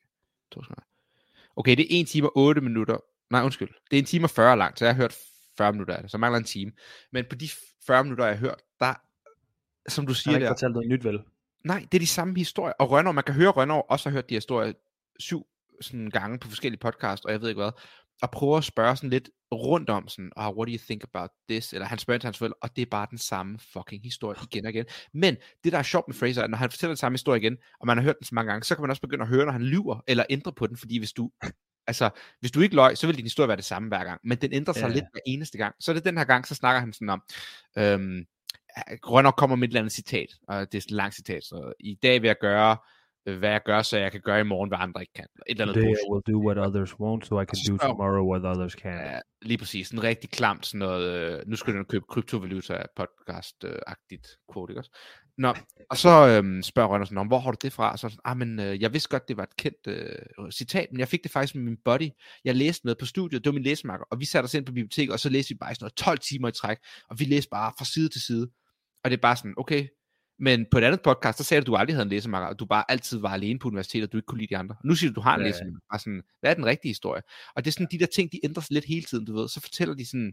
Okay, 1.57 1.77
det 1.77 1.83
er 1.99 2.01
1 2.01 2.09
time 2.09 2.27
og 2.27 2.37
8 2.37 2.61
minutter. 2.61 2.97
Nej, 3.31 3.43
undskyld. 3.43 3.69
Det 3.91 3.97
er 3.97 4.01
en 4.01 4.05
time 4.05 4.27
og 4.27 4.31
40 4.31 4.57
langt, 4.57 4.79
så 4.79 4.85
jeg 4.85 4.95
har 4.95 5.03
hørt 5.03 5.17
40 5.57 5.73
minutter 5.73 5.95
af 5.95 6.03
det. 6.03 6.11
Så 6.11 6.19
mangler 6.19 6.39
en 6.39 6.45
time. 6.45 6.73
Men 7.13 7.25
på 7.31 7.37
de 7.37 7.49
40 7.87 8.05
minutter, 8.05 8.25
jeg 8.25 8.35
har 8.35 8.41
hørt, 8.41 8.61
der, 8.81 8.95
som 9.89 10.07
du 10.07 10.11
Han 10.13 10.15
siger 10.15 10.33
har 10.33 10.37
ikke 10.39 10.45
der, 10.45 10.51
fortalt 10.53 10.73
noget 10.73 10.89
nyt, 10.89 11.05
vel? 11.05 11.19
nej, 11.65 11.87
det 11.93 11.99
er 11.99 12.01
de 12.01 12.07
samme 12.07 12.35
historier. 12.39 12.73
Og 12.79 12.91
Rønner, 12.91 13.13
man 13.13 13.25
kan 13.25 13.35
høre, 13.35 13.51
Rønner 13.51 13.75
også 13.75 14.09
har 14.09 14.15
hørt 14.15 14.29
de 14.31 14.35
historier 14.35 14.73
syv 15.19 15.47
sådan 15.81 16.11
gange 16.11 16.39
på 16.39 16.49
forskellige 16.49 16.81
podcast, 16.81 17.25
og 17.25 17.33
jeg 17.33 17.41
ved 17.41 17.49
ikke 17.49 17.63
hvad, 17.63 17.71
og 18.23 18.31
prøver 18.31 18.59
at 18.59 18.65
spørge 18.65 18.97
sådan 18.97 19.11
lidt 19.11 19.31
rundt 19.53 19.91
om 19.91 20.09
sådan, 20.09 20.31
oh, 20.37 20.57
what 20.57 20.67
do 20.69 20.73
you 20.73 20.79
think 20.87 21.05
about 21.15 21.31
this? 21.51 21.73
Eller 21.73 21.87
han 21.87 21.99
spørger 21.99 22.19
til 22.19 22.27
hans 22.27 22.39
forældre, 22.39 22.57
og 22.63 22.77
det 22.77 22.83
er 22.83 22.87
bare 22.91 23.07
den 23.11 23.19
samme 23.19 23.59
fucking 23.73 24.03
historie 24.05 24.39
igen 24.53 24.65
og 24.67 24.71
igen. 24.73 24.85
Men 25.15 25.37
det, 25.65 25.73
der 25.73 25.79
er 25.79 25.83
sjovt 25.83 26.09
med 26.09 26.15
Fraser, 26.15 26.43
er, 26.43 26.47
når 26.47 26.59
han 26.59 26.71
fortæller 26.71 26.93
den 26.93 26.97
samme 26.97 27.15
historie 27.15 27.41
igen, 27.41 27.57
og 27.81 27.87
man 27.87 27.97
har 27.97 28.05
hørt 28.05 28.19
den 28.19 28.25
så 28.25 28.35
mange 28.35 28.51
gange, 28.53 28.65
så 28.65 28.75
kan 28.75 28.83
man 28.83 28.91
også 28.91 29.03
begynde 29.03 29.23
at 29.23 29.29
høre, 29.29 29.45
når 29.45 29.53
han 29.53 29.63
lyver, 29.63 30.01
eller 30.07 30.25
ændre 30.31 30.53
på 30.53 30.67
den, 30.67 30.77
fordi 30.77 30.99
hvis 30.99 31.13
du, 31.13 31.31
altså, 31.87 32.11
hvis 32.41 32.51
du 32.51 32.61
ikke 32.61 32.75
løg, 32.75 32.99
så 32.99 33.07
vil 33.07 33.17
din 33.17 33.25
historie 33.25 33.49
være 33.49 33.57
det 33.57 33.65
samme 33.65 33.89
hver 33.89 34.05
gang, 34.05 34.21
men 34.25 34.39
den 34.39 34.53
ændrer 34.53 34.75
sig 34.75 34.89
Ja. 34.89 34.95
lidt 34.95 35.05
hver 35.13 35.21
eneste 35.27 35.59
gang. 35.59 35.75
Så 35.81 35.93
er 35.93 35.95
det 35.95 36.05
den 36.05 36.19
her 36.19 36.25
gang, 36.25 36.47
så 36.47 36.55
snakker 36.55 36.81
han 36.81 36.93
sådan 36.93 37.09
om, 37.09 37.23
øhm, 37.79 38.25
Grønner 39.01 39.31
kommer 39.31 39.57
med 39.57 39.69
et 39.69 39.71
eller 39.71 39.81
andet 39.81 39.93
citat, 39.93 40.29
og 40.49 40.73
det 40.73 40.79
er 40.79 40.85
et 40.87 40.91
langt 40.91 41.15
citat, 41.15 41.45
så 41.45 41.73
i 41.81 41.95
dag 42.03 42.23
vil 42.23 42.29
jeg 42.29 42.37
gøre 42.41 42.77
øh, 43.27 43.39
hvad 43.39 43.51
jeg 43.51 43.61
gør, 43.65 43.83
så 43.83 43.99
jeg 43.99 44.13
kan 44.13 44.21
gøre 44.21 44.41
i 44.41 44.45
morgen, 44.45 44.69
hvad 44.71 44.79
andre 44.81 45.01
ikke 45.01 45.13
kan. 45.13 45.25
Et 45.47 45.51
eller 45.51 45.65
andet 45.65 45.75
Today 45.75 45.87
I 45.89 45.95
bullshit. 46.09 46.11
will 46.11 46.35
do 46.35 46.47
what 46.47 46.59
others 46.69 46.93
won't, 46.93 47.25
so 47.29 47.41
I 47.41 47.45
can 47.45 47.59
do 47.69 47.87
tomorrow 47.87 48.31
what 48.33 48.57
others 48.57 48.73
can. 48.73 48.93
Ja, 48.93 49.19
lige 49.43 49.59
præcis. 49.59 49.91
En 49.91 50.03
rigtig 50.03 50.31
klamt 50.31 50.67
sådan 50.67 50.79
noget, 50.79 51.05
øh, 51.39 51.41
nu 51.47 51.57
skal 51.57 51.75
du 51.75 51.85
købe 51.85 52.05
kryptovaluta 52.09 52.83
podcast-agtigt 53.01 54.37
quote, 54.53 54.71
ikke 54.73 54.81
også? 54.81 54.91
Nå, 55.39 55.55
og 55.91 55.97
så 55.97 56.27
øhm, 56.29 56.63
spørger 56.63 56.89
Rønner 56.89 57.05
sådan, 57.05 57.17
"Nå, 57.17 57.25
hvor 57.25 57.39
har 57.39 57.51
du 57.51 57.57
det 57.63 57.73
fra? 57.73 57.93
Og 57.93 57.99
så 57.99 58.09
sådan, 58.09 58.19
ah, 58.25 58.37
men 58.37 58.61
øh, 58.61 58.83
jeg 58.83 58.93
vidste 58.93 59.09
godt, 59.09 59.29
det 59.29 59.37
var 59.37 59.43
et 59.43 59.57
kendt 59.57 59.87
øh, 59.87 60.51
citat, 60.51 60.87
men 60.91 61.01
jeg 61.01 61.09
fik 61.09 61.23
det 61.23 61.31
faktisk 61.31 61.55
med 61.55 61.65
min 61.65 61.77
buddy. 61.85 62.09
Jeg 62.45 62.57
læste 62.57 62.87
med 62.87 62.95
på 62.95 63.07
studiet, 63.07 63.45
det 63.45 63.51
var 63.51 63.55
min 63.55 63.63
læsemarker, 63.63 64.05
og 64.11 64.21
vi 64.21 64.25
satte 64.25 64.45
os 64.47 64.55
ind 64.55 64.67
på 64.67 64.73
biblioteket, 64.73 65.13
og 65.13 65.21
så 65.21 65.29
læste 65.29 65.49
vi 65.55 65.59
bare 65.61 65.73
i 65.73 65.75
sådan 65.75 65.85
noget 65.85 65.95
12 65.95 66.19
timer 66.19 66.49
i 66.49 66.53
træk, 66.53 66.79
og 67.11 67.21
vi 67.21 67.25
læste 67.25 67.49
bare 67.51 67.73
fra 67.79 67.85
side 67.85 68.09
til 68.09 68.21
side. 68.21 68.51
Og 69.05 69.11
det 69.11 69.17
er 69.17 69.21
bare 69.21 69.37
sådan, 69.37 69.55
okay, 69.57 69.89
men 70.39 70.67
på 70.71 70.79
et 70.79 70.85
andet 70.85 71.03
podcast, 71.03 71.39
der 71.39 71.45
sagde 71.45 71.61
du, 71.61 71.63
at 71.63 71.67
du 71.67 71.77
aldrig 71.77 71.95
havde 71.97 72.03
en 72.03 72.09
læsemarker, 72.09 72.47
og 72.49 72.59
du 72.59 72.65
bare 72.65 72.85
altid 72.89 73.19
var 73.19 73.29
alene 73.29 73.59
på 73.59 73.69
universitetet, 73.69 74.09
og 74.09 74.13
du 74.13 74.17
ikke 74.19 74.27
kunne 74.27 74.41
lide 74.41 74.55
de 74.55 74.59
andre. 74.59 74.77
Nu 74.85 74.95
siger 74.95 75.11
du, 75.11 75.13
at 75.13 75.17
du 75.17 75.21
har 75.21 75.35
en 75.35 75.41
Ja, 75.41 75.47
læsemarker. 75.47 75.79
Bare 75.91 75.99
sådan, 75.99 76.23
hvad 76.41 76.51
er 76.51 76.55
den 76.55 76.67
rigtige 76.67 76.91
historie? 76.91 77.23
Og 77.57 77.65
det 77.65 77.71
er 77.71 77.73
sådan, 77.73 77.89
de 77.91 77.99
der 77.99 78.07
ting, 78.07 78.33
de 78.33 78.41
ændrer 78.45 78.63
sig 78.63 78.73
lidt 78.73 78.85
hele 78.85 79.03
tiden, 79.03 79.27
du 79.27 79.33
ved. 79.39 79.49
Så 79.49 79.61
fortæller 79.61 79.95
de 79.95 80.07
sådan, 80.07 80.33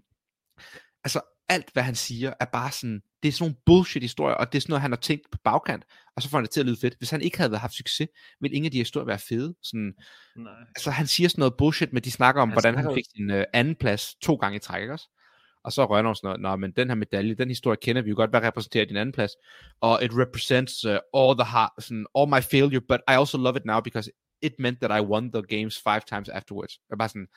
altså 1.04 1.22
alt, 1.50 1.70
hvad 1.74 1.84
han 1.84 1.96
siger, 1.96 2.34
er 2.40 2.46
bare 2.46 2.72
sådan, 2.72 3.02
det 3.24 3.30
er 3.30 3.32
sådan 3.32 3.44
nogle 3.44 3.56
bullshit 3.66 4.02
historier, 4.02 4.36
og 4.36 4.52
det 4.52 4.58
er 4.58 4.62
sådan 4.62 4.72
noget, 4.72 4.82
han 4.82 4.92
har 4.92 4.98
tænkt 4.98 5.32
på 5.32 5.38
bagkant, 5.44 5.84
og 6.16 6.22
så 6.22 6.30
får 6.30 6.38
han 6.38 6.46
det 6.46 6.52
til 6.52 6.60
at 6.60 6.66
lyde 6.66 6.80
fedt. 6.82 6.96
Hvis 6.98 7.10
han 7.10 7.22
ikke 7.22 7.38
havde 7.38 7.58
haft 7.58 7.74
succes, 7.74 8.08
ville 8.42 8.56
ingen 8.56 8.66
af 8.66 8.72
de 8.72 8.78
historier 8.78 9.06
være 9.06 9.20
fede. 9.20 9.56
Sådan, 9.64 9.94
Nej. 10.36 10.54
altså 10.76 10.92
han 10.92 11.08
siger 11.08 11.30
sådan 11.30 11.40
noget 11.40 11.54
bullshit, 11.58 11.94
men 11.94 12.04
de 12.04 12.12
snakker 12.12 12.42
om, 12.42 12.50
Han 12.50 12.56
hvordan 12.56 12.76
han 12.76 12.94
fik 12.96 13.06
sin 13.16 13.32
øh, 13.32 13.46
anden 13.54 13.76
plads 13.76 14.16
to 14.16 14.36
gange 14.36 14.56
i 14.56 14.60
træk, 14.60 14.82
ikke 14.82 14.94
også? 14.94 15.10
Og 15.64 15.72
så 15.74 15.86
rønner 15.86 16.10
hun 16.10 16.16
sådan 16.16 16.28
noget, 16.28 16.42
Nå, 16.42 16.56
men 16.56 16.72
den 16.72 16.88
her 16.88 16.96
medalje, 16.96 17.34
den 17.34 17.48
historie 17.48 17.78
kender 17.82 18.02
vi 18.02 18.10
jo 18.10 18.16
godt, 18.16 18.30
hvad 18.30 18.42
repræsenterer 18.42 18.86
din 18.86 18.98
anden 18.98 19.14
plads? 19.14 19.32
Og 19.82 20.04
it 20.04 20.12
represents 20.14 20.86
uh, 20.86 20.92
all 20.92 21.38
the 21.38 21.52
heart, 21.52 21.72
sådan, 21.80 22.06
all 22.16 22.30
my 22.30 22.42
failure, 22.52 22.82
but 22.82 23.00
I 23.08 23.12
also 23.12 23.38
love 23.38 23.58
it 23.58 23.66
now, 23.66 23.80
because 23.82 24.12
it 24.42 24.54
meant 24.60 24.82
that 24.82 25.02
I 25.02 25.02
won 25.02 25.32
the 25.32 25.42
games 25.42 25.78
five 25.78 26.02
times 26.10 26.30
afterwards. 26.30 26.80
Jeg 26.90 26.96
er 26.96 26.98
bare 26.98 27.10
sådan, 27.10 27.28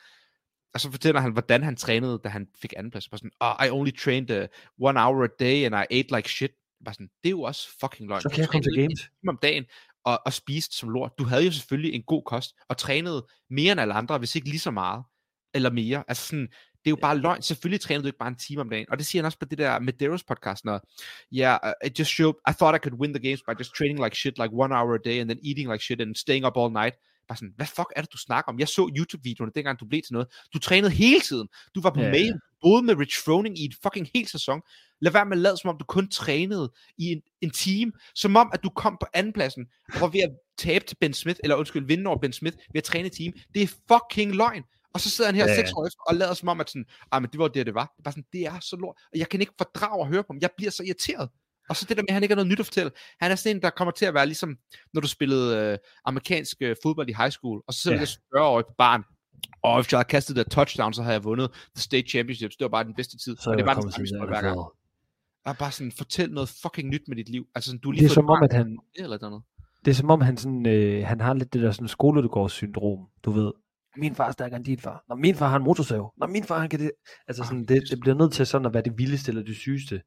og 0.73 0.79
så 0.79 0.91
fortæller 0.91 1.21
han, 1.21 1.31
hvordan 1.31 1.63
han 1.63 1.75
trænede, 1.75 2.19
da 2.23 2.29
han 2.29 2.47
fik 2.61 2.73
anden 2.77 2.91
plads. 2.91 3.09
Bare 3.09 3.17
sådan, 3.17 3.31
oh, 3.39 3.65
I 3.65 3.69
only 3.69 3.91
trained 3.91 4.31
uh, 4.41 4.47
one 4.89 4.99
hour 4.99 5.23
a 5.23 5.27
day, 5.39 5.65
and 5.65 5.75
I 5.75 5.99
ate 5.99 6.15
like 6.15 6.29
shit. 6.29 6.51
Bare 6.85 6.93
sådan, 6.93 7.09
det 7.23 7.29
er 7.29 7.31
jo 7.31 7.41
også 7.41 7.69
fucking 7.79 8.09
løgn. 8.09 8.21
Så 8.21 8.29
kan 8.29 8.39
jeg 8.39 8.49
komme 8.49 8.63
til 8.63 8.75
games. 8.75 9.09
om 9.27 9.39
dagen, 9.41 9.65
og, 10.03 10.21
og 10.25 10.33
spiste 10.33 10.77
som 10.77 10.89
lort. 10.89 11.11
Du 11.19 11.23
havde 11.23 11.45
jo 11.45 11.51
selvfølgelig 11.51 11.93
en 11.93 12.03
god 12.03 12.23
kost, 12.23 12.55
og 12.69 12.77
trænede 12.77 13.27
mere 13.49 13.71
end 13.71 13.81
alle 13.81 13.93
andre, 13.93 14.17
hvis 14.17 14.35
ikke 14.35 14.49
lige 14.49 14.59
så 14.59 14.71
meget, 14.71 15.03
eller 15.53 15.69
mere. 15.71 16.03
Altså 16.07 16.27
sådan, 16.27 16.47
det 16.83 16.89
er 16.89 16.91
jo 16.91 16.95
bare 17.01 17.17
løgn. 17.17 17.41
Selvfølgelig 17.41 17.81
trænede 17.81 18.03
du 18.03 18.07
ikke 18.07 18.17
bare 18.17 18.29
en 18.29 18.35
time 18.35 18.61
om 18.61 18.69
dagen. 18.69 18.85
Og 18.91 18.97
det 18.97 19.05
siger 19.05 19.21
han 19.21 19.25
også 19.25 19.39
på 19.39 19.45
det 19.45 19.57
der 19.57 19.79
Medeiros 19.79 20.23
podcast, 20.23 20.65
når, 20.65 20.81
yeah, 21.33 21.59
it 21.85 21.99
just 21.99 22.11
showed, 22.11 22.33
I 22.49 22.53
thought 22.53 22.77
I 22.77 22.89
could 22.89 22.99
win 22.99 23.13
the 23.13 23.23
games 23.29 23.41
by 23.41 23.51
just 23.59 23.75
training 23.75 24.03
like 24.03 24.15
shit, 24.15 24.37
like 24.37 24.53
one 24.53 24.75
hour 24.75 24.93
a 24.95 25.01
day, 25.05 25.19
and 25.19 25.29
then 25.29 25.39
eating 25.45 25.71
like 25.71 25.83
shit, 25.83 26.01
and 26.01 26.15
staying 26.15 26.45
up 26.45 26.57
all 26.57 26.71
night. 26.71 26.95
Bare 27.27 27.37
sådan, 27.37 27.53
hvad 27.55 27.65
fuck 27.65 27.87
er 27.95 28.01
det, 28.01 28.13
du 28.13 28.17
snakker 28.17 28.51
om? 28.51 28.59
Jeg 28.59 28.67
så 28.67 28.91
YouTube-videoerne, 28.97 29.51
dengang 29.55 29.79
du 29.79 29.85
blev 29.85 30.01
til 30.01 30.13
noget. 30.13 30.27
Du 30.53 30.59
trænede 30.59 30.91
hele 30.91 31.19
tiden. 31.19 31.47
Du 31.75 31.81
var 31.81 31.89
på 31.89 31.99
yeah. 31.99 32.11
mail, 32.11 32.33
boede 32.61 32.83
med 32.83 32.95
Rich 32.95 33.23
Froning 33.25 33.59
i 33.59 33.65
et 33.65 33.75
fucking 33.83 34.09
hel 34.13 34.27
sæson. 34.27 34.61
Lad 35.01 35.11
være 35.11 35.25
med 35.25 35.37
at 35.37 35.41
lade, 35.41 35.57
som 35.57 35.69
om 35.69 35.77
du 35.77 35.85
kun 35.85 36.09
trænede 36.09 36.71
i 36.97 37.05
en, 37.05 37.21
en 37.41 37.51
team. 37.51 37.93
Som 38.15 38.35
om, 38.35 38.49
at 38.53 38.63
du 38.63 38.69
kom 38.69 38.97
på 38.99 39.07
andenpladsen, 39.13 39.65
og 39.93 40.01
var 40.01 40.07
ved 40.07 40.19
at 40.19 40.31
tabe 40.57 40.85
til 40.85 40.97
Ben 41.01 41.13
Smith, 41.13 41.39
eller 41.43 41.55
undskyld, 41.55 41.85
vinde 41.85 42.07
over 42.07 42.19
Ben 42.19 42.33
Smith, 42.33 42.57
ved 42.73 42.77
at 42.77 42.83
træne 42.83 43.07
et 43.07 43.11
team. 43.11 43.33
Det 43.53 43.61
er 43.61 43.67
fucking 43.67 44.35
løgn. 44.35 44.63
Og 44.93 44.99
så 44.99 45.09
sidder 45.09 45.27
han 45.27 45.35
her 45.35 45.45
Ja, 45.45 45.51
ja, 45.51 45.55
seks 45.55 45.71
år 45.73 45.85
efter, 45.87 45.99
og 46.07 46.15
lader 46.15 46.33
som 46.33 46.49
om, 46.49 46.59
at 46.61 46.69
sådan, 46.69 46.85
ah, 47.11 47.21
men 47.21 47.29
det 47.31 47.39
var 47.39 47.47
det, 47.47 47.65
det 47.65 47.75
var. 47.75 47.85
Det 47.85 47.99
er 47.99 48.03
bare 48.03 48.11
sådan, 48.11 48.25
det 48.33 48.41
er 48.45 48.59
så 48.59 48.75
lort. 48.75 48.95
Og 49.13 49.19
jeg 49.19 49.29
kan 49.29 49.41
ikke 49.41 49.53
fordrage 49.57 50.01
at 50.01 50.07
høre 50.07 50.23
på 50.23 50.27
ham. 50.33 50.37
Jeg 50.41 50.49
bliver 50.57 50.71
så 50.71 50.83
irriteret. 50.83 51.29
Og 51.69 51.75
så 51.75 51.85
det 51.89 51.97
der 51.97 52.03
med, 52.03 52.09
at 52.09 52.13
han 52.13 52.23
ikke 52.23 52.33
har 52.33 52.35
noget 52.35 52.51
nyt 52.51 52.59
at 52.59 52.65
fortælle. 52.65 52.91
Han 53.21 53.31
er 53.31 53.35
sådan 53.35 53.55
en, 53.55 53.61
der 53.61 53.69
kommer 53.69 53.91
til 53.91 54.05
at 54.05 54.13
være 54.13 54.25
ligesom, 54.25 54.57
når 54.93 55.01
du 55.01 55.07
spillede 55.07 55.57
øh, 55.57 55.77
amerikansk 56.05 56.57
øh, 56.61 56.75
fodbold 56.83 57.09
i 57.09 57.13
high 57.17 57.31
school, 57.31 57.61
og 57.67 57.73
så 57.73 57.79
sidder 57.81 57.97
Ja. 57.97 58.01
ja. 58.33 58.37
40 58.39 58.47
år 58.47 58.61
på 58.61 58.73
barn, 58.77 59.03
og 59.63 59.81
hvis 59.81 59.91
jeg 59.91 59.97
havde 59.97 60.07
kastet 60.07 60.35
der 60.35 60.43
touchdown, 60.43 60.93
så 60.93 61.01
havde 61.01 61.13
jeg 61.13 61.23
vundet 61.23 61.49
the 61.75 61.81
state 61.81 62.09
championships. 62.09 62.55
Det 62.55 62.65
var 62.65 62.69
bare 62.69 62.83
den 62.83 62.95
bedste 62.95 63.17
tid. 63.17 63.37
Så 63.37 63.49
og 63.49 63.53
det 63.53 63.59
jeg 63.59 63.65
var 63.65 63.73
den 63.81 63.91
samme 63.91 64.03
historie 64.03 64.27
hver 64.27 64.41
gang. 64.41 64.59
Og 65.45 65.57
bare 65.57 65.71
sådan, 65.71 65.91
fortæl 65.91 66.31
noget 66.31 66.49
fucking 66.61 66.89
nyt 66.89 67.01
med 67.07 67.15
dit 67.17 67.29
liv. 67.29 67.45
Altså 67.55 67.67
sådan, 67.69 67.79
du 67.79 67.91
lige 67.91 68.03
Det 68.03 68.09
er 68.09 68.13
som 68.13 68.29
om, 68.29 68.43
at 68.43 68.53
han, 68.53 68.77
eller 68.95 69.17
noget. 69.21 69.43
det 69.85 69.91
er 69.91 69.95
som 69.95 70.09
om, 70.09 70.21
han, 70.21 70.37
sådan, 70.37 70.65
øh, 70.67 71.07
han 71.07 71.21
har 71.21 71.33
lidt 71.33 71.53
det 71.53 71.61
der 71.61 71.71
sådan 71.71 71.87
skolegårdssyndrom, 71.87 73.07
du 73.25 73.31
ved. 73.31 73.51
Min 73.97 74.15
far 74.15 74.27
er 74.27 74.31
stærkere 74.31 74.57
end 74.57 74.65
din 74.65 74.79
far. 74.79 75.03
Når 75.09 75.15
min 75.15 75.35
far 75.35 75.49
har 75.49 75.57
en 75.57 75.63
motorsav. 75.63 76.13
Når 76.17 76.27
min 76.27 76.43
far 76.43 76.59
han 76.59 76.69
kan 76.69 76.79
det. 76.79 76.91
Altså 77.27 77.43
Ah, 77.43 77.47
sådan, 77.47 77.65
det, 77.65 77.83
det 77.89 77.99
bliver 77.99 78.15
nødt 78.15 78.33
til 78.33 78.45
sådan 78.45 78.65
at 78.65 78.73
være 78.73 78.83
det 78.83 78.97
vildeste 78.97 79.29
eller 79.29 79.43
det 79.43 79.55
sygeste. 79.55 80.01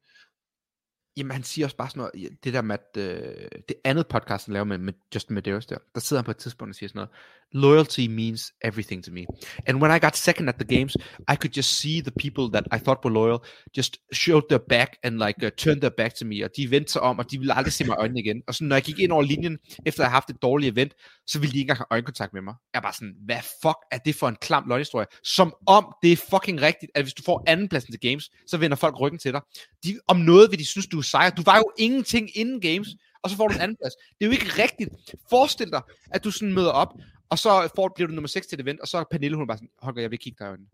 Jamen, 1.17 1.31
han 1.31 1.43
siger 1.43 1.65
også 1.65 1.77
bare 1.77 1.89
sådan 1.89 1.99
noget, 1.99 2.37
det 2.43 2.53
der 2.53 2.61
med, 2.61 2.77
at 2.79 3.01
øh, 3.01 3.47
det 3.69 3.75
andet 3.83 4.07
podcast, 4.07 4.45
han 4.45 4.53
laver 4.53 4.63
med, 4.63 4.77
med 4.77 4.93
Justin 5.15 5.33
Medeiros 5.33 5.65
der, 5.65 5.77
der 5.93 5.99
sidder 5.99 6.21
han 6.21 6.25
på 6.25 6.31
et 6.31 6.37
tidspunkt 6.37 6.71
og 6.71 6.75
siger 6.75 6.89
sådan 6.89 6.97
noget, 6.97 7.09
loyalty 7.51 8.07
means 8.07 8.53
everything 8.63 9.03
to 9.03 9.11
me. 9.11 9.25
And 9.67 9.81
when 9.81 9.95
I 9.97 9.99
got 9.99 10.15
second 10.15 10.49
at 10.49 10.55
the 10.55 10.77
games, 10.77 10.95
I 11.33 11.35
could 11.35 11.53
just 11.57 11.79
see 11.79 12.01
the 12.01 12.11
people 12.11 12.45
that 12.53 12.65
I 12.75 12.83
thought 12.83 13.05
were 13.05 13.13
loyal, 13.13 13.39
just 13.77 13.97
showed 14.13 14.43
their 14.49 14.63
back 14.69 14.97
and 15.03 15.13
like 15.25 15.45
uh, 15.45 15.49
turned 15.57 15.81
their 15.81 15.95
back 15.97 16.15
to 16.15 16.25
me, 16.25 16.43
og 16.45 16.49
de 16.57 16.71
vendte 16.71 16.91
sig 16.91 17.01
om, 17.01 17.19
og 17.19 17.31
de 17.31 17.37
ville 17.37 17.53
aldrig 17.53 17.73
se 17.73 17.85
mig 17.85 17.97
øjnene 17.97 18.19
igen. 18.19 18.43
Og 18.47 18.55
så 18.55 18.63
når 18.63 18.75
jeg 18.75 18.83
gik 18.83 18.99
ind 18.99 19.11
over 19.11 19.21
linjen, 19.21 19.57
efter 19.85 20.01
at 20.03 20.09
have 20.09 20.15
haft 20.15 20.29
et 20.29 20.41
dårligt 20.41 20.73
event, 20.73 20.93
så 21.27 21.39
ville 21.39 21.53
de 21.53 21.57
ikke 21.57 21.63
engang 21.63 21.77
have 21.77 21.85
øjenkontakt 21.91 22.33
med 22.33 22.41
mig. 22.41 22.55
Jeg 22.73 22.79
er 22.79 22.81
bare 22.81 22.93
sådan, 22.93 23.15
hvad 23.25 23.41
fuck 23.63 23.77
er 23.91 23.97
det 23.97 24.15
for 24.15 24.27
en 24.27 24.35
klam 24.35 24.67
løgnhistorie? 24.67 25.07
Som 25.23 25.53
om 25.65 25.95
det 26.01 26.11
er 26.11 26.17
fucking 26.17 26.61
rigtigt, 26.61 26.91
at 26.95 27.03
hvis 27.03 27.13
du 27.13 27.23
får 27.23 27.43
andenpladsen 27.47 27.93
til 27.93 27.99
games, 27.99 28.31
så 28.47 28.57
vender 28.57 28.77
folk 28.77 28.99
ryggen 28.99 29.19
til 29.19 29.33
dig. 29.33 29.41
De, 29.83 29.99
om 30.07 30.17
noget 30.17 30.51
vil 30.51 30.59
de 30.59 30.65
synes, 30.65 30.87
du 30.87 30.97
er 30.97 31.01
sejr. 31.01 31.29
Du 31.29 31.41
var 31.45 31.57
jo 31.57 31.71
ingenting 31.77 32.37
inden 32.37 32.61
games, 32.61 32.87
og 33.23 33.29
så 33.29 33.35
får 33.35 33.47
du 33.47 33.53
en 33.53 33.61
anden 33.61 33.77
plads. 33.81 33.93
Det 33.95 34.25
er 34.25 34.25
jo 34.25 34.31
ikke 34.31 34.63
rigtigt. 34.63 34.89
Forestil 35.29 35.71
dig, 35.71 35.81
at 36.11 36.23
du 36.23 36.31
sådan 36.31 36.53
møder 36.53 36.71
op, 36.71 36.93
og 37.29 37.39
så 37.39 37.69
får, 37.75 37.91
bliver 37.95 38.07
du 38.07 38.13
nummer 38.13 38.27
6 38.27 38.47
til 38.47 38.55
et 38.55 38.61
event, 38.61 38.79
og 38.79 38.87
så 38.87 38.97
er 38.97 39.03
Pernille, 39.11 39.37
hun 39.37 39.47
bare 39.47 39.57
sådan, 39.57 39.69
Holger, 39.79 40.01
jeg 40.01 40.11
vil 40.11 40.19
kigge 40.19 40.37
dig 40.39 40.45
i 40.45 40.49
øjnene. 40.49 40.69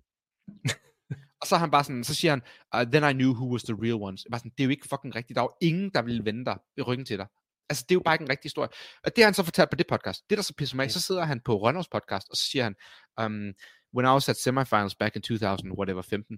og 1.41 1.47
så, 1.47 1.55
er 1.55 1.59
han 1.59 1.71
bare 1.71 1.83
sådan, 1.83 2.03
så 2.03 2.15
siger 2.15 2.31
han, 2.31 2.41
uh, 2.75 2.91
then 2.91 3.09
I 3.09 3.13
knew 3.13 3.33
who 3.33 3.51
was 3.51 3.63
the 3.63 3.77
real 3.81 3.93
ones. 3.93 4.25
Jeg 4.25 4.31
var 4.31 4.37
sådan, 4.37 4.51
det 4.57 4.63
er 4.63 4.65
jo 4.65 4.69
ikke 4.69 4.87
fucking 4.89 5.15
rigtigt. 5.15 5.35
Der 5.35 5.41
er 5.41 5.45
jo 5.45 5.67
ingen, 5.67 5.89
der 5.93 6.01
vil 6.01 6.25
vende 6.25 6.45
dig 6.45 6.57
i 6.77 6.81
ryggen 6.81 7.05
til 7.05 7.17
dig. 7.17 7.27
Altså, 7.69 7.85
det 7.89 7.91
er 7.91 7.95
jo 7.95 8.01
bare 8.05 8.15
ikke 8.15 8.23
en 8.23 8.29
rigtig 8.29 8.45
historie. 8.49 8.69
Og 9.03 9.15
det 9.15 9.23
har 9.23 9.25
han 9.25 9.33
så 9.33 9.43
fortalt 9.43 9.69
på 9.69 9.75
det 9.75 9.87
podcast. 9.87 10.29
Det, 10.29 10.37
der 10.37 10.43
så 10.43 10.53
pisser 10.57 10.75
mig 10.75 10.91
så 10.91 11.01
sidder 11.01 11.23
han 11.25 11.39
på 11.45 11.57
Rønners 11.57 11.87
podcast, 11.87 12.27
og 12.29 12.37
så 12.37 12.43
siger 12.51 12.63
han, 12.63 12.75
um, 13.25 13.53
when 13.95 14.05
I 14.05 14.13
was 14.13 14.29
at 14.29 14.37
semifinals 14.37 14.95
back 14.95 15.15
in 15.15 15.21
2000, 15.21 15.71
whatever, 15.71 16.01
15, 16.01 16.37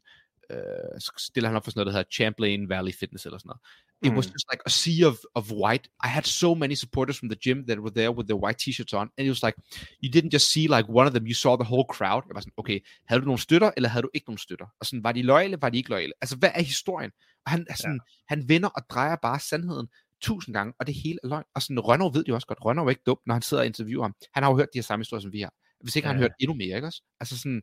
uh, 0.53 0.57
så 0.99 1.11
stiller 1.17 1.49
han 1.49 1.57
op 1.57 1.63
for 1.63 1.71
sådan 1.71 1.79
noget, 1.79 1.93
der 1.93 1.99
hedder 1.99 2.11
Champlain 2.13 2.69
Valley 2.69 2.93
Fitness 2.93 3.25
eller 3.25 3.37
sådan 3.37 3.49
noget. 3.49 3.61
It 4.05 4.11
was 4.17 4.27
Mm. 4.27 4.33
just 4.33 4.45
like 4.51 4.61
a 4.65 4.69
sea 4.69 5.07
of, 5.07 5.17
of 5.35 5.51
white. 5.51 5.89
I 6.03 6.07
had 6.07 6.23
so 6.23 6.53
many 6.53 6.75
supporters 6.75 7.19
from 7.19 7.29
the 7.29 7.39
gym 7.45 7.65
that 7.67 7.79
were 7.79 7.93
there 7.99 8.11
with 8.17 8.27
their 8.27 8.41
white 8.43 8.59
t-shirts 8.63 8.93
on, 8.93 9.07
and 9.17 9.23
it 9.27 9.29
was 9.35 9.43
like, 9.43 9.57
you 10.03 10.09
didn't 10.15 10.33
just 10.33 10.47
see 10.53 10.67
like 10.75 10.85
one 10.99 11.07
of 11.07 11.13
them, 11.13 11.25
you 11.25 11.33
saw 11.33 11.55
the 11.55 11.69
whole 11.71 11.85
crowd. 11.95 12.21
Jeg 12.27 12.35
var 12.35 12.41
sådan, 12.41 12.53
okay, 12.57 12.79
havde 13.07 13.21
du 13.21 13.25
nogle 13.25 13.39
støtter, 13.39 13.71
eller 13.75 13.89
havde 13.89 14.03
du 14.03 14.09
ikke 14.13 14.27
nogle 14.29 14.39
støtter? 14.39 14.65
Og 14.79 14.85
sådan, 14.85 15.03
var 15.03 15.11
de 15.11 15.21
loyale, 15.21 15.61
var 15.61 15.69
de 15.69 15.77
ikke 15.77 15.89
loyale? 15.89 16.13
Altså, 16.21 16.35
hvad 16.37 16.51
er 16.55 16.61
historien? 16.61 17.11
Og 17.45 17.51
han, 17.51 17.67
sådan, 17.75 17.99
ja. 18.09 18.33
han 18.35 18.49
vender 18.49 18.69
og 18.69 18.81
drejer 18.89 19.15
bare 19.21 19.39
sandheden 19.39 19.87
tusind 20.25 20.53
gange, 20.53 20.73
og 20.79 20.87
det 20.87 20.95
hele 21.03 21.19
er 21.23 21.27
løgn. 21.27 21.45
Og 21.55 21.61
sådan, 21.61 21.79
Rønner 21.79 22.09
ved 22.09 22.23
jo 22.27 22.35
også 22.35 22.47
godt. 22.47 22.65
Rønner 22.65 22.83
er 22.83 22.89
ikke 22.89 23.01
dum, 23.05 23.17
når 23.25 23.33
han 23.33 23.41
sidder 23.41 23.63
og 23.63 23.67
interviewer 23.67 24.03
ham. 24.03 24.15
Han 24.33 24.43
har 24.43 24.49
jo 24.51 24.57
hørt 24.57 24.69
de 24.73 24.77
her 24.77 24.83
samme 24.83 25.01
historier, 25.01 25.21
som 25.21 25.31
vi 25.31 25.39
har. 25.39 25.53
Hvis 25.81 25.95
ikke 25.95 26.07
ja. 26.07 26.09
han 26.11 26.17
har 26.17 26.23
hørt 26.23 26.31
endnu 26.39 26.55
mere, 26.55 26.75
ikke 26.75 26.87
også? 26.87 27.01
Altså 27.19 27.37
sådan, 27.37 27.61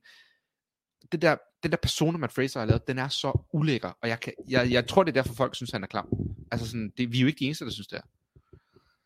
det 1.12 1.22
der, 1.22 1.36
den 1.62 1.70
der 1.70 1.76
persona, 1.76 2.18
Matt 2.18 2.32
Fraser 2.32 2.60
har 2.60 2.66
lavet, 2.66 2.88
den 2.88 2.98
er 2.98 3.08
så 3.08 3.46
ulækker, 3.52 3.92
og 4.02 4.08
jeg, 4.08 4.20
kan, 4.20 4.32
jeg, 4.48 4.70
jeg 4.70 4.86
tror, 4.86 5.02
det 5.02 5.10
er 5.16 5.22
derfor, 5.22 5.34
folk 5.34 5.54
synes, 5.54 5.70
han 5.70 5.82
er 5.82 5.86
klam. 5.86 6.08
Altså 6.50 6.66
sådan, 6.66 6.92
det, 6.96 7.12
vi 7.12 7.16
er 7.16 7.20
jo 7.20 7.26
ikke 7.26 7.38
de 7.38 7.44
eneste, 7.44 7.64
der 7.64 7.70
synes 7.70 7.86
det 7.86 7.96
er. 7.96 8.02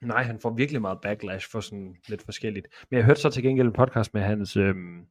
Nej, 0.06 0.22
han 0.22 0.40
får 0.40 0.50
virkelig 0.50 0.80
meget 0.80 0.98
backlash 1.02 1.50
for 1.50 1.60
sådan 1.60 1.96
lidt 2.08 2.22
forskelligt. 2.22 2.66
Men 2.90 2.96
jeg 2.96 3.04
hørte 3.04 3.20
så 3.20 3.30
til 3.30 3.42
gengæld 3.42 3.66
en 3.66 3.72
podcast 3.72 4.14
med 4.14 4.22
hans... 4.22 4.56
Øhm, 4.56 5.06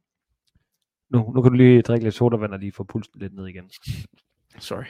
nu, 1.10 1.32
nu 1.34 1.42
kan 1.42 1.52
du 1.52 1.56
lige 1.56 1.82
drikke 1.82 2.04
lidt 2.04 2.14
sodavand 2.14 2.52
og 2.52 2.58
lige 2.58 2.72
få 2.72 2.84
pulsen 2.84 3.20
lidt 3.20 3.34
ned 3.34 3.46
igen. 3.46 3.70
Sorry. 4.58 4.84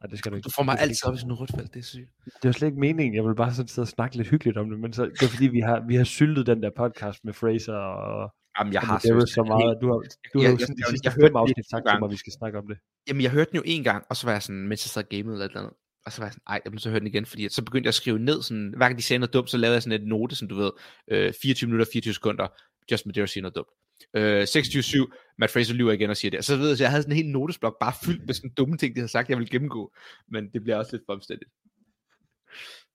Nej, 0.00 0.06
det 0.10 0.18
skal 0.18 0.30
du 0.32 0.36
ikke. 0.36 0.46
Du 0.46 0.50
får 0.56 0.62
mig 0.62 0.74
Det 0.76 0.82
altid 0.82 1.04
op 1.08 1.14
i 1.14 1.18
sådan 1.18 1.30
en 1.30 1.34
rødt 1.40 1.52
felt, 1.56 1.74
det 1.74 1.80
er 1.80 1.84
sygt. 1.94 2.10
Det 2.24 2.44
var 2.48 2.52
slet 2.52 2.68
ikke 2.68 2.80
meningen. 2.80 3.14
Jeg 3.14 3.24
vil 3.24 3.34
bare 3.34 3.54
sådan 3.54 3.68
sidde 3.68 3.84
og 3.84 3.88
snakke 3.88 4.16
lidt 4.16 4.28
hyggeligt 4.28 4.56
om 4.58 4.70
det, 4.70 4.78
men 4.80 4.92
så, 4.92 5.02
det 5.04 5.22
er 5.22 5.28
fordi, 5.36 5.46
vi 5.46 5.60
har, 5.60 5.84
vi 5.90 5.94
har 5.94 6.04
syltet 6.04 6.46
den 6.46 6.62
der 6.62 6.70
podcast 6.76 7.24
med 7.24 7.32
Fraser 7.32 7.74
og, 7.74 8.30
Jamen, 8.58 8.72
jeg 8.72 8.80
og 8.82 8.86
har 8.86 8.94
med 8.94 9.00
seriøst 9.00 9.34
så 9.34 9.42
meget. 9.42 9.78
Du 9.82 9.86
har, 9.92 9.98
du 10.32 10.38
har 10.38 10.42
jeg- 10.44 10.52
jo 10.52 10.56
jeg- 10.58 10.60
sådan 10.60 10.76
de 10.76 10.80
jeg- 10.80 10.90
sidste 10.90 11.06
jeg 11.06 11.12
fem 11.12 11.22
hørte 11.22 11.32
det 11.34 11.38
afsnit 11.44 11.66
sagt 11.70 11.84
til 11.88 11.98
mig, 12.00 12.06
at 12.06 12.12
vi 12.16 12.20
skal 12.24 12.32
snakke 12.40 12.58
om 12.58 12.66
det. 12.70 12.76
Jamen, 13.08 13.22
jeg 13.22 13.30
hørte 13.30 13.50
den 13.50 13.56
jo 13.56 13.62
en 13.74 13.82
gang, 13.90 14.00
og 14.10 14.16
så 14.16 14.22
var 14.26 14.32
jeg 14.32 14.42
sådan, 14.42 14.62
mens 14.70 14.80
jeg 14.86 14.90
sad 14.90 15.02
og 15.02 15.08
gamede 15.08 15.34
eller 15.34 15.44
et 15.44 15.50
eller 15.50 15.60
andet. 15.62 15.74
Og 16.06 16.12
så 16.12 16.20
var 16.20 16.26
jeg 16.26 16.32
sådan, 16.32 16.46
ej, 16.52 16.60
jeg 16.64 16.70
bliver 16.72 16.80
så 16.80 16.90
høre 16.90 17.00
den 17.00 17.06
igen, 17.12 17.26
fordi 17.26 17.44
at 17.44 17.52
så 17.52 17.62
begyndte 17.64 17.86
jeg 17.86 17.94
at 17.96 18.00
skrive 18.02 18.18
ned, 18.18 18.42
sådan, 18.42 18.68
hver 18.76 18.86
gang 18.86 18.98
de 18.98 19.02
sagde 19.02 19.18
noget 19.18 19.32
dumt, 19.32 19.50
så 19.50 19.56
lavede 19.56 19.74
jeg 19.74 19.82
sådan 19.82 20.00
et 20.02 20.06
note, 20.08 20.34
som 20.36 20.48
du 20.48 20.54
ved, 20.62 20.70
øh, 21.10 21.32
24 21.42 21.68
minutter, 21.68 21.86
24 21.92 22.14
sekunder, 22.14 22.46
just 22.90 23.06
Madeira 23.06 23.26
siger 23.26 23.42
noget 23.42 23.56
dumt. 23.56 23.68
Øh, 24.14 24.46
26 24.46 25.06
Matt 25.38 25.52
Fraser 25.52 25.74
lyver 25.74 25.92
igen 25.92 26.10
og 26.10 26.16
siger 26.16 26.30
det. 26.30 26.38
Og 26.38 26.44
så 26.44 26.56
ved 26.56 26.68
jeg, 26.68 26.76
så 26.76 26.84
jeg 26.84 26.90
havde 26.90 27.02
sådan 27.02 27.12
en 27.12 27.24
hel 27.24 27.32
notesblok, 27.32 27.76
bare 27.80 27.92
fyldt 28.04 28.26
med 28.26 28.34
sådan 28.34 28.50
dumme 28.50 28.76
ting, 28.76 28.94
de 28.94 29.00
havde 29.00 29.10
sagt, 29.10 29.28
jeg 29.28 29.38
ville 29.38 29.50
gennemgå. 29.50 29.92
Men 30.28 30.50
det 30.52 30.62
bliver 30.62 30.76
også 30.76 30.96
lidt 30.96 31.02
for 31.06 31.12
omstændigt. 31.12 31.50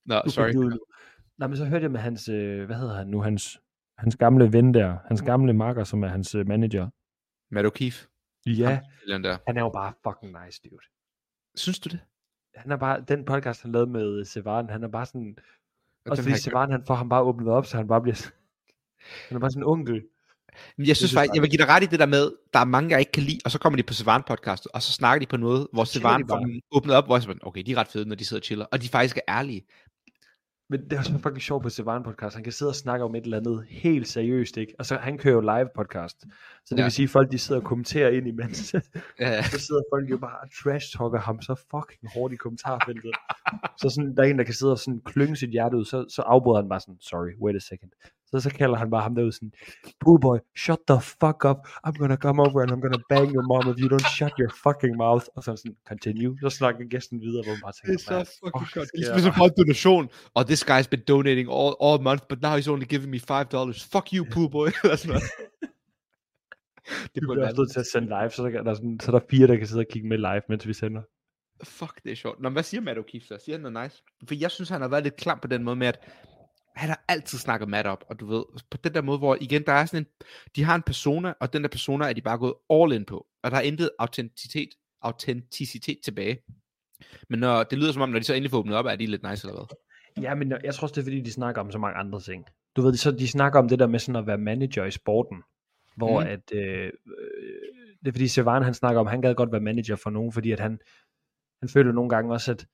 Nå, 0.06 0.20
Du 0.24 0.30
sorry. 0.30 0.52
Du, 0.52 0.78
nej, 1.38 1.48
men 1.48 1.56
så 1.56 1.64
hørte 1.64 1.82
jeg 1.82 1.90
med 1.90 2.00
hans, 2.00 2.28
øh, 2.28 2.64
hvad 2.66 2.76
hedder 2.76 2.94
han 2.94 3.06
nu, 3.06 3.20
hans, 3.20 3.58
hans 3.98 4.16
gamle 4.16 4.52
ven 4.52 4.74
der, 4.74 4.98
hans 5.06 5.22
gamle 5.22 5.52
makker, 5.52 5.84
som 5.84 6.02
er 6.02 6.08
hans 6.08 6.34
øh, 6.34 6.48
manager. 6.48 6.90
Matt 7.50 7.66
O'Keefe. 7.68 8.08
Ja, 8.46 8.68
Ham, 8.68 8.84
Den 9.08 9.24
der. 9.24 9.38
han 9.46 9.56
er 9.56 9.60
jo 9.62 9.68
bare 9.68 9.92
fucking 10.06 10.44
nice, 10.44 10.60
dude. 10.64 10.82
Synes 11.56 11.78
du 11.78 11.88
det? 11.88 12.00
Han 12.56 12.72
er 12.72 12.76
bare, 12.76 13.04
den 13.08 13.24
podcast, 13.24 13.62
han 13.62 13.72
lavede 13.72 13.90
med 13.90 14.24
Sevan, 14.24 14.68
han 14.70 14.82
er 14.82 14.88
bare 14.88 15.06
sådan, 15.06 15.36
Også 16.06 16.22
dem 16.22 16.30
fordi 16.30 16.40
Sevan, 16.42 16.70
han 16.70 16.84
får 16.86 16.94
ham 16.94 17.08
bare 17.08 17.22
åbnet 17.22 17.48
op, 17.48 17.66
så 17.66 17.76
han 17.76 17.88
bare 17.88 18.02
bliver... 18.02 18.26
Han 19.28 19.36
er 19.36 19.40
bare 19.40 19.50
sådan 19.50 19.62
en 19.62 19.68
onkel. 19.68 20.04
Jeg 20.78 20.96
synes 20.96 21.14
faktisk, 21.14 21.34
jeg- 21.34 21.42
vil 21.42 21.50
give 21.50 21.58
dig 21.58 21.68
ret 21.68 21.82
i 21.82 21.86
det 21.86 21.98
der 21.98 22.06
med, 22.06 22.30
der 22.52 22.58
er 22.58 22.64
mange, 22.64 22.90
jeg 22.90 22.98
ikke 23.00 23.12
kan 23.12 23.22
lide, 23.22 23.38
og 23.44 23.50
så 23.50 23.58
kommer 23.58 23.76
de 23.76 23.82
på 23.82 23.94
Sevan 23.94 24.22
podcast, 24.26 24.68
og 24.74 24.82
så 24.82 24.92
snakker 24.92 25.26
de 25.26 25.30
på 25.30 25.36
noget, 25.36 25.66
hvor 25.72 25.84
dem 25.84 26.60
åbnet 26.72 26.96
op, 26.96 27.06
hvor 27.06 27.16
jeg 27.28 27.36
okay, 27.42 27.62
de 27.66 27.72
er 27.72 27.76
ret 27.78 27.88
fede, 27.88 28.08
når 28.08 28.16
de 28.16 28.24
sidder 28.24 28.40
og 28.40 28.44
chiller, 28.44 28.64
og 28.72 28.82
de 28.82 28.88
faktisk 28.88 29.16
er 29.16 29.20
ærlige. 29.38 29.66
Men 30.70 30.84
det 30.84 30.92
er 30.92 30.98
også 30.98 31.12
fucking 31.12 31.42
sjovt 31.42 31.62
på 31.62 31.68
Sevan 31.68 32.02
podcast. 32.02 32.34
Han 32.34 32.44
kan 32.44 32.52
sidde 32.52 32.70
og 32.70 32.74
snakke 32.74 33.04
om 33.04 33.14
et 33.14 33.24
eller 33.24 33.36
andet 33.38 33.64
helt 33.68 34.08
seriøst, 34.08 34.56
ikke? 34.56 34.74
Og 34.78 34.86
så 34.86 34.96
han 34.96 35.18
kører 35.18 35.34
jo 35.34 35.40
live 35.40 35.68
podcast. 35.76 36.20
Så 36.66 36.74
det 36.74 36.78
Ja. 36.78 36.82
vil 36.82 36.92
sige, 36.92 37.04
at 37.04 37.10
folk 37.10 37.32
de 37.32 37.38
sidder 37.38 37.60
og 37.60 37.66
kommenterer 37.66 38.08
ind 38.10 38.28
imens. 38.28 38.74
Ja, 39.20 39.42
så 39.42 39.58
sidder 39.58 39.82
folk 39.92 40.10
jo 40.10 40.16
bare 40.18 40.38
og 40.42 40.48
trash-talker 40.52 41.18
ham 41.20 41.42
så 41.42 41.54
fucking 41.70 42.12
hårdt 42.14 42.34
i 42.34 42.36
kommentarfeltet. 42.36 43.10
så 43.78 43.88
sådan, 43.90 44.16
der 44.16 44.22
er 44.22 44.26
en, 44.26 44.38
der 44.38 44.44
kan 44.44 44.54
sidde 44.54 44.72
og 44.72 44.78
sådan 44.78 45.00
klynge 45.04 45.36
sit 45.36 45.50
hjerte 45.50 45.76
ud, 45.76 45.84
så, 45.84 46.04
så 46.08 46.22
afbryder 46.22 46.60
han 46.60 46.68
bare 46.68 46.80
sådan, 46.80 46.98
sorry, 47.00 47.32
wait 47.42 47.56
a 47.56 47.60
second. 47.60 47.90
Så, 48.34 48.40
så 48.40 48.50
kalder 48.50 48.76
han 48.76 48.90
bare 48.90 49.02
ham 49.02 49.14
derud 49.14 49.32
sådan, 49.32 49.52
Poolboy, 50.00 50.38
shut 50.64 50.78
the 50.90 51.00
fuck 51.00 51.40
up. 51.50 51.60
I'm 51.86 51.96
gonna 52.02 52.16
come 52.16 52.38
over 52.46 52.58
and 52.62 52.70
I'm 52.72 52.82
gonna 52.86 53.02
bang 53.12 53.28
your 53.36 53.46
mom 53.52 53.64
if 53.72 53.76
you 53.82 53.88
don't 53.94 54.08
shut 54.18 54.32
your 54.40 54.52
fucking 54.64 54.96
mouth. 55.04 55.26
Og 55.34 55.42
så 55.42 55.50
er 55.50 55.52
han 55.52 55.58
sådan, 55.62 55.76
continue. 55.90 56.32
Så 56.42 56.50
snakker 56.50 56.80
gæsten 56.94 57.20
videre, 57.20 57.42
hvor 57.44 57.52
man 57.56 57.62
bare 57.66 57.74
tænker, 57.76 57.92
Det 57.96 58.08
er 58.08 58.14
"Hvad 58.14 58.24
så 58.24 58.38
fucking 58.44 58.66
fuck 58.66 58.74
godt. 58.78 58.88
Ligesom 58.94 59.16
der?" 59.16 59.26
man 59.28 59.34
får 59.40 59.48
en 59.52 59.56
donation, 59.60 60.04
og 60.36 60.42
this 60.50 60.62
guy's 60.70 60.88
been 60.94 61.04
donating 61.12 61.46
all, 61.60 61.72
all 61.86 61.98
month, 62.08 62.22
but 62.30 62.38
now 62.46 62.54
he's 62.58 62.68
only 62.74 62.86
giving 62.94 63.10
me 63.14 63.20
five 63.32 63.46
dollars. 63.56 63.78
Fuck 63.94 64.06
you, 64.14 64.22
pool 64.32 64.48
boy. 64.56 64.68
Det 67.12 67.20
Vi 67.22 67.26
burde 67.26 67.36
bliver 67.38 67.48
også 67.48 67.60
nødt 67.60 67.72
til 67.72 67.80
at 67.80 67.86
sende 67.94 68.08
live, 68.16 68.30
så 68.30 68.42
der, 68.42 68.62
der, 68.62 68.70
er 68.70 68.74
sådan, 68.74 69.00
så 69.00 69.08
der 69.12 69.18
er 69.18 69.26
fire, 69.30 69.46
der 69.46 69.56
kan 69.56 69.66
sidde 69.66 69.80
og 69.86 69.90
kigge 69.92 70.08
med 70.08 70.18
live, 70.18 70.42
mens 70.48 70.66
vi 70.68 70.72
sender. 70.72 71.02
Fuck, 71.64 72.02
det 72.04 72.12
er 72.12 72.16
sjovt. 72.16 72.40
Nå, 72.40 72.48
men 72.48 72.52
hvad 72.52 72.62
siger 72.62 72.80
Matt 72.80 72.98
O'Keefe 72.98 73.26
så? 73.26 73.38
Siger 73.44 73.56
han 73.56 73.72
noget 73.72 73.84
nice? 73.84 74.02
For 74.28 74.34
jeg 74.34 74.50
synes, 74.50 74.68
han 74.68 74.80
har 74.80 74.88
været 74.88 75.02
lidt 75.02 75.16
klam 75.16 75.38
på 75.42 75.48
den 75.48 75.62
måde 75.64 75.76
med, 75.76 75.86
at 75.86 75.98
han 76.76 76.88
har 76.88 77.04
altid 77.08 77.38
snakket 77.38 77.68
Matt 77.68 77.86
op, 77.86 78.04
og 78.08 78.20
du 78.20 78.26
ved, 78.26 78.44
på 78.70 78.76
den 78.76 78.94
der 78.94 79.02
måde, 79.02 79.18
hvor 79.18 79.36
igen, 79.40 79.62
der 79.66 79.72
er 79.72 79.86
sådan 79.86 80.02
en, 80.02 80.26
de 80.56 80.64
har 80.64 80.74
en 80.74 80.82
persona, 80.82 81.34
og 81.40 81.52
den 81.52 81.62
der 81.62 81.68
persona 81.68 82.08
er 82.08 82.12
de 82.12 82.20
bare 82.20 82.38
gået 82.38 82.54
all 82.70 82.92
in 82.92 83.04
på, 83.04 83.26
og 83.42 83.50
der 83.50 83.56
er 83.56 83.60
intet 83.60 83.90
autenticitet, 83.98 84.68
autenticitet 85.02 85.98
tilbage. 86.04 86.38
Men 87.28 87.40
når, 87.40 87.62
det 87.62 87.78
lyder 87.78 87.92
som 87.92 88.02
om, 88.02 88.08
når 88.08 88.18
de 88.18 88.24
så 88.24 88.34
endelig 88.34 88.50
får 88.50 88.58
åbnet 88.58 88.76
op, 88.76 88.86
er 88.86 88.96
de 88.96 89.06
lidt 89.06 89.22
nice 89.30 89.48
eller 89.48 89.58
hvad? 89.58 89.76
Ja, 90.22 90.34
men 90.34 90.52
jeg 90.64 90.74
tror 90.74 90.82
også, 90.82 90.94
det 90.94 91.00
er 91.00 91.04
fordi, 91.04 91.20
de 91.20 91.32
snakker 91.32 91.60
om 91.60 91.70
så 91.70 91.78
mange 91.78 91.96
andre 91.96 92.20
ting. 92.20 92.44
Du 92.76 92.82
ved, 92.82 92.94
så 92.94 93.10
de 93.10 93.28
snakker 93.28 93.58
om 93.58 93.68
det 93.68 93.78
der 93.78 93.86
med 93.86 93.98
sådan 93.98 94.16
at 94.16 94.26
være 94.26 94.38
manager 94.38 94.84
i 94.84 94.90
sporten, 94.90 95.42
hvor 95.96 96.20
mm. 96.20 96.26
at, 96.26 96.52
øh, 96.52 96.84
øh, 96.84 96.92
det 98.00 98.08
er 98.08 98.12
fordi 98.12 98.28
Sevan, 98.28 98.62
han 98.62 98.74
snakker 98.74 99.00
om, 99.00 99.06
han 99.06 99.20
gad 99.20 99.34
godt 99.34 99.52
være 99.52 99.60
manager 99.60 99.96
for 99.96 100.10
nogen, 100.10 100.32
fordi 100.32 100.52
at 100.52 100.60
han, 100.60 100.78
han 101.60 101.68
føler 101.68 101.92
nogle 101.92 102.10
gange 102.10 102.32
også, 102.32 102.52
at, 102.52 102.66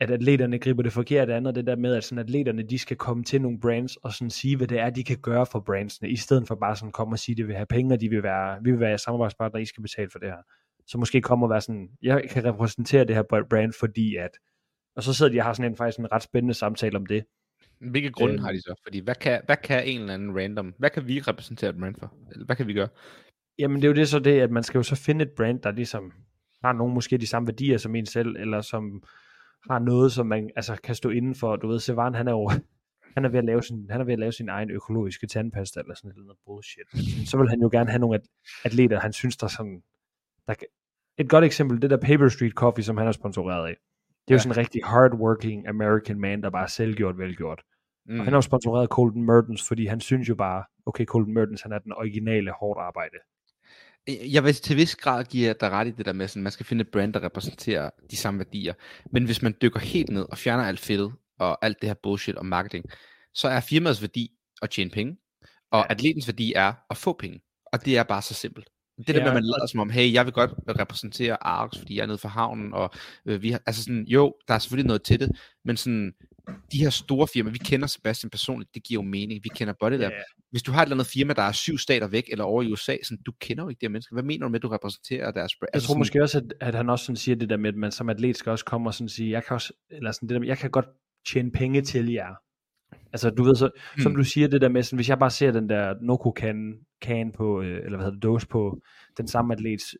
at 0.00 0.10
atleterne 0.10 0.58
griber 0.58 0.82
det 0.82 0.92
forkerte 0.92 1.34
an, 1.34 1.46
og 1.46 1.54
det 1.54 1.66
der 1.66 1.76
med, 1.76 1.94
at 1.94 2.04
sådan 2.04 2.24
atleterne, 2.24 2.62
de 2.62 2.78
skal 2.78 2.96
komme 2.96 3.24
til 3.24 3.42
nogle 3.42 3.60
brands, 3.60 3.96
og 3.96 4.12
sådan 4.12 4.30
sige, 4.30 4.56
hvad 4.56 4.66
det 4.66 4.78
er, 4.78 4.90
de 4.90 5.04
kan 5.04 5.18
gøre 5.18 5.46
for 5.46 5.60
brandsene, 5.60 6.10
i 6.10 6.16
stedet 6.16 6.48
for 6.48 6.54
bare 6.54 6.76
sådan 6.76 6.92
komme 6.92 7.14
og 7.14 7.18
sige, 7.18 7.34
at 7.34 7.36
de 7.36 7.46
vil 7.46 7.56
have 7.56 7.66
penge, 7.66 7.94
og 7.94 8.00
de 8.00 8.08
vil 8.08 8.22
være, 8.22 8.58
vi 8.62 8.70
vil 8.70 8.80
være 8.80 8.98
samarbejdspartnere, 8.98 9.62
I 9.62 9.66
skal 9.66 9.82
betale 9.82 10.10
for 10.12 10.18
det 10.18 10.28
her. 10.28 10.38
Så 10.86 10.98
måske 10.98 11.20
komme 11.20 11.46
og 11.46 11.50
være 11.50 11.60
sådan, 11.60 11.88
jeg 12.02 12.22
kan 12.30 12.44
repræsentere 12.44 13.04
det 13.04 13.14
her 13.14 13.44
brand, 13.50 13.72
fordi 13.80 14.16
at, 14.16 14.30
og 14.96 15.02
så 15.02 15.14
sidder 15.14 15.32
de 15.32 15.40
og 15.40 15.44
har 15.44 15.52
sådan 15.52 15.70
en 15.70 15.76
faktisk 15.76 15.98
en 15.98 16.12
ret 16.12 16.22
spændende 16.22 16.54
samtale 16.54 16.96
om 16.96 17.06
det. 17.06 17.24
Hvilke 17.80 18.10
grunde 18.10 18.34
Øhm. 18.34 18.44
har 18.44 18.52
de 18.52 18.60
så? 18.60 18.80
Fordi 18.86 18.98
hvad 19.00 19.14
kan, 19.14 19.40
hvad 19.46 19.56
kan 19.56 19.86
en 19.86 20.00
eller 20.00 20.14
anden 20.14 20.38
random, 20.38 20.74
hvad 20.78 20.90
kan 20.90 21.06
vi 21.08 21.20
repræsentere 21.20 21.70
et 21.70 21.78
brand 21.78 21.94
for? 21.98 22.14
Eller 22.32 22.46
hvad 22.46 22.56
kan 22.56 22.66
vi 22.66 22.72
gøre? 22.72 22.88
Jamen 23.58 23.76
det 23.76 23.84
er 23.84 23.88
jo 23.88 23.94
det 23.94 24.08
så 24.08 24.18
det, 24.18 24.40
at 24.40 24.50
man 24.50 24.62
skal 24.62 24.78
jo 24.78 24.82
så 24.82 24.96
finde 24.96 25.24
et 25.24 25.30
brand, 25.36 25.60
der 25.60 25.70
ligesom 25.70 26.12
har 26.64 26.72
nogle 26.72 26.94
måske 26.94 27.18
de 27.18 27.26
samme 27.26 27.46
værdier 27.46 27.78
som 27.78 27.94
en 27.94 28.06
selv, 28.06 28.36
eller 28.36 28.60
som 28.60 29.02
har 29.70 29.78
noget, 29.78 30.12
som 30.12 30.26
man 30.26 30.50
altså, 30.56 30.76
kan 30.84 30.94
stå 30.94 31.10
inden 31.10 31.34
for. 31.34 31.56
Du 31.56 31.68
ved, 31.68 31.78
Sevan, 31.78 32.14
han 32.14 32.28
er 32.28 32.32
jo 32.32 32.50
han 33.14 33.24
er 33.24 33.28
ved 33.28 33.38
at 33.38 33.44
lave 33.44 33.62
sin, 33.62 33.86
han 33.90 34.00
er 34.00 34.04
ved 34.04 34.12
at 34.12 34.18
lave 34.18 34.32
sin 34.32 34.48
egen 34.48 34.70
økologiske 34.70 35.26
tandpasta, 35.26 35.80
eller 35.80 35.94
sådan 35.94 36.12
noget 36.16 36.38
bullshit. 36.46 36.88
Så 37.28 37.38
vil 37.38 37.48
han 37.48 37.60
jo 37.60 37.68
gerne 37.72 37.90
have 37.90 37.98
nogle 38.00 38.14
at- 38.14 38.26
atleter, 38.64 39.00
han 39.00 39.12
synes, 39.12 39.36
der 39.36 39.46
sådan, 39.46 39.82
der 40.48 40.54
et 41.18 41.28
godt 41.30 41.44
eksempel, 41.44 41.82
det 41.82 41.90
der 41.90 41.96
Paper 41.96 42.28
Street 42.28 42.52
Coffee, 42.52 42.84
som 42.84 42.96
han 42.96 43.06
er 43.06 43.12
sponsoreret 43.12 43.66
af. 43.68 43.76
Det 44.28 44.32
er 44.32 44.34
jo 44.34 44.34
Ja. 44.34 44.38
sådan 44.38 44.52
en 44.52 44.56
rigtig 44.56 44.80
hardworking 44.84 45.68
American 45.68 46.20
man, 46.20 46.42
der 46.42 46.50
bare 46.50 46.62
er 46.62 46.66
selvgjort, 46.66 47.18
velgjort. 47.18 47.62
Mm. 48.06 48.18
Og 48.18 48.24
han 48.24 48.32
er 48.34 48.36
jo 48.36 48.40
sponsoreret 48.40 48.88
Colton 48.88 49.22
Mertens, 49.22 49.68
fordi 49.68 49.86
han 49.86 50.00
synes 50.00 50.28
jo 50.28 50.34
bare, 50.34 50.64
okay, 50.86 51.04
Colton 51.04 51.34
Mertens, 51.34 51.62
han 51.62 51.72
er 51.72 51.78
den 51.78 51.92
originale 51.92 52.50
hårdt 52.60 52.80
arbejde. 52.80 53.16
Jeg 54.08 54.44
vil 54.44 54.54
til 54.54 54.76
vis 54.76 54.96
grad 54.96 55.24
give 55.24 55.54
dig 55.60 55.70
ret 55.70 55.88
i 55.88 55.90
det 55.90 56.06
der 56.06 56.12
med, 56.12 56.24
at 56.24 56.36
man 56.36 56.52
skal 56.52 56.66
finde 56.66 56.82
et 56.82 56.88
brand, 56.92 57.14
der 57.14 57.22
repræsenterer 57.22 57.90
de 58.10 58.16
samme 58.16 58.38
værdier. 58.38 58.74
Men 59.12 59.24
hvis 59.24 59.42
man 59.42 59.54
dykker 59.62 59.80
helt 59.80 60.10
ned 60.10 60.26
og 60.30 60.38
fjerner 60.38 60.64
alt 60.64 60.80
fedtet 60.80 61.12
og 61.38 61.64
alt 61.64 61.76
det 61.80 61.88
her 61.88 61.94
bullshit 62.02 62.34
om 62.36 62.46
marketing, 62.46 62.84
så 63.34 63.48
er 63.48 63.60
firmaets 63.60 64.00
værdi 64.02 64.30
at 64.62 64.70
tjene 64.70 64.90
penge, 64.90 65.16
og 65.70 65.78
Ja. 65.88 65.92
atletens 65.92 66.28
værdi 66.28 66.52
er 66.56 66.72
at 66.90 66.96
få 66.96 67.12
penge. 67.12 67.40
Og 67.72 67.84
det 67.84 67.96
er 67.96 68.02
bare 68.02 68.22
så 68.22 68.34
simpelt. 68.34 68.68
Det 68.98 69.06
der 69.06 69.14
Ja, 69.14 69.20
med, 69.20 69.28
at 69.28 69.34
man 69.34 69.42
og- 69.42 69.48
lader 69.58 69.66
som 69.66 69.80
om, 69.80 69.90
hey, 69.90 70.12
jeg 70.12 70.24
vil 70.24 70.32
godt 70.32 70.50
repræsentere 70.80 71.36
Arx, 71.46 71.78
fordi 71.78 71.96
jeg 71.96 72.02
er 72.02 72.06
nede 72.06 72.18
for 72.18 72.28
havnen, 72.28 72.74
og 72.74 72.90
øh, 73.26 73.42
vi 73.42 73.50
har, 73.50 73.60
altså 73.66 73.82
sådan, 73.84 74.04
jo, 74.08 74.34
der 74.48 74.54
er 74.54 74.58
selvfølgelig 74.58 74.86
noget 74.86 75.02
til 75.02 75.20
det, 75.20 75.30
men 75.64 75.76
sådan, 75.76 76.12
de 76.72 76.78
her 76.78 76.90
store 76.90 77.28
firmaer, 77.28 77.52
vi 77.52 77.58
kender 77.58 77.86
Sebastian 77.86 78.30
personligt, 78.30 78.74
det 78.74 78.82
giver 78.82 79.02
jo 79.02 79.08
mening, 79.08 79.44
vi 79.44 79.48
kender 79.48 79.74
Bodylab. 79.80 80.12
Ja. 80.12 80.16
Hvis 80.50 80.62
du 80.62 80.72
har 80.72 80.80
et 80.82 80.86
eller 80.86 80.96
andet 80.96 81.06
firma, 81.06 81.32
der 81.32 81.42
er 81.42 81.52
syv 81.52 81.78
stater 81.78 82.06
væk, 82.08 82.24
eller 82.30 82.44
over 82.44 82.62
i 82.62 82.72
USA, 82.72 82.96
sådan, 83.02 83.22
du 83.26 83.32
kender 83.40 83.64
jo 83.64 83.68
ikke 83.68 83.80
de 83.80 83.86
her 83.86 83.90
mennesker. 83.90 84.14
Hvad 84.14 84.22
mener 84.22 84.46
du 84.46 84.50
med, 84.50 84.58
at 84.58 84.62
du 84.62 84.68
repræsenterer 84.68 85.30
deres 85.30 85.52
brand? 85.60 85.70
Jeg 85.74 85.82
tror 85.82 85.96
måske 85.96 86.22
også, 86.22 86.38
at, 86.38 86.54
at 86.60 86.74
han 86.74 86.90
også 86.90 87.04
sådan 87.04 87.16
siger 87.16 87.36
det 87.36 87.50
der 87.50 87.56
med, 87.56 87.68
at 87.68 87.74
man 87.76 87.92
som 87.92 88.08
atlet 88.08 88.36
skal 88.36 88.50
også 88.50 88.64
komme 88.64 88.88
og 88.88 88.94
sådan 88.94 89.08
sige, 89.08 89.30
jeg 89.30 89.44
kan 89.44 89.54
også, 89.54 89.72
eller 89.90 90.12
sådan 90.12 90.28
det 90.28 90.34
der 90.34 90.40
med, 90.40 90.48
jeg 90.48 90.58
kan 90.58 90.70
godt 90.70 90.86
tjene 91.32 91.50
penge 91.50 91.82
til 91.82 92.12
jer. 92.12 92.34
Altså 93.12 93.30
du 93.30 93.42
ved, 93.44 93.54
så, 93.54 93.70
mm. 93.96 94.02
som 94.02 94.12
Mm. 94.12 94.16
du 94.16 94.24
siger 94.24 94.48
det 94.48 94.60
der 94.60 94.68
med, 94.68 94.82
sådan, 94.82 94.96
hvis 94.96 95.08
jeg 95.08 95.18
bare 95.18 95.30
ser 95.30 95.50
den 95.50 95.68
der 95.68 95.94
Noco 96.02 96.32
can, 96.36 96.74
can 97.04 97.32
på, 97.32 97.62
øh, 97.62 97.76
eller 97.84 97.88
hvad 97.88 97.98
hedder 97.98 98.10
det, 98.10 98.22
dåse 98.22 98.48
på 98.48 98.80
den 99.18 99.28
samme 99.28 99.54
atlets 99.54 99.96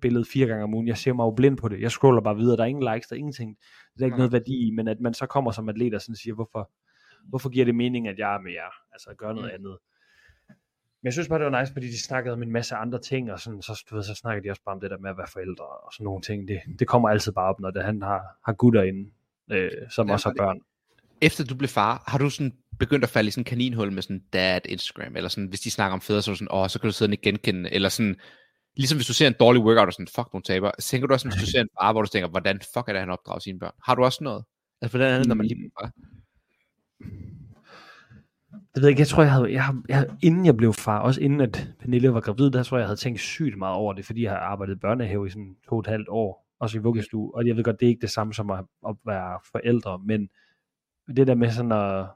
billede 0.00 0.24
fire 0.32 0.46
gange 0.46 0.64
om 0.64 0.74
ugen, 0.74 0.88
jeg 0.88 0.96
ser 0.98 1.12
mig 1.12 1.24
jo 1.24 1.30
blind 1.30 1.56
på 1.56 1.68
det, 1.68 1.80
jeg 1.80 1.90
scroller 1.90 2.20
bare 2.20 2.36
videre, 2.36 2.56
der 2.56 2.62
er 2.62 2.66
ingen 2.66 2.94
likes, 2.94 3.08
der 3.08 3.16
er 3.16 3.18
ingenting, 3.18 3.56
der 3.98 4.02
er 4.02 4.04
ikke 4.06 4.14
Nej. 4.14 4.18
noget 4.18 4.32
værdi 4.32 4.66
i, 4.66 4.70
men 4.70 4.88
at 4.88 5.00
man 5.00 5.14
så 5.14 5.26
kommer 5.26 5.50
som 5.50 5.68
atlet 5.68 5.94
og 5.94 6.00
sådan 6.00 6.16
siger, 6.16 6.34
hvorfor, 6.34 6.70
hvorfor 7.28 7.48
giver 7.48 7.64
det 7.64 7.74
mening, 7.74 8.08
at 8.08 8.18
jeg 8.18 8.34
er 8.34 8.40
med 8.40 8.52
jer, 8.52 8.72
altså 8.92 9.10
at 9.10 9.16
gøre 9.16 9.34
noget 9.34 9.50
Mm. 9.50 9.54
andet. 9.54 9.78
Men 11.02 11.06
jeg 11.06 11.12
synes 11.12 11.28
bare, 11.28 11.38
det 11.38 11.52
var 11.52 11.60
nice, 11.60 11.72
fordi 11.72 11.86
de 11.86 12.02
snakkede 12.02 12.32
om 12.32 12.42
en 12.42 12.50
masse 12.52 12.74
andre 12.74 12.98
ting, 13.00 13.32
og 13.32 13.40
sådan, 13.40 13.62
så, 13.62 13.84
du 13.90 13.94
ved, 13.94 14.02
så 14.02 14.14
snakker 14.14 14.42
de 14.42 14.50
også 14.50 14.62
bare 14.64 14.74
om 14.74 14.80
det 14.80 14.90
der 14.90 14.98
med 14.98 15.10
at 15.10 15.18
være 15.18 15.26
forældre, 15.32 15.64
og 15.64 15.92
sådan 15.92 16.04
nogle 16.04 16.22
ting. 16.22 16.48
Det, 16.48 16.60
det 16.78 16.88
kommer 16.88 17.08
altid 17.08 17.32
bare 17.32 17.48
op, 17.48 17.60
når 17.60 17.70
det, 17.70 17.84
han 17.84 18.02
har, 18.02 18.22
har 18.46 18.52
gutter 18.52 18.82
inde, 18.82 19.10
øh, 19.52 19.70
som 19.90 20.06
Ja, 20.06 20.12
også 20.12 20.28
har 20.28 20.34
børn. 20.38 20.60
Efter 21.20 21.44
du 21.44 21.54
blev 21.54 21.68
far, 21.68 22.04
har 22.06 22.18
du 22.18 22.30
sådan 22.30 22.52
begyndt 22.78 23.04
at 23.04 23.10
falde 23.10 23.28
i 23.28 23.30
sådan 23.30 23.40
en 23.40 23.44
kaninhul 23.44 23.92
med 23.92 24.02
sådan 24.02 24.22
dad 24.32 24.60
Instagram, 24.64 25.16
eller 25.16 25.28
sådan, 25.28 25.46
hvis 25.48 25.60
de 25.60 25.70
snakker 25.70 25.94
om 25.94 26.00
fædre, 26.00 26.22
så 26.22 26.30
er 26.30 26.32
du 26.32 26.36
sådan, 26.38 26.48
åh, 26.50 26.68
så 26.68 26.80
kan 26.80 26.88
du 26.88 26.92
sidde 26.92 27.12
og 27.12 27.18
genkende, 27.22 27.72
eller 27.72 27.88
sådan, 27.88 28.16
ligesom 28.76 28.98
hvis 28.98 29.06
du 29.06 29.14
ser 29.14 29.26
en 29.26 29.34
dårlig 29.40 29.62
workout, 29.62 29.86
og 29.86 29.92
sådan, 29.92 30.08
fuck, 30.16 30.28
nogle 30.32 30.42
taber, 30.42 30.70
tænker 30.80 31.06
du 31.06 31.12
også, 31.14 31.28
hvis 31.28 31.40
du 31.40 31.46
ser 31.46 31.60
en 31.60 31.68
far, 31.80 31.92
hvor 31.92 32.02
du 32.02 32.08
tænker, 32.08 32.28
hvordan 32.28 32.60
fuck 32.74 32.88
er 32.88 32.92
det, 32.92 33.00
han 33.00 33.10
opdrager 33.10 33.38
sine 33.38 33.58
børn? 33.58 33.72
Har 33.82 33.94
du 33.94 34.04
også 34.04 34.24
noget? 34.24 34.44
Altså, 34.82 34.98
hvordan 34.98 35.14
er 35.14 35.18
det, 35.18 35.28
når 35.28 35.34
man 35.34 35.46
lige 35.46 35.70
far? 35.80 35.90
Det 38.74 38.82
ved 38.82 38.88
jeg 38.88 38.90
ikke, 38.90 39.00
jeg 39.00 39.08
tror, 39.08 39.22
jeg 39.22 39.32
havde, 39.32 39.52
jeg, 39.52 39.64
har- 39.64 39.82
jeg, 39.88 40.06
inden 40.22 40.46
jeg 40.46 40.56
blev 40.56 40.72
far, 40.72 40.98
også 41.00 41.20
inden 41.20 41.40
at 41.40 41.68
Pernille 41.80 42.14
var 42.14 42.20
gravid, 42.20 42.50
der 42.50 42.62
tror 42.62 42.76
jeg, 42.76 42.80
jeg 42.82 42.88
havde 42.88 43.00
tænkt 43.00 43.20
sygt 43.20 43.58
meget 43.58 43.74
over 43.76 43.92
det, 43.92 44.04
fordi 44.04 44.22
jeg 44.22 44.30
har 44.30 44.38
arbejdet 44.38 44.74
i 44.74 44.78
børnehave 44.78 45.26
i 45.26 45.30
sådan 45.30 45.56
to 45.68 45.74
og 45.74 45.80
et 45.80 45.86
halvt 45.86 46.08
år, 46.08 46.46
også 46.58 46.78
i 46.78 46.80
vuggestue, 46.80 47.34
og 47.34 47.46
jeg 47.46 47.56
ved 47.56 47.64
godt, 47.64 47.80
det 47.80 47.86
er 47.86 47.90
ikke 47.90 48.00
det 48.00 48.10
samme 48.10 48.34
som 48.34 48.50
at, 48.50 48.64
at 48.88 48.96
være 49.06 49.38
forældre, 49.52 49.98
men 49.98 50.28
det 51.16 51.26
der 51.26 51.34
med 51.34 51.50
sådan 51.50 51.72
at, 51.72 52.06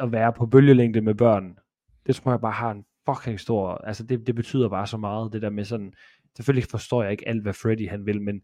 at 0.00 0.12
være 0.12 0.32
på 0.32 0.46
bølgelængde 0.46 1.00
med 1.00 1.14
børn, 1.14 1.58
det 2.06 2.16
tror 2.16 2.30
jeg 2.30 2.40
bare 2.40 2.52
har 2.52 2.70
en 2.70 2.84
fucking 3.08 3.40
stor, 3.40 3.74
altså 3.74 4.02
det, 4.04 4.26
det 4.26 4.34
betyder 4.34 4.68
bare 4.68 4.86
så 4.86 4.96
meget, 4.96 5.32
det 5.32 5.42
der 5.42 5.50
med 5.50 5.64
sådan, 5.64 5.92
selvfølgelig 6.36 6.70
forstår 6.70 7.02
jeg 7.02 7.12
ikke 7.12 7.28
alt, 7.28 7.42
hvad 7.42 7.52
Freddy 7.52 7.88
han 7.88 8.06
vil, 8.06 8.22
men 8.22 8.42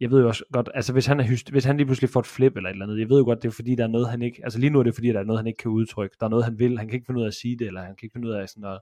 jeg 0.00 0.10
ved 0.10 0.20
jo 0.20 0.28
også 0.28 0.44
godt, 0.52 0.68
altså 0.74 0.92
hvis 0.92 1.06
han, 1.06 1.20
er 1.20 1.24
hyst, 1.24 1.50
hvis 1.50 1.64
han 1.64 1.76
lige 1.76 1.86
pludselig 1.86 2.10
får 2.10 2.20
et 2.20 2.26
flip 2.26 2.56
eller 2.56 2.70
et 2.70 2.74
eller 2.74 2.86
andet, 2.86 3.00
jeg 3.00 3.08
ved 3.08 3.18
jo 3.18 3.24
godt, 3.24 3.42
det 3.42 3.48
er 3.48 3.52
fordi, 3.52 3.74
der 3.74 3.84
er 3.84 3.88
noget, 3.88 4.08
han 4.08 4.22
ikke, 4.22 4.40
altså 4.44 4.58
lige 4.58 4.70
nu 4.70 4.78
er 4.78 4.82
det 4.82 4.94
fordi, 4.94 5.08
der 5.08 5.20
er 5.20 5.24
noget, 5.24 5.38
han 5.38 5.46
ikke 5.46 5.56
kan 5.56 5.70
udtrykke, 5.70 6.16
der 6.20 6.26
er 6.26 6.30
noget, 6.30 6.44
han 6.44 6.58
vil, 6.58 6.78
han 6.78 6.88
kan 6.88 6.94
ikke 6.94 7.06
finde 7.06 7.18
ud 7.18 7.24
af 7.24 7.28
at 7.28 7.34
sige 7.34 7.56
det, 7.58 7.66
eller 7.66 7.80
han 7.80 7.96
kan 7.96 8.06
ikke 8.06 8.12
finde 8.12 8.28
ud 8.28 8.32
af 8.32 8.48
sådan 8.48 8.64
at, 8.64 8.80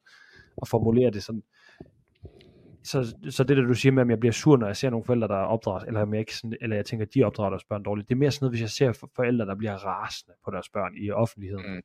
at 0.62 0.68
formulere 0.68 1.11
det 1.11 1.22
sådan. 1.22 1.42
Så, 2.84 3.16
så 3.30 3.44
det 3.44 3.57
der, 3.57 3.62
du 3.62 3.74
siger 3.74 3.92
med, 3.92 4.03
at 4.03 4.09
jeg 4.09 4.20
bliver 4.20 4.32
sur, 4.32 4.57
når 4.57 4.66
jeg 4.66 4.76
ser 4.76 4.90
nogle 4.90 5.05
forældre, 5.05 5.28
der 5.28 5.34
opdrager, 5.34 5.80
eller, 5.80 6.07
jeg 6.07 6.18
ikke 6.20 6.36
sådan, 6.36 6.57
eller 6.61 6.76
jeg 6.76 6.86
tænker, 6.86 7.07
at 7.07 7.14
de 7.14 7.24
opdrager 7.24 7.50
deres 7.50 7.64
børn 7.64 7.82
dårligt, 7.82 8.09
det 8.09 8.14
er 8.14 8.18
mere 8.18 8.30
sådan 8.30 8.44
noget, 8.44 8.53
hvis 8.53 8.61
jeg 8.61 8.70
ser 8.70 9.07
forældre, 9.16 9.46
der 9.46 9.55
bliver 9.55 9.74
rasende 9.74 10.32
på 10.44 10.50
deres 10.50 10.68
børn 10.68 10.92
i 10.96 11.11
offentligheden, 11.11 11.74
Mm 11.74 11.82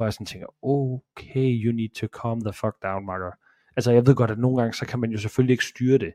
hvor 0.00 0.06
jeg 0.06 0.12
sådan 0.12 0.26
tænker, 0.26 0.46
okay, 0.62 1.64
you 1.64 1.72
need 1.72 1.88
to 1.88 2.06
calm 2.06 2.40
the 2.40 2.52
fuck 2.52 2.82
down, 2.82 3.06
makker. 3.06 3.30
Altså 3.76 3.92
jeg 3.92 4.06
ved 4.06 4.14
godt, 4.14 4.30
at 4.30 4.38
nogle 4.38 4.58
gange, 4.58 4.72
så 4.72 4.86
kan 4.86 4.98
man 4.98 5.10
jo 5.10 5.18
selvfølgelig 5.18 5.52
ikke 5.52 5.64
styre 5.64 5.98
det, 5.98 6.12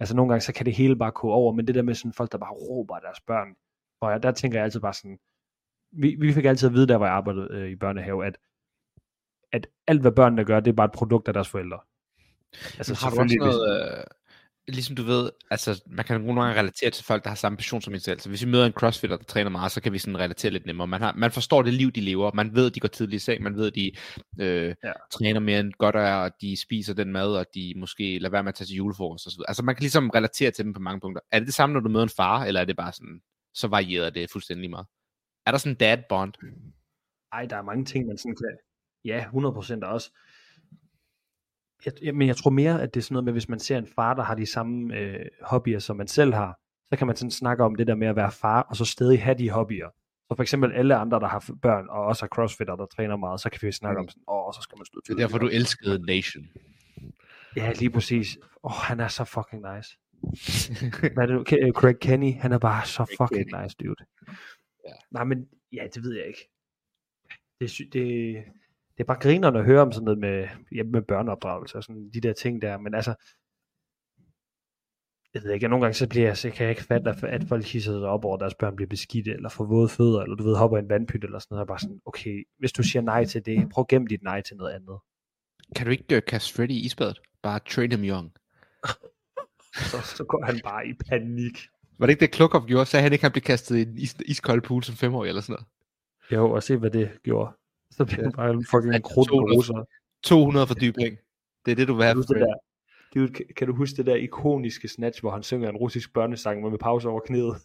Altså 0.00 0.16
nogle 0.16 0.32
gange, 0.32 0.40
så 0.40 0.52
kan 0.52 0.66
det 0.66 0.74
hele 0.74 0.96
bare 0.96 1.10
gå 1.10 1.30
over, 1.30 1.52
men 1.52 1.66
det 1.66 1.74
der 1.74 1.82
med 1.82 1.94
sådan 1.94 2.12
folk, 2.12 2.32
der 2.32 2.38
bare 2.38 2.52
råber 2.52 2.98
deres 2.98 3.20
børn, 3.20 3.48
og 4.00 4.10
jeg, 4.10 4.22
der 4.22 4.32
tænker 4.32 4.58
jeg 4.58 4.64
altid 4.64 4.80
bare 4.80 4.94
sådan, 4.94 5.18
vi, 5.92 6.16
vi 6.20 6.32
fik 6.32 6.44
altid 6.44 6.68
at 6.68 6.74
vide, 6.74 6.88
der 6.88 6.96
hvor 6.96 7.06
jeg 7.06 7.14
arbejdede 7.14 7.48
øh, 7.50 7.70
i 7.70 7.76
børnehave, 7.76 8.26
at, 8.26 8.38
at 9.52 9.66
alt 9.86 10.00
hvad 10.00 10.12
børnene 10.12 10.44
gør, 10.44 10.60
det 10.60 10.70
er 10.70 10.74
bare 10.76 10.84
et 10.84 10.92
produkt 10.92 11.28
af 11.28 11.34
deres 11.34 11.48
forældre. 11.48 11.80
Altså, 12.78 12.94
har 13.04 13.10
du 13.10 13.20
også 13.20 13.36
noget, 13.38 13.98
øh, 13.98 14.04
ligesom 14.74 14.96
du 14.96 15.02
ved, 15.02 15.30
altså 15.50 15.82
man 15.86 16.04
kan 16.04 16.20
nogle 16.20 16.42
gange 16.42 16.60
relatere 16.60 16.90
til 16.90 17.04
folk, 17.04 17.24
der 17.24 17.30
har 17.30 17.36
samme 17.36 17.56
passion 17.56 17.82
som 17.82 17.94
en 17.94 18.00
selv. 18.00 18.20
Så 18.20 18.28
hvis 18.28 18.44
vi 18.44 18.50
møder 18.50 18.66
en 18.66 18.72
crossfitter, 18.72 19.16
der 19.16 19.24
træner 19.24 19.50
meget, 19.50 19.72
så 19.72 19.80
kan 19.80 19.92
vi 19.92 19.98
sådan 19.98 20.18
relatere 20.18 20.52
lidt 20.52 20.66
nemmere. 20.66 20.86
Man, 20.86 21.00
har, 21.00 21.14
man 21.16 21.32
forstår 21.32 21.62
det 21.62 21.74
liv, 21.74 21.92
de 21.92 22.00
lever. 22.00 22.30
Man 22.34 22.54
ved, 22.54 22.66
at 22.66 22.74
de 22.74 22.80
går 22.80 22.88
tidligt 22.88 23.22
i 23.22 23.24
seng. 23.24 23.42
Man 23.42 23.56
ved, 23.56 23.66
at 23.66 23.74
de 23.74 23.92
øh, 24.40 24.74
ja. 24.84 24.92
træner 25.12 25.40
mere 25.40 25.60
end 25.60 25.72
godt 25.78 25.96
er, 25.96 26.14
og 26.14 26.30
de 26.40 26.60
spiser 26.60 26.94
den 26.94 27.12
mad, 27.12 27.36
og 27.36 27.46
de 27.54 27.74
måske 27.76 28.18
lader 28.18 28.32
være 28.32 28.42
med 28.42 28.48
at 28.48 28.54
tage 28.54 28.66
til 28.66 28.76
julefrokost 28.76 29.26
og 29.26 29.32
så 29.32 29.38
videre. 29.38 29.50
Altså 29.50 29.62
man 29.62 29.74
kan 29.74 29.82
ligesom 29.82 30.10
relatere 30.10 30.50
til 30.50 30.64
dem 30.64 30.72
på 30.72 30.80
mange 30.80 31.00
punkter. 31.00 31.20
Er 31.32 31.38
det 31.38 31.46
det 31.46 31.54
samme, 31.54 31.74
når 31.74 31.80
du 31.80 31.88
møder 31.88 32.04
en 32.04 32.10
far, 32.16 32.44
eller 32.44 32.60
er 32.60 32.64
det 32.64 32.76
bare 32.76 32.92
sådan, 32.92 33.20
så 33.54 33.68
varierer 33.68 34.10
det 34.10 34.30
fuldstændig 34.30 34.70
meget? 34.70 34.86
Er 35.46 35.50
der 35.50 35.58
sådan 35.58 35.72
en 35.72 35.76
dad 35.76 35.98
bond? 36.08 36.32
Ej, 37.32 37.46
der 37.46 37.56
er 37.56 37.62
mange 37.62 37.84
ting, 37.84 38.06
man 38.06 38.18
sådan 38.18 38.36
kan... 38.36 38.56
Ja, 39.04 39.24
100% 39.24 39.86
også. 39.86 40.10
Jeg, 41.86 41.92
jeg, 42.02 42.14
men 42.14 42.28
jeg 42.28 42.36
tror 42.36 42.50
mere, 42.50 42.82
at 42.82 42.94
det 42.94 43.00
er 43.00 43.04
sådan 43.04 43.14
noget 43.14 43.24
med, 43.24 43.32
hvis 43.32 43.48
man 43.48 43.58
ser 43.58 43.78
en 43.78 43.86
far, 43.86 44.14
der 44.14 44.22
har 44.22 44.34
de 44.34 44.46
samme 44.46 44.96
øh, 44.96 45.26
hobbyer, 45.42 45.78
som 45.78 45.96
man 45.96 46.08
selv 46.08 46.34
har, 46.34 46.58
så 46.88 46.98
kan 46.98 47.06
man 47.06 47.16
sådan 47.16 47.30
snakke 47.30 47.64
om 47.64 47.74
det 47.74 47.86
der 47.86 47.94
med 47.94 48.06
at 48.06 48.16
være 48.16 48.32
far, 48.32 48.62
og 48.62 48.76
så 48.76 48.84
stadig 48.84 49.22
have 49.22 49.38
de 49.38 49.50
hobbyer. 49.50 49.88
Så 50.28 50.36
for 50.36 50.42
eksempel 50.42 50.72
alle 50.72 50.96
andre, 50.96 51.20
der 51.20 51.28
har 51.28 51.50
børn, 51.62 51.86
og 51.88 52.04
også 52.04 52.22
har 52.22 52.28
crossfitter, 52.28 52.76
der 52.76 52.86
træner 52.86 53.16
meget, 53.16 53.40
så 53.40 53.50
kan 53.50 53.60
vi 53.62 53.72
snakke 53.72 54.00
om 54.00 54.08
sådan, 54.08 54.22
åh, 54.28 54.46
oh, 54.46 54.52
så 54.52 54.60
skal 54.62 54.78
man 54.78 54.86
stå 54.86 55.00
til. 55.06 55.16
Det 55.16 55.22
er 55.22 55.26
derfor, 55.26 55.38
du 55.38 55.48
elskede 55.48 56.06
Nation. 56.06 56.48
Ja, 57.56 57.72
lige 57.72 57.90
præcis. 57.90 58.38
Åh, 58.64 58.64
oh, 58.64 58.72
han 58.72 59.00
er 59.00 59.08
så 59.08 59.24
fucking 59.24 59.62
nice. 59.74 59.98
Hvad 61.14 61.24
er 61.24 61.26
det? 61.26 61.74
Craig 61.74 61.98
Kenny, 62.00 62.34
han 62.34 62.52
er 62.52 62.58
bare 62.58 62.86
så 62.86 63.16
fucking 63.20 63.62
nice, 63.62 63.76
dude. 63.80 64.04
Ja. 64.86 64.92
Nej, 65.10 65.24
men 65.24 65.48
ja, 65.72 65.86
det 65.94 66.02
ved 66.02 66.16
jeg 66.16 66.26
ikke. 66.26 66.50
Det, 67.60 67.92
det, 67.92 68.36
det 68.98 69.04
er 69.04 69.06
bare 69.06 69.18
grinerne 69.20 69.58
at 69.58 69.64
høre 69.64 69.82
om 69.82 69.92
sådan 69.92 70.04
noget 70.04 70.18
med, 70.18 70.48
ja, 70.74 70.82
med 70.82 71.02
børneopdragelse 71.02 71.76
og 71.76 71.84
sådan 71.84 72.10
de 72.14 72.20
der 72.20 72.32
ting 72.32 72.62
der, 72.62 72.78
men 72.78 72.94
altså, 72.94 73.14
jeg 75.34 75.42
ved 75.42 75.52
ikke, 75.52 75.68
nogle 75.68 75.84
gange 75.84 75.94
så, 75.94 76.08
bliver 76.08 76.26
jeg, 76.26 76.36
så 76.36 76.50
kan 76.50 76.62
jeg 76.64 76.70
ikke 76.70 76.82
fatte, 76.82 77.26
at 77.26 77.44
folk 77.48 77.64
hisser 77.64 77.92
sig 77.92 78.08
op 78.08 78.24
over, 78.24 78.34
at 78.34 78.40
deres 78.40 78.54
børn 78.54 78.76
bliver 78.76 78.88
beskidte, 78.88 79.30
eller 79.30 79.48
får 79.48 79.64
våde 79.64 79.88
fødder, 79.88 80.20
eller 80.22 80.36
du 80.36 80.44
ved, 80.44 80.56
hopper 80.56 80.76
i 80.76 80.80
en 80.80 80.88
vandpyt, 80.88 81.24
eller 81.24 81.38
sådan 81.38 81.54
noget, 81.54 81.60
og 81.60 81.68
bare 81.68 81.78
sådan, 81.78 82.00
okay, 82.06 82.44
hvis 82.58 82.72
du 82.72 82.82
siger 82.82 83.02
nej 83.02 83.24
til 83.24 83.46
det, 83.46 83.68
prøv 83.72 83.82
at 83.82 83.88
gemme 83.88 84.08
dit 84.08 84.22
nej 84.22 84.40
til 84.40 84.56
noget 84.56 84.72
andet. 84.72 84.98
Kan 85.76 85.86
du 85.86 85.92
ikke 85.92 86.16
uh, 86.16 86.22
kaste 86.26 86.54
Freddy 86.54 86.70
i 86.70 86.84
isbadet? 86.84 87.20
Bare 87.42 87.60
train 87.68 87.92
him 87.92 88.04
young. 88.04 88.32
så, 89.90 90.00
så 90.16 90.24
går 90.24 90.44
han 90.44 90.60
bare 90.64 90.88
i 90.88 90.92
panik. 91.08 91.58
Var 91.98 92.06
det 92.06 92.10
ikke 92.12 92.20
det, 92.20 92.30
Klukov 92.30 92.66
gjorde? 92.66 92.86
Sagde 92.86 93.02
han 93.02 93.12
ikke, 93.12 93.22
at 93.22 93.28
han 93.28 93.32
blev 93.32 93.42
kastet 93.42 93.76
i 93.76 93.82
en 93.82 93.98
is, 93.98 94.16
iskold 94.26 94.62
pool 94.62 94.82
som 94.82 94.94
femårig 94.94 95.28
eller 95.28 95.42
sådan 95.42 95.52
noget? 95.52 95.66
Jo, 96.32 96.50
og 96.50 96.62
se 96.62 96.76
hvad 96.76 96.90
det 96.90 97.10
gjorde. 97.24 97.57
Så 97.90 98.04
bliver 98.04 98.22
han 98.22 98.32
bare 98.32 98.50
en 98.50 98.66
fucking 98.66 99.04
krudt 99.04 99.28
200, 99.28 99.86
200 100.22 100.66
for 100.66 100.74
dybling. 100.74 101.18
Det 101.64 101.72
er 101.72 101.76
det, 101.76 101.88
du 101.88 101.94
vil 101.94 102.04
have. 102.04 102.22
Det 102.22 102.28
der, 102.28 102.54
Dude, 103.14 103.32
kan, 103.56 103.66
du 103.66 103.74
huske 103.74 103.96
det 103.96 104.06
der 104.06 104.14
ikoniske 104.14 104.88
snatch, 104.88 105.20
hvor 105.20 105.30
han 105.30 105.42
synger 105.42 105.68
en 105.68 105.76
russisk 105.76 106.12
børnesang 106.12 106.70
med 106.70 106.78
pause 106.78 107.08
over 107.08 107.20
knæet? 107.20 107.56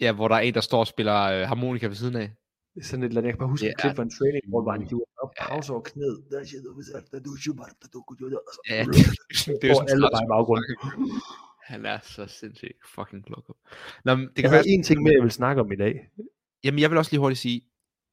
Ja, 0.00 0.12
hvor 0.12 0.28
der 0.28 0.34
er 0.34 0.40
en, 0.40 0.54
der 0.54 0.60
står 0.60 0.80
og 0.80 0.86
spiller 0.86 1.22
øh, 1.22 1.48
harmonika 1.48 1.86
ved 1.86 1.94
siden 1.94 2.16
af. 2.16 2.30
Sådan 2.82 3.02
et 3.02 3.08
eller 3.08 3.20
andet. 3.20 3.28
Jeg 3.28 3.34
kan 3.34 3.38
bare 3.38 3.48
huske 3.48 3.64
yeah. 3.64 3.72
et 3.72 3.80
klip 3.80 3.96
fra 3.96 4.02
en 4.02 4.10
training, 4.10 4.42
hvor 4.48 4.70
han 4.70 4.86
gjorde 4.86 5.10
op 5.22 5.30
pause 5.40 5.72
over 5.72 5.82
knæet. 5.82 6.18
Ja, 8.70 8.84
det 9.60 9.64
er 9.64 9.68
jo 9.68 9.74
sådan 9.74 9.88
alle 9.90 10.08
bare 10.14 10.24
i 10.26 10.30
baggrunden. 10.34 10.64
Han 11.70 11.86
er 11.86 11.98
så 12.02 12.26
sindssygt 12.26 12.78
fucking 12.94 13.24
klog. 13.26 13.56
Nå, 14.04 14.12
det 14.16 14.34
kan 14.34 14.44
jeg 14.44 14.52
være 14.52 14.68
en 14.68 14.82
ting 14.82 15.02
mere, 15.02 15.14
jeg 15.14 15.22
vil 15.22 15.30
snakke 15.30 15.62
om 15.62 15.72
i 15.72 15.76
dag. 15.76 15.94
Jamen, 16.64 16.80
jeg 16.80 16.90
vil 16.90 16.98
også 16.98 17.12
lige 17.12 17.20
hurtigt 17.20 17.40
sige, 17.40 17.60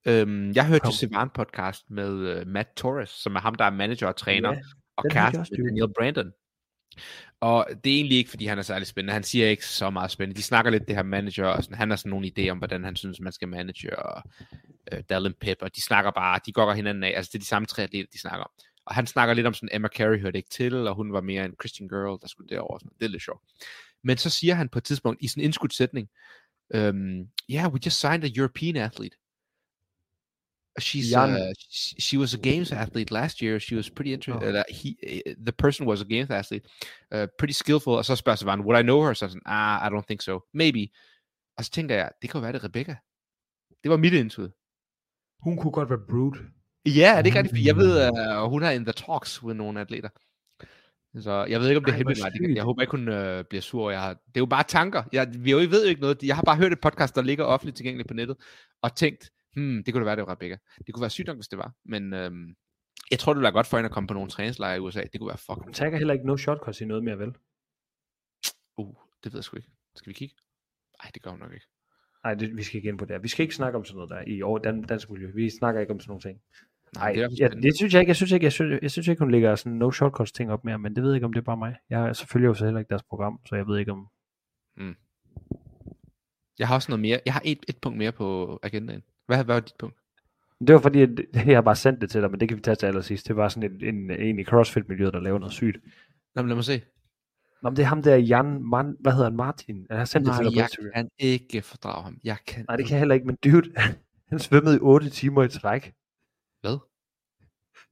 øhm, 0.06 0.51
jeg 0.51 0.68
hørte 0.68 0.86
jo 0.86 0.91
Sivan 0.91 1.30
podcast 1.30 1.89
med 1.89 2.41
uh, 2.41 2.47
Matt 2.47 2.70
Torres, 2.76 3.10
som 3.10 3.36
er 3.36 3.39
ham, 3.39 3.56
der 3.56 3.66
er 3.66 3.70
manager 3.70 4.08
og 4.08 4.16
træner, 4.16 4.53
ja, 4.53 4.60
og 4.95 5.06
kæreste 5.10 5.56
Daniel 5.56 5.93
Brandon. 5.97 6.32
Og 7.39 7.68
det 7.84 7.91
er 7.91 7.95
egentlig 7.95 8.18
ikke, 8.18 8.30
fordi 8.30 8.45
han 8.45 8.58
er 8.58 8.62
særlig 8.62 8.88
spændende. 8.88 9.14
Han 9.14 9.24
siger 9.24 9.49
ikke 9.49 9.66
så 9.66 9.89
meget 9.89 10.12
spændende. 10.12 10.38
De 10.38 10.43
snakker 10.43 10.72
lidt 10.72 10.88
det 10.88 10.95
her 10.95 11.03
manager, 11.03 11.45
og 11.45 11.64
sådan, 11.64 11.78
han 11.78 11.89
har 11.89 11.97
sådan 11.97 12.10
nogle 12.10 12.32
idéer 12.39 12.49
om, 12.49 12.58
hvordan 12.58 12.84
han 12.84 12.95
synes, 12.95 13.20
man 13.20 13.34
skal 13.34 13.47
manage, 13.47 13.99
og 13.99 14.24
uh, 14.93 14.99
Dallin 15.10 15.34
Pep, 15.41 15.58
og 15.62 15.76
de 15.76 15.82
snakker 15.82 16.12
bare, 16.12 16.39
de 16.45 16.51
går 16.51 16.74
hinanden 16.74 17.03
af. 17.03 17.14
Altså, 17.16 17.30
det 17.34 17.39
er 17.39 17.41
de 17.41 17.47
samme 17.47 17.66
tre 17.66 17.84
atleter, 17.84 18.10
de 18.14 18.20
snakker 18.20 18.43
om. 18.43 18.51
Og 18.86 18.95
han 18.95 19.08
snakker 19.08 19.34
lidt 19.34 19.47
om 19.47 19.53
sådan, 19.53 19.70
Emma 19.72 19.88
Carey 19.88 20.22
hørte 20.22 20.38
ikke 20.38 20.49
til, 20.49 20.88
og 20.88 20.95
hun 20.95 21.14
var 21.14 21.22
mere 21.22 21.45
en 21.45 21.53
Christian 21.62 21.89
girl, 21.89 22.22
der 22.22 22.28
skulle 22.28 22.49
derover. 22.49 22.80
Sådan. 22.80 22.91
Det 22.99 23.06
er 23.06 23.10
lidt 23.10 23.24
sjovt. 23.24 23.41
Men 24.03 24.18
så 24.18 24.30
siger 24.30 24.53
han 24.56 24.70
på 24.70 24.78
et 24.78 24.84
tidspunkt, 24.84 25.22
i 25.22 25.28
sådan 25.28 25.41
en 25.41 25.45
indskudt 25.45 25.74
sætning, 25.74 26.10
um, 26.76 27.28
yeah, 27.51 27.74
we 27.74 27.80
just 27.86 27.99
signed 27.99 28.24
a 28.24 28.30
European 28.38 28.76
athlete. 28.76 29.18
She's 30.80 31.15
uh, 31.15 31.53
she 31.99 32.17
was 32.17 32.34
a 32.34 32.38
games 32.38 32.71
athlete 32.71 33.11
last 33.11 33.41
year. 33.41 33.59
She 33.59 33.76
was 33.76 33.89
pretty 33.89 34.13
interesting. 34.13 34.55
Oh. 34.55 34.59
Uh, 34.59 34.63
he, 34.69 34.97
uh, 35.03 35.34
the 35.45 35.51
person 35.51 35.88
was 35.88 36.01
a 36.01 36.05
games 36.05 36.30
athlete, 36.30 36.65
uh, 37.15 37.28
pretty 37.39 37.53
skillful. 37.53 37.93
Og 37.93 38.05
så 38.05 38.15
spørger 38.15 38.36
Savan, 38.36 38.59
would 38.59 38.80
I 38.80 38.84
know 38.84 39.05
her? 39.05 39.13
Så 39.13 39.28
sådan, 39.28 39.41
ah, 39.45 39.88
I 39.88 39.95
don't 39.95 40.05
think 40.07 40.21
so. 40.21 40.39
Maybe. 40.53 40.88
Og 41.57 41.65
så 41.65 41.71
tænker 41.71 41.95
jeg, 41.95 42.11
det 42.21 42.30
kan 42.30 42.41
være 42.41 42.51
det 42.51 42.63
Rebecca. 42.63 42.95
Det 43.84 43.91
var 43.91 43.97
mit 43.97 44.13
indskud. 44.13 44.49
Hun 45.39 45.57
kunne 45.57 45.71
godt 45.71 45.89
være 45.89 45.99
brute. 46.09 46.39
Ja, 46.86 47.13
er 47.17 47.21
det 47.21 47.26
ikke 47.26 47.39
rigtigt? 47.39 47.65
Jeg 47.65 47.76
ved, 47.76 48.11
uh, 48.11 48.49
hun 48.49 48.63
er 48.63 48.69
in 48.69 48.86
the 48.86 48.93
talks 48.93 49.43
med 49.43 49.53
nogle 49.53 49.82
atleter. 49.82 50.09
Så 51.19 51.45
jeg 51.49 51.59
ved 51.59 51.67
ikke, 51.69 51.78
om 51.78 51.86
det 51.86 51.91
er 51.91 51.97
hemmeligt. 51.97 52.55
Jeg 52.55 52.63
håber 52.63 52.82
ikke, 52.82 52.91
hun 52.91 53.07
uh, 53.07 53.43
bliver 53.49 53.61
sur. 53.61 53.91
Jeg 53.91 54.01
har, 54.01 54.09
det 54.09 54.36
er 54.36 54.39
jo 54.39 54.45
bare 54.45 54.63
tanker. 54.63 55.03
Jeg, 55.11 55.28
vi 55.39 55.51
jo 55.51 55.57
ved 55.57 55.84
jo 55.84 55.89
ikke 55.89 56.01
noget. 56.01 56.23
Jeg 56.23 56.36
har 56.36 56.43
bare 56.43 56.57
hørt 56.57 56.71
et 56.71 56.82
podcast, 56.82 57.15
der 57.15 57.21
ligger 57.21 57.43
offentligt 57.43 57.78
tilgængeligt 57.78 58.07
på 58.07 58.13
nettet, 58.13 58.38
og 58.82 58.95
tænkt, 58.95 59.32
hmm, 59.56 59.84
det 59.84 59.93
kunne 59.93 60.01
da 60.01 60.06
være, 60.06 60.16
det 60.16 60.26
var 60.28 60.32
Rebecca. 60.32 60.58
Det 60.86 60.93
kunne 60.93 61.01
være 61.01 61.10
sygt 61.10 61.28
nok, 61.28 61.38
hvis 61.38 61.47
det 61.47 61.58
var. 61.58 61.74
Men 61.86 62.14
øhm, 62.14 62.56
jeg 63.12 63.20
tror, 63.20 63.34
det 63.34 63.38
ville 63.38 63.45
være 63.45 63.51
godt 63.51 63.68
for 63.68 63.78
hende 63.78 63.88
at 63.88 63.91
komme 63.91 64.08
på 64.08 64.14
nogle 64.14 64.30
træningslejre 64.30 64.78
i 64.78 64.80
USA. 64.80 65.01
Det 65.01 65.20
kunne 65.20 65.28
være 65.28 65.38
fucking... 65.38 65.64
Hun 65.64 65.74
tager 65.74 65.97
heller 65.97 66.14
ikke 66.14 66.28
no 66.28 66.38
shortcuts 66.38 66.82
i 66.82 66.86
noget 66.86 67.03
mere, 67.03 67.20
vel? 67.20 67.34
Uh, 68.78 68.95
det 69.24 69.34
ved 69.34 69.39
jeg 69.39 69.43
sgu 69.43 69.58
ikke. 69.58 69.70
Skal 69.95 70.10
vi 70.10 70.14
kigge? 70.14 70.36
Nej, 71.03 71.12
det 71.14 71.22
gør 71.22 71.32
hun 71.32 71.39
nok 71.39 71.53
ikke. 71.53 71.66
Nej, 72.24 72.34
det, 72.34 72.58
vi 72.58 72.64
skal 72.64 72.78
ikke 72.78 72.89
ind 72.89 72.97
på 72.97 73.06
det 73.06 73.24
Vi 73.24 73.28
skal 73.28 73.43
ikke 73.43 73.56
snakke 73.56 73.78
om 73.78 73.86
sådan 73.86 73.95
noget 73.95 74.10
der 74.10 74.22
i 74.34 74.41
år, 74.41 74.58
dan, 74.58 74.82
dansk 74.84 75.10
miljø. 75.10 75.32
Vi 75.36 75.49
snakker 75.49 75.82
ikke 75.82 75.93
om 75.93 75.99
sådan 75.99 76.10
nogle 76.10 76.22
ting. 76.22 76.41
Nej, 76.95 77.14
det, 77.14 77.39
ja, 77.39 77.47
det 77.47 77.76
synes 77.76 77.93
jeg 77.93 77.99
ikke. 77.99 78.10
Jeg 78.10 78.16
synes 78.16 78.32
ikke, 78.32 78.43
jeg 78.43 78.51
synes, 78.51 78.80
jeg 78.82 78.91
synes 78.91 79.08
ikke 79.08 79.20
hun 79.20 79.32
lægger 79.32 79.56
sådan 79.56 79.78
no 79.78 79.91
shortcuts 79.91 80.32
ting 80.32 80.51
op 80.51 80.66
mere, 80.66 80.80
men 80.80 80.95
det 80.95 81.03
ved 81.03 81.12
jeg 81.12 81.16
ikke, 81.18 81.26
om 81.26 81.34
det 81.34 81.39
er 81.39 81.45
bare 81.45 81.58
mig. 81.58 81.76
Jeg 81.89 82.16
selvfølgelig 82.16 82.47
jo 82.47 82.53
så 82.53 82.66
heller 82.66 82.80
ikke 82.80 82.89
deres 82.89 83.03
program, 83.03 83.39
så 83.45 83.56
jeg 83.56 83.68
ved 83.68 83.80
ikke 83.80 83.91
om... 83.91 84.08
Mm. 84.78 84.95
Jeg 86.60 86.68
har 86.68 86.76
også 86.76 86.91
noget 86.91 87.01
mere. 87.01 87.20
Jeg 87.26 87.34
har 87.34 87.41
et, 87.45 87.66
et 87.68 87.78
punkt 87.82 87.97
mere 87.97 88.12
på 88.12 88.60
agendaen. 88.64 89.03
Hvad, 89.26 89.43
hvad 89.43 89.55
var 89.55 89.59
dit 89.59 89.73
punkt? 89.80 89.95
Det 90.59 90.73
var 90.73 90.80
fordi, 90.80 91.01
at 91.01 91.09
jeg 91.47 91.57
har 91.57 91.61
bare 91.61 91.76
sendt 91.76 92.01
det 92.01 92.09
til 92.09 92.21
dig, 92.21 92.32
men 92.32 92.39
det 92.39 92.49
kan 92.49 92.57
vi 92.57 92.61
tage 92.61 92.76
til 92.76 92.86
allersidst. 92.86 93.28
Det 93.28 93.36
var 93.36 93.49
sådan 93.49 93.71
en, 93.71 93.95
en, 93.95 94.11
en 94.11 94.39
i 94.39 94.43
CrossFit-miljøet, 94.43 95.13
der 95.13 95.19
laver 95.19 95.39
noget 95.39 95.53
sygt. 95.53 95.78
Nå, 96.36 96.41
men 96.41 96.49
lad 96.49 96.55
mig 96.55 96.65
se. 96.65 96.82
Nå, 97.61 97.69
men 97.69 97.78
det 97.78 97.84
er 97.84 97.88
ham 97.88 98.03
der, 98.03 98.15
Jan, 98.15 98.63
Man, 98.63 98.97
hvad 98.99 99.11
hedder 99.11 99.26
han, 99.26 99.36
Martin? 99.36 99.86
Jeg 99.89 99.97
har 99.97 100.05
sendt 100.05 100.28
Nej, 100.28 100.38
det 100.38 100.45
til 100.45 100.55
dig 100.55 100.61
jeg 100.61 100.93
kan 100.95 101.09
ikke 101.17 101.61
fordrage 101.61 102.03
ham. 102.03 102.17
Jeg 102.23 102.38
kan 102.47 102.65
Nej, 102.67 102.76
det 102.76 102.86
kan 102.86 102.93
jeg 102.93 102.99
heller 102.99 103.15
ikke, 103.15 103.28
men 103.28 103.38
dude, 103.43 103.73
han 104.30 104.39
svømmede 104.39 104.76
i 104.76 104.80
8 104.80 105.09
timer 105.09 105.43
i 105.43 105.49
træk. 105.49 105.93
Hvad? 106.61 106.78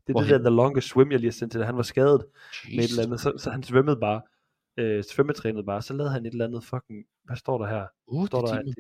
Det 0.07 0.15
er 0.15 0.19
det 0.19 0.29
der 0.29 0.37
The 0.37 0.49
Longest 0.49 0.87
Swim, 0.87 1.11
jeg 1.11 1.19
lige 1.19 1.29
har 1.29 1.33
sendt 1.33 1.51
til 1.51 1.59
dig. 1.59 1.67
Han 1.67 1.75
var 1.77 1.83
skadet 1.83 2.25
Jesus. 2.63 2.75
med 2.75 2.83
et 2.83 2.89
eller 2.89 3.03
andet, 3.03 3.19
så, 3.19 3.33
så 3.37 3.49
han 3.51 3.63
svømmede 3.63 3.97
bare, 3.97 4.21
øh, 4.77 5.03
svømmetrænede 5.03 5.63
bare, 5.63 5.81
så 5.81 5.93
lavede 5.93 6.11
han 6.11 6.25
et 6.25 6.31
eller 6.31 6.45
andet 6.45 6.63
fucking, 6.63 7.05
hvad 7.23 7.37
står 7.37 7.57
der 7.57 7.67
her? 7.67 7.87
8 8.07 8.27
står 8.27 8.41
der, 8.41 8.47
timer? 8.47 8.73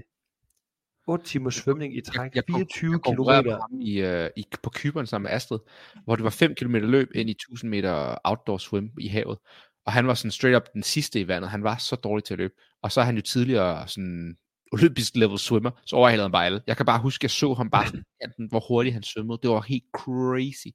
At, 1.07 1.13
8 1.13 1.25
timer 1.25 1.49
svømning 1.49 1.97
i 1.97 2.01
træk, 2.01 2.35
jeg, 2.35 2.43
jeg, 2.49 2.55
24 2.55 2.91
jeg 2.91 3.01
kilometer. 3.01 3.59
Ham 3.59 3.81
i, 3.81 4.03
uh, 4.03 4.29
i, 4.37 4.45
på 4.63 4.69
Kyberen 4.69 5.07
sammen 5.07 5.29
med 5.29 5.35
Astrid, 5.35 5.59
hvor 6.03 6.15
det 6.15 6.23
var 6.23 6.29
5 6.29 6.55
km 6.55 6.75
løb 6.75 7.09
ind 7.15 7.29
i 7.29 7.31
1000 7.31 7.69
meter 7.69 8.15
outdoor 8.23 8.57
swim 8.57 8.91
i 8.99 9.07
havet. 9.07 9.37
Og 9.85 9.91
han 9.93 10.07
var 10.07 10.13
sådan 10.13 10.31
straight 10.31 10.55
up 10.55 10.73
den 10.73 10.83
sidste 10.83 11.19
i 11.19 11.27
vandet. 11.27 11.49
Han 11.49 11.63
var 11.63 11.77
så 11.77 11.95
dårlig 11.95 12.23
til 12.23 12.33
at 12.33 12.37
løbe. 12.37 12.53
Og 12.81 12.91
så 12.91 13.01
er 13.01 13.05
han 13.05 13.15
jo 13.15 13.21
tidligere 13.21 13.87
sådan 13.87 14.37
olympisk 14.71 15.15
level 15.15 15.39
swimmer, 15.39 15.71
så 15.85 15.95
overhalede 15.95 16.23
han 16.23 16.31
bare 16.31 16.45
alle. 16.45 16.61
Jeg 16.67 16.77
kan 16.77 16.85
bare 16.85 17.01
huske, 17.01 17.19
at 17.19 17.23
jeg 17.23 17.31
så 17.31 17.53
ham 17.53 17.69
bare 17.69 17.87
sådan, 17.87 18.47
hvor 18.49 18.67
hurtigt 18.67 18.93
han 18.93 19.03
svømmede. 19.03 19.39
Det 19.43 19.49
var 19.49 19.61
helt 19.61 19.83
crazy. 19.95 20.67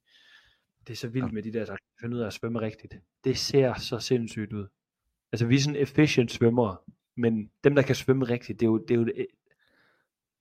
Det 0.87 0.93
er 0.93 0.97
så 0.97 1.07
vildt 1.07 1.33
med 1.33 1.43
de 1.43 1.53
der, 1.53 1.65
der 1.65 1.75
finder 2.01 2.17
ud 2.17 2.21
af 2.21 2.27
at 2.27 2.33
svømme 2.33 2.61
rigtigt. 2.61 2.93
Det 3.23 3.37
ser 3.37 3.73
så 3.73 3.99
sindssygt 3.99 4.53
ud. 4.53 4.67
Altså 5.31 5.45
vi 5.45 5.55
er 5.55 5.59
sådan 5.59 5.81
efficient 5.81 6.31
svømmere, 6.31 6.77
men 7.17 7.49
dem, 7.63 7.75
der 7.75 7.81
kan 7.81 7.95
svømme 7.95 8.25
rigtigt, 8.25 8.59
det 8.59 8.65
er 8.65 8.69
jo, 8.69 8.77
det 8.77 8.91
er 8.91 8.95
jo 8.95 9.07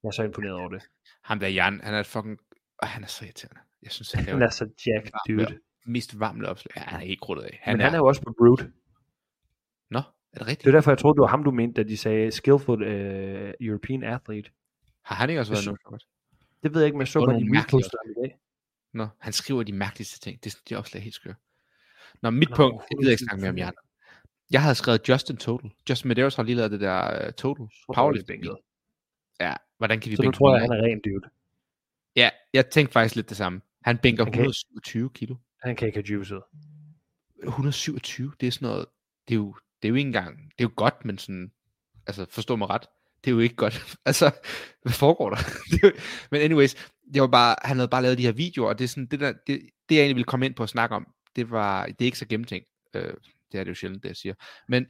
jeg 0.02 0.08
er 0.08 0.12
så 0.12 0.22
imponeret 0.22 0.54
over 0.54 0.68
det. 0.68 0.82
Ham 1.22 1.40
der 1.40 1.48
Jan, 1.48 1.80
han 1.82 1.94
er 1.94 2.02
fucking... 2.02 2.38
Oh, 2.82 2.88
han 2.88 3.02
er 3.02 3.06
så 3.06 3.24
irriterende. 3.24 3.60
Jeg 3.82 3.92
synes, 3.92 4.12
han, 4.12 4.24
han 4.34 4.42
er 4.42 4.50
så 4.50 4.68
jack, 4.86 5.10
dude. 5.28 5.58
Mest 5.86 6.20
varmle 6.20 6.48
opslag. 6.48 6.72
Ja, 6.76 6.82
han 6.82 7.00
er 7.00 7.04
helt 7.04 7.20
krudtet 7.20 7.44
af. 7.44 7.58
Han 7.62 7.74
Men 7.74 7.80
er... 7.80 7.84
han 7.84 7.94
er 7.94 7.98
jo 7.98 8.06
også 8.06 8.22
på 8.22 8.34
Brute. 8.38 8.72
Nå, 9.90 9.98
er 9.98 10.38
det 10.38 10.46
rigtigt? 10.46 10.64
Det 10.64 10.70
er 10.70 10.76
derfor, 10.76 10.90
jeg 10.90 10.98
troede, 10.98 11.14
det 11.16 11.20
var 11.20 11.26
ham, 11.28 11.44
du 11.44 11.50
mente, 11.50 11.82
da 11.82 11.88
de 11.88 11.96
sagde 11.96 12.30
skillful 12.30 12.82
uh, 12.82 12.88
European 13.60 14.02
athlete. 14.04 14.50
Har 15.04 15.14
han 15.14 15.30
ikke 15.30 15.40
også 15.40 15.52
været 15.52 15.78
noget? 15.90 16.02
Det 16.62 16.74
ved 16.74 16.80
jeg 16.80 16.86
ikke, 16.86 16.96
men 16.96 17.00
jeg 17.00 17.08
så 17.08 17.20
bare 17.20 17.40
de 17.40 17.60
reposter 17.60 17.98
i 18.04 18.14
dag. 18.22 18.38
Nå, 18.92 19.06
han 19.18 19.32
skriver 19.32 19.62
de 19.62 19.72
mærkeligste 19.72 20.20
ting. 20.20 20.44
Det, 20.44 20.58
det 20.68 20.74
er 20.74 20.78
også 20.78 20.98
helt 20.98 21.14
skørt. 21.14 21.36
Nå, 22.22 22.30
mit 22.30 22.50
Nå, 22.50 22.56
punkt, 22.56 22.84
jeg 22.90 22.96
ved 23.04 23.10
ikke 23.10 23.24
snakke 23.24 23.40
mere 23.40 23.50
om 23.50 23.58
Jan. 23.58 23.72
Jeg 24.50 24.62
havde 24.62 24.74
skrevet 24.74 25.08
Justin 25.08 25.36
Total. 25.36 25.70
Justin 25.90 26.08
Medeiros 26.08 26.36
har 26.36 26.42
lige 26.42 26.56
lavet 26.56 26.70
det 26.70 26.80
der 26.80 27.26
uh, 27.26 27.32
Total 27.32 27.66
Powerlifting. 27.94 28.44
Ja, 29.40 29.54
hvordan 29.78 30.00
kan 30.00 30.10
vi 30.10 30.16
Så 30.16 30.22
nu 30.22 30.30
tror 30.30 30.54
jeg, 30.54 30.60
han 30.60 30.70
er 30.70 30.82
ren 30.82 31.00
dude. 31.04 31.30
Ja, 32.16 32.30
jeg 32.54 32.70
tænkte 32.70 32.92
faktisk 32.92 33.16
lidt 33.16 33.28
det 33.28 33.36
samme. 33.36 33.60
Han 33.82 33.98
bænker 33.98 34.24
han 34.24 34.32
127 34.32 35.10
kilo. 35.10 35.36
Han 35.62 35.76
kan 35.76 35.86
ikke 35.86 35.98
have 35.98 36.06
juicet. 36.10 36.42
127, 37.42 38.32
det 38.40 38.46
er 38.46 38.50
sådan 38.50 38.68
noget, 38.68 38.86
det 39.28 39.34
er 39.34 39.38
jo, 39.38 39.54
det 39.82 39.88
er 39.88 39.90
jo 39.90 39.94
ikke 39.94 40.06
engang, 40.06 40.36
det 40.36 40.64
er 40.64 40.64
jo 40.64 40.70
godt, 40.76 41.04
men 41.04 41.18
sådan, 41.18 41.52
altså 42.06 42.26
forstå 42.30 42.56
mig 42.56 42.70
ret, 42.70 42.86
det 43.24 43.30
er 43.30 43.34
jo 43.34 43.40
ikke 43.40 43.54
godt. 43.54 43.82
altså, 44.06 44.30
hvad 44.82 44.92
foregår 44.92 45.30
der? 45.30 45.36
er 45.72 45.78
jo, 45.82 45.92
men 46.30 46.40
anyways, 46.40 46.74
det 47.14 47.22
var 47.22 47.28
bare, 47.28 47.56
han 47.62 47.76
havde 47.76 47.88
bare 47.88 48.02
lavet 48.02 48.18
de 48.18 48.22
her 48.22 48.32
videoer, 48.32 48.68
og 48.68 48.78
det 48.78 48.84
er 48.84 48.88
sådan, 48.88 49.06
det 49.06 49.20
der, 49.20 49.32
det, 49.46 49.60
det 49.88 49.94
jeg 49.94 50.02
egentlig 50.02 50.16
ville 50.16 50.24
komme 50.24 50.46
ind 50.46 50.54
på 50.54 50.62
at 50.62 50.68
snakke 50.68 50.96
om, 50.96 51.06
det 51.36 51.50
var, 51.50 51.86
det 51.86 52.00
er 52.00 52.04
ikke 52.04 52.18
så 52.18 52.26
gennemtænkt, 52.26 52.68
øh, 52.94 53.14
det 53.52 53.60
er 53.60 53.64
det 53.64 53.70
jo 53.70 53.74
sjældent, 53.74 54.02
det 54.02 54.08
jeg 54.08 54.16
siger, 54.16 54.34
men 54.68 54.86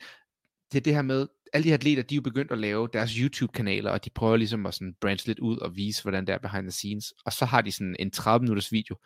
det 0.72 0.78
er 0.78 0.82
det 0.82 0.94
her 0.94 1.02
med, 1.02 1.26
alle 1.52 1.64
de 1.64 1.68
her 1.68 1.74
atleter, 1.74 2.02
de 2.02 2.14
er 2.14 2.16
jo 2.16 2.22
begyndt 2.22 2.52
at 2.52 2.58
lave 2.58 2.88
deres 2.92 3.10
YouTube-kanaler, 3.12 3.90
og 3.90 4.04
de 4.04 4.10
prøver 4.10 4.36
ligesom 4.36 4.66
at 4.66 4.74
sådan 4.74 4.94
branche 5.00 5.26
lidt 5.26 5.38
ud 5.38 5.58
og 5.58 5.76
vise, 5.76 6.02
hvordan 6.02 6.26
det 6.26 6.32
er 6.32 6.38
behind 6.38 6.64
the 6.64 6.70
scenes, 6.72 7.12
og 7.26 7.32
så 7.32 7.44
har 7.44 7.60
de 7.60 7.72
sådan 7.72 7.96
en 7.98 8.10
30 8.10 8.42
minutters 8.42 8.72
video. 8.72 8.96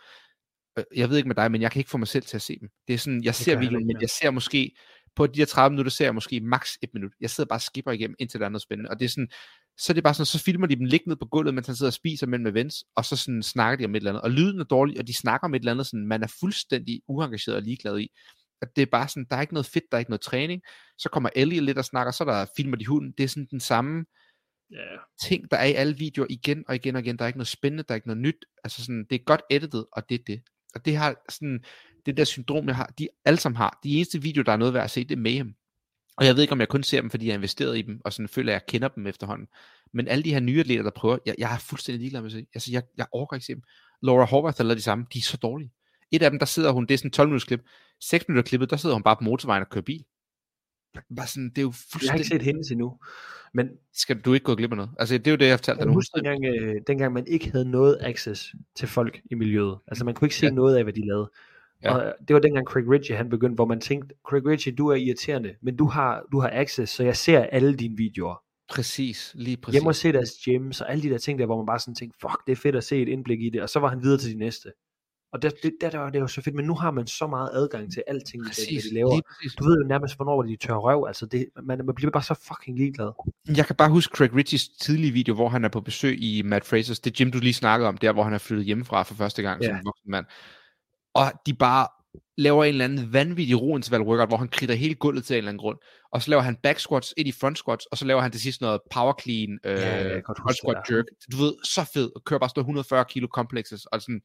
Øh, 0.79 0.85
Jeg 0.97 1.11
ved 1.11 1.17
ikke 1.17 1.29
med 1.29 1.37
dig, 1.37 1.51
men 1.53 1.63
jeg 1.63 1.71
kan 1.73 1.81
ikke 1.81 1.91
få 1.91 1.99
mig 1.99 2.09
selv 2.09 2.25
til 2.25 2.37
at 2.37 2.43
se 2.43 2.59
dem. 2.61 2.69
Det 2.89 2.95
er 2.95 2.99
sådan, 2.99 3.25
jeg 3.25 3.35
ser 3.35 3.59
videoen, 3.59 3.87
men 3.87 3.97
jeg 4.01 4.11
ser 4.11 4.31
måske, 4.31 4.77
på 5.17 5.27
de 5.27 5.39
her 5.41 5.47
30 5.47 5.71
minutter 5.71 5.91
ser 5.91 6.05
jeg 6.05 6.15
måske 6.15 6.41
maks 6.41 6.79
et 6.83 6.91
minut. 6.95 7.13
Jeg 7.21 7.31
sidder 7.31 7.49
bare 7.49 7.57
og 7.57 7.63
skipper 7.63 7.93
igennem, 7.93 8.17
indtil 8.19 8.41
der 8.41 8.47
er 8.47 8.51
noget 8.51 8.63
spændende. 8.63 8.91
Og 8.91 8.99
det 9.01 9.05
er 9.05 9.09
sådan, 9.09 9.29
så 9.79 9.93
er 9.93 9.95
det 9.95 10.05
bare 10.05 10.15
sådan, 10.15 10.27
så 10.27 10.39
filmer 10.39 10.67
de 10.67 10.77
dem 10.77 10.85
ligge 10.85 11.09
ned 11.09 11.17
på 11.17 11.27
gulvet, 11.27 11.55
mens 11.55 11.67
han 11.67 11.77
sidder 11.77 11.91
og 11.91 11.95
spiser 11.95 12.27
mellem 12.27 12.47
events, 12.47 12.85
og 12.97 13.05
så 13.05 13.17
sådan 13.17 13.43
snakker 13.43 13.77
de 13.77 13.85
om 13.85 13.95
et 13.95 13.97
eller 13.97 14.11
andet. 14.11 14.23
Og 14.23 14.31
lyden 14.31 14.61
er 14.61 14.65
dårlig, 14.65 14.99
og 14.99 15.07
de 15.07 15.15
snakker 15.15 15.45
om 15.45 15.55
et 15.55 15.59
eller 15.59 15.73
andet, 15.73 15.87
sådan, 15.87 16.07
man 16.07 16.23
er 16.23 16.33
fuldstændig 16.41 17.03
uengageret 17.09 17.57
og 17.57 17.63
ligeglad 17.63 17.99
i. 17.99 18.09
At 18.63 18.77
det 18.77 18.83
er 18.83 18.87
bare 18.87 19.09
sådan, 19.09 19.27
der 19.31 19.37
er 19.37 19.41
ikke 19.41 19.55
noget 19.55 19.67
fedt, 19.67 19.85
der 19.91 19.97
er 19.97 19.99
ikke 19.99 20.11
noget 20.11 20.21
træning. 20.21 20.63
Så 20.99 21.09
kommer 21.09 21.31
Ellie 21.37 21.61
lidt 21.61 21.79
og 21.79 21.85
snakker, 21.85 22.13
så 22.13 22.25
er 22.25 22.29
der 22.29 22.47
filmer 22.57 22.77
de 22.77 22.87
hunden. 22.87 23.15
Det 23.19 23.25
er 23.25 23.29
sådan 23.29 23.49
den 23.51 23.61
samme 23.61 24.05
Ja. 24.71 24.97
ting, 25.23 25.51
der 25.51 25.57
er 25.57 25.65
i 25.65 25.73
alle 25.73 25.97
videoer 25.99 26.27
igen 26.31 26.65
og 26.69 26.75
igen 26.75 26.97
og 26.97 27.03
igen. 27.03 27.17
Der 27.17 27.25
er 27.25 27.27
ikke 27.27 27.39
noget 27.39 27.49
spændende, 27.49 27.83
der 27.83 27.93
er 27.93 27.95
ikke 27.95 28.07
noget 28.09 28.23
nyt. 28.23 28.45
Altså 28.65 28.85
sådan, 28.85 29.07
det 29.11 29.15
er 29.21 29.25
godt 29.25 29.43
editet, 29.51 29.87
og 29.93 30.09
det 30.09 30.15
er 30.15 30.25
det. 30.27 30.43
Og 30.75 30.85
det 30.85 30.97
har 30.97 31.17
sådan, 31.29 31.65
det 32.07 32.17
der 32.17 32.25
syndrom, 32.25 32.67
jeg 32.69 32.77
har, 32.77 32.93
de 32.99 33.09
alle 33.25 33.41
sammen 33.41 33.57
har. 33.57 33.79
De 33.85 33.97
eneste 33.97 34.23
videoer, 34.23 34.45
der 34.45 34.53
er 34.53 34.57
noget 34.57 34.75
værd 34.75 34.85
at 34.85 34.91
se, 34.91 35.05
det 35.05 35.13
er 35.13 35.21
Mayhem. 35.21 35.55
Og 36.17 36.27
jeg 36.27 36.35
ved 36.35 36.43
ikke, 36.43 36.53
om 36.53 36.61
jeg 36.61 36.69
kun 36.69 36.83
ser 36.83 37.01
dem, 37.01 37.11
fordi 37.11 37.27
jeg 37.27 37.33
har 37.33 37.39
investeret 37.39 37.79
i 37.79 37.83
dem, 37.83 38.01
og 38.05 38.13
sådan 38.13 38.29
føler, 38.29 38.53
at 38.53 38.55
jeg 38.55 38.67
kender 38.67 38.89
dem 38.89 39.07
efterhånden. 39.07 39.49
Men 39.93 40.09
alle 40.09 40.25
de 40.25 40.33
her 40.33 40.41
nye 40.41 40.61
atleter, 40.61 40.83
der 40.83 40.91
prøver, 40.91 41.19
jeg, 41.27 41.35
jeg 41.39 41.55
er 41.55 41.59
fuldstændig 41.59 42.01
ligeglad 42.01 42.21
med 42.21 42.31
at 42.31 42.33
se. 42.33 42.47
Altså, 42.55 42.73
jeg, 42.73 42.83
jeg 42.97 43.07
overgår 43.13 43.37
ikke 43.37 43.47
se 43.47 43.55
dem. 43.55 43.63
Laura 44.03 44.25
Horvath 44.25 44.61
lavet 44.61 44.77
de 44.77 44.83
samme, 44.83 45.07
de 45.13 45.19
er 45.19 45.23
så 45.23 45.37
dårlige. 45.37 45.73
Et 46.13 46.23
af 46.23 46.31
dem, 46.31 46.39
der 46.39 46.47
sidder 46.47 46.71
hun, 46.73 46.87
det 46.87 46.95
er 46.95 46.99
sådan 46.99 47.09
en 47.09 47.13
12 47.13 47.29
minutters 47.29 47.45
klip. 47.47 47.61
6 48.01 48.29
minutter 48.29 48.49
klippet, 48.49 48.71
der 48.71 48.77
sidder 48.77 48.95
hun 48.95 49.03
bare 49.03 49.17
på 49.17 49.25
motorvejen 49.25 49.61
og 49.63 49.69
kører 49.71 49.83
bil. 49.85 50.05
Bare 51.17 51.27
sådan, 51.27 51.49
det 51.51 51.59
er 51.59 51.63
jo 51.63 51.69
Jeg 51.69 51.75
har 51.75 51.89
fuldstændig... 51.93 52.21
ikke 52.21 52.29
set 52.35 52.43
hendes 52.43 52.71
endnu. 52.71 52.99
Men 53.55 53.69
Skal 53.95 54.21
du 54.21 54.33
ikke 54.33 54.45
gå 54.45 54.55
glip 54.55 54.71
af 54.71 54.77
noget? 54.77 54.91
Altså, 54.99 55.19
det 55.19 55.27
er 55.27 55.31
jo 55.31 55.37
det, 55.37 55.47
jeg 55.47 55.59
fortalte 55.59 55.79
dig 55.79 55.85
jeg 55.85 55.89
nu. 55.89 55.95
husker 55.95 56.21
dengang, 56.21 56.45
øh, 56.45 56.75
dengang 56.87 57.13
man 57.13 57.27
ikke 57.27 57.51
havde 57.53 57.71
noget 57.71 57.99
access 58.01 58.55
til 58.77 58.89
folk 58.89 59.21
i 59.31 59.35
miljøet. 59.35 59.79
Altså 59.89 60.05
man 60.05 60.15
kunne 60.15 60.27
ikke 60.27 60.37
se 60.37 60.47
Ja. 60.47 60.53
noget 60.53 60.77
af, 60.77 60.83
hvad 60.85 60.93
de 60.93 61.07
lavede. 61.07 61.31
Ja. 61.83 61.95
Og 61.95 62.15
det 62.29 62.35
var 62.35 62.41
dengang 62.41 62.67
Craig 62.67 62.89
Ritchie 62.91 63.17
han 63.17 63.29
begyndte, 63.29 63.55
hvor 63.55 63.65
man 63.67 63.81
tænkte, 63.81 64.15
Craig 64.29 64.47
Ritchie, 64.47 64.73
du 64.75 64.89
er 64.89 64.95
irriterende, 64.95 65.55
men 65.63 65.77
du 65.77 65.85
har, 65.87 66.25
du 66.33 66.41
har 66.41 66.51
access, 66.53 66.93
så 66.93 67.03
jeg 67.05 67.17
ser 67.17 67.41
alle 67.41 67.75
dine 67.77 67.97
videoer. 67.97 68.43
Præcis, 68.69 69.33
lige 69.35 69.57
præcis. 69.57 69.75
Hjemme 69.75 69.91
og 69.91 69.95
se 69.95 70.13
deres 70.13 70.31
gyms 70.45 70.81
og 70.81 70.91
alle 70.91 71.03
de 71.03 71.11
der 71.11 71.19
ting 71.19 71.39
der, 71.39 71.47
hvor 71.47 71.57
man 71.57 71.67
bare 71.67 71.79
sådan 71.79 71.95
tænkte, 71.95 72.19
fuck, 72.21 72.47
det 72.47 72.53
er 72.53 72.57
fedt 72.57 72.77
at 72.77 72.85
se 72.85 73.03
et 73.03 73.09
indblik 73.09 73.43
i 73.43 73.51
det, 73.51 73.63
og 73.63 73.69
så 73.69 73.81
var 73.81 73.89
han 73.89 74.03
videre 74.03 74.19
til 74.19 74.33
de 74.33 74.39
næste. 74.39 74.69
Og 75.33 75.43
der, 75.43 75.51
det, 75.63 75.73
der, 75.81 75.91
der 75.91 75.99
var 75.99 76.11
det 76.11 76.21
jo 76.21 76.27
så 76.27 76.43
fedt, 76.43 76.55
men 76.57 76.65
nu 76.65 76.75
har 76.75 76.91
man 76.91 77.07
så 77.07 77.27
meget 77.27 77.51
adgang 77.53 77.93
til 77.93 78.03
alting, 78.07 78.45
præcis, 78.47 78.69
hvad 78.85 78.91
de 78.91 78.95
laver. 78.95 79.21
Du 79.59 79.65
ved 79.65 79.77
jo 79.83 79.89
nærmest, 79.89 80.17
hvornår 80.17 80.43
de 80.43 80.57
tør 80.57 80.75
røv, 80.75 81.05
altså 81.07 81.27
det, 81.27 81.47
man, 81.63 81.81
man 81.87 81.95
bliver 81.95 82.11
bare 82.11 82.23
så 82.23 82.35
fucking 82.49 82.79
ligeglad. 82.79 83.11
Jeg 83.57 83.67
kan 83.67 83.77
bare 83.77 83.91
huske 83.91 84.17
Craig 84.17 84.35
Ritchies 84.35 84.69
tidlige 84.69 85.13
video, 85.13 85.35
hvor 85.35 85.49
han 85.49 85.65
er 85.65 85.69
på 85.69 85.81
besøg 85.81 86.23
i 86.23 86.43
Matt 86.43 86.65
Frasers, 86.67 87.01
det 87.01 87.15
gym, 87.15 87.31
du 87.31 87.39
lige 87.39 87.55
snakkede 87.55 87.89
om, 87.89 87.99
der 87.99 88.13
hvor 88.13 88.23
han 88.23 88.33
er 88.35 88.39
flyttet 88.39 88.67
hjemmefra 88.67 89.03
for 89.03 89.15
første 89.15 89.43
gang 89.43 89.63
Ja. 89.63 89.69
som 89.69 89.81
voksen 89.85 90.11
mand. 90.11 90.27
Og 91.15 91.33
de 91.47 91.55
bare 91.55 91.87
laver 92.37 92.65
en 92.65 92.69
eller 92.69 92.85
anden 92.85 93.13
vanvittig 93.13 93.61
rointerval 93.63 94.01
workout, 94.03 94.29
hvor 94.29 94.37
han 94.37 94.49
kritter 94.49 94.75
hele 94.75 94.95
gulvet 94.95 95.25
til 95.25 95.35
en 95.35 95.39
eller 95.39 95.49
anden 95.49 95.61
grund. 95.61 95.79
Og 96.13 96.23
så 96.23 96.31
laver 96.31 96.43
han 96.43 96.57
back 96.63 96.79
squats 96.79 97.15
ind 97.17 97.29
i 97.29 97.33
front 97.33 97.59
squats, 97.59 97.87
og 97.87 97.99
så 97.99 98.05
laver 98.05 98.21
han 98.21 98.31
til 98.33 98.41
sidst 98.41 98.61
noget 98.61 98.81
power 98.91 99.15
clean, 99.23 99.59
øh, 99.65 99.73
Ja, 99.79 100.19
front 100.19 100.57
squat 100.57 100.77
det 100.89 100.97
jerk. 100.97 101.05
Du 101.33 101.37
ved, 101.37 101.55
så 101.65 101.91
fed, 101.95 102.11
og 102.17 102.25
kører 102.25 102.41
bare 102.41 102.49
sådan 102.49 102.59
noget 102.59 102.65
140 102.67 103.05
kilo 103.05 103.29
complexes, 103.35 103.87
og 103.87 104.03
sådan, 104.03 104.21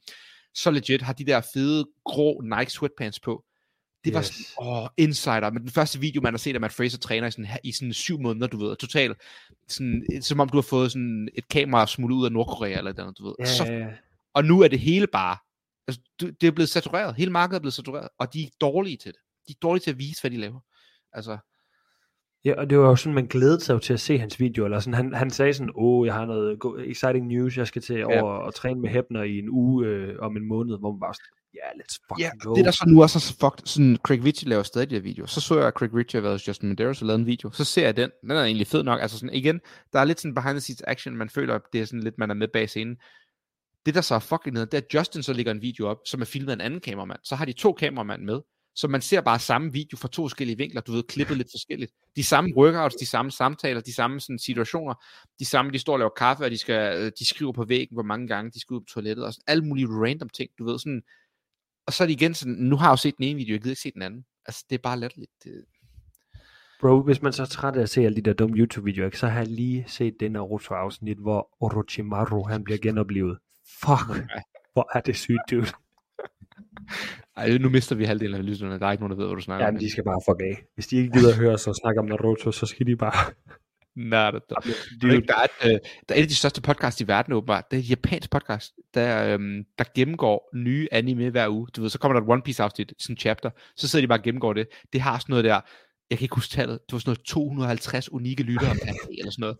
så 0.57 0.71
legit, 0.71 1.01
har 1.01 1.13
de 1.13 1.25
der 1.25 1.41
fede, 1.53 1.85
grå 2.05 2.41
Nike 2.41 2.71
sweatpants 2.71 3.19
på. 3.19 3.43
Det 4.05 4.13
var 4.13 4.19
Yes. 4.19 4.25
sådan, 4.27 4.67
åh, 4.67 4.87
insider. 4.97 5.51
Men 5.51 5.61
den 5.61 5.71
første 5.71 5.99
video, 5.99 6.21
man 6.21 6.33
har 6.33 6.37
set 6.37 6.55
af 6.55 6.61
Matt 6.61 6.73
Fraser 6.73 6.97
træner 6.97 7.27
i 7.27 7.31
sådan, 7.31 7.47
i 7.63 7.71
sådan 7.71 7.93
syv 7.93 8.19
måneder, 8.19 8.47
du 8.47 8.57
ved, 8.57 8.75
totalt, 8.75 9.17
sådan, 9.67 10.21
som 10.21 10.39
om 10.39 10.49
du 10.49 10.57
har 10.57 10.61
fået 10.61 10.91
sådan 10.91 11.29
et 11.35 11.47
kamera 11.47 11.87
smuttet 11.87 12.17
ud 12.17 12.25
af 12.25 12.31
Nordkorea, 12.31 12.77
eller 12.77 12.93
noget, 12.93 13.17
du 13.17 13.25
ved. 13.25 13.33
Ja, 13.39 13.45
Så, 13.45 13.65
ja, 13.65 13.77
ja. 13.77 13.87
og 14.33 14.45
nu 14.45 14.61
er 14.61 14.67
det 14.67 14.79
hele 14.79 15.07
bare, 15.07 15.37
altså, 15.87 16.01
det 16.19 16.43
er 16.47 16.51
blevet 16.51 16.69
satureret, 16.69 17.15
hele 17.15 17.31
markedet 17.31 17.55
er 17.59 17.61
blevet 17.61 17.73
satureret, 17.73 18.09
og 18.19 18.33
de 18.33 18.43
er 18.43 18.47
dårlige 18.61 18.97
til 18.97 19.11
det. 19.11 19.19
De 19.47 19.51
er 19.51 19.57
dårlige 19.61 19.83
til 19.83 19.91
at 19.91 19.97
vise, 19.99 20.21
hvad 20.21 20.31
de 20.31 20.37
laver. 20.37 20.59
Altså, 21.13 21.37
Ja, 22.47 22.53
og 22.57 22.69
det 22.69 22.79
var 22.79 22.89
jo 22.89 22.95
sådan, 22.95 23.13
man 23.13 23.25
glædede 23.25 23.59
sig 23.59 23.73
jo 23.73 23.79
til 23.79 23.93
at 23.93 23.99
se 23.99 24.17
hans 24.17 24.39
video, 24.39 24.65
eller 24.65 24.79
sådan, 24.79 24.93
han, 24.93 25.13
han 25.13 25.29
sagde 25.29 25.53
sådan, 25.53 25.71
åh, 25.75 26.07
jeg 26.07 26.13
har 26.13 26.25
noget 26.25 26.59
exciting 26.85 27.27
news, 27.27 27.57
jeg 27.57 27.67
skal 27.67 27.81
til 27.81 28.05
over 28.05 28.31
og 28.31 28.53
træne 28.55 28.81
med 28.81 28.89
Hebner 28.89 29.23
i 29.23 29.39
en 29.39 29.49
uge 29.49 29.85
øh, 29.87 30.15
om 30.19 30.37
en 30.37 30.47
måned, 30.47 30.79
hvor 30.79 30.91
man 30.91 30.99
bare 30.99 31.13
sådan, 31.13 31.37
ja, 31.53 31.59
yeah, 31.59 31.79
let's 31.79 31.97
fucking 32.09 32.19
ja, 32.19 32.49
go. 32.49 32.55
det 32.55 32.65
der 32.65 32.71
så 32.71 32.85
nu 32.87 33.01
også 33.01 33.19
så 33.19 33.33
fucked, 33.33 33.65
sådan, 33.65 33.97
Craig 34.03 34.23
Ritchie 34.23 34.49
laver 34.49 34.63
stadig 34.63 34.89
de 34.89 34.95
her 34.95 35.01
videoer. 35.01 35.27
Så 35.27 35.41
så 35.41 35.57
jeg, 35.57 35.67
at 35.67 35.73
Craig 35.73 35.93
Ritchie 35.93 36.17
har 36.19 36.21
været 36.21 36.33
hos 36.33 36.47
Justin 36.47 36.69
Medeiros 36.69 37.01
og 37.01 37.07
lavet 37.07 37.19
en 37.19 37.25
video. 37.25 37.51
Så 37.51 37.63
ser 37.63 37.85
jeg 37.85 37.97
den. 37.97 38.09
Den 38.21 38.31
er 38.31 38.43
egentlig 38.43 38.67
fed 38.67 38.83
nok. 38.83 39.01
Altså 39.01 39.19
sådan, 39.19 39.33
igen, 39.33 39.59
der 39.93 39.99
er 39.99 40.05
lidt 40.05 40.19
sådan 40.19 40.35
behind 40.35 40.53
the 40.53 40.59
scenes 40.59 40.83
action, 40.87 41.15
man 41.15 41.29
føler, 41.29 41.55
at 41.55 41.61
det 41.73 41.81
er 41.81 41.85
sådan 41.85 42.03
lidt, 42.03 42.17
man 42.17 42.29
er 42.29 42.35
med 42.35 42.47
bag 42.53 42.69
scenen. 42.69 42.97
Det 43.85 43.95
der 43.95 44.01
så 44.01 44.15
er 44.15 44.19
fucking 44.19 44.53
ned, 44.53 44.65
det 44.65 44.73
er, 44.73 44.81
at 44.81 44.93
Justin 44.93 45.23
så 45.23 45.33
lægger 45.33 45.51
en 45.51 45.61
video 45.61 45.87
op, 45.87 45.97
som 46.05 46.21
er 46.21 46.25
filmet 46.25 46.49
af 46.49 46.53
en 46.53 46.61
anden 46.61 46.79
kameramand. 46.79 47.19
Så 47.23 47.35
har 47.35 47.45
de 47.45 47.53
to 47.53 47.73
kameramænd 47.73 48.21
med, 48.21 48.39
så 48.77 48.87
man 48.87 49.01
ser 49.01 49.21
bare 49.21 49.39
samme 49.39 49.71
video 49.71 49.97
fra 49.97 50.07
to 50.07 50.23
forskellige 50.23 50.57
vinkler, 50.57 50.81
du 50.81 50.91
ved, 50.91 51.03
klippet 51.03 51.37
lidt 51.37 51.47
forskelligt. 51.51 51.91
De 52.15 52.23
samme 52.23 52.49
workouts, 52.57 52.95
de 52.95 53.05
samme 53.05 53.31
samtaler, 53.31 53.81
de 53.81 53.93
samme 53.93 54.19
sådan, 54.19 54.39
situationer, 54.39 54.93
de 55.39 55.45
samme, 55.45 55.71
de 55.71 55.79
står 55.79 55.93
og 55.93 55.99
laver 55.99 56.11
kaffe, 56.17 56.43
og 56.43 56.51
de, 56.51 56.57
skal, 56.57 57.01
øh, 57.01 57.11
de 57.19 57.27
skriver 57.27 57.51
på 57.51 57.65
væggen, 57.65 57.95
hvor 57.95 58.03
mange 58.03 58.27
gange 58.27 58.51
de 58.51 58.59
skal 58.59 58.73
ud 58.73 58.81
på 58.81 58.85
toilettet, 58.93 59.25
og 59.25 59.33
sådan 59.33 59.43
alle 59.47 59.65
mulige 59.65 59.87
random 59.87 60.29
ting, 60.29 60.49
du 60.59 60.65
ved, 60.65 60.79
sådan, 60.79 61.01
og 61.87 61.93
så 61.93 62.03
er 62.03 62.07
det 62.07 62.13
igen 62.13 62.33
sådan, 62.33 62.53
nu 62.53 62.75
har 62.75 62.85
jeg 62.85 62.91
jo 62.91 62.97
set 62.97 63.17
den 63.17 63.25
ene 63.25 63.37
video, 63.37 63.53
jeg 63.53 63.61
gider 63.61 63.71
ikke 63.71 63.81
se 63.81 63.91
den 63.91 64.01
anden. 64.01 64.25
Altså, 64.45 64.65
det 64.69 64.75
er 64.75 64.81
bare 64.81 64.99
latterligt. 64.99 65.31
Det... 65.43 65.65
Bro, 66.81 67.01
hvis 67.01 67.21
man 67.21 67.33
så 67.33 67.41
er 67.41 67.47
træt 67.47 67.75
af 67.75 67.81
at 67.81 67.89
se 67.89 68.01
alle 68.01 68.15
de 68.15 68.21
der 68.21 68.33
dumme 68.33 68.57
YouTube-videoer, 68.57 69.09
så 69.13 69.27
har 69.27 69.39
jeg 69.39 69.47
lige 69.47 69.85
set 69.87 70.13
den 70.19 70.31
Naruto-afsnit, 70.31 71.17
hvor 71.17 71.49
Orochimaru, 71.59 72.43
han 72.43 72.63
bliver 72.63 72.77
genoplevet. 72.77 73.37
Fuck, 73.79 74.25
hvor 74.73 74.97
er 74.97 75.01
det 75.01 75.15
sygt, 75.15 75.41
dude. 75.51 75.67
Ej, 77.37 77.57
nu 77.57 77.69
mister 77.69 77.95
vi 77.95 78.03
halvdelen 78.05 78.35
af 78.35 78.45
lytterne. 78.45 78.79
Der 78.79 78.87
er 78.87 78.91
ikke 78.91 79.03
nogen, 79.03 79.11
der 79.11 79.17
ved, 79.17 79.25
hvad 79.27 79.35
du 79.35 79.41
snakker 79.41 79.65
Ja, 79.65 79.67
om. 79.67 79.73
men 79.73 79.81
de 79.81 79.91
skal 79.91 80.03
bare 80.03 80.21
fuck 80.29 80.41
af. 80.41 80.63
Hvis 80.73 80.87
de 80.87 80.97
ikke 80.97 81.11
gider 81.11 81.29
at 81.29 81.37
høre 81.37 81.53
os 81.53 81.67
og 81.67 81.75
snakke 81.75 81.99
om 81.99 82.05
Naruto, 82.05 82.51
så 82.51 82.65
skal 82.65 82.87
de 82.87 82.95
bare... 82.95 83.33
Nej, 83.95 84.31
det, 84.31 84.41
det. 84.49 84.75
Dude, 85.01 85.21
Der, 85.27 85.35
er 85.35 85.43
et, 85.43 85.49
øh, 85.65 85.79
der 86.09 86.15
er 86.15 86.19
et 86.19 86.21
af 86.21 86.27
de 86.27 86.35
største 86.35 86.61
podcasts 86.61 87.01
i 87.01 87.07
verden 87.07 87.33
åbenbart. 87.33 87.71
Det 87.71 87.77
er 87.77 87.81
et 87.81 87.89
japansk 87.89 88.31
podcast, 88.31 88.73
der, 88.93 89.33
øhm, 89.33 89.63
der 89.77 89.83
gennemgår 89.95 90.49
nye 90.55 90.87
anime 90.91 91.29
hver 91.29 91.49
uge. 91.49 91.67
Du 91.75 91.81
ved, 91.81 91.89
så 91.89 91.99
kommer 91.99 92.19
der 92.19 92.25
et 92.25 92.31
One 92.31 92.41
Piece 92.41 92.63
afsnit, 92.63 92.93
sådan 92.99 93.13
en 93.13 93.17
chapter, 93.17 93.49
så 93.75 93.87
sidder 93.87 94.03
de 94.03 94.07
bare 94.07 94.19
og 94.19 94.23
gennemgår 94.23 94.53
det. 94.53 94.67
Det 94.93 95.01
har 95.01 95.17
sådan 95.19 95.31
noget 95.33 95.45
der, 95.45 95.59
jeg 96.09 96.17
kan 96.17 96.25
ikke 96.25 96.35
huske 96.35 96.51
tallet, 96.51 96.79
det 96.87 96.93
var 96.93 96.99
sådan 96.99 97.09
noget 97.09 97.25
250 97.25 98.09
unikke 98.11 98.43
lyttere 98.43 98.75
per 98.75 98.85
dag, 98.85 99.17
eller 99.19 99.31
sådan 99.31 99.41
noget. 99.41 99.57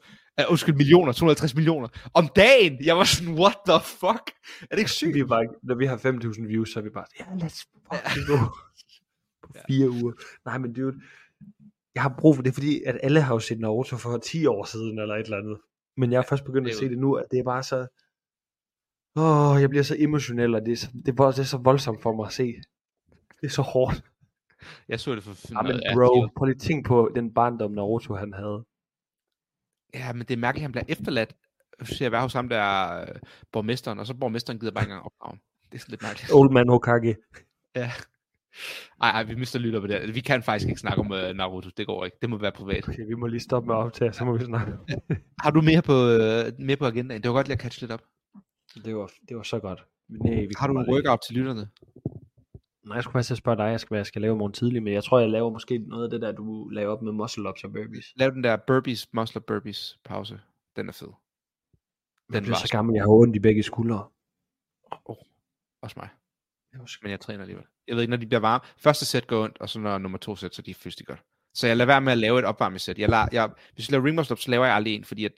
Uh, 0.47 0.51
undskyld, 0.51 0.75
millioner, 0.75 1.11
250 1.11 1.55
millioner. 1.55 1.87
Om 2.13 2.27
dagen! 2.35 2.85
Jeg 2.85 2.97
var 2.97 3.03
sådan, 3.03 3.33
what 3.33 3.55
the 3.67 3.79
fuck? 3.83 4.25
Er 4.61 4.67
det 4.71 4.77
ikke 4.77 4.91
sygt? 4.91 5.13
vi 5.13 5.19
er 5.19 5.25
bare, 5.25 5.45
når 5.63 5.75
vi 5.75 5.85
har 5.85 5.97
5.000 5.97 6.47
views, 6.47 6.69
så 6.73 6.79
er 6.79 6.83
vi 6.83 6.89
bare, 6.89 7.05
ja, 7.19 7.25
let's 7.25 7.63
fucking 7.93 8.25
go. 8.31 8.37
På 9.41 9.51
Ja. 9.55 9.61
fire 9.69 9.89
uger. 9.89 10.13
Nej, 10.45 10.57
men 10.57 10.73
dude, 10.73 10.95
jeg 11.95 12.03
har 12.03 12.15
brug 12.19 12.35
for 12.35 12.43
det, 12.43 12.53
fordi 12.53 12.83
at 12.83 12.99
alle 13.03 13.21
har 13.21 13.35
jo 13.35 13.39
set 13.39 13.59
Naruto 13.59 13.97
for 13.97 14.17
10 14.17 14.45
år 14.45 14.63
siden, 14.65 14.99
eller 14.99 15.15
et 15.15 15.23
eller 15.23 15.37
andet. 15.37 15.57
Men 15.97 16.11
jeg 16.11 16.17
er 16.17 16.23
først 16.29 16.43
begyndt 16.45 16.69
at 16.69 16.75
se 16.75 16.89
det 16.89 16.97
nu, 16.97 17.13
at 17.13 17.25
det 17.31 17.39
er 17.39 17.43
bare 17.43 17.63
så... 17.63 17.87
Åh, 19.15 19.61
jeg 19.61 19.69
bliver 19.69 19.83
så 19.83 19.95
emotionel, 19.99 20.55
og 20.55 20.61
det 20.65 20.71
er 20.71 20.75
så, 20.75 20.87
det 21.05 21.07
er, 21.07 21.13
bare, 21.15 21.31
det 21.31 21.39
er 21.39 21.43
så 21.43 21.57
voldsomt 21.57 22.01
for 22.01 22.15
mig 22.15 22.25
at 22.25 22.33
se. 22.33 22.53
Det 23.41 23.47
er 23.47 23.49
så 23.49 23.61
hårdt. 23.61 24.03
Jeg 24.89 24.99
så 24.99 25.15
det 25.15 25.23
for 25.23 25.53
Ja, 25.53 25.61
men 25.61 25.81
ja, 25.81 25.93
bro, 25.93 26.27
prøv 26.37 26.45
lige 26.45 26.55
at 26.55 26.61
tænke 26.61 26.87
på 26.87 27.11
den 27.15 27.33
barndom, 27.33 27.71
Naruto 27.71 28.15
han 28.15 28.33
havde. 28.33 28.65
Ja, 29.93 30.13
men 30.13 30.21
det 30.21 30.31
er 30.31 30.37
mærkeligt, 30.37 30.61
at 30.61 30.67
han 30.67 30.71
bliver 30.71 30.85
efterladt 30.87 31.35
til 31.85 32.05
at 32.05 32.11
være 32.11 32.21
hos 32.21 32.33
ham 32.33 32.49
der 32.49 33.01
øh, 33.01 33.07
borgmesteren, 33.51 33.99
og 33.99 34.07
så 34.07 34.13
borgmesteren 34.13 34.59
gider 34.59 34.71
bare 34.71 34.83
ikke 34.83 34.91
engang 34.91 35.05
opdrage. 35.05 35.39
Det 35.71 35.75
er 35.75 35.79
sådan 35.79 35.91
lidt 35.91 36.01
mærkeligt. 36.01 36.33
Old 36.33 36.51
man 36.51 36.69
Hokage. 36.69 37.15
Ja. 37.75 37.91
Ej, 39.01 39.09
ej, 39.09 39.23
vi 39.23 39.35
mister 39.35 39.59
lytter 39.59 39.79
på 39.79 39.87
det. 39.87 40.15
Vi 40.15 40.19
kan 40.19 40.43
faktisk 40.43 40.69
ikke 40.69 40.79
snakke 40.79 40.99
om 40.99 41.11
uh, 41.11 41.35
Naruto. 41.35 41.69
Det 41.77 41.87
går 41.87 42.05
ikke. 42.05 42.17
Det 42.21 42.29
må 42.29 42.37
være 42.37 42.51
privat. 42.51 42.87
Okay, 42.87 43.05
vi 43.07 43.13
må 43.13 43.27
lige 43.27 43.39
stoppe 43.39 43.67
med 43.67 43.75
at 43.75 43.79
optage, 43.79 44.13
så 44.13 44.25
må 44.25 44.37
vi 44.37 44.43
snakke. 44.45 44.73
Har 45.43 45.51
du 45.51 45.61
mere 45.61 45.81
på, 45.81 45.93
uh, 45.93 46.65
mere 46.65 46.77
på 46.77 46.85
agendaen? 46.85 47.21
Det 47.21 47.29
var 47.29 47.35
godt 47.35 47.47
lige 47.47 47.55
at 47.55 47.61
catch 47.61 47.81
lidt 47.81 47.91
op. 47.91 48.01
Det 48.85 48.95
var, 48.95 49.11
det 49.29 49.37
var 49.37 49.43
så 49.43 49.59
godt. 49.59 49.85
Nej, 50.09 50.41
vi 50.41 50.53
Har 50.57 50.67
du 50.67 50.79
en 50.79 50.89
workout 50.89 51.19
til 51.27 51.35
lytterne? 51.35 51.67
Nej, 52.87 52.95
jeg 52.95 53.03
skulle 53.03 53.13
faktisk 53.13 53.31
at 53.31 53.37
spørge 53.37 53.57
dig, 53.57 53.63
jeg 53.63 53.79
skal, 53.79 53.89
hvad 53.89 53.99
jeg 53.99 54.05
skal 54.05 54.21
lave 54.21 54.35
i 54.35 54.37
morgen 54.37 54.53
tidlig, 54.53 54.83
men 54.83 54.93
jeg 54.93 55.03
tror, 55.03 55.19
jeg 55.19 55.29
laver 55.29 55.49
måske 55.49 55.77
noget 55.77 56.03
af 56.03 56.09
det 56.09 56.21
der, 56.21 56.31
du 56.31 56.69
laver 56.69 56.91
op 56.91 57.01
med 57.01 57.11
muscle 57.11 57.49
ups 57.49 57.63
og 57.63 57.71
burpees. 57.73 58.05
Lav 58.15 58.29
den 58.29 58.43
der 58.43 58.55
burpees, 58.55 59.13
muscle 59.13 59.41
burpees 59.41 59.99
pause. 60.03 60.39
Den 60.75 60.89
er 60.89 60.93
fed. 60.93 61.07
Den 61.07 62.33
Den 62.33 62.43
bliver 62.43 62.55
var 62.55 62.65
så 62.65 62.71
gammel, 62.71 62.93
jeg 62.93 63.03
har 63.03 63.09
ondt 63.09 63.35
i 63.35 63.39
begge 63.39 63.63
skuldre. 63.63 64.07
oh, 65.05 65.15
også 65.81 65.93
mig. 65.99 66.09
Men 67.01 67.11
jeg 67.11 67.19
træner 67.19 67.41
alligevel. 67.41 67.65
Jeg 67.87 67.95
ved 67.95 68.03
ikke, 68.03 68.09
når 68.09 68.17
de 68.17 68.27
bliver 68.27 68.39
varme. 68.39 68.65
Første 68.77 69.05
sæt 69.05 69.27
går 69.27 69.43
ondt, 69.43 69.57
og 69.57 69.69
så 69.69 69.79
når 69.79 69.97
nummer 69.97 70.17
to 70.17 70.35
sæt, 70.35 70.55
så 70.55 70.61
er 70.61 70.63
de 70.63 70.73
fysisk 70.73 71.05
godt. 71.05 71.23
Så 71.53 71.67
jeg 71.67 71.77
lader 71.77 71.85
være 71.85 72.01
med 72.01 72.11
at 72.11 72.17
lave 72.17 72.39
et 72.39 72.45
opvarmningssæt. 72.45 72.99
Jeg 72.99 73.09
lader, 73.09 73.27
jeg, 73.31 73.51
hvis 73.73 73.87
jeg 73.87 73.91
laver 73.91 74.05
ring 74.05 74.15
muscle 74.15 74.37
så 74.37 74.51
laver 74.51 74.65
jeg 74.65 74.75
aldrig 74.75 74.95
en, 74.95 75.03
fordi 75.03 75.25
at, 75.25 75.31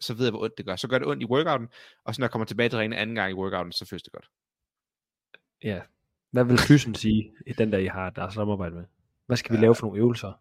så 0.00 0.14
ved 0.14 0.24
jeg, 0.24 0.30
hvor 0.30 0.42
ondt 0.44 0.58
det 0.58 0.66
gør. 0.66 0.76
Så 0.76 0.88
gør 0.88 0.98
det 0.98 1.08
ondt 1.08 1.22
i 1.22 1.26
workouten, 1.26 1.68
og 2.04 2.14
så 2.14 2.20
når 2.20 2.24
jeg 2.24 2.30
kommer 2.30 2.46
tilbage 2.46 2.68
til 2.68 2.76
træning 2.76 3.00
anden 3.00 3.16
gang 3.16 3.30
i 3.30 3.34
workouten, 3.34 3.72
så 3.72 3.86
føles 3.86 4.02
det 4.02 4.12
godt. 4.12 4.30
Ja. 5.64 5.80
Hvad 6.32 6.44
vil 6.44 6.58
fysen 6.58 6.94
sige 6.94 7.32
i 7.46 7.52
den 7.52 7.72
der, 7.72 7.78
I 7.78 7.86
har 7.86 8.10
der 8.10 8.30
samarbejde 8.30 8.74
med? 8.74 8.84
Hvad 9.26 9.36
skal 9.36 9.56
vi 9.56 9.62
lave 9.62 9.74
for 9.74 9.86
nogle 9.86 10.00
øvelser? 10.00 10.32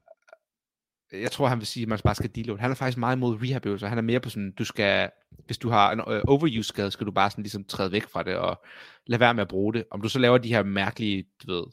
Jeg 1.11 1.31
tror, 1.31 1.47
han 1.47 1.57
vil 1.57 1.67
sige, 1.67 1.83
at 1.83 1.89
man 1.89 1.99
bare 2.03 2.15
skal 2.15 2.35
deload. 2.35 2.59
Han 2.59 2.71
er 2.71 2.75
faktisk 2.75 2.97
meget 2.97 3.15
imod 3.15 3.41
rehab 3.41 3.65
øvelser. 3.65 3.87
Han 3.87 3.97
er 3.97 4.01
mere 4.01 4.19
på 4.19 4.29
sådan, 4.29 4.51
du 4.51 4.65
skal, 4.65 5.09
hvis 5.45 5.57
du 5.57 5.69
har 5.69 5.91
en 5.91 5.99
uh, 5.99 6.21
overuse 6.27 6.67
skade, 6.67 6.91
skal 6.91 7.07
du 7.07 7.11
bare 7.11 7.29
sådan 7.29 7.43
ligesom 7.43 7.63
træde 7.63 7.91
væk 7.91 8.03
fra 8.07 8.23
det, 8.23 8.35
og 8.35 8.61
lade 9.07 9.19
være 9.19 9.33
med 9.33 9.41
at 9.41 9.47
bruge 9.47 9.73
det. 9.73 9.83
Om 9.91 10.01
du 10.01 10.09
så 10.09 10.19
laver 10.19 10.37
de 10.37 10.49
her 10.49 10.63
mærkelige, 10.63 11.25
du 11.47 11.53
ved, 11.53 11.63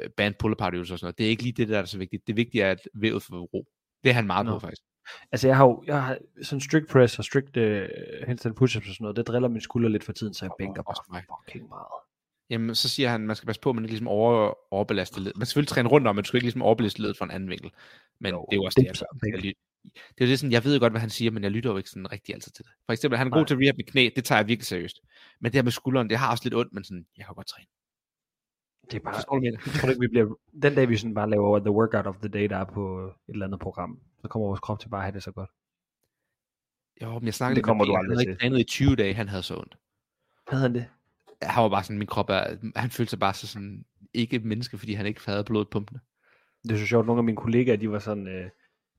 øh, 0.00 0.10
band 0.10 0.34
pull 0.38 0.52
apart 0.52 0.74
øvelser 0.74 0.94
og 0.94 0.98
sådan 0.98 1.06
noget, 1.06 1.18
det 1.18 1.26
er 1.26 1.30
ikke 1.30 1.42
lige 1.42 1.52
det, 1.52 1.68
der 1.68 1.78
er 1.78 1.84
så 1.84 1.98
vigtigt. 1.98 2.26
Det 2.26 2.36
vigtige 2.36 2.62
er, 2.62 2.70
at 2.70 2.80
vævet 2.94 3.22
får 3.22 3.36
ro. 3.36 3.66
Det 4.04 4.10
er 4.10 4.14
han 4.14 4.26
meget 4.26 4.46
Nå. 4.46 4.52
på, 4.52 4.58
faktisk. 4.58 4.82
Altså 5.32 5.48
jeg 5.48 5.56
har 5.56 5.64
jo 5.64 5.84
jeg 5.86 6.02
har 6.02 6.18
sådan 6.42 6.60
strict 6.60 6.88
press 6.88 7.18
og 7.18 7.24
strict 7.24 7.56
uh, 7.56 8.26
handstand 8.26 8.54
push-ups 8.54 8.88
og 8.88 8.94
sådan 8.94 8.96
noget, 9.00 9.16
det 9.16 9.26
driller 9.26 9.48
min 9.48 9.60
skulder 9.60 9.88
lidt 9.88 10.04
for 10.04 10.12
tiden, 10.12 10.34
så 10.34 10.44
jeg 10.44 10.52
bænker 10.58 10.82
mig. 10.86 11.22
bare 11.28 11.38
fucking 11.46 11.68
meget. 11.68 12.07
Jamen, 12.50 12.74
så 12.74 12.88
siger 12.88 13.08
han, 13.08 13.20
man 13.26 13.36
skal 13.36 13.46
passe 13.46 13.60
på, 13.60 13.68
at 13.70 13.74
man 13.74 13.84
ikke 13.84 13.92
ligesom 13.92 14.08
over, 14.08 14.54
overbelaster 14.74 15.20
ledet. 15.20 15.36
Man 15.36 15.46
skal 15.46 15.50
selvfølgelig 15.50 15.68
træne 15.68 15.88
rundt 15.88 16.06
om, 16.06 16.16
men 16.16 16.22
du 16.22 16.28
skal 16.28 16.36
ikke 16.36 16.44
ligesom 16.44 16.62
overbelaste 16.62 17.02
ledet 17.02 17.16
fra 17.16 17.24
en 17.24 17.30
anden 17.30 17.50
vinkel. 17.50 17.70
Men 18.20 18.32
Jo, 18.32 18.46
det 18.50 18.56
er 18.56 18.60
jo 18.60 18.64
også 18.64 18.80
det 18.80 18.88
det, 18.88 19.02
er 19.02 19.30
jeg, 19.34 19.54
det 20.14 20.20
er 20.20 20.26
jo 20.26 20.30
det 20.30 20.38
sådan, 20.38 20.52
jeg 20.52 20.64
ved 20.64 20.74
jo 20.74 20.80
godt, 20.80 20.92
hvad 20.92 21.00
han 21.00 21.10
siger, 21.10 21.30
men 21.30 21.42
jeg 21.42 21.50
lytter 21.50 21.70
jo 21.70 21.76
ikke 21.76 21.90
sådan 21.90 22.12
rigtig 22.12 22.34
altid 22.34 22.52
til 22.52 22.64
det. 22.64 22.72
For 22.86 22.92
eksempel, 22.92 23.18
han 23.18 23.26
er 23.26 23.30
Nej. 23.30 23.38
god 23.38 23.46
til 23.46 23.56
rehab 23.56 23.76
med 23.76 23.84
knæ, 23.84 24.10
det 24.16 24.24
tager 24.24 24.38
jeg 24.38 24.48
virkelig 24.48 24.66
seriøst. 24.66 25.00
Men 25.40 25.52
det 25.52 25.58
her 25.58 25.62
med 25.62 25.72
skulderen, 25.72 26.10
det 26.10 26.18
har 26.18 26.30
også 26.30 26.44
lidt 26.44 26.54
ondt, 26.54 26.72
men 26.72 26.84
sådan, 26.84 27.06
jeg 27.16 27.26
kan 27.26 27.34
godt 27.34 27.46
træne. 27.46 27.66
Det 28.90 28.96
er 28.96 29.00
bare, 29.00 29.14
Forstår 29.14 29.38
du, 29.38 29.44
jeg 29.44 29.60
tror 29.80 29.88
ikke, 29.88 30.00
vi 30.00 30.08
bliver, 30.08 30.26
den 30.62 30.74
dag 30.74 30.88
vi 30.88 30.96
sådan 30.96 31.14
bare 31.14 31.30
laver 31.30 31.58
the 31.58 31.70
workout 31.70 32.06
of 32.06 32.16
the 32.16 32.28
day, 32.28 32.48
der 32.48 32.56
er 32.56 32.64
på 32.64 32.82
et 33.28 33.32
eller 33.32 33.46
andet 33.46 33.60
program, 33.60 34.00
så 34.22 34.28
kommer 34.28 34.46
vores 34.46 34.60
krop 34.60 34.80
til 34.80 34.88
bare 34.88 35.00
at 35.00 35.04
have 35.04 35.14
det 35.14 35.22
så 35.22 35.32
godt. 35.32 35.50
Jo, 37.02 37.18
men 37.18 37.26
jeg 37.26 37.34
snakkede 37.34 37.56
Det 37.56 37.64
kommer 37.64 37.84
med 37.84 37.92
du 37.92 37.96
aldrig 37.96 38.18
han 38.18 38.18
havde 38.18 38.30
ikke 38.30 38.40
trænet 38.40 38.60
i 38.60 38.64
20 38.64 38.96
dage, 38.96 39.14
han 39.14 39.28
havde 39.28 39.42
så 39.42 39.54
ondt. 39.56 39.76
Hvad 40.48 40.58
hedder 40.60 40.74
det? 40.78 40.86
Han 41.42 41.62
var 41.62 41.68
bare 41.68 41.82
sådan, 41.84 41.98
min 41.98 42.06
krop 42.06 42.30
er, 42.30 42.44
han 42.76 42.90
følte 42.90 43.10
sig 43.10 43.18
bare 43.18 43.34
så 43.34 43.46
sådan, 43.46 43.84
ikke 44.14 44.36
et 44.36 44.44
menneske, 44.44 44.78
fordi 44.78 44.92
han 44.92 45.06
ikke 45.06 45.20
havde 45.26 45.44
blodet 45.44 45.68
pumpende. 45.70 46.00
Det 46.64 46.72
er 46.72 46.78
så 46.78 46.86
sjovt, 46.86 47.06
nogle 47.06 47.20
af 47.20 47.24
mine 47.24 47.36
kollegaer, 47.36 47.76
de 47.76 47.90
var 47.90 47.98
sådan, 47.98 48.26
øh, 48.28 48.44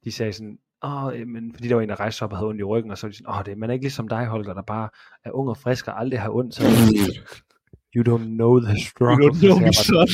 de 0.05 0.11
sagde 0.11 0.33
sådan, 0.33 0.57
åh, 0.83 1.19
øh, 1.19 1.27
men 1.27 1.53
fordi 1.53 1.67
der 1.67 1.75
var 1.75 1.81
en, 1.81 1.89
der 1.89 1.99
rejste 1.99 2.23
op 2.23 2.31
og 2.31 2.37
havde 2.37 2.47
ondt 2.49 2.61
i 2.61 2.63
ryggen, 2.63 2.91
og 2.91 2.97
så 2.97 3.07
var 3.07 3.11
de 3.11 3.17
sådan, 3.17 3.33
åh, 3.35 3.45
det, 3.45 3.57
man 3.57 3.69
er 3.69 3.73
ikke 3.73 3.83
ligesom 3.83 4.07
dig, 4.07 4.25
Holger, 4.25 4.53
der 4.53 4.61
bare 4.61 4.89
er 5.23 5.31
ung 5.31 5.49
og 5.49 5.57
frisk 5.57 5.87
og 5.87 5.99
aldrig 5.99 6.21
har 6.21 6.29
ondt. 6.29 6.55
Så, 6.55 6.63
you 7.95 8.03
don't 8.15 8.25
know 8.27 8.59
the 8.59 8.75
struggle. 8.85 9.33
Så 9.35 9.39
sagde 9.39 9.53
jeg 9.53 9.61
bare- 9.63 9.73
son. 9.73 10.07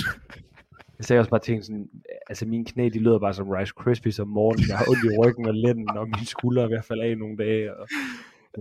Jeg 0.97 1.05
sagde 1.05 1.19
også 1.19 1.29
bare 1.29 1.39
ting 1.39 1.63
sådan, 1.65 1.89
altså 2.29 2.45
mine 2.45 2.65
knæ, 2.65 2.89
de 2.93 2.99
lyder 2.99 3.19
bare 3.19 3.33
som 3.33 3.49
Rice 3.49 3.73
Krispies 3.77 4.19
om 4.19 4.27
morgenen. 4.27 4.65
Jeg 4.69 4.77
har 4.77 4.85
ondt 4.89 5.03
i 5.03 5.17
ryggen 5.19 5.47
og 5.47 5.53
lænden, 5.53 5.89
og 5.89 6.05
mine 6.07 6.25
skuldre 6.25 6.63
er 6.63 6.67
ved 6.67 6.77
at 6.77 6.85
falde 6.85 7.03
af 7.03 7.17
nogle 7.17 7.37
dage. 7.37 7.75
Og 7.77 7.87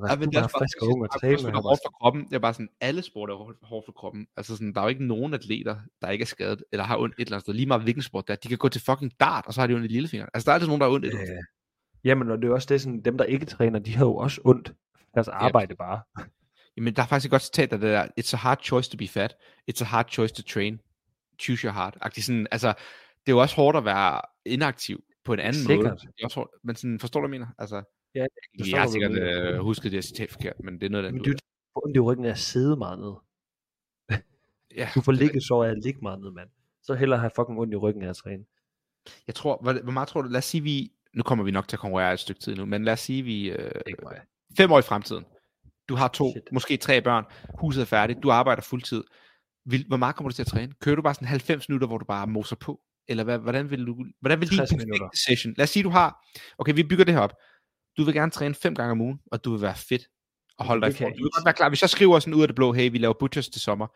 var, 0.03 0.11
Ja, 0.11 0.17
men 0.17 0.29
det 0.31 0.37
er 0.37 0.49
frisk 0.49 0.83
og 0.83 0.89
ung 0.89 1.03
og 1.03 1.09
er 1.23 1.29
jeg 1.29 1.39
var 1.43 1.61
hårdt 1.61 1.81
for 1.87 1.91
kroppen. 2.01 2.25
Det 2.25 2.35
er 2.35 2.39
bare 2.39 2.55
sådan, 2.55 2.69
alle 2.81 3.03
sport 3.03 3.31
er 3.31 3.35
hårdt- 3.35 3.85
for 3.87 3.93
kroppen. 3.93 4.27
Altså 4.37 4.57
sådan, 4.57 4.73
der 4.75 4.81
er 4.81 4.85
jo 4.85 4.89
ikke 4.89 5.07
nogen 5.07 5.35
atleter, 5.35 5.77
der 6.03 6.11
ikke 6.11 6.23
er 6.23 6.27
skadet, 6.27 6.65
eller 6.73 6.85
har 6.85 6.99
ondt 6.99 7.15
et 7.15 7.21
eller 7.21 7.33
andet 7.37 7.45
sted. 7.45 7.55
Lige 7.55 7.67
meget 7.67 7.83
hvilken 7.83 8.03
sport 8.03 8.29
det 8.29 8.33
er. 8.33 8.37
De 8.37 8.49
kan 8.49 8.59
gå 8.59 8.69
til 8.69 8.81
fucking 8.83 9.13
dart, 9.21 9.45
og 9.47 9.55
så 9.55 9.61
har 9.61 9.67
de 9.67 9.75
ondt 9.75 9.85
i 9.85 9.89
lillefingeren. 9.89 10.31
Altså, 10.35 10.45
der 10.45 10.51
er 10.53 10.55
altid 10.55 10.69
nogen, 10.69 10.81
der 10.81 10.87
har 10.87 10.95
ondt 10.95 11.05
et 11.05 11.09
eller 11.09 11.21
andet 11.21 11.45
jamen, 12.05 12.31
og 12.31 12.39
det 12.43 12.49
er 12.49 12.53
også 12.53 12.67
det, 12.71 12.81
sådan, 12.81 13.01
dem 13.01 13.19
der 13.19 13.25
ikke 13.25 13.47
træner, 13.47 13.79
de 13.79 13.97
har 13.97 14.05
jo 14.05 14.17
også 14.17 14.41
ondt. 14.45 14.75
Deres 15.15 15.29
arbejde 15.29 15.75
bare. 15.75 16.01
Jamen, 16.77 16.95
der 16.97 17.03
er 17.03 17.07
faktisk 17.07 17.27
et 17.27 17.31
godt 17.31 17.43
citat 17.43 17.73
af 17.73 17.79
det 17.79 17.89
der, 17.89 18.07
it's 18.21 18.35
a 18.35 18.37
hard 18.37 18.59
choice 18.63 18.91
to 18.91 18.97
be 18.97 19.09
fat, 19.09 19.37
it's 19.71 19.83
a 19.83 19.85
hard 19.85 20.09
choice 20.11 20.35
to 20.35 20.43
train, 20.43 20.81
choose 21.41 21.65
your 21.67 21.73
heart. 21.73 21.99
Sådan, 22.17 22.47
altså, 22.51 22.69
det 23.27 23.33
er 23.33 23.37
jo 23.37 23.39
også 23.39 23.57
hårdt 23.57 23.77
at 23.77 23.85
være 23.85 24.21
inaktiv 24.47 25.05
på 25.25 25.33
en 25.33 25.39
anden 25.41 25.55
Sikkert. 25.63 25.85
måde. 25.85 25.97
Det 25.97 26.21
er 26.21 26.25
også 26.25 26.41
hårdt, 26.41 26.51
men 26.65 26.77
sådan, 26.77 27.01
forstår 27.01 27.21
du, 27.21 27.27
hvad 27.29 27.35
jeg 27.35 27.41
mener? 27.41 27.53
Altså, 27.59 27.83
Ja, 28.15 28.27
jeg 28.59 28.69
jeg, 28.71 28.81
har 28.81 28.89
sikkert 28.89 29.13
øh, 29.13 29.59
husket 29.59 29.93
det 29.93 30.05
citat 30.05 30.31
forkert, 30.31 30.61
men 30.65 30.75
det 30.75 30.87
er 30.87 30.91
noget, 30.91 31.05
der 31.05 31.13
Men 31.13 31.23
du 31.23 31.35
ondt 31.75 31.97
i 31.97 32.01
ryggen 32.01 32.25
af 32.25 32.31
at 32.31 32.39
sidde 32.39 32.77
meget 32.77 32.99
ned. 32.99 33.13
ja, 34.77 34.89
Du 34.95 35.01
får 35.01 35.13
det 35.13 35.21
ligge 35.21 35.41
så 35.41 35.63
af 35.63 35.69
at 35.69 35.79
ligge 35.83 36.01
meget 36.03 36.21
ned, 36.21 36.31
mand. 36.31 36.49
Så 36.83 36.95
hellere 36.95 37.19
have 37.19 37.31
fucking 37.37 37.59
ondt 37.59 37.73
i 37.73 37.77
ryggen 37.77 38.03
af 38.03 38.09
at 38.09 38.17
træne. 38.17 38.45
Jeg 39.27 39.35
tror, 39.35 39.59
hvor, 39.63 39.73
hvor 39.83 39.93
meget 39.93 40.09
tror 40.09 40.23
du, 40.23 40.29
lad 40.29 40.39
os 40.39 40.45
sige, 40.45 40.63
vi, 40.63 40.93
nu 41.15 41.23
kommer 41.23 41.45
vi 41.45 41.51
nok 41.51 41.69
til 41.69 41.77
at 41.77 41.81
konkurrere 41.81 42.13
et 42.13 42.21
stykke 42.21 42.41
tid 42.41 42.55
nu, 42.55 42.65
men 42.65 42.85
lad 42.85 42.93
os 42.93 43.01
sige, 43.01 43.23
vi 43.23 43.51
øh, 43.51 43.71
fem 44.57 44.73
år 44.73 44.79
i 44.79 44.83
fremtiden, 44.83 45.25
du 45.89 45.95
har 45.95 46.09
to, 46.09 46.31
Shit. 46.31 46.43
Måske 46.53 46.77
tre 46.77 47.03
børn, 47.03 47.25
huset 47.61 47.81
er 47.81 47.87
færdigt, 47.87 48.23
du 48.23 48.31
arbejder 48.31 48.63
fuldtid, 48.63 49.05
vil, 49.67 49.85
hvor 49.89 49.97
meget 49.97 50.17
kommer 50.17 50.31
du 50.31 50.35
til 50.35 50.43
at 50.43 50.47
træne? 50.47 50.73
Kører 50.81 50.97
du 50.97 51.03
bare 51.03 51.15
sådan 51.15 51.29
90 51.29 51.69
minutter, 51.69 51.87
hvor 51.87 51.99
du 51.99 52.05
bare 52.05 52.27
moser 52.27 52.57
på? 52.57 52.81
Eller 53.09 53.25
hvad, 53.25 53.39
hvordan 53.39 53.71
vil 53.71 53.87
du, 53.87 54.05
hvordan 54.21 54.41
vil 54.41 54.51
din 54.51 54.57
60 54.59 54.71
perfekte 54.71 54.87
minutter. 54.87 55.09
session, 55.27 55.55
lad 55.57 55.63
os 55.63 55.71
sige, 55.71 55.83
du 55.83 55.89
har, 55.89 56.27
okay, 56.59 56.75
vi 56.75 56.83
bygger 56.83 57.05
det 57.05 57.15
her 57.15 57.21
op, 57.21 57.33
du 57.97 58.05
vil 58.05 58.15
gerne 58.15 58.31
træne 58.31 58.55
fem 58.55 58.75
gange 58.75 58.93
om 58.93 59.01
ugen, 59.01 59.21
og 59.33 59.45
du 59.45 59.53
vil 59.53 59.63
være 59.63 59.77
fedt, 59.77 60.03
og 60.59 60.65
holde 60.67 60.83
dig 60.83 60.91
i 60.91 60.93
form. 60.93 61.13
Du 61.13 61.23
vil 61.23 61.31
godt 61.31 61.45
være 61.45 61.55
klar, 61.55 61.69
hvis 61.69 61.83
jeg 61.83 61.91
skriver 61.91 62.19
sådan 62.19 62.35
ud 62.35 62.43
af 62.43 62.49
det 62.49 62.55
blå, 62.55 62.73
hey, 62.73 62.91
vi 62.91 62.99
laver 62.99 63.15
butchers 63.15 63.49
til 63.49 63.61
sommer, 63.61 63.87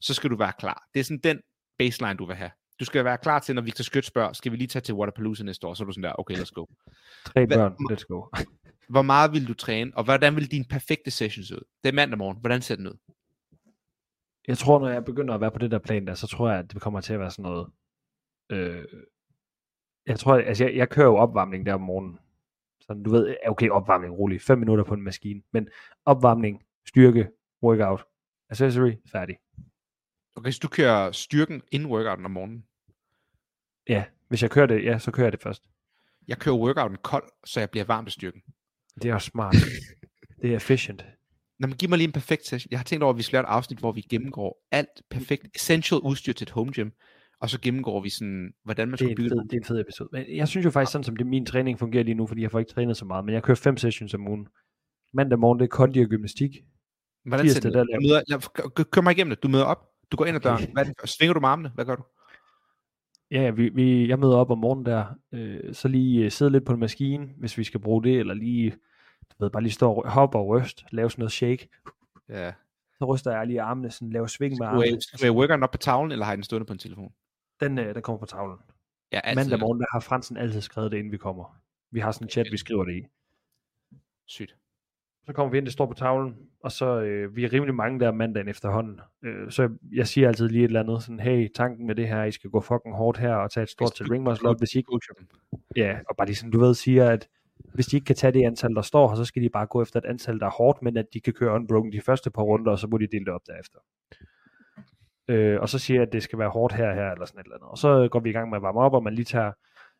så 0.00 0.14
skal 0.14 0.30
du 0.30 0.36
være 0.36 0.52
klar. 0.58 0.88
Det 0.94 1.00
er 1.00 1.04
sådan 1.04 1.20
den 1.24 1.40
baseline, 1.78 2.14
du 2.14 2.26
vil 2.26 2.36
have. 2.36 2.50
Du 2.80 2.84
skal 2.84 3.04
være 3.04 3.18
klar 3.18 3.38
til, 3.38 3.54
når 3.54 3.62
Victor 3.62 3.82
Skødt 3.82 4.04
spørger, 4.04 4.32
skal 4.32 4.52
vi 4.52 4.56
lige 4.56 4.68
tage 4.68 4.82
til 4.82 4.94
Waterpalooza 4.94 5.44
næste 5.44 5.66
år? 5.66 5.74
Så 5.74 5.84
er 5.84 5.86
du 5.86 5.92
sådan 5.92 6.02
der, 6.02 6.20
okay, 6.20 6.34
let's 6.34 6.50
go. 6.54 6.66
Tre 7.26 7.46
børn, 7.46 7.76
let's 7.92 8.04
go. 8.08 8.24
Hvor 8.88 9.02
meget 9.02 9.32
vil 9.32 9.48
du 9.48 9.54
træne, 9.54 9.92
og 9.94 10.04
hvordan 10.04 10.36
vil 10.36 10.50
din 10.50 10.64
perfekte 10.64 11.10
session 11.10 11.44
se 11.44 11.54
ud? 11.54 11.64
Det 11.82 11.88
er 11.88 11.92
mandag 11.92 12.18
morgen. 12.18 12.36
Hvordan 12.40 12.62
ser 12.62 12.76
den 12.76 12.86
ud? 12.86 12.98
Jeg 14.48 14.58
tror, 14.58 14.78
når 14.78 14.88
jeg 14.88 15.04
begynder 15.04 15.34
at 15.34 15.40
være 15.40 15.50
på 15.50 15.58
det 15.58 15.70
der 15.70 15.78
plan 15.78 16.06
der, 16.06 16.14
så 16.14 16.26
tror 16.26 16.50
jeg, 16.50 16.58
at 16.58 16.72
det 16.72 16.80
kommer 16.80 17.00
til 17.00 17.12
at 17.12 17.20
være 17.20 17.30
sådan 17.30 17.42
noget... 17.42 17.66
Øh, 18.50 18.84
jeg 20.06 20.18
tror, 20.18 20.34
altså 20.34 20.64
jeg, 20.64 20.76
jeg 20.76 20.88
kører 20.88 21.06
jo 21.06 21.16
opvarmning 21.16 21.66
der 21.66 21.74
om 21.74 21.80
morgenen. 21.80 22.18
Så 22.88 23.02
du 23.04 23.10
ved, 23.10 23.36
okay, 23.46 23.70
opvarmning, 23.70 24.18
rolig. 24.18 24.42
5 24.42 24.58
minutter 24.58 24.84
på 24.84 24.94
en 24.94 25.02
maskine. 25.02 25.42
Men 25.52 25.68
opvarmning, 26.04 26.62
styrke, 26.86 27.28
workout, 27.62 28.04
accessory, 28.50 28.92
færdig. 29.12 29.36
Okay, 30.36 30.50
så 30.50 30.58
du 30.62 30.68
kører 30.68 31.12
styrken 31.12 31.62
inden 31.72 31.90
workouten 31.90 32.24
om 32.24 32.30
morgenen. 32.30 32.64
Ja, 33.88 34.04
hvis 34.28 34.42
jeg 34.42 34.50
kører 34.50 34.66
det, 34.66 34.84
ja, 34.84 34.98
så 34.98 35.10
kører 35.10 35.26
jeg 35.26 35.32
det 35.32 35.42
først. 35.42 35.62
Jeg 36.28 36.38
kører 36.38 36.56
workouten 36.56 36.98
kold, 37.02 37.28
så 37.44 37.60
jeg 37.60 37.70
bliver 37.70 37.84
varm 37.84 38.06
af 38.06 38.12
styrken. 38.12 38.42
Det 39.02 39.10
er 39.10 39.14
også 39.14 39.30
smart. 39.30 39.54
det 40.42 40.52
er 40.52 40.56
efficient. 40.56 41.04
Nå, 41.58 41.66
men 41.66 41.76
giv 41.76 41.88
mig 41.88 41.98
lige 41.98 42.06
en 42.06 42.12
perfekt 42.12 42.46
session. 42.46 42.70
Jeg 42.70 42.78
har 42.78 42.84
tænkt 42.84 43.02
over, 43.02 43.12
at 43.12 43.16
vi 43.16 43.22
skal 43.22 43.36
lave 43.36 43.42
et 43.42 43.48
afsnit, 43.48 43.78
hvor 43.78 43.92
vi 43.92 44.00
gennemgår 44.00 44.66
alt 44.70 45.02
perfekt, 45.10 45.56
essential 45.56 46.00
udstyr 46.00 46.32
til 46.32 46.44
et 46.44 46.50
home 46.50 46.72
gym, 46.72 46.90
og 47.40 47.50
så 47.50 47.60
gennemgår 47.60 48.00
vi 48.02 48.08
sådan, 48.10 48.52
hvordan 48.64 48.88
man 48.88 48.98
skal 48.98 49.14
bygge 49.16 49.30
fed, 49.30 49.36
det. 49.42 49.50
det 49.50 49.56
er 49.56 49.60
en 49.60 49.64
fed 49.64 49.80
episode. 49.80 50.08
Men 50.12 50.24
jeg 50.36 50.48
synes 50.48 50.64
jo 50.64 50.70
faktisk, 50.70 50.92
sådan 50.92 51.04
som 51.04 51.16
det 51.16 51.26
min 51.26 51.46
træning 51.46 51.78
fungerer 51.78 52.04
lige 52.04 52.14
nu, 52.14 52.26
fordi 52.26 52.42
jeg 52.42 52.50
får 52.50 52.58
ikke 52.58 52.72
trænet 52.72 52.96
så 52.96 53.04
meget, 53.04 53.24
men 53.24 53.34
jeg 53.34 53.42
kører 53.42 53.56
fem 53.56 53.76
sessions 53.76 54.14
om 54.14 54.28
ugen. 54.28 54.48
Mandag 55.14 55.38
morgen, 55.38 55.58
det 55.58 55.64
er 55.64 55.68
kondi 55.68 56.00
og 56.00 56.06
gymnastik. 56.08 56.50
Hvordan 57.24 57.46
tirsdag, 57.46 57.72
der 57.72 57.84
laver- 57.84 58.00
møder, 58.00 58.22
lad, 58.28 58.84
kør- 58.84 59.00
mig 59.00 59.12
igennem 59.12 59.30
det. 59.30 59.42
Du 59.42 59.48
møder 59.48 59.64
op, 59.64 59.88
du 60.12 60.16
går 60.16 60.26
ind 60.26 60.36
ad 60.36 60.40
døren. 60.40 60.72
Hvad 60.72 60.86
er 60.86 61.06
svinger 61.18 61.34
du 61.34 61.40
med 61.40 61.48
armene? 61.48 61.68
Hvad 61.74 61.84
gør 61.84 61.94
du? 61.96 62.02
Ja, 63.30 63.42
ja, 63.42 63.50
vi, 63.50 63.68
vi, 63.68 64.08
jeg 64.08 64.18
møder 64.18 64.36
op 64.36 64.50
om 64.50 64.58
morgenen 64.58 64.86
der, 64.86 65.04
øh, 65.32 65.74
så 65.74 65.88
lige 65.88 66.24
øh, 66.24 66.30
sidde 66.30 66.50
lidt 66.52 66.64
på 66.64 66.72
en 66.72 66.80
maskine, 66.80 67.28
hvis 67.38 67.58
vi 67.58 67.64
skal 67.64 67.80
bruge 67.80 68.02
det, 68.04 68.18
eller 68.18 68.34
lige, 68.34 68.70
du 69.30 69.34
ved, 69.44 69.50
bare 69.50 69.62
lige 69.62 69.72
stå 69.72 69.92
og 69.92 70.10
hoppe 70.10 70.38
og 70.38 70.46
ryst, 70.48 70.84
lave 70.92 71.10
sådan 71.10 71.20
noget 71.20 71.32
shake. 71.32 71.68
Ja. 72.28 72.52
Så 72.98 73.04
ryster 73.04 73.30
jeg 73.36 73.46
lige 73.46 73.62
armene, 73.62 73.90
sådan 73.90 74.10
lave 74.10 74.28
sving 74.28 74.54
med 74.58 74.66
armene. 74.66 74.86
er, 74.86 75.16
du 75.20 75.26
er 75.26 75.30
workouten 75.30 75.62
op 75.62 75.70
på 75.70 75.78
tavlen, 75.78 76.12
eller 76.12 76.24
har 76.24 76.32
I 76.32 76.36
den 76.36 76.42
stående 76.44 76.66
på 76.66 76.72
en 76.72 76.78
telefon? 76.78 77.12
Den, 77.60 77.78
øh, 77.78 77.94
den 77.94 78.02
kommer 78.02 78.18
på 78.18 78.26
tavlen. 78.26 78.58
Ja, 79.12 79.20
altid. 79.24 79.42
Mandag 79.42 79.58
morgen, 79.60 79.80
der 79.80 79.86
har 79.92 80.00
Fransen 80.00 80.36
altid 80.36 80.60
skrevet 80.60 80.92
det, 80.92 80.98
inden 80.98 81.12
vi 81.12 81.16
kommer. 81.16 81.60
Vi 81.90 82.00
har 82.00 82.12
sådan 82.12 82.24
en 82.24 82.30
chat, 82.30 82.46
vi 82.52 82.56
skriver 82.56 82.84
det 82.84 82.96
i. 82.96 83.02
Sygt. 84.26 84.56
Så 85.26 85.32
kommer 85.32 85.50
vi 85.50 85.58
ind, 85.58 85.66
det 85.66 85.72
står 85.72 85.86
på 85.86 85.94
tavlen, 85.94 86.36
og 86.60 86.72
så 86.72 87.00
øh, 87.00 87.36
vi 87.36 87.44
er 87.44 87.52
rimelig 87.52 87.74
mange 87.74 88.00
der 88.00 88.12
mandagen 88.12 88.48
efterhånden. 88.48 89.00
Øh, 89.24 89.50
så 89.50 89.62
jeg, 89.62 89.70
jeg 89.92 90.06
siger 90.06 90.28
altid 90.28 90.48
lige 90.48 90.64
et 90.64 90.68
eller 90.68 90.80
andet, 90.80 91.02
sådan, 91.02 91.20
hey, 91.20 91.48
tanken 91.54 91.86
med 91.86 91.94
det 91.94 92.08
her, 92.08 92.24
I 92.24 92.32
skal 92.32 92.50
gå 92.50 92.60
fucking 92.60 92.94
hårdt 92.94 93.18
her 93.18 93.34
og 93.34 93.50
tage 93.50 93.62
et 93.62 93.70
stort 93.70 93.94
til 93.94 94.06
ring 94.08 94.24
muscle 94.24 94.50
up, 94.50 94.58
hvis 94.58 94.74
I 94.74 94.78
ikke, 94.78 95.00
ja, 95.76 95.98
og 96.08 96.16
bare 96.16 96.26
lige 96.26 96.36
sådan, 96.36 96.50
du 96.50 96.60
ved, 96.60 96.74
siger, 96.74 97.10
at 97.10 97.28
hvis 97.74 97.86
de 97.86 97.96
ikke 97.96 98.04
kan 98.04 98.16
tage 98.16 98.32
det 98.32 98.44
antal, 98.44 98.74
der 98.74 98.82
står 98.82 99.08
her, 99.08 99.16
så 99.16 99.24
skal 99.24 99.42
de 99.42 99.48
bare 99.48 99.66
gå 99.66 99.82
efter 99.82 100.00
et 100.00 100.04
antal, 100.04 100.40
der 100.40 100.46
er 100.46 100.50
hårdt, 100.50 100.82
men 100.82 100.96
at 100.96 101.06
de 101.14 101.20
kan 101.20 101.32
køre 101.32 101.54
unbroken 101.54 101.92
de 101.92 102.00
første 102.00 102.30
par 102.30 102.42
runder, 102.42 102.72
og 102.72 102.78
så 102.78 102.86
må 102.86 102.98
de 102.98 103.06
dele 103.06 103.24
det 103.24 103.34
op 103.34 103.46
derefter. 103.46 103.78
Øh, 105.28 105.60
og 105.60 105.68
så 105.68 105.78
siger 105.78 106.00
jeg, 106.00 106.06
at 106.06 106.12
det 106.12 106.22
skal 106.22 106.38
være 106.38 106.48
hårdt 106.48 106.74
her 106.74 106.94
her, 106.94 107.10
eller 107.12 107.24
sådan 107.26 107.40
et 107.40 107.44
eller 107.44 107.56
andet. 107.56 107.68
Og 107.70 107.78
så 107.78 108.08
går 108.10 108.20
vi 108.20 108.30
i 108.30 108.32
gang 108.32 108.48
med 108.50 108.56
at 108.58 108.62
varme 108.62 108.80
op, 108.80 108.94
og 108.94 109.02
man 109.02 109.14
lige 109.14 109.24
tager, 109.24 109.52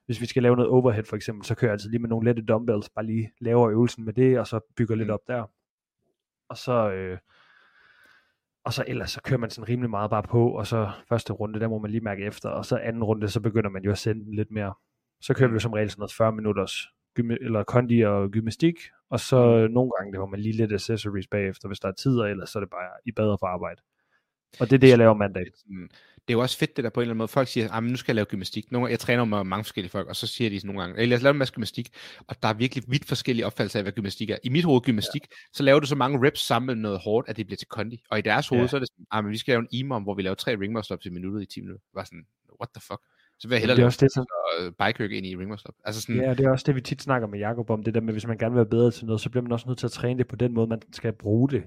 hvis 0.06 0.20
vi 0.20 0.26
skal 0.26 0.42
lave 0.42 0.56
noget 0.56 0.70
overhead 0.70 1.05
for 1.05 1.16
eksempel, 1.16 1.44
så 1.44 1.55
kører 1.55 1.68
jeg 1.68 1.72
altid 1.72 1.90
lige 1.90 2.00
med 2.00 2.09
nogle 2.09 2.24
lette 2.28 2.42
dumbbells, 2.42 2.90
bare 2.90 3.05
lige 3.06 3.32
laver 3.40 3.70
øvelsen 3.70 4.05
med 4.05 4.12
det, 4.12 4.38
og 4.38 4.46
så 4.46 4.60
bygger 4.76 4.94
lidt 4.94 5.09
Mm. 5.09 5.14
op 5.14 5.20
der. 5.28 5.50
Og 6.48 6.56
så, 6.56 6.90
øh, 6.90 7.18
og 8.64 8.72
så 8.72 8.84
ellers 8.86 9.10
så 9.10 9.22
kører 9.22 9.40
man 9.40 9.50
sådan 9.50 9.68
rimelig 9.68 9.90
meget 9.90 10.10
bare 10.10 10.22
på, 10.22 10.48
og 10.50 10.66
så 10.66 10.90
første 11.09 11.32
runde, 11.32 11.60
der 11.60 11.68
må 11.68 11.78
man 11.78 11.90
lige 11.90 12.00
mærke 12.00 12.24
efter, 12.24 12.48
og 12.48 12.64
så 12.64 12.76
anden 12.78 13.05
runde, 13.05 13.28
så 13.28 13.40
begynder 13.40 13.70
man 13.70 13.82
jo 13.82 13.90
at 13.90 13.98
sende 13.98 14.24
den 14.24 14.34
lidt 14.34 14.50
mere. 14.50 14.74
Så 15.20 15.34
kører 15.34 15.48
vi 15.48 15.52
jo 15.55 15.59
som 15.59 15.72
regel 15.72 15.90
sådan 15.90 16.00
noget 16.00 16.12
40 16.12 16.32
minutters 16.32 16.86
gyme, 17.14 17.38
eller 17.42 17.62
kondi 17.64 18.00
og 18.00 18.30
gymnastik, 18.30 18.74
og 19.10 19.20
så 19.20 19.66
Mm. 19.68 19.72
nogle 19.74 19.90
gange, 19.98 20.12
der 20.12 20.18
har 20.18 20.26
man 20.26 20.40
lige 20.40 20.56
lidt 20.56 20.72
accessories 20.72 21.26
bagefter, 21.26 21.68
hvis 21.68 21.80
der 21.80 21.88
er 21.88 21.92
tid, 21.92 22.18
og 22.20 22.30
ellers 22.30 22.50
så 22.50 22.59
er 22.59 22.60
det 22.60 22.70
bare 22.70 22.90
i 23.05 23.12
bedre 23.12 23.36
for 23.40 23.46
arbejde. 23.46 23.80
Og 24.60 24.70
det 24.70 24.72
er 24.72 24.78
det, 24.78 24.88
jeg 24.88 24.98
laver 24.98 25.14
mandag. 25.14 25.44
Det 26.28 26.34
er 26.34 26.38
jo 26.38 26.40
også 26.42 26.58
fedt 26.58 26.76
det 26.76 26.84
der 26.84 26.90
på 26.90 27.00
en 27.00 27.02
eller 27.02 27.10
anden 27.10 27.18
måde. 27.18 27.28
Folk 27.28 27.48
siger, 27.48 27.72
at 27.72 27.82
nu 27.84 27.96
skal 27.96 28.12
jeg 28.12 28.14
lave 28.14 28.24
gymnastik. 28.24 28.72
Nogle, 28.72 28.90
jeg 28.90 28.98
træner 28.98 29.24
med 29.24 29.44
mange 29.44 29.64
forskellige 29.64 29.90
folk, 29.90 30.08
og 30.08 30.16
så 30.16 30.26
siger 30.26 30.50
de 30.50 30.60
sådan 30.60 30.74
nogle 30.74 30.82
gange, 30.82 31.06
lad 31.06 31.16
os 31.16 31.22
lave 31.22 31.30
en 31.30 31.38
masse 31.38 31.54
gymnastik. 31.54 31.88
Og 32.26 32.42
der 32.42 32.48
er 32.48 32.52
virkelig 32.54 32.84
vidt 32.88 33.04
forskellige 33.04 33.46
opfattelser 33.46 33.78
af, 33.78 33.84
hvad 33.84 33.92
gymnastik 33.92 34.30
er. 34.30 34.36
I 34.44 34.48
mit 34.48 34.64
hoved 34.64 34.80
gymnastik, 34.80 35.22
ja. 35.30 35.34
så 35.52 35.62
laver 35.62 35.80
du 35.80 35.86
så 35.86 35.94
mange 35.96 36.26
reps 36.26 36.40
sammen 36.40 36.66
med 36.66 36.74
noget 36.74 36.98
hårdt, 36.98 37.28
at 37.28 37.36
det 37.36 37.46
bliver 37.46 37.56
til 37.56 37.68
kondi. 37.68 38.02
Og 38.10 38.18
i 38.18 38.22
deres 38.22 38.48
hoved, 38.48 38.62
Ja. 38.62 38.68
så 38.68 38.76
er 38.76 38.80
det 38.80 38.88
sådan, 38.88 39.06
ah, 39.10 39.24
men 39.24 39.32
vi 39.32 39.38
skal 39.38 39.52
lave 39.52 39.60
en 39.60 39.68
imam, 39.70 40.02
hvor 40.02 40.14
vi 40.14 40.22
laver 40.22 40.34
tre 40.34 40.56
ring 40.60 40.72
muscle 40.72 40.94
ups 40.94 41.06
i 41.06 41.10
minuttet 41.10 41.42
i 41.42 41.46
10 41.46 41.60
minutter. 41.60 41.84
Var 41.94 42.04
sådan, 42.04 42.26
what 42.60 42.68
the 42.74 42.80
fuck? 42.80 43.00
Så 43.38 43.48
vil 43.48 43.54
jeg 43.54 43.60
hellere 43.60 43.76
Det 43.76 43.82
er 43.82 43.86
også 43.86 43.98
det, 44.04 44.12
som, 44.12 44.26
øh, 44.60 44.72
bike 44.86 45.16
ind 45.16 45.26
i 45.26 45.36
ring 45.36 45.50
muscle 45.50 45.68
up. 45.68 45.74
Altså 45.84 46.00
sådan, 46.00 46.16
ja, 46.20 46.30
det 46.34 46.40
er 46.46 46.50
også 46.50 46.64
det, 46.66 46.74
vi 46.74 46.80
tit 46.80 47.02
snakker 47.02 47.28
med 47.28 47.38
Jacob 47.38 47.70
om, 47.70 47.82
det 47.82 47.94
der 47.94 48.00
med, 48.00 48.12
hvis 48.12 48.26
man 48.26 48.38
gerne 48.38 48.52
vil 48.52 48.56
være 48.58 48.70
bedre 48.70 48.90
til 48.90 49.06
noget, 49.06 49.20
så 49.20 49.30
bliver 49.30 49.42
man 49.42 49.52
også 49.52 49.66
nødt 49.68 49.78
til 49.78 49.86
at 49.86 49.92
træne 49.92 50.18
det 50.18 50.28
på 50.28 50.36
den 50.36 50.54
måde, 50.54 50.66
man 50.66 50.82
skal 50.92 51.12
bruge 51.12 51.48
det. 51.50 51.62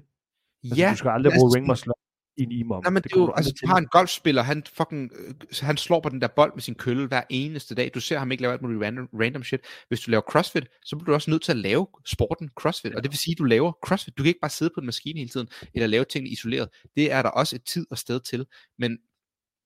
Altså, 0.63 0.75
du 0.91 0.97
skal 0.97 1.09
aldrig 1.09 1.33
bruge 1.39 1.51
sådan- 1.51 1.93
ring 2.39 2.47
muscle 2.47 2.55
i 2.55 2.57
en 2.57 2.65
imam. 2.65 2.83
Nej, 2.83 2.91
men 2.91 3.03
det, 3.03 3.11
det 3.11 3.17
jo, 3.17 3.27
du 3.27 3.31
altså, 3.31 3.53
du 3.61 3.67
har 3.67 3.77
en 3.77 3.87
golfspiller, 3.87 4.41
han 4.41 4.63
fucking, 4.73 5.11
øh, 5.15 5.33
han 5.61 5.77
slår 5.77 5.99
på 5.99 6.09
den 6.09 6.21
der 6.21 6.27
bold 6.27 6.53
med 6.55 6.61
sin 6.61 6.75
kølle 6.75 7.07
hver 7.07 7.21
eneste 7.29 7.75
dag. 7.75 7.91
Du 7.93 7.99
ser 7.99 8.19
ham 8.19 8.31
ikke 8.31 8.41
lave 8.41 8.53
alt 8.53 8.61
muligt 8.61 8.81
random, 8.81 9.09
random 9.13 9.43
shit. 9.43 9.61
Hvis 9.87 9.99
du 9.99 10.11
laver 10.11 10.21
crossfit, 10.21 10.67
så 10.85 10.95
bliver 10.95 11.05
du 11.05 11.13
også 11.13 11.31
nødt 11.31 11.41
til 11.41 11.51
at 11.51 11.57
lave 11.57 11.87
sporten 12.05 12.49
crossfit. 12.55 12.95
Og 12.95 13.03
det 13.03 13.11
vil 13.11 13.17
sige, 13.17 13.33
at 13.33 13.37
du 13.37 13.43
laver 13.43 13.71
crossfit. 13.85 14.17
Du 14.17 14.23
kan 14.23 14.27
ikke 14.27 14.39
bare 14.39 14.51
sidde 14.51 14.71
på 14.75 14.79
en 14.79 14.85
maskine 14.85 15.19
hele 15.19 15.29
tiden, 15.29 15.47
eller 15.73 15.87
lave 15.87 16.05
tingene 16.05 16.29
isoleret. 16.29 16.69
Det 16.95 17.11
er 17.11 17.21
der 17.21 17.29
også 17.29 17.55
et 17.55 17.63
tid 17.63 17.87
og 17.89 17.97
sted 17.97 18.19
til. 18.19 18.45
Men 18.79 18.97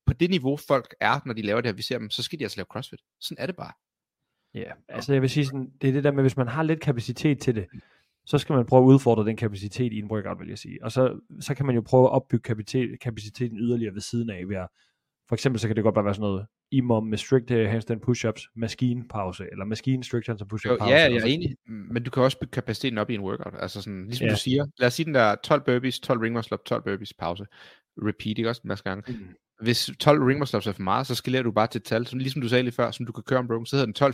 på 0.05 0.13
det 0.13 0.29
niveau, 0.29 0.57
folk 0.57 0.95
er, 0.99 1.19
når 1.25 1.33
de 1.33 1.41
laver 1.41 1.61
det 1.61 1.67
her, 1.67 1.75
vi 1.75 1.81
ser 1.81 1.97
dem, 1.97 2.09
så 2.09 2.23
skal 2.23 2.39
de 2.39 2.43
altså 2.43 2.57
lave 2.57 2.65
crossfit. 2.71 2.99
Sådan 3.21 3.41
er 3.41 3.45
det 3.45 3.55
bare. 3.55 3.71
Ja, 4.53 4.71
altså 4.89 5.13
jeg 5.13 5.21
vil 5.21 5.29
sige 5.29 5.45
sådan, 5.45 5.71
det 5.81 5.89
er 5.89 5.93
det 5.93 6.03
der 6.03 6.11
med, 6.11 6.23
hvis 6.23 6.37
man 6.37 6.47
har 6.47 6.63
lidt 6.63 6.81
kapacitet 6.81 7.41
til 7.41 7.55
det, 7.55 7.67
så 8.25 8.37
skal 8.37 8.55
man 8.55 8.65
prøve 8.65 8.83
at 8.83 8.87
udfordre 8.87 9.25
den 9.25 9.35
kapacitet 9.35 9.93
i 9.93 9.99
en 9.99 10.05
workout, 10.11 10.39
vil 10.39 10.47
jeg 10.47 10.57
sige. 10.57 10.83
Og 10.83 10.91
så, 10.91 11.19
så 11.39 11.55
kan 11.55 11.65
man 11.65 11.75
jo 11.75 11.81
prøve 11.81 12.03
at 12.05 12.11
opbygge 12.11 12.43
kapacitet, 12.43 12.99
kapaciteten 13.01 13.57
yderligere 13.57 13.93
ved 13.93 14.01
siden 14.01 14.29
af. 14.29 14.49
Ved 14.49 14.55
at, 14.55 14.67
for 15.27 15.35
eksempel 15.35 15.59
så 15.59 15.67
kan 15.67 15.75
det 15.75 15.83
godt 15.83 15.95
bare 15.95 16.05
være 16.05 16.13
sådan 16.13 16.21
noget, 16.29 16.45
imam 16.71 17.03
med 17.03 17.17
strict 17.17 17.51
øh, 17.51 17.69
handstand 17.69 18.01
push-ups, 18.07 18.51
maskinpause, 18.55 19.45
eller 19.51 19.65
maskine 19.65 20.03
strict 20.03 20.27
handstand 20.27 20.49
push-up 20.49 20.79
pause. 20.79 20.91
ja, 20.93 21.01
jeg 21.01 21.13
er 21.15 21.19
sådan. 21.19 21.33
enig, 21.33 21.55
men 21.67 22.03
du 22.03 22.11
kan 22.11 22.23
også 22.23 22.39
bygge 22.39 22.51
kapaciteten 22.51 22.97
op 22.97 23.09
i 23.09 23.15
en 23.15 23.21
workout. 23.21 23.53
Altså 23.59 23.81
sådan, 23.81 24.05
ligesom 24.05 24.25
Ja. 24.27 24.31
du 24.33 24.37
siger, 24.39 24.65
lad 24.79 24.87
os 24.87 24.93
sige 24.93 25.05
den 25.05 25.13
der 25.13 25.35
12 25.43 25.61
burpees, 25.65 25.99
12 25.99 26.19
ring 26.19 26.33
muscle 26.35 26.53
up, 26.53 26.65
12 26.65 26.83
burpees, 26.83 27.13
pause. 27.13 27.45
Repeat, 27.97 28.37
ikke 28.37 28.49
også 28.49 28.61
en 28.63 28.67
masse 28.67 28.83
gange. 28.83 29.13
Mm. 29.13 29.27
Hvis 29.61 29.91
12 29.99 30.23
ring 30.23 30.39
muscle 30.39 30.57
er 30.57 30.71
for 30.71 30.81
meget, 30.81 31.07
så 31.07 31.15
skalerer 31.15 31.43
du 31.43 31.51
bare 31.51 31.67
til 31.67 31.79
et 31.79 31.83
tal, 31.85 32.07
som, 32.07 32.19
ligesom 32.19 32.41
du 32.41 32.47
sagde 32.47 32.63
lige 32.63 32.73
før, 32.73 32.91
som 32.91 33.05
du 33.05 33.11
kan 33.11 33.23
køre 33.23 33.39
en 33.39 33.47
broken, 33.47 33.65
så 33.65 33.75
hedder 33.75 33.85
den 33.85 33.93
12 33.93 34.13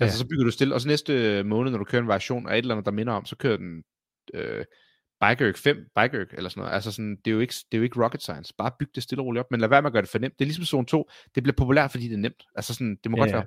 4 0.00 0.08
12. 0.08 0.08
Altså, 0.08 0.16
Ja. 0.16 0.18
så 0.18 0.28
bygger 0.28 0.44
du 0.44 0.50
stille, 0.50 0.74
og 0.74 0.80
så 0.80 0.88
næste 0.88 1.42
måned, 1.42 1.70
når 1.70 1.78
du 1.78 1.84
kører 1.84 2.02
en 2.02 2.08
variation 2.08 2.48
af 2.48 2.52
et 2.54 2.58
eller 2.58 2.74
andet, 2.74 2.86
der 2.86 2.92
minder 2.92 3.12
om, 3.12 3.24
så 3.24 3.36
kører 3.36 3.56
den 3.56 3.82
øh, 4.34 4.64
bike 5.20 5.44
erg 5.48 5.56
5, 5.56 5.76
bike 5.76 6.16
erg, 6.16 6.26
eller 6.32 6.50
sådan 6.50 6.60
noget. 6.60 6.74
Altså 6.74 6.92
sådan, 6.92 7.16
det 7.24 7.30
er, 7.30 7.34
jo 7.34 7.40
ikke, 7.40 7.54
det 7.72 7.76
er 7.76 7.78
jo 7.78 7.84
ikke 7.84 8.04
rocket 8.04 8.22
science. 8.22 8.54
Bare 8.58 8.70
byg 8.78 8.88
det 8.94 9.02
stille 9.02 9.22
og 9.22 9.26
roligt 9.26 9.40
op, 9.40 9.50
men 9.50 9.60
lad 9.60 9.68
være 9.68 9.82
med 9.82 9.88
at 9.88 9.92
gøre 9.92 10.02
det 10.02 10.10
for 10.10 10.18
nemt. 10.18 10.34
Det 10.38 10.44
er 10.44 10.46
ligesom 10.46 10.64
zone 10.64 10.86
2. 10.86 11.08
Det 11.34 11.42
bliver 11.42 11.54
populært, 11.56 11.90
fordi 11.90 12.04
det 12.08 12.14
er 12.14 12.18
nemt. 12.18 12.42
Altså 12.56 12.74
sådan, 12.74 12.96
det 13.04 13.10
må 13.10 13.16
Ja, 13.16 13.20
godt 13.22 13.30
ja. 13.30 13.36
være. 13.36 13.46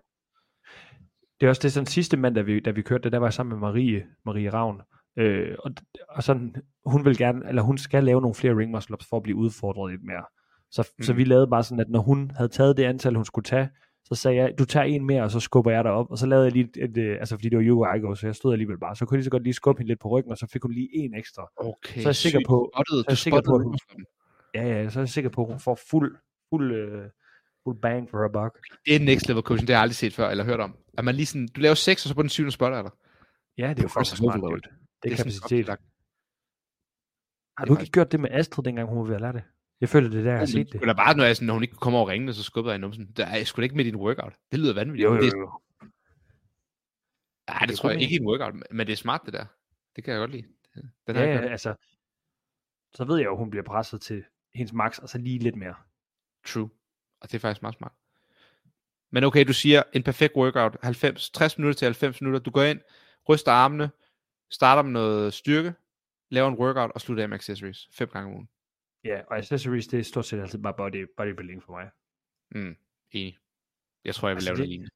Det 1.39 1.45
er 1.45 1.49
også 1.49 1.61
det 1.61 1.73
sådan 1.73 1.87
sidste 1.87 2.17
mand, 2.17 2.35
da 2.35 2.41
vi, 2.41 2.59
da 2.59 2.71
vi 2.71 2.81
kørte 2.81 3.03
det, 3.03 3.11
der 3.11 3.17
var 3.19 3.27
jeg 3.27 3.33
sammen 3.33 3.59
med 3.59 3.59
Marie, 3.69 4.05
Marie 4.25 4.49
Ravn. 4.53 4.81
Øh, 5.17 5.55
og, 5.59 5.71
og 6.09 6.23
sådan, 6.23 6.55
hun 6.85 7.05
vil 7.05 7.17
gerne, 7.17 7.47
eller 7.49 7.61
hun 7.61 7.77
skal 7.77 8.03
lave 8.03 8.21
nogle 8.21 8.35
flere 8.35 8.57
ring 8.57 8.71
muscle 8.71 8.93
ups 8.93 9.05
for 9.09 9.17
at 9.17 9.23
blive 9.23 9.35
udfordret 9.37 9.91
lidt 9.91 10.03
mere. 10.03 10.25
Så, 10.71 10.87
mm. 10.97 11.03
så 11.03 11.13
Mm. 11.13 11.17
vi 11.17 11.23
lavede 11.23 11.47
bare 11.47 11.63
sådan, 11.63 11.79
at 11.79 11.89
når 11.89 11.99
hun 11.99 12.31
havde 12.35 12.49
taget 12.49 12.77
det 12.77 12.83
antal, 12.83 13.15
hun 13.15 13.25
skulle 13.25 13.43
tage, 13.45 13.69
så 14.05 14.15
sagde 14.15 14.37
jeg, 14.37 14.53
du 14.59 14.65
tager 14.65 14.83
en 14.83 15.05
mere, 15.05 15.23
og 15.23 15.31
så 15.31 15.39
skubber 15.39 15.71
jeg 15.71 15.83
dig 15.83 15.91
op. 15.91 16.11
Og 16.11 16.17
så 16.17 16.25
lavede 16.25 16.45
jeg 16.45 16.53
lige 16.53 16.69
et, 16.83 16.97
et 16.97 17.17
altså 17.19 17.35
fordi 17.35 17.49
det 17.49 17.57
var 17.57 17.63
Hugo 17.71 17.93
Igo, 17.95 18.15
så 18.15 18.27
jeg 18.27 18.35
stod 18.35 18.53
alligevel 18.53 18.77
bare. 18.79 18.95
Så 18.95 19.05
kunne 19.05 19.15
jeg 19.15 19.19
lige 19.19 19.23
så 19.25 19.29
godt 19.29 19.43
lige 19.43 19.53
skubbe 19.53 19.79
hende 19.79 19.87
lidt 19.91 19.99
på 19.99 20.09
ryggen, 20.09 20.31
og 20.31 20.37
så 20.37 20.47
fik 20.47 20.61
hun 20.61 20.71
lige 20.71 20.89
en 20.93 21.13
ekstra. 21.15 21.47
Okay, 21.57 22.01
Så 22.01 22.07
er 22.07 22.09
jeg 22.09 22.15
sikker 22.15 22.39
på- 22.47 22.71
Spottede, 22.75 22.99
så 23.03 23.05
er 23.07 23.11
jeg 23.11 23.17
sikker 23.17 23.41
på, 23.41 23.55
at 23.55 23.63
hun-. 23.63 23.77
Ja, 24.55 24.63
ja, 24.67 24.89
så 24.89 24.99
er 24.99 25.01
jeg 25.01 25.09
sikker 25.09 25.29
på, 25.29 25.41
at 25.41 25.47
hun 25.47 25.59
får 25.59 25.79
fuld, 25.89 26.17
fuld, 26.49 26.73
øh, 26.75 27.09
fuld 27.63 27.77
bang 27.81 28.09
for 28.09 28.17
her 28.23 28.31
buck. 28.43 28.53
Det 28.85 28.95
er 28.95 28.99
next 28.99 29.27
level 29.27 29.43
coaching, 29.43 29.67
det 29.67 29.73
har 29.75 29.79
jeg 29.79 29.81
aldrig 29.81 29.95
set 29.95 30.13
før, 30.13 30.29
eller 30.29 30.43
hørt 30.43 30.59
om. 30.59 30.77
At 30.97 31.05
man 31.05 31.15
lige 31.15 31.25
sådan, 31.25 31.47
du 31.55 31.61
laver 31.61 31.75
6, 31.75 32.05
og 32.05 32.09
så 32.09 32.15
på 32.15 32.21
den 32.21 32.29
syvende 32.29 32.51
spotter 32.51 32.77
er 32.77 32.81
der. 32.81 32.89
Ja, 33.57 33.69
det 33.69 33.79
er 33.79 33.83
jo 33.83 33.87
faktisk 33.87 34.17
smart, 34.17 34.39
dude. 34.41 34.61
Det 35.03 35.11
er 35.11 35.15
kapacitet. 35.17 35.69
Har 37.57 37.65
du 37.65 37.77
ikke 37.77 37.91
gjort 37.91 38.11
det 38.11 38.19
med 38.19 38.29
Astrid, 38.31 38.63
dengang 38.63 38.89
hun 38.89 38.97
var 38.97 39.03
ved 39.05 39.15
at 39.15 39.21
lære 39.21 39.33
det? 39.33 39.43
Jeg 39.83 39.89
føler, 39.89 40.09
det 40.09 40.19
er 40.19 40.23
der, 40.23 40.31
jeg 40.31 40.39
har 40.39 40.45
set 40.45 40.73
det. 40.73 40.81
Eller 40.81 40.93
bare, 40.93 41.17
når, 41.17 41.23
jeg, 41.23 41.35
sådan, 41.35 41.45
når 41.45 41.53
hun 41.53 41.63
ikke 41.63 41.75
kommer 41.75 41.99
over 41.99 42.09
ringene, 42.09 42.33
så 42.33 42.43
skubber 42.43 42.71
jeg 42.71 42.79
numsen. 42.79 43.05
Det 43.05 43.25
er 43.27 43.43
sgu 43.43 43.61
da 43.61 43.63
ikke 43.63 43.75
med 43.75 43.85
din 43.85 43.95
workout. 43.95 44.33
Det 44.51 44.59
lyder 44.59 44.73
vanvittigt. 44.73 45.03
Jo, 45.03 45.15
jo, 45.15 45.21
Det, 45.21 45.33
jo. 45.33 45.51
nej, 47.47 47.59
det, 47.59 47.69
det 47.69 47.77
tror 47.77 47.89
jeg 47.89 48.01
ikke 48.01 48.13
i 48.13 48.17
en 48.17 48.27
workout, 48.27 48.55
men 48.71 48.87
det 48.87 48.93
er 48.93 48.97
smart 48.97 49.21
det 49.25 49.33
der. 49.33 49.45
Det 49.95 50.03
kan 50.03 50.13
jeg 50.13 50.19
godt 50.19 50.31
lide. 50.31 50.47
Den 51.07 51.15
Ja, 51.15 51.21
altså, 51.21 51.75
så 52.93 53.05
ved 53.05 53.17
jeg 53.17 53.25
jo, 53.25 53.31
at 53.31 53.37
hun 53.37 53.49
bliver 53.49 53.63
presset 53.63 54.01
til 54.01 54.23
hendes 54.55 54.73
max, 54.73 54.99
og 54.99 55.09
så 55.09 55.17
lige 55.17 55.39
lidt 55.39 55.55
mere. 55.55 55.75
True. 56.45 56.69
Og 57.21 57.31
det 57.31 57.35
er 57.35 57.39
faktisk 57.39 57.61
meget 57.61 57.75
smart. 57.75 57.93
Men 59.11 59.23
okay, 59.23 59.47
du 59.47 59.53
siger 59.53 59.83
en 59.93 60.03
perfekt 60.03 60.35
workout, 60.35 60.77
90, 60.83 61.29
60 61.29 61.57
minutter 61.57 61.77
til 61.77 61.85
90 61.85 62.21
minutter. 62.21 62.39
Du 62.39 62.51
går 62.51 62.63
ind, 62.63 62.79
ryster 63.29 63.51
armene, 63.51 63.91
starter 64.49 64.81
med 64.81 64.91
noget 64.91 65.33
styrke, 65.33 65.73
laver 66.29 66.47
en 66.47 66.57
workout 66.57 66.91
og 66.95 67.01
slutter 67.01 67.23
af 67.23 67.29
med 67.29 67.35
accessories. 67.37 67.89
Fem 67.91 68.09
gange 68.09 68.29
om 68.29 68.33
ugen. 68.33 68.49
Ja, 69.05 69.21
og 69.27 69.37
accessories, 69.37 69.87
det 69.87 69.99
er 69.99 70.03
stort 70.03 70.25
set 70.25 70.39
altid 70.39 70.59
bare 70.59 70.73
body, 70.77 71.07
bodybuilding 71.17 71.63
for 71.63 71.71
mig. 71.73 71.89
Mm, 72.55 72.75
enig. 73.11 73.37
Jeg 74.05 74.15
tror, 74.15 74.27
jeg 74.27 74.35
vil 74.35 74.37
Altså, 74.37 74.49
lave 74.49 74.55
det- 74.57 74.61
det 74.61 74.69
lignende. 74.69 74.89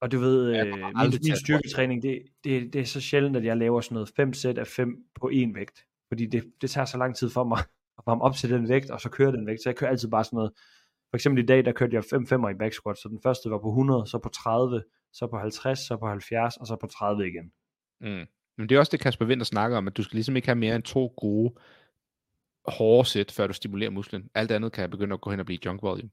Og 0.00 0.12
du 0.12 0.18
ved, 0.18 0.56
øh, 0.60 0.66
min, 0.72 1.10
min 1.24 1.36
styrketræning, 1.36 2.02
det, 2.02 2.22
det, 2.44 2.72
det 2.72 2.80
er 2.80 2.84
så 2.84 3.00
sjældent, 3.00 3.36
at 3.36 3.44
jeg 3.44 3.56
laver 3.56 3.80
sådan 3.80 3.94
noget 3.94 4.12
5 4.16 4.32
sæt 4.32 4.58
af 4.58 4.66
5 4.66 5.04
på 5.20 5.30
én 5.34 5.54
vægt. 5.54 5.84
Fordi 6.08 6.26
det, 6.26 6.52
det 6.60 6.70
tager 6.70 6.84
så 6.84 6.98
lang 6.98 7.16
tid 7.16 7.30
for 7.30 7.44
mig 7.44 7.58
at 7.98 8.02
varme 8.06 8.22
op 8.22 8.34
til 8.34 8.50
den 8.50 8.68
vægt, 8.68 8.90
og 8.90 9.00
så 9.00 9.10
køre 9.10 9.32
den 9.32 9.46
vægt. 9.46 9.62
Så 9.62 9.68
jeg 9.68 9.76
kører 9.76 9.90
altid 9.90 10.10
bare 10.10 10.24
sådan 10.24 10.36
noget. 10.36 10.52
For 11.10 11.16
eksempel 11.16 11.42
i 11.42 11.46
dag, 11.46 11.64
der 11.64 11.72
kørte 11.72 11.94
jeg 11.94 12.04
5 12.10 12.26
5 12.26 12.40
i 12.40 12.54
back 12.58 12.72
squat, 12.74 12.98
så 12.98 13.08
den 13.08 13.20
første 13.22 13.50
var 13.50 13.58
på 13.58 13.68
100, 13.68 14.06
så 14.06 14.18
på 14.18 14.28
30, 14.28 14.82
så 15.12 15.26
på 15.26 15.38
50, 15.38 15.78
så 15.78 15.96
på 15.96 16.06
70, 16.06 16.56
og 16.56 16.66
så 16.66 16.76
på 16.80 16.86
30 16.86 17.26
igen. 17.28 17.52
Mm. 18.00 18.26
Men 18.58 18.68
det 18.68 18.74
er 18.74 18.78
også 18.78 18.90
det, 18.90 19.00
Kasper 19.00 19.26
Winter 19.26 19.44
snakker 19.46 19.76
om, 19.78 19.86
at 19.88 19.96
du 19.96 20.02
skal 20.02 20.16
ligesom 20.16 20.36
ikke 20.36 20.48
have 20.48 20.56
mere 20.56 20.74
end 20.74 20.82
to 20.82 21.14
gode, 21.16 21.54
hårde 22.68 23.08
sæt, 23.08 23.32
før 23.32 23.46
du 23.46 23.52
stimulerer 23.52 23.90
musklen. 23.90 24.30
Alt 24.34 24.50
andet 24.50 24.72
kan 24.72 24.90
begynde 24.90 25.14
at 25.14 25.20
gå 25.20 25.30
hen 25.30 25.40
og 25.40 25.46
blive 25.46 25.58
junk 25.64 25.82
volume. 25.82 26.10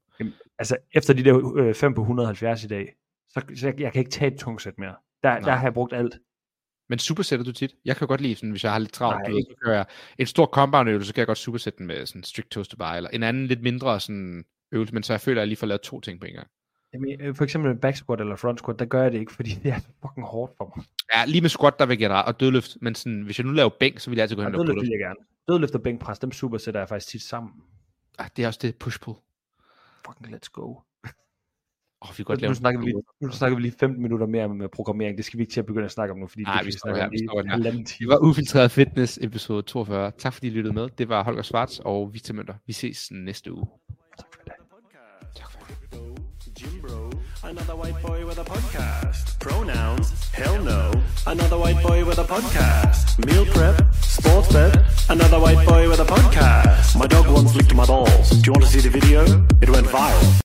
Altså, 0.58 0.76
efter 0.94 1.14
de 1.14 1.24
der 1.24 1.56
øh, 1.56 1.74
5 1.74 1.94
på 1.94 2.00
170 2.00 2.64
i 2.64 2.66
dag, 2.66 2.94
så, 3.28 3.42
så 3.56 3.66
jeg, 3.66 3.80
jeg 3.80 3.92
kan 3.92 4.00
ikke 4.00 4.10
tage 4.10 4.32
et 4.32 4.38
tungt 4.38 4.62
sæt 4.62 4.78
mere. 4.78 4.94
Der, 5.22 5.40
der 5.40 5.52
har 5.52 5.62
jeg 5.62 5.74
brugt 5.74 5.92
alt. 5.92 6.18
Men 6.88 6.98
supersætter 6.98 7.44
du 7.44 7.52
tit? 7.52 7.74
Jeg 7.84 7.96
kan 7.96 8.08
godt 8.08 8.20
lide, 8.20 8.34
sådan, 8.34 8.50
hvis 8.50 8.64
jeg 8.64 8.72
har 8.72 8.78
lidt 8.78 8.92
travlt, 8.92 9.16
Nej, 9.16 9.28
du 9.30 9.34
ved, 9.34 9.42
så 9.42 9.54
kører 9.64 9.76
jeg 9.76 9.86
en 10.18 10.26
stor 10.26 10.46
compound 10.46 10.88
øvelse, 10.88 11.08
så 11.08 11.14
kan 11.14 11.20
jeg 11.20 11.26
godt 11.26 11.38
supersætte 11.38 11.78
den 11.78 11.86
med 11.86 12.06
sådan 12.06 12.22
strict 12.22 12.50
toes 12.50 12.68
to 12.68 12.76
bar, 12.76 12.96
eller 12.96 13.10
en 13.10 13.22
anden 13.22 13.46
lidt 13.46 13.62
mindre 13.62 14.00
sådan 14.00 14.44
øvelse, 14.72 14.94
men 14.94 15.02
så 15.02 15.12
jeg 15.12 15.20
føler, 15.20 15.40
at 15.40 15.42
jeg 15.42 15.48
lige 15.48 15.56
får 15.56 15.66
lavet 15.66 15.80
to 15.80 16.00
ting 16.00 16.20
på 16.20 16.26
en 16.26 16.34
gang. 16.34 16.46
Jamen, 16.94 17.20
øh, 17.20 17.34
for 17.34 17.44
eksempel 17.44 17.70
en 17.70 17.78
back 17.78 17.96
squat 17.96 18.20
eller 18.20 18.36
front 18.36 18.58
squat, 18.58 18.78
der 18.78 18.84
gør 18.84 19.02
jeg 19.02 19.12
det 19.12 19.18
ikke, 19.18 19.32
fordi 19.32 19.50
det 19.62 19.72
er 19.72 19.78
så 19.78 19.88
fucking 20.02 20.26
hårdt 20.26 20.52
for 20.56 20.72
mig. 20.76 20.84
Ja, 21.14 21.24
lige 21.24 21.40
med 21.40 21.48
squat, 21.48 21.78
der 21.78 21.86
vil 21.86 22.00
jeg 22.00 22.10
ret, 22.10 22.26
og 22.26 22.40
dødløft, 22.40 22.76
men 22.80 22.94
sådan, 22.94 23.22
hvis 23.22 23.38
jeg 23.38 23.46
nu 23.46 23.52
laver 23.52 23.70
bænk, 23.80 23.98
så 23.98 24.10
vil 24.10 24.16
jeg 24.16 24.22
altid 24.22 24.36
gå 24.36 24.42
hen 24.42 24.54
Og 24.54 24.60
og 24.60 24.66
dødløft 24.66 24.82
vil 24.82 24.90
jeg 24.90 24.98
gerne. 24.98 25.33
Dødløft 25.48 25.74
og 25.74 25.82
bænkpres, 25.82 26.18
dem 26.18 26.32
supersætter 26.32 26.80
jeg 26.80 26.88
faktisk 26.88 27.08
tit 27.08 27.22
sammen. 27.22 27.52
Ah, 28.18 28.28
det 28.36 28.42
er 28.42 28.46
også 28.46 28.60
det 28.62 28.76
push-pull. 28.76 29.16
Fucking 30.06 30.36
let's 30.36 30.48
go. 30.52 30.76
Åh, 32.04 32.10
oh, 32.10 32.10
vi 32.10 32.16
kan 32.16 32.24
godt 32.24 32.40
Nu, 32.40 32.42
lave 32.42 32.54
snakker 32.54 32.80
vi 32.80 32.86
lige, 32.86 33.02
nu 33.20 33.30
snakker 33.30 33.56
vi 33.56 33.62
lige 33.62 33.74
15 33.80 34.02
minutter 34.02 34.26
mere 34.26 34.48
med 34.48 34.68
programmering. 34.68 35.16
Det 35.16 35.24
skal 35.24 35.38
vi 35.38 35.42
ikke 35.42 35.52
til 35.52 35.60
at 35.60 35.66
begynde 35.66 35.84
at 35.84 35.90
snakke 35.90 36.12
om 36.12 36.18
nu, 36.18 36.26
fordi 36.26 36.42
Nej, 36.42 36.54
det 36.54 36.64
vi 36.64 36.66
vi 36.66 36.72
stopper 36.72 36.96
snakke 36.96 37.18
her, 37.18 37.30
om 37.38 37.44
vi 37.44 37.50
halvanden 37.50 37.84
time. 37.84 38.10
Det 38.10 38.14
var 38.14 38.28
Ufiltreret 38.28 38.70
Fitness 38.70 39.18
episode 39.22 39.62
42. 39.62 40.10
Tak 40.18 40.32
fordi 40.32 40.46
I 40.46 40.50
lyttede 40.50 40.74
med. 40.74 40.88
Det 40.98 41.08
var 41.08 41.24
Holger 41.24 41.42
Svarts 41.42 41.80
og 41.84 42.14
Victor 42.14 42.34
Mønter. 42.34 42.54
Vi 42.66 42.72
ses 42.72 43.10
næste 43.10 43.52
uge. 43.52 43.66
Another 47.44 47.76
white 47.76 48.00
boy 48.02 48.26
with 48.26 48.38
a 48.38 48.44
podcast. 48.44 49.38
Pronouns, 49.38 50.10
hell 50.32 50.62
no, 50.62 50.92
another 51.26 51.58
white 51.58 51.80
boy 51.82 52.04
with 52.04 52.18
a 52.18 52.24
podcast. 52.24 53.24
Meal 53.26 53.44
prep, 53.46 53.94
sports 53.96 54.52
bet, 54.52 54.76
another 55.10 55.38
white 55.38 55.66
boy 55.66 55.88
with 55.88 56.00
a 56.00 56.04
podcast. 56.04 56.98
My 56.98 57.06
dog 57.06 57.28
once 57.28 57.54
licked 57.54 57.74
my 57.74 57.86
balls. 57.86 58.30
Do 58.30 58.48
you 58.48 58.52
want 58.52 58.64
to 58.64 58.70
see 58.70 58.80
the 58.80 58.90
video? 58.90 59.22
It 59.60 59.70
went 59.70 59.86
viral. 59.86 60.40